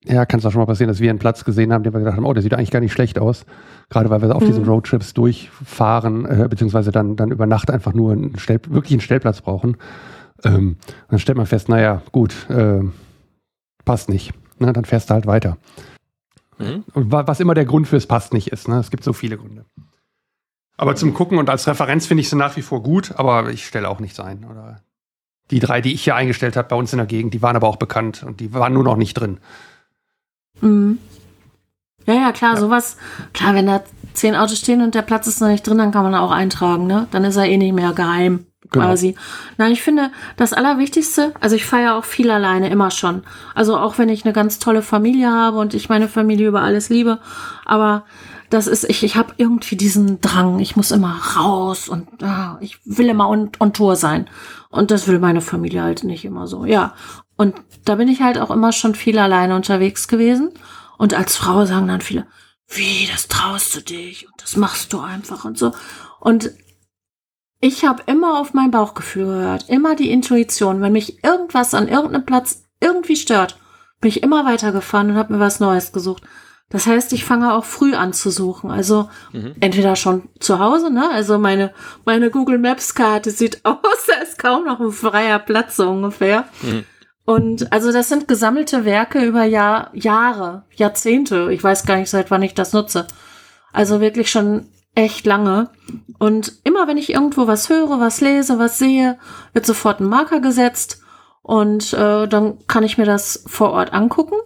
ja, 0.05 0.25
kann 0.25 0.41
es 0.41 0.47
auch 0.47 0.51
schon 0.51 0.61
mal 0.61 0.67
passieren, 0.67 0.89
dass 0.89 1.01
wir 1.01 1.11
einen 1.11 1.19
Platz 1.19 1.45
gesehen 1.45 1.73
haben, 1.73 1.83
den 1.83 1.93
wir 1.93 2.01
gedacht 2.01 2.17
haben, 2.17 2.25
oh, 2.25 2.33
der 2.33 2.43
sieht 2.43 2.55
eigentlich 2.55 2.71
gar 2.71 2.81
nicht 2.81 2.93
schlecht 2.93 3.19
aus. 3.19 3.45
Gerade 3.91 4.09
weil 4.09 4.23
wir 4.23 4.35
auf 4.35 4.43
mhm. 4.43 4.47
diesen 4.47 4.65
Roadtrips 4.65 5.13
durchfahren, 5.15 6.25
äh, 6.25 6.49
beziehungsweise 6.49 6.91
dann, 6.91 7.17
dann 7.17 7.31
über 7.31 7.47
Nacht 7.47 7.71
einfach 7.71 7.93
nur 7.93 8.13
einen 8.13 8.39
Stell, 8.39 8.61
wirklich 8.69 8.93
einen 8.93 9.03
Stellplatz 9.03 9.43
brauchen. 9.43 9.77
Ähm, 10.43 10.77
dann 11.09 11.19
stellt 11.19 11.37
man 11.37 11.47
fest, 11.47 11.69
naja, 11.69 12.03
gut, 12.13 12.49
äh, 12.49 12.81
passt 13.85 14.09
nicht. 14.09 14.33
Na, 14.59 14.73
dann 14.73 14.85
fährst 14.85 15.11
du 15.11 15.15
halt 15.15 15.27
weiter. 15.27 15.59
Mhm. 16.61 16.85
Was 16.95 17.41
immer 17.41 17.55
der 17.55 17.65
Grund 17.65 17.89
fürs 17.89 18.07
passt 18.07 18.33
nicht 18.33 18.49
ist. 18.49 18.69
Ne? 18.69 18.79
Es 18.79 18.91
gibt 18.91 19.05
so 19.05 19.13
viele 19.13 19.37
Gründe. 19.37 19.65
Aber 20.77 20.97
zum 20.97 21.13
Gucken 21.13 21.39
und 21.39 21.51
als 21.51 21.67
Referenz 21.67 22.07
finde 22.07 22.23
ich 22.23 22.31
sie 22.31 22.37
nach 22.37 22.57
wie 22.57 22.63
vor 22.63 22.83
gut, 22.83 23.13
aber 23.17 23.51
ich 23.51 23.67
stelle 23.67 23.89
auch 23.89 24.01
nichts 24.01 24.19
ein. 24.19 24.45
Oder 24.45 24.81
die 25.51 25.61
drei, 25.61 25.81
die 25.81 25.93
ich 25.93 26.05
hier 26.05 26.15
eingestellt 26.15 26.57
habe 26.57 26.69
bei 26.69 26.77
uns 26.77 26.93
in 26.93 26.99
der 26.99 27.07
Gegend, 27.07 27.35
die 27.35 27.43
waren 27.43 27.57
aber 27.57 27.69
auch 27.69 27.77
bekannt 27.77 28.23
und 28.23 28.41
die 28.41 28.55
waren 28.55 28.73
nur 28.73 28.85
noch 28.85 28.97
nicht 28.97 29.15
drin. 29.15 29.41
Mhm. 30.61 30.99
Ja, 32.07 32.15
ja, 32.15 32.33
klar, 32.33 32.55
ja. 32.55 32.61
sowas. 32.61 32.97
Klar, 33.35 33.55
wenn 33.55 33.67
da 33.67 33.83
zehn 34.15 34.35
Autos 34.35 34.59
stehen 34.59 34.81
und 34.81 34.95
der 34.95 35.03
Platz 35.03 35.27
ist 35.27 35.41
noch 35.41 35.49
nicht 35.49 35.67
drin, 35.67 35.79
dann 35.79 35.93
kann 35.93 36.03
man 36.03 36.15
auch 36.15 36.31
eintragen, 36.31 36.87
ne? 36.87 37.09
Dann 37.11 37.25
ist 37.25 37.37
er 37.37 37.45
eh 37.45 37.59
nicht 37.59 37.75
mehr 37.75 37.93
geheim 37.93 38.47
genau. 38.69 38.87
quasi. 38.87 39.15
Nein, 39.57 39.73
ich 39.73 39.83
finde, 39.83 40.11
das 40.37 40.53
Allerwichtigste, 40.53 41.33
also 41.41 41.57
ich 41.57 41.65
feiere 41.65 41.97
auch 41.97 42.05
viel 42.05 42.31
alleine, 42.31 42.71
immer 42.71 42.91
schon. 42.91 43.23
Also 43.55 43.77
auch 43.77 43.99
wenn 43.99 44.09
ich 44.09 44.25
eine 44.25 44.33
ganz 44.33 44.59
tolle 44.59 44.83
Familie 44.83 45.31
habe 45.31 45.59
und 45.59 45.75
ich 45.75 45.89
meine 45.89 46.09
Familie 46.09 46.49
über 46.49 46.63
alles 46.63 46.89
liebe, 46.89 47.21
aber 47.65 48.05
das 48.51 48.67
ist, 48.67 48.85
ich, 48.85 49.05
ich 49.05 49.17
habe 49.17 49.35
irgendwie 49.37 49.77
diesen 49.77 50.21
Drang, 50.21 50.59
ich 50.59 50.75
muss 50.75 50.91
immer 50.91 51.21
raus 51.37 51.89
und 51.89 52.09
ah, 52.23 52.59
ich 52.61 52.79
will 52.85 53.09
immer 53.09 53.29
on, 53.29 53.53
on 53.61 53.73
Tour 53.73 53.95
sein. 53.95 54.29
Und 54.71 54.91
das 54.91 55.07
will 55.07 55.21
meine 55.21 55.41
Familie 55.41 55.83
halt 55.83 56.05
nicht 56.05 56.25
immer 56.25 56.47
so, 56.47 56.65
ja. 56.65 56.95
Und 57.37 57.55
da 57.85 57.95
bin 57.95 58.09
ich 58.09 58.21
halt 58.21 58.39
auch 58.39 58.51
immer 58.51 58.73
schon 58.73 58.95
viel 58.95 59.19
alleine 59.19 59.55
unterwegs 59.55 60.09
gewesen. 60.09 60.51
Und 60.99 61.15
als 61.15 61.37
Frau 61.37 61.65
sagen 61.65 61.89
dann 61.89 62.01
viele, 62.01 62.27
wie, 62.69 63.09
das 63.11 63.29
traust 63.29 63.75
du 63.75 63.81
dich 63.81 64.27
und 64.27 64.35
das 64.43 64.57
machst 64.57 64.93
du 64.93 65.01
einfach 65.01 65.45
und 65.45 65.57
so. 65.57 65.73
Und 66.19 66.51
ich 67.61 67.85
habe 67.85 68.03
immer 68.07 68.41
auf 68.41 68.55
mein 68.55 68.71
Bauchgefühl 68.71 69.27
gehört, 69.27 69.69
immer 69.69 69.95
die 69.95 70.11
Intuition. 70.11 70.81
Wenn 70.81 70.93
mich 70.93 71.23
irgendwas 71.23 71.75
an 71.75 71.89
irgendeinem 71.89 72.25
Platz 72.25 72.65
irgendwie 72.81 73.17
stört, 73.17 73.59
bin 74.01 74.09
ich 74.09 74.23
immer 74.23 74.47
weitergefahren 74.47 75.11
und 75.11 75.17
habe 75.17 75.35
mir 75.35 75.41
was 75.41 75.61
Neues 75.61 75.93
gesucht. 75.93 76.23
Das 76.71 76.87
heißt, 76.87 77.13
ich 77.13 77.25
fange 77.25 77.53
auch 77.53 77.65
früh 77.65 77.95
an 77.95 78.13
zu 78.13 78.31
suchen. 78.31 78.71
Also 78.71 79.11
mhm. 79.33 79.57
entweder 79.61 79.97
schon 79.97 80.29
zu 80.39 80.59
Hause, 80.61 80.91
ne? 80.91 81.11
Also 81.11 81.39
meine, 81.39 81.75
meine 82.07 82.31
Google 82.31 82.59
Maps 82.59 82.95
Karte 82.95 83.31
sieht 83.31 83.61
aus, 83.65 84.07
da 84.07 84.23
ist 84.23 84.39
kaum 84.39 84.65
noch 84.65 84.81
ein 84.81 84.93
freier 84.93 85.39
Platz 85.39 85.77
so 85.77 85.91
ungefähr. 85.91 86.45
Mhm. 86.63 86.85
Und 87.27 87.73
also 87.73 87.93
das 87.93 88.09
sind 88.09 88.27
gesammelte 88.27 88.85
Werke 88.85 89.23
über 89.25 89.45
Jahr, 89.45 89.91
Jahre, 89.93 90.65
Jahrzehnte. 90.75 91.53
Ich 91.53 91.63
weiß 91.63 91.85
gar 91.85 91.97
nicht, 91.97 92.11
seit 92.11 92.31
wann 92.31 92.43
ich 92.43 92.55
das 92.55 92.73
nutze. 92.73 93.07
Also 93.73 94.01
wirklich 94.01 94.31
schon 94.31 94.69
echt 94.95 95.27
lange. 95.27 95.71
Und 96.19 96.61
immer 96.65 96.87
wenn 96.87 96.99
ich 96.99 97.13
irgendwo 97.13 97.47
was 97.47 97.69
höre, 97.69 98.01
was 98.01 98.21
lese, 98.21 98.59
was 98.59 98.79
sehe, 98.79 99.19
wird 99.53 99.67
sofort 99.67 100.01
ein 100.01 100.09
Marker 100.09 100.41
gesetzt 100.41 101.03
und 101.43 101.93
äh, 101.95 102.27
dann 102.29 102.59
kann 102.67 102.85
ich 102.85 102.99
mir 102.99 103.07
das 103.07 103.45
vor 103.47 103.71
Ort 103.71 103.93
angucken. 103.93 104.37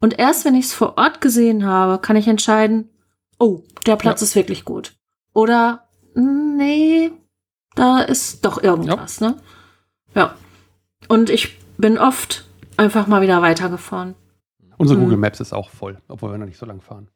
Und 0.00 0.18
erst 0.18 0.44
wenn 0.44 0.54
ich 0.54 0.66
es 0.66 0.74
vor 0.74 0.96
Ort 0.96 1.20
gesehen 1.20 1.66
habe, 1.66 2.00
kann 2.00 2.16
ich 2.16 2.28
entscheiden, 2.28 2.90
oh, 3.38 3.62
der 3.86 3.96
Platz 3.96 4.20
ja. 4.20 4.26
ist 4.26 4.36
wirklich 4.36 4.64
gut. 4.64 4.96
Oder 5.32 5.88
nee, 6.14 7.10
da 7.74 8.00
ist 8.00 8.44
doch 8.44 8.62
irgendwas, 8.62 9.20
ja. 9.20 9.30
ne? 9.30 9.36
Ja. 10.14 10.34
Und 11.08 11.30
ich 11.30 11.58
bin 11.78 11.98
oft 11.98 12.46
einfach 12.76 13.06
mal 13.06 13.22
wieder 13.22 13.42
weitergefahren. 13.42 14.14
Unsere 14.76 14.98
mhm. 14.98 15.04
Google 15.04 15.18
Maps 15.18 15.40
ist 15.40 15.52
auch 15.52 15.70
voll, 15.70 16.00
obwohl 16.08 16.30
wir 16.30 16.38
noch 16.38 16.46
nicht 16.46 16.58
so 16.58 16.66
lang 16.66 16.80
fahren 16.80 17.08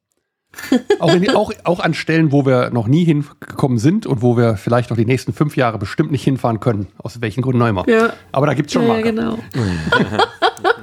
auch, 0.99 1.15
in, 1.15 1.31
auch, 1.31 1.53
auch 1.65 1.81
an 1.81 1.95
Stellen, 1.95 2.33
wo 2.33 2.47
wir 2.47 2.71
noch 2.71 2.87
nie 2.87 3.05
hingekommen 3.05 3.79
sind 3.79 4.07
und 4.07 4.23
wo 4.23 4.37
wir 4.37 4.57
vielleicht 4.57 4.91
noch 4.91 4.97
die 4.97 5.07
nächsten 5.07 5.33
fünf 5.33 5.57
Jahre 5.57 5.79
bestimmt 5.79 6.11
nicht 6.11 6.25
hinfahren 6.25 6.61
können. 6.61 6.89
Aus 6.99 7.21
welchen 7.21 7.43
Gründen 7.43 7.63
auch 7.63 7.69
immer. 7.69 7.89
Ja. 7.89 8.13
Aber 8.33 8.47
da 8.47 8.55
gibt 8.55 8.69
es 8.69 8.73
schon 8.75 8.87
Marker. 8.87 9.03
Ja, 9.03 9.11
genau. 9.11 9.39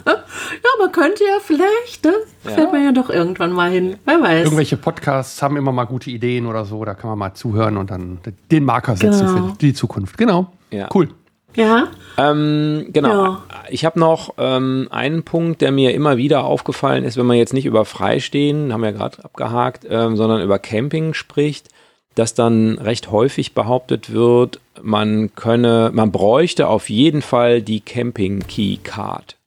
ja, 0.05 0.69
man 0.79 0.91
könnte 0.91 1.23
ja 1.23 1.37
vielleicht, 1.41 2.03
ne? 2.03 2.13
Ja. 2.43 2.51
Fährt 2.51 2.71
man 2.71 2.83
ja 2.83 2.91
doch 2.91 3.09
irgendwann 3.09 3.53
mal 3.53 3.71
hin. 3.71 3.97
Wer 4.05 4.21
weiß. 4.21 4.43
Irgendwelche 4.43 4.77
Podcasts 4.77 5.41
haben 5.41 5.55
immer 5.57 5.71
mal 5.71 5.85
gute 5.85 6.09
Ideen 6.09 6.45
oder 6.45 6.65
so. 6.65 6.83
Da 6.83 6.95
kann 6.95 7.09
man 7.11 7.19
mal 7.19 7.33
zuhören 7.33 7.77
und 7.77 7.91
dann 7.91 8.19
den 8.51 8.65
Marker 8.65 8.95
setzen 8.97 9.25
genau. 9.25 9.47
für 9.49 9.57
die 9.59 9.73
Zukunft. 9.73 10.17
Genau. 10.17 10.51
Ja. 10.71 10.89
Cool. 10.93 11.09
Ja. 11.55 11.89
Ähm, 12.17 12.87
genau. 12.89 13.09
Ja. 13.09 13.43
Ich 13.69 13.85
habe 13.85 13.99
noch 13.99 14.35
ähm, 14.37 14.87
einen 14.91 15.23
Punkt, 15.23 15.61
der 15.61 15.71
mir 15.71 15.93
immer 15.93 16.17
wieder 16.17 16.43
aufgefallen 16.43 17.03
ist, 17.03 17.17
wenn 17.17 17.25
man 17.25 17.37
jetzt 17.37 17.53
nicht 17.53 17.65
über 17.65 17.85
Freistehen, 17.85 18.71
haben 18.73 18.81
wir 18.81 18.91
ja 18.91 18.97
gerade 18.97 19.23
abgehakt, 19.23 19.85
ähm, 19.89 20.15
sondern 20.15 20.41
über 20.41 20.59
Camping 20.59 21.13
spricht, 21.13 21.69
dass 22.15 22.33
dann 22.33 22.77
recht 22.77 23.11
häufig 23.11 23.53
behauptet 23.53 24.11
wird, 24.11 24.59
man 24.81 25.33
könne, 25.35 25.91
man 25.93 26.11
bräuchte 26.11 26.67
auf 26.67 26.89
jeden 26.89 27.21
Fall 27.21 27.61
die 27.61 27.81
Camping 27.81 28.45
Key 28.47 28.77
Card, 28.77 29.37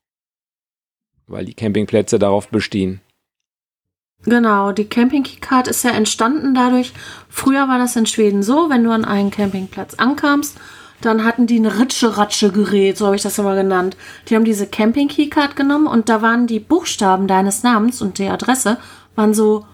weil 1.27 1.45
die 1.45 1.55
Campingplätze 1.55 2.19
darauf 2.19 2.49
bestehen. 2.49 3.01
Genau, 4.25 4.71
die 4.71 4.85
Camping 4.85 5.25
Key 5.25 5.41
Card 5.41 5.67
ist 5.69 5.83
ja 5.83 5.91
entstanden 5.91 6.55
dadurch, 6.55 6.93
früher 7.29 7.69
war 7.69 7.79
das 7.79 7.97
in 7.97 8.07
Schweden 8.07 8.43
so, 8.43 8.71
wenn 8.71 8.85
du 8.85 8.91
an 8.91 9.05
einen 9.05 9.31
Campingplatz 9.31 9.95
ankamst, 9.95 10.59
dann 11.05 11.25
hatten 11.25 11.47
die 11.47 11.59
ein 11.59 11.67
Ritsche-Ratsche-Gerät, 11.67 12.97
so 12.99 13.07
habe 13.07 13.17
ich 13.17 13.23
das 13.23 13.39
immer 13.39 13.55
genannt. 13.55 13.97
Die 14.29 14.35
haben 14.37 14.45
diese 14.45 14.67
Camping 14.67 15.09
Key 15.09 15.29
Card 15.29 15.57
genommen 15.57 15.87
und 15.87 16.09
da 16.09 16.23
waren 16.23 16.47
die 16.47 16.61
Buchstaben 16.61 17.27
deines 17.27 17.63
Namens 17.63 18.03
und 18.03 18.19
die 18.19 18.29
Adresse 18.29 18.79
waren 19.15 19.35
so 19.35 19.65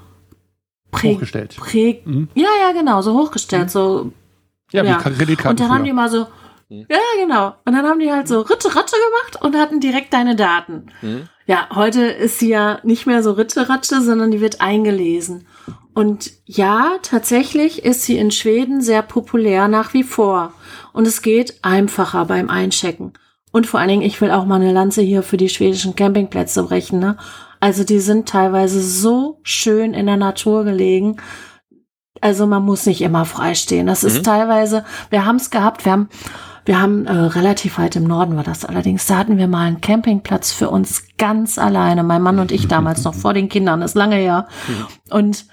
prä 0.91 1.15
Hochgestellt. 1.15 1.57
Prä 1.57 2.01
Mhm. 2.05 2.29
Ja, 2.35 2.49
ja, 2.63 2.73
genau, 2.73 3.03
so 3.03 3.15
hochgestellt, 3.15 3.71
so 3.71 4.13
Ja, 4.73 4.85
Ja. 4.85 4.99
wie 4.99 5.03
Kreditkarten 5.15 5.51
und 5.51 5.61
dann 5.61 5.71
haben 5.75 5.85
die 5.85 5.93
mal 5.95 6.11
so, 6.11 6.27
Mhm. 6.69 6.87
ja, 6.91 6.99
genau. 7.19 7.55
Und 7.65 7.73
dann 7.75 7.87
haben 7.87 8.01
die 8.01 8.13
halt 8.13 8.29
so 8.29 8.41
Ritte, 8.43 8.69
Ratsche 8.69 8.97
gemacht 8.97 9.43
und 9.43 9.57
hatten 9.57 9.81
direkt 9.81 10.13
deine 10.13 10.37
Daten. 10.37 10.89
Mhm. 11.01 11.23
Ja, 11.47 11.69
heute 11.75 12.03
ist 12.05 12.39
sie 12.39 12.51
ja 12.51 12.79
nicht 12.83 13.07
mehr 13.07 13.23
so 13.23 13.33
Ritte, 13.33 13.71
Ratsche, 13.71 14.03
sondern 14.03 14.31
die 14.31 14.43
wird 14.43 14.61
eingelesen. 14.61 15.47
Und 15.99 16.31
ja, 16.45 16.91
tatsächlich 17.03 17.85
ist 17.85 18.03
sie 18.03 18.19
in 18.19 18.31
Schweden 18.31 18.83
sehr 18.83 19.03
populär 19.03 19.67
nach 19.67 19.95
wie 19.95 20.05
vor. 20.05 20.53
Und 20.93 21.09
es 21.09 21.23
geht 21.23 21.59
einfacher 21.63 22.25
beim 22.27 22.51
Einchecken. 22.51 23.15
Und 23.51 23.67
vor 23.67 23.81
allen 23.81 23.89
Dingen, 23.89 24.03
ich 24.03 24.21
will 24.21 24.31
auch 24.31 24.45
mal 24.47 24.61
eine 24.61 24.71
Lanze 24.71 25.03
hier 25.03 25.25
für 25.25 25.37
die 25.37 25.49
schwedischen 25.49 25.97
Campingplätze 25.97 26.63
brechen. 26.63 27.01
Ne? 27.01 27.17
Also 27.59 27.83
die 27.83 27.99
sind 27.99 28.29
teilweise 28.29 28.81
so 28.81 29.41
schön 29.43 29.93
in 29.93 30.07
der 30.07 30.17
Natur 30.17 30.63
gelegen. 30.63 31.17
Also 32.21 32.47
man 32.47 32.63
muss 32.63 32.87
nicht 32.87 33.01
immer 33.01 33.25
freistehen. 33.25 33.89
Das 33.89 34.05
ist 34.05 34.19
Mhm. 34.19 34.23
teilweise, 34.23 34.85
wir 35.11 35.27
haben 35.27 35.37
es 35.37 35.51
gehabt, 35.51 35.85
wir 35.85 35.91
haben, 35.91 36.09
wir 36.65 36.81
haben 36.81 37.07
äh, 37.07 37.13
relativ 37.13 37.77
weit 37.79 37.97
im 37.97 38.05
Norden 38.05 38.37
war 38.37 38.45
das 38.45 38.65
allerdings. 38.65 39.07
Da 39.07 39.17
hatten 39.17 39.37
wir 39.37 39.49
mal 39.49 39.67
einen 39.67 39.81
Campingplatz 39.81 40.53
für 40.53 40.71
uns 40.71 41.03
ganz 41.17 41.59
alleine, 41.59 42.05
mein 42.05 42.23
Mann 42.23 42.39
und 42.39 42.53
ich 42.53 42.69
damals 42.69 43.03
noch 43.03 43.15
vor 43.15 43.35
den 43.35 43.49
Kindern, 43.49 43.83
ist 43.83 43.97
lange 43.97 44.15
her. 44.15 44.47
Und 45.11 45.47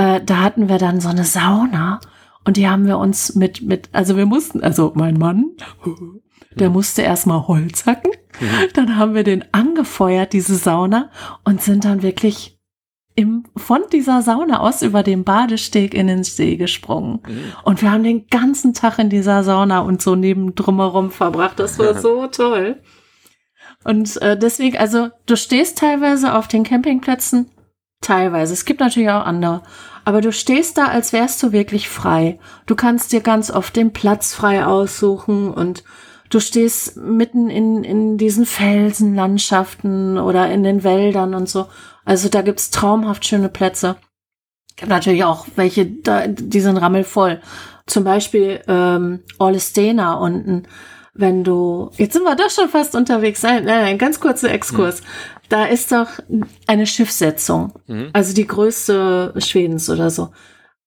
äh, 0.00 0.24
da 0.24 0.38
hatten 0.38 0.68
wir 0.70 0.78
dann 0.78 1.00
so 1.00 1.10
eine 1.10 1.24
Sauna 1.24 2.00
und 2.46 2.56
die 2.56 2.68
haben 2.68 2.86
wir 2.86 2.96
uns 2.96 3.34
mit, 3.34 3.60
mit, 3.60 3.90
also 3.92 4.16
wir 4.16 4.24
mussten, 4.24 4.62
also 4.62 4.92
mein 4.94 5.18
Mann, 5.18 5.50
der 6.54 6.70
musste 6.70 7.02
erstmal 7.02 7.46
Holz 7.46 7.84
hacken. 7.84 8.12
Dann 8.72 8.96
haben 8.96 9.14
wir 9.14 9.24
den 9.24 9.44
angefeuert, 9.52 10.32
diese 10.32 10.54
Sauna, 10.54 11.10
und 11.44 11.60
sind 11.60 11.84
dann 11.84 12.02
wirklich 12.02 12.58
im, 13.14 13.44
von 13.56 13.82
dieser 13.92 14.22
Sauna 14.22 14.60
aus 14.60 14.80
über 14.80 15.02
den 15.02 15.24
Badesteg 15.24 15.92
in 15.92 16.06
den 16.06 16.24
See 16.24 16.56
gesprungen. 16.56 17.20
Und 17.64 17.82
wir 17.82 17.90
haben 17.90 18.04
den 18.04 18.26
ganzen 18.28 18.72
Tag 18.72 18.98
in 18.98 19.10
dieser 19.10 19.44
Sauna 19.44 19.80
und 19.80 20.00
so 20.00 20.14
neben 20.14 20.54
drumherum 20.54 21.10
verbracht. 21.10 21.58
Das 21.58 21.78
war 21.78 21.94
so 21.94 22.26
toll. 22.28 22.80
Und 23.84 24.20
äh, 24.22 24.38
deswegen, 24.38 24.78
also 24.78 25.08
du 25.26 25.36
stehst 25.36 25.76
teilweise 25.76 26.34
auf 26.34 26.48
den 26.48 26.64
Campingplätzen, 26.64 27.50
teilweise. 28.00 28.54
Es 28.54 28.64
gibt 28.64 28.80
natürlich 28.80 29.10
auch 29.10 29.26
andere. 29.26 29.62
Aber 30.10 30.22
du 30.22 30.32
stehst 30.32 30.76
da, 30.76 30.86
als 30.86 31.12
wärst 31.12 31.40
du 31.40 31.52
wirklich 31.52 31.88
frei. 31.88 32.40
Du 32.66 32.74
kannst 32.74 33.12
dir 33.12 33.20
ganz 33.20 33.48
oft 33.48 33.76
den 33.76 33.92
Platz 33.92 34.34
frei 34.34 34.66
aussuchen 34.66 35.54
und 35.54 35.84
du 36.30 36.40
stehst 36.40 36.96
mitten 36.96 37.48
in, 37.48 37.84
in 37.84 38.18
diesen 38.18 38.44
Felsenlandschaften 38.44 40.18
oder 40.18 40.50
in 40.50 40.64
den 40.64 40.82
Wäldern 40.82 41.32
und 41.32 41.48
so. 41.48 41.68
Also 42.04 42.28
da 42.28 42.42
gibt's 42.42 42.70
traumhaft 42.70 43.24
schöne 43.24 43.48
Plätze. 43.48 43.94
Gibt 44.74 44.90
natürlich 44.90 45.22
auch 45.22 45.46
welche, 45.54 45.86
da, 45.86 46.26
die 46.26 46.60
sind 46.60 46.78
rammelvoll. 46.78 47.40
Zum 47.86 48.02
Beispiel 48.02 48.62
ähm, 48.66 49.20
Orlestena 49.38 50.14
unten. 50.14 50.64
Wenn 51.14 51.44
du, 51.44 51.92
jetzt 51.98 52.14
sind 52.14 52.24
wir 52.24 52.34
doch 52.34 52.50
schon 52.50 52.68
fast 52.68 52.96
unterwegs. 52.96 53.44
Nein, 53.44 53.64
nein, 53.64 53.84
ein 53.84 53.98
ganz 53.98 54.18
kurzer 54.18 54.50
Exkurs. 54.50 55.02
Da 55.50 55.64
ist 55.66 55.92
doch 55.92 56.06
eine 56.66 56.86
Schiffsetzung, 56.86 57.74
Mhm. 57.86 58.10
also 58.14 58.32
die 58.34 58.46
größte 58.46 59.34
Schwedens 59.38 59.90
oder 59.90 60.08
so, 60.08 60.30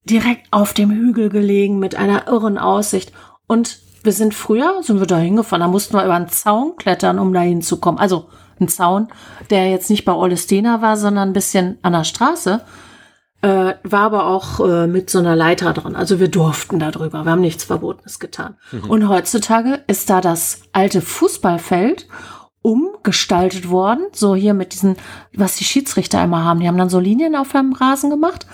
direkt 0.05 0.47
auf 0.51 0.73
dem 0.73 0.89
Hügel 0.89 1.29
gelegen 1.29 1.77
mit 1.79 1.95
einer 1.95 2.27
irren 2.27 2.57
Aussicht. 2.57 3.11
Und 3.45 3.77
wir 4.03 4.13
sind 4.13 4.33
früher, 4.33 4.81
sind 4.81 4.99
wir 4.99 5.05
da 5.07 5.17
hingefahren, 5.17 5.61
da 5.61 5.67
mussten 5.67 5.93
wir 5.95 6.03
über 6.03 6.15
einen 6.15 6.29
Zaun 6.29 6.75
klettern, 6.77 7.19
um 7.19 7.33
da 7.33 7.41
hinzukommen. 7.41 7.99
Also 7.99 8.29
ein 8.59 8.67
Zaun, 8.69 9.09
der 9.49 9.69
jetzt 9.69 9.89
nicht 9.89 10.05
bei 10.05 10.13
Orlestena 10.13 10.81
war, 10.81 10.95
sondern 10.97 11.29
ein 11.29 11.33
bisschen 11.33 11.77
an 11.81 11.93
der 11.93 12.03
Straße. 12.05 12.61
Äh, 13.41 13.73
war 13.83 14.01
aber 14.03 14.27
auch 14.27 14.61
äh, 14.65 14.87
mit 14.87 15.09
so 15.09 15.19
einer 15.19 15.35
Leiter 15.35 15.73
dran. 15.73 15.97
Also 15.97 16.21
wir 16.21 16.29
durften 16.29 16.79
da 16.79 16.91
drüber. 16.91 17.25
Wir 17.25 17.31
haben 17.31 17.41
nichts 17.41 17.65
Verbotenes 17.65 18.19
getan. 18.19 18.55
Und 18.87 19.09
heutzutage 19.09 19.83
ist 19.87 20.09
da 20.09 20.21
das 20.21 20.61
alte 20.71 21.01
Fußballfeld 21.01 22.07
umgestaltet 22.63 23.69
worden. 23.69 24.07
So 24.13 24.33
hier 24.33 24.55
mit 24.55 24.73
diesen, 24.73 24.95
was 25.35 25.57
die 25.57 25.65
Schiedsrichter 25.65 26.23
immer 26.23 26.43
haben. 26.43 26.61
Die 26.61 26.67
haben 26.67 26.77
dann 26.77 26.89
so 26.89 26.99
Linien 26.99 27.35
auf 27.35 27.51
dem 27.51 27.73
Rasen 27.73 28.09
gemacht 28.09 28.47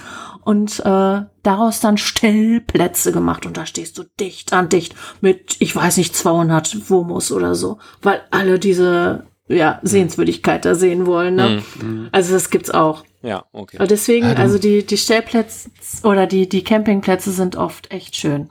und 0.44 0.80
äh, 0.82 1.22
daraus 1.44 1.80
dann 1.80 1.98
Stellplätze 1.98 3.14
gemacht. 3.14 3.46
Und 3.46 3.56
da 3.56 3.66
stehst 3.66 3.98
du 3.98 4.04
dicht 4.20 4.52
an 4.52 4.68
dicht 4.68 4.96
mit, 5.22 5.56
ich 5.60 5.74
weiß 5.74 5.98
nicht, 5.98 6.16
200 6.16 6.90
Womos 6.90 7.32
oder 7.32 7.56
so. 7.56 7.78
Weil 8.02 8.22
alle 8.32 8.60
diese 8.60 9.26
ja, 9.48 9.80
Sehenswürdigkeit 9.84 10.66
da 10.66 10.76
sehen 10.76 11.06
wollen. 11.06 11.36
Ne? 11.36 11.64
Also 12.12 12.34
das 12.34 12.50
gibt's 12.50 12.72
auch. 12.72 13.04
Ja, 13.22 13.46
okay. 13.52 13.78
Aber 13.78 13.88
Deswegen, 13.88 14.28
Ja, 14.28 14.36
also 14.36 14.58
die, 14.58 14.86
die 14.86 14.98
Stellplätze 14.98 15.70
oder 16.04 16.26
die, 16.26 16.50
die 16.50 16.64
Campingplätze 16.64 17.32
sind 17.32 17.56
oft 17.56 17.92
echt 17.92 18.16
schön. 18.16 18.50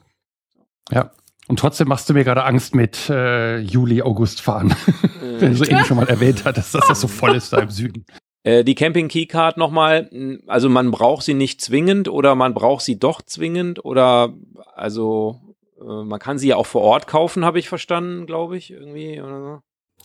Ja. 0.91 1.11
Und 1.49 1.59
trotzdem 1.59 1.89
machst 1.89 2.09
du 2.09 2.15
mir 2.15 2.25
gerade 2.25 2.45
Angst 2.45 2.75
mit 2.75 3.09
äh, 3.09 3.59
Juli, 3.59 4.03
August 4.03 4.43
fahren. 4.43 4.75
Wenn 5.39 5.53
du 5.53 5.57
so 5.57 5.65
eben 5.65 5.85
schon 5.85 5.97
mal 5.97 6.09
erwähnt 6.09 6.45
hattest, 6.45 6.75
dass 6.75 6.87
das 6.87 7.01
so 7.01 7.09
voll 7.09 7.35
ist 7.35 7.53
da 7.53 7.59
im 7.59 7.71
Süden. 7.71 8.05
Äh, 8.45 8.65
die 8.65 8.75
Camping 8.75 9.09
Keycard 9.09 9.57
nochmal, 9.57 10.09
mh, 10.13 10.41
also 10.47 10.69
man 10.69 10.91
braucht 10.91 11.25
sie 11.25 11.35
nicht 11.35 11.61
zwingend 11.61 12.09
oder 12.09 12.35
man 12.35 12.55
braucht 12.55 12.85
sie 12.85 12.99
doch 12.99 13.23
zwingend 13.23 13.85
oder 13.85 14.35
also 14.75 15.41
äh, 15.81 16.05
man 16.05 16.21
kann 16.21 16.39
sie 16.39 16.49
ja 16.49 16.57
auch 16.57 16.67
vor 16.67 16.83
Ort 16.83 17.07
kaufen, 17.07 17.45
habe 17.45 17.59
ich 17.59 17.69
verstanden, 17.69 18.27
glaube 18.27 18.57
ich, 18.57 18.71
irgendwie 18.71 19.21
oder 19.21 19.41
so. 19.41 19.61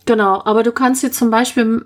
Genau, 0.06 0.42
aber 0.44 0.64
du 0.64 0.72
kannst 0.72 1.02
hier 1.02 1.12
zum 1.12 1.30
Beispiel, 1.30 1.86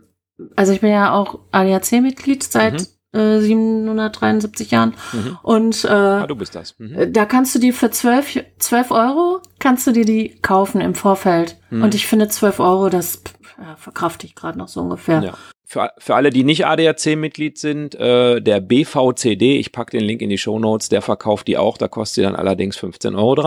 also 0.55 0.71
ich 0.71 0.81
bin 0.81 0.91
ja 0.91 1.13
auch 1.13 1.39
ADAC-Mitglied 1.51 2.43
seit 2.43 2.87
äh, 3.13 3.39
773 3.39 4.71
Jahren 4.71 4.93
Mhm. 5.13 5.37
und 5.43 5.83
äh, 5.85 5.87
Ah, 5.87 6.27
du 6.27 6.35
bist 6.35 6.55
das. 6.55 6.75
Mhm. 6.77 6.93
Äh, 6.97 7.11
Da 7.11 7.25
kannst 7.25 7.55
du 7.55 7.59
die 7.59 7.71
für 7.71 7.89
12, 7.91 8.43
12 8.59 8.91
Euro, 8.91 9.41
kannst 9.59 9.87
du 9.87 9.91
dir 9.91 10.05
die 10.05 10.29
kaufen 10.41 10.81
im 10.81 10.95
Vorfeld. 10.95 11.57
Mhm. 11.69 11.83
Und 11.83 11.95
ich 11.95 12.05
finde 12.07 12.27
12 12.27 12.59
Euro, 12.59 12.89
das 12.89 13.17
pff, 13.17 13.33
ja, 13.59 13.75
verkrafte 13.77 14.25
ich 14.27 14.35
gerade 14.35 14.57
noch 14.57 14.67
so 14.67 14.81
ungefähr. 14.81 15.21
Ja. 15.23 15.33
Für, 15.69 15.91
für 15.97 16.15
alle, 16.15 16.29
die 16.29 16.43
nicht 16.45 16.65
ADAC-Mitglied 16.65 17.57
sind, 17.57 17.93
äh, 17.95 18.39
der 18.41 18.61
BVCD, 18.61 19.57
ich 19.59 19.73
packe 19.73 19.97
den 19.97 20.05
Link 20.05 20.21
in 20.21 20.29
die 20.29 20.37
Show 20.37 20.59
Notes, 20.59 20.87
der 20.87 21.01
verkauft 21.01 21.47
die 21.47 21.57
auch, 21.57 21.77
da 21.77 21.87
kostet 21.89 22.15
sie 22.15 22.21
dann 22.21 22.35
allerdings 22.37 22.77
15,30 22.77 23.15
Euro. 23.17 23.41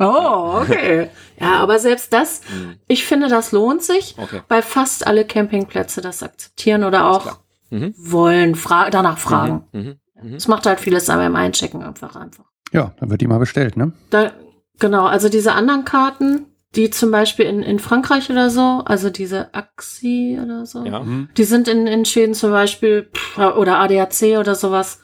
Oh, 0.00 0.60
okay. 0.62 1.08
ja, 1.40 1.54
aber 1.58 1.78
selbst 1.78 2.12
das, 2.12 2.40
Mhm. 2.50 2.76
ich 2.88 3.04
finde, 3.04 3.28
das 3.28 3.52
lohnt 3.52 3.82
sich, 3.82 4.14
Okay. 4.18 4.40
weil 4.48 4.62
fast 4.62 5.06
alle 5.06 5.24
Campingplätze 5.26 6.00
das 6.00 6.22
akzeptieren 6.22 6.82
oder 6.84 7.10
auch. 7.10 7.38
Mhm. 7.70 7.94
wollen, 7.96 8.54
fra 8.54 8.90
danach 8.90 9.18
fragen. 9.18 9.64
Mhm. 9.72 9.94
Mhm. 10.22 10.34
Es 10.34 10.48
macht 10.48 10.66
halt 10.66 10.80
vieles 10.80 11.06
beim 11.06 11.36
Einchecken 11.36 11.82
einfach 11.82 12.16
einfach. 12.16 12.44
Ja, 12.72 12.92
dann 12.98 13.10
wird 13.10 13.20
die 13.20 13.26
mal 13.26 13.38
bestellt, 13.38 13.76
ne? 13.76 13.92
Da, 14.10 14.32
genau, 14.78 15.06
also 15.06 15.28
diese 15.28 15.52
anderen 15.52 15.84
Karten, 15.84 16.46
die 16.74 16.90
zum 16.90 17.10
Beispiel 17.10 17.46
in, 17.46 17.62
in 17.62 17.78
Frankreich 17.78 18.30
oder 18.30 18.50
so, 18.50 18.82
also 18.84 19.08
diese 19.10 19.54
Axi 19.54 20.38
oder 20.42 20.66
so, 20.66 20.84
Ja. 20.84 21.00
Mhm. 21.00 21.28
die 21.36 21.44
sind 21.44 21.66
in, 21.68 21.86
in 21.86 22.04
Schweden 22.04 22.34
zum 22.34 22.50
Beispiel 22.50 23.10
oder 23.36 23.78
ADAC 23.78 24.38
oder 24.38 24.54
sowas, 24.54 25.00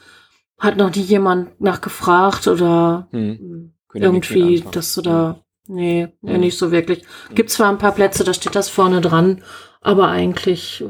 hat 0.59 0.77
noch 0.77 0.93
nie 0.95 1.01
jemand 1.01 1.59
nachgefragt 1.61 2.47
oder 2.47 3.07
Mhm. 3.11 3.73
mit 3.93 4.03
irgendwie, 4.03 4.63
dass 4.71 4.93
du 4.93 5.01
da, 5.01 5.39
nee, 5.67 6.07
nee, 6.21 6.33
Mhm. 6.33 6.39
nicht 6.39 6.57
so 6.57 6.71
wirklich. 6.71 7.03
Gibt 7.33 7.49
zwar 7.49 7.69
ein 7.69 7.77
paar 7.79 7.93
Plätze, 7.93 8.23
da 8.23 8.33
steht 8.33 8.55
das 8.55 8.69
vorne 8.69 9.01
dran, 9.01 9.41
aber 9.81 10.07
eigentlich 10.09 10.81
äh, 10.81 10.89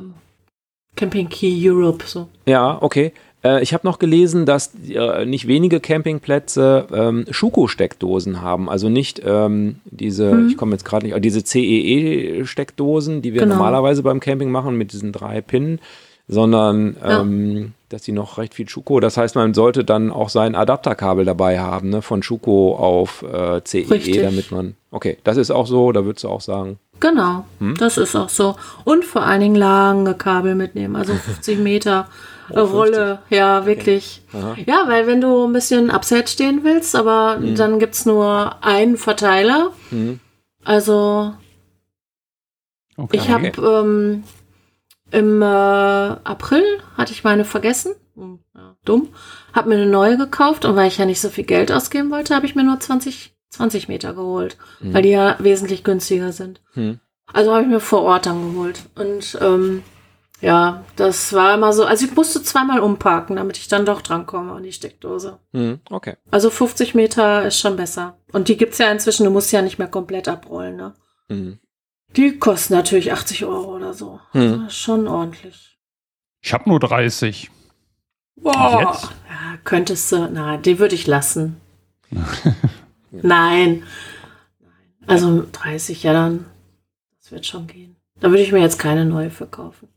Camping 0.96 1.30
Key 1.30 1.70
Europe 1.70 2.04
so. 2.08 2.28
Ja, 2.46 2.78
okay. 2.82 3.12
Äh, 3.44 3.62
ich 3.62 3.74
habe 3.74 3.86
noch 3.86 4.00
gelesen, 4.00 4.46
dass 4.46 4.72
äh, 4.90 5.26
nicht 5.26 5.48
wenige 5.48 5.80
Campingplätze 5.80 6.88
ähm, 6.94 7.26
Schuko-Steckdosen 7.30 8.42
haben. 8.42 8.70
Also 8.70 8.90
nicht 8.90 9.22
ähm, 9.26 9.78
diese, 9.86 10.34
Mhm. 10.34 10.48
ich 10.50 10.58
komme 10.58 10.72
jetzt 10.72 10.86
gerade 10.86 11.06
nicht, 11.08 11.24
diese 11.24 11.44
CEE-Steckdosen, 11.44 13.22
die 13.22 13.34
wir 13.34 13.42
Genau. 13.42 13.56
normalerweise 13.56 14.04
beim 14.04 14.20
Camping 14.20 14.52
machen 14.52 14.78
mit 14.78 14.94
diesen 14.94 15.12
drei 15.12 15.42
Pinnen, 15.42 15.80
sondern 16.28 16.96
Ja. 17.04 17.22
ähm, 17.22 17.74
dass 17.90 18.02
die 18.02 18.12
noch 18.14 18.40
recht 18.40 18.56
viel 18.56 18.68
Schuko. 18.68 19.00
Das 19.00 19.16
heißt, 19.16 19.36
man 19.36 19.54
sollte 19.54 19.84
dann 19.84 20.12
auch 20.12 20.30
sein 20.30 20.56
Adapterkabel 20.56 21.24
dabei 21.24 21.60
haben, 21.60 21.90
ne? 21.90 22.02
von 22.02 22.24
Schuko 22.24 22.76
auf 22.76 23.22
äh, 23.24 23.62
CEE, 23.64 23.90
Richtig. 23.92 24.22
damit 24.24 24.52
man. 24.52 24.76
Okay, 24.92 25.18
das 25.24 25.38
ist 25.38 25.52
auch 25.52 25.68
so, 25.68 25.92
da 25.92 26.04
würdest 26.04 26.24
du 26.24 26.30
auch 26.30 26.42
sagen. 26.42 26.80
Genau, 27.00 27.46
Hm? 27.60 27.76
das 27.78 27.98
ist 27.98 28.16
auch 28.16 28.30
so. 28.30 28.56
Und 28.86 29.04
vor 29.06 29.24
allen 29.24 29.42
Dingen 29.42 29.56
lange 29.56 30.14
Kabel 30.16 30.56
mitnehmen, 30.56 30.96
also 30.96 31.14
50 31.26 31.60
Meter 31.60 32.08
Oh, 32.52 32.62
Rolle. 32.62 33.20
Ja, 33.32 33.66
wirklich. 33.66 34.22
Aha. 34.32 34.56
Ja, 34.68 34.84
weil 34.88 35.08
wenn 35.08 35.20
du 35.20 35.48
ein 35.48 35.54
bisschen 35.54 35.90
Upside 35.90 36.28
stehen 36.28 36.64
willst, 36.64 36.96
aber 36.96 37.38
Hm. 37.40 37.56
dann 37.56 37.80
gibt's 37.80 38.06
nur 38.06 38.64
einen 38.64 38.98
Verteiler. 38.98 39.72
Mhm. 39.90 40.20
Also 40.64 41.34
Okay. 42.98 43.18
ich 43.18 43.30
habe 43.30 43.48
ähm, 43.84 44.24
im 45.12 45.42
äh, 45.42 45.46
April 45.46 46.64
hatte 46.98 47.12
ich 47.12 47.24
meine 47.24 47.46
vergessen. 47.46 47.94
Hm, 48.16 48.40
dumm. 48.86 49.10
Hab 49.54 49.66
mir 49.66 49.76
eine 49.76 49.88
neue 49.88 50.18
gekauft 50.18 50.64
und 50.66 50.76
weil 50.76 50.88
ich 50.88 50.98
ja 50.98 51.06
nicht 51.06 51.20
so 51.20 51.30
viel 51.30 51.44
Geld 51.44 51.72
ausgeben 51.72 52.10
wollte, 52.12 52.34
habe 52.36 52.46
ich 52.46 52.56
mir 52.56 52.64
nur 52.64 52.80
20, 52.80 53.35
20 53.56 53.88
Meter 53.88 54.14
geholt, 54.14 54.58
Mhm. 54.80 54.94
weil 54.94 55.02
die 55.02 55.10
ja 55.10 55.36
wesentlich 55.40 55.84
günstiger 55.84 56.32
sind. 56.32 56.62
Mhm. 56.76 57.00
Also 57.34 57.52
habe 57.52 57.64
ich 57.64 57.68
mir 57.70 57.80
vor 57.80 58.04
Ort 58.04 58.26
dann 58.28 58.54
geholt. 58.54 58.80
Und 58.96 59.38
ähm, 59.42 59.84
ja, 60.42 60.84
das 60.96 61.34
war 61.34 61.54
immer 61.56 61.74
so. 61.74 61.86
Also 61.86 62.06
ich 62.06 62.16
musste 62.16 62.44
zweimal 62.44 62.80
umparken, 62.82 63.38
damit 63.38 63.58
ich 63.58 63.68
dann 63.68 63.86
doch 63.86 64.02
drankomme 64.02 64.52
an 64.54 64.64
die 64.64 64.74
Steckdose. 64.74 65.40
Mhm. 65.54 65.80
Okay. 65.90 66.16
Also 66.30 66.50
50 66.50 66.94
Meter 66.94 67.46
ist 67.48 67.60
schon 67.60 67.76
besser. 67.78 68.18
Und 68.32 68.48
die 68.48 68.58
gibt's 68.58 68.78
ja 68.78 68.92
inzwischen, 68.92 69.24
du 69.24 69.32
musst 69.32 69.52
ja 69.52 69.62
nicht 69.62 69.80
mehr 69.80 69.88
komplett 69.88 70.28
abrollen, 70.28 70.76
ne? 70.76 70.94
Mhm. 71.30 71.60
Die 72.16 72.38
kosten 72.38 72.74
natürlich 72.76 73.12
80 73.12 73.44
Euro 73.46 73.76
oder 73.76 73.94
so. 73.94 74.20
Hm. 74.32 74.42
Also 74.42 74.58
das 74.58 74.68
ist 74.74 74.78
schon 74.80 75.08
ordentlich. 75.08 75.78
Ich 76.42 76.54
habe 76.54 76.70
nur 76.70 76.80
30. 76.80 77.50
Boah. 78.38 78.80
Jetzt? 78.94 79.04
Ja, 79.30 79.58
könntest 79.64 80.12
du. 80.12 80.30
Na, 80.32 80.58
die 80.58 80.80
würde 80.80 80.96
ich 80.96 81.08
lassen. 81.08 81.60
Nein. 83.24 83.84
Also 85.08 85.46
30, 85.52 86.04
ja 86.04 86.14
dann. 86.14 86.46
Das 87.20 87.32
wird 87.32 87.46
schon 87.46 87.68
gehen. 87.68 87.96
Da 88.20 88.30
würde 88.30 88.44
ich 88.44 88.52
mir 88.52 88.62
jetzt 88.62 88.80
keine 88.80 89.06
neue 89.06 89.30
verkaufen. 89.30 89.90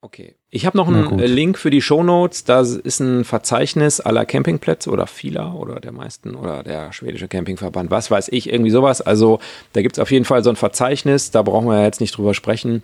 Okay. 0.00 0.34
Ich 0.50 0.66
habe 0.66 0.76
noch 0.76 0.86
einen 0.86 1.18
äh, 1.18 1.26
Link 1.26 1.58
für 1.58 1.70
die 1.70 1.80
Shownotes. 1.80 2.44
Da 2.44 2.60
ist 2.60 3.00
ein 3.00 3.24
Verzeichnis 3.24 4.00
aller 4.00 4.26
Campingplätze 4.26 4.90
oder 4.90 5.06
vieler 5.06 5.54
oder 5.54 5.80
der 5.80 5.92
meisten 5.92 6.34
oder 6.34 6.62
der 6.62 6.92
schwedische 6.92 7.26
Campingverband, 7.26 7.90
was 7.90 8.10
weiß 8.10 8.28
ich, 8.28 8.52
irgendwie 8.52 8.70
sowas. 8.70 9.00
Also 9.00 9.40
da 9.72 9.80
gibt 9.80 9.96
es 9.96 9.98
auf 9.98 10.10
jeden 10.10 10.26
Fall 10.26 10.44
so 10.44 10.50
ein 10.50 10.56
Verzeichnis, 10.56 11.30
da 11.30 11.40
brauchen 11.40 11.68
wir 11.68 11.82
jetzt 11.82 12.02
nicht 12.02 12.16
drüber 12.16 12.34
sprechen. 12.34 12.82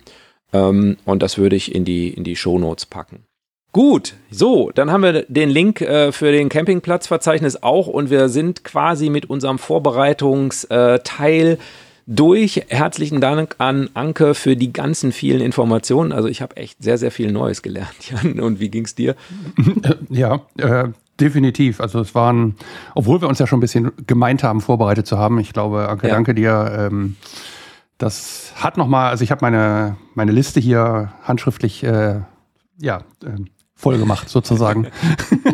Ähm, 0.51 0.97
und 1.05 1.21
das 1.21 1.37
würde 1.37 1.55
ich 1.55 1.75
in 1.75 1.85
die, 1.85 2.09
in 2.09 2.23
die 2.23 2.35
Shownotes 2.35 2.87
packen. 2.87 3.23
Gut, 3.73 4.15
so, 4.29 4.69
dann 4.75 4.91
haben 4.91 5.01
wir 5.01 5.23
den 5.29 5.49
Link 5.49 5.79
äh, 5.79 6.11
für 6.11 6.33
den 6.33 6.49
Campingplatzverzeichnis 6.49 7.63
auch 7.63 7.87
und 7.87 8.09
wir 8.09 8.27
sind 8.27 8.65
quasi 8.65 9.09
mit 9.09 9.29
unserem 9.29 9.59
Vorbereitungsteil 9.59 11.57
durch. 12.05 12.65
Herzlichen 12.67 13.21
Dank 13.21 13.55
an 13.59 13.89
Anke 13.93 14.33
für 14.35 14.57
die 14.57 14.73
ganzen 14.73 15.13
vielen 15.13 15.39
Informationen. 15.39 16.11
Also 16.11 16.27
ich 16.27 16.41
habe 16.41 16.57
echt 16.57 16.83
sehr, 16.83 16.97
sehr 16.97 17.11
viel 17.11 17.31
Neues 17.31 17.61
gelernt, 17.61 17.95
Jan. 18.11 18.41
Und 18.41 18.59
wie 18.59 18.69
ging's 18.69 18.95
dir? 18.95 19.15
Ja, 20.09 20.41
äh, 20.57 20.89
definitiv. 21.21 21.79
Also 21.79 22.01
es 22.01 22.13
waren, 22.13 22.55
obwohl 22.95 23.21
wir 23.21 23.29
uns 23.29 23.39
ja 23.39 23.47
schon 23.47 23.59
ein 23.59 23.61
bisschen 23.61 23.91
gemeint 24.05 24.43
haben, 24.43 24.59
vorbereitet 24.59 25.07
zu 25.07 25.17
haben. 25.17 25.39
Ich 25.39 25.53
glaube, 25.53 25.87
Anke, 25.87 26.07
Ja. 26.09 26.13
danke 26.15 26.33
dir. 26.35 26.89
Ähm, 26.91 27.15
das 27.97 28.51
hat 28.55 28.75
nochmal, 28.75 29.11
also 29.11 29.23
ich 29.23 29.31
habe 29.31 29.45
meine, 29.45 29.95
meine 30.15 30.33
Liste 30.33 30.59
hier 30.59 31.13
handschriftlich, 31.23 31.83
äh, 31.85 32.19
ja, 32.77 32.97
äh, 33.23 33.29
voll 33.81 33.97
gemacht 33.97 34.29
sozusagen. 34.29 34.87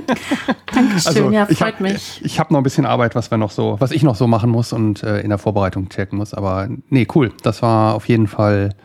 Dankeschön, 0.74 1.32
ja, 1.32 1.48
ich 1.50 1.60
freut 1.60 1.76
hab, 1.76 1.80
mich. 1.82 2.22
Ich 2.24 2.40
habe 2.40 2.54
noch 2.54 2.60
ein 2.60 2.64
bisschen 2.64 2.86
Arbeit, 2.86 3.16
was 3.16 3.32
wir 3.32 3.38
noch 3.38 3.52
so, 3.52 3.78
was 3.80 3.92
ich 3.92 4.04
noch 4.04 4.16
so 4.16 4.28
machen 4.28 4.50
muss 4.50 4.74
und 4.74 5.02
äh, 5.02 5.22
in 5.22 5.30
der 5.30 5.38
Vorbereitung 5.38 5.88
checken 5.88 6.18
muss. 6.18 6.34
Aber 6.34 6.68
nee, 6.90 7.08
cool. 7.16 7.32
Das 7.42 7.62
war 7.62 7.96
auf 7.96 8.08
jeden 8.10 8.28
Fall 8.28 8.76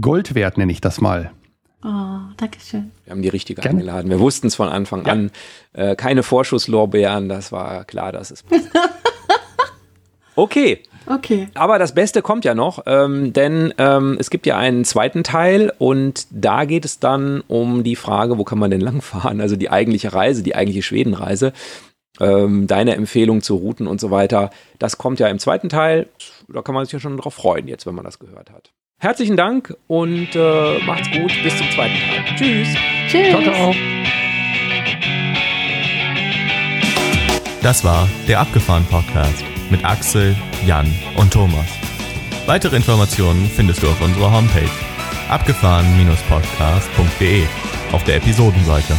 Gold 0.00 0.34
wert, 0.34 0.56
nenne 0.56 0.72
ich 0.72 0.80
das 0.80 1.00
mal. 1.00 1.30
Oh, 1.84 1.88
Dankeschön. 2.38 2.90
Wir 3.04 3.10
haben 3.12 3.22
die 3.22 3.28
richtige 3.28 3.60
Gerne. 3.60 3.78
eingeladen. 3.78 4.10
Wir 4.10 4.18
wussten 4.20 4.46
es 4.46 4.54
von 4.54 4.68
Anfang 4.68 5.04
Ja. 5.04 5.12
an. 5.12 5.30
Äh, 5.74 5.94
keine 5.96 6.22
Vorschusslorbeeren, 6.22 7.28
das 7.28 7.52
war 7.52 7.84
klar, 7.84 8.12
dass 8.12 8.30
es 8.30 8.42
passt. 8.42 8.70
Okay, 10.36 10.82
Okay. 11.10 11.48
aber 11.54 11.78
das 11.78 11.94
Beste 11.94 12.22
kommt 12.22 12.44
ja 12.44 12.54
noch, 12.54 12.84
ähm, 12.86 13.32
denn 13.32 13.74
ähm, 13.78 14.16
es 14.20 14.30
gibt 14.30 14.46
ja 14.46 14.56
einen 14.56 14.84
zweiten 14.84 15.24
Teil 15.24 15.72
und 15.78 16.26
da 16.30 16.64
geht 16.64 16.84
es 16.84 17.00
dann 17.00 17.42
um 17.48 17.82
die 17.82 17.96
Frage, 17.96 18.38
wo 18.38 18.44
kann 18.44 18.58
man 18.58 18.70
denn 18.70 18.80
langfahren? 18.80 19.40
Also 19.40 19.56
die 19.56 19.70
eigentliche 19.70 20.12
Reise, 20.12 20.42
die 20.42 20.54
eigentliche 20.54 20.82
Schwedenreise. 20.82 21.52
Ähm, 22.20 22.66
deine 22.66 22.96
Empfehlung 22.96 23.40
zu 23.40 23.56
Routen 23.56 23.86
und 23.86 24.00
so 24.00 24.10
weiter. 24.10 24.50
Das 24.78 24.98
kommt 24.98 25.20
ja 25.20 25.28
im 25.28 25.38
zweiten 25.38 25.68
Teil. 25.68 26.06
Da 26.48 26.60
kann 26.62 26.74
man 26.74 26.84
sich 26.84 26.92
ja 26.92 27.00
schon 27.00 27.16
drauf 27.16 27.34
freuen, 27.34 27.66
jetzt, 27.66 27.86
wenn 27.86 27.94
man 27.94 28.04
das 28.04 28.18
gehört 28.18 28.50
hat. 28.50 28.72
Herzlichen 28.98 29.36
Dank 29.36 29.74
und 29.86 30.28
äh, 30.34 30.78
macht's 30.84 31.10
gut. 31.10 31.32
Bis 31.42 31.56
zum 31.56 31.70
zweiten 31.70 31.94
Teil. 31.94 32.36
Tschüss. 32.36 32.68
Tschüss. 33.08 33.30
Ciao, 33.30 33.42
ciao. 33.42 33.74
Das 37.62 37.84
war 37.84 38.08
der 38.28 38.40
Abgefahren 38.40 38.84
Podcast 38.90 39.44
mit 39.70 39.84
Axel, 39.84 40.34
Jan 40.66 40.92
und 41.16 41.32
Thomas. 41.32 41.66
Weitere 42.46 42.76
Informationen 42.76 43.48
findest 43.48 43.82
du 43.82 43.88
auf 43.88 44.00
unserer 44.00 44.32
Homepage 44.32 44.70
abgefahren-podcast.de 45.28 47.44
auf 47.92 48.04
der 48.04 48.16
Episodenseite. 48.16 48.96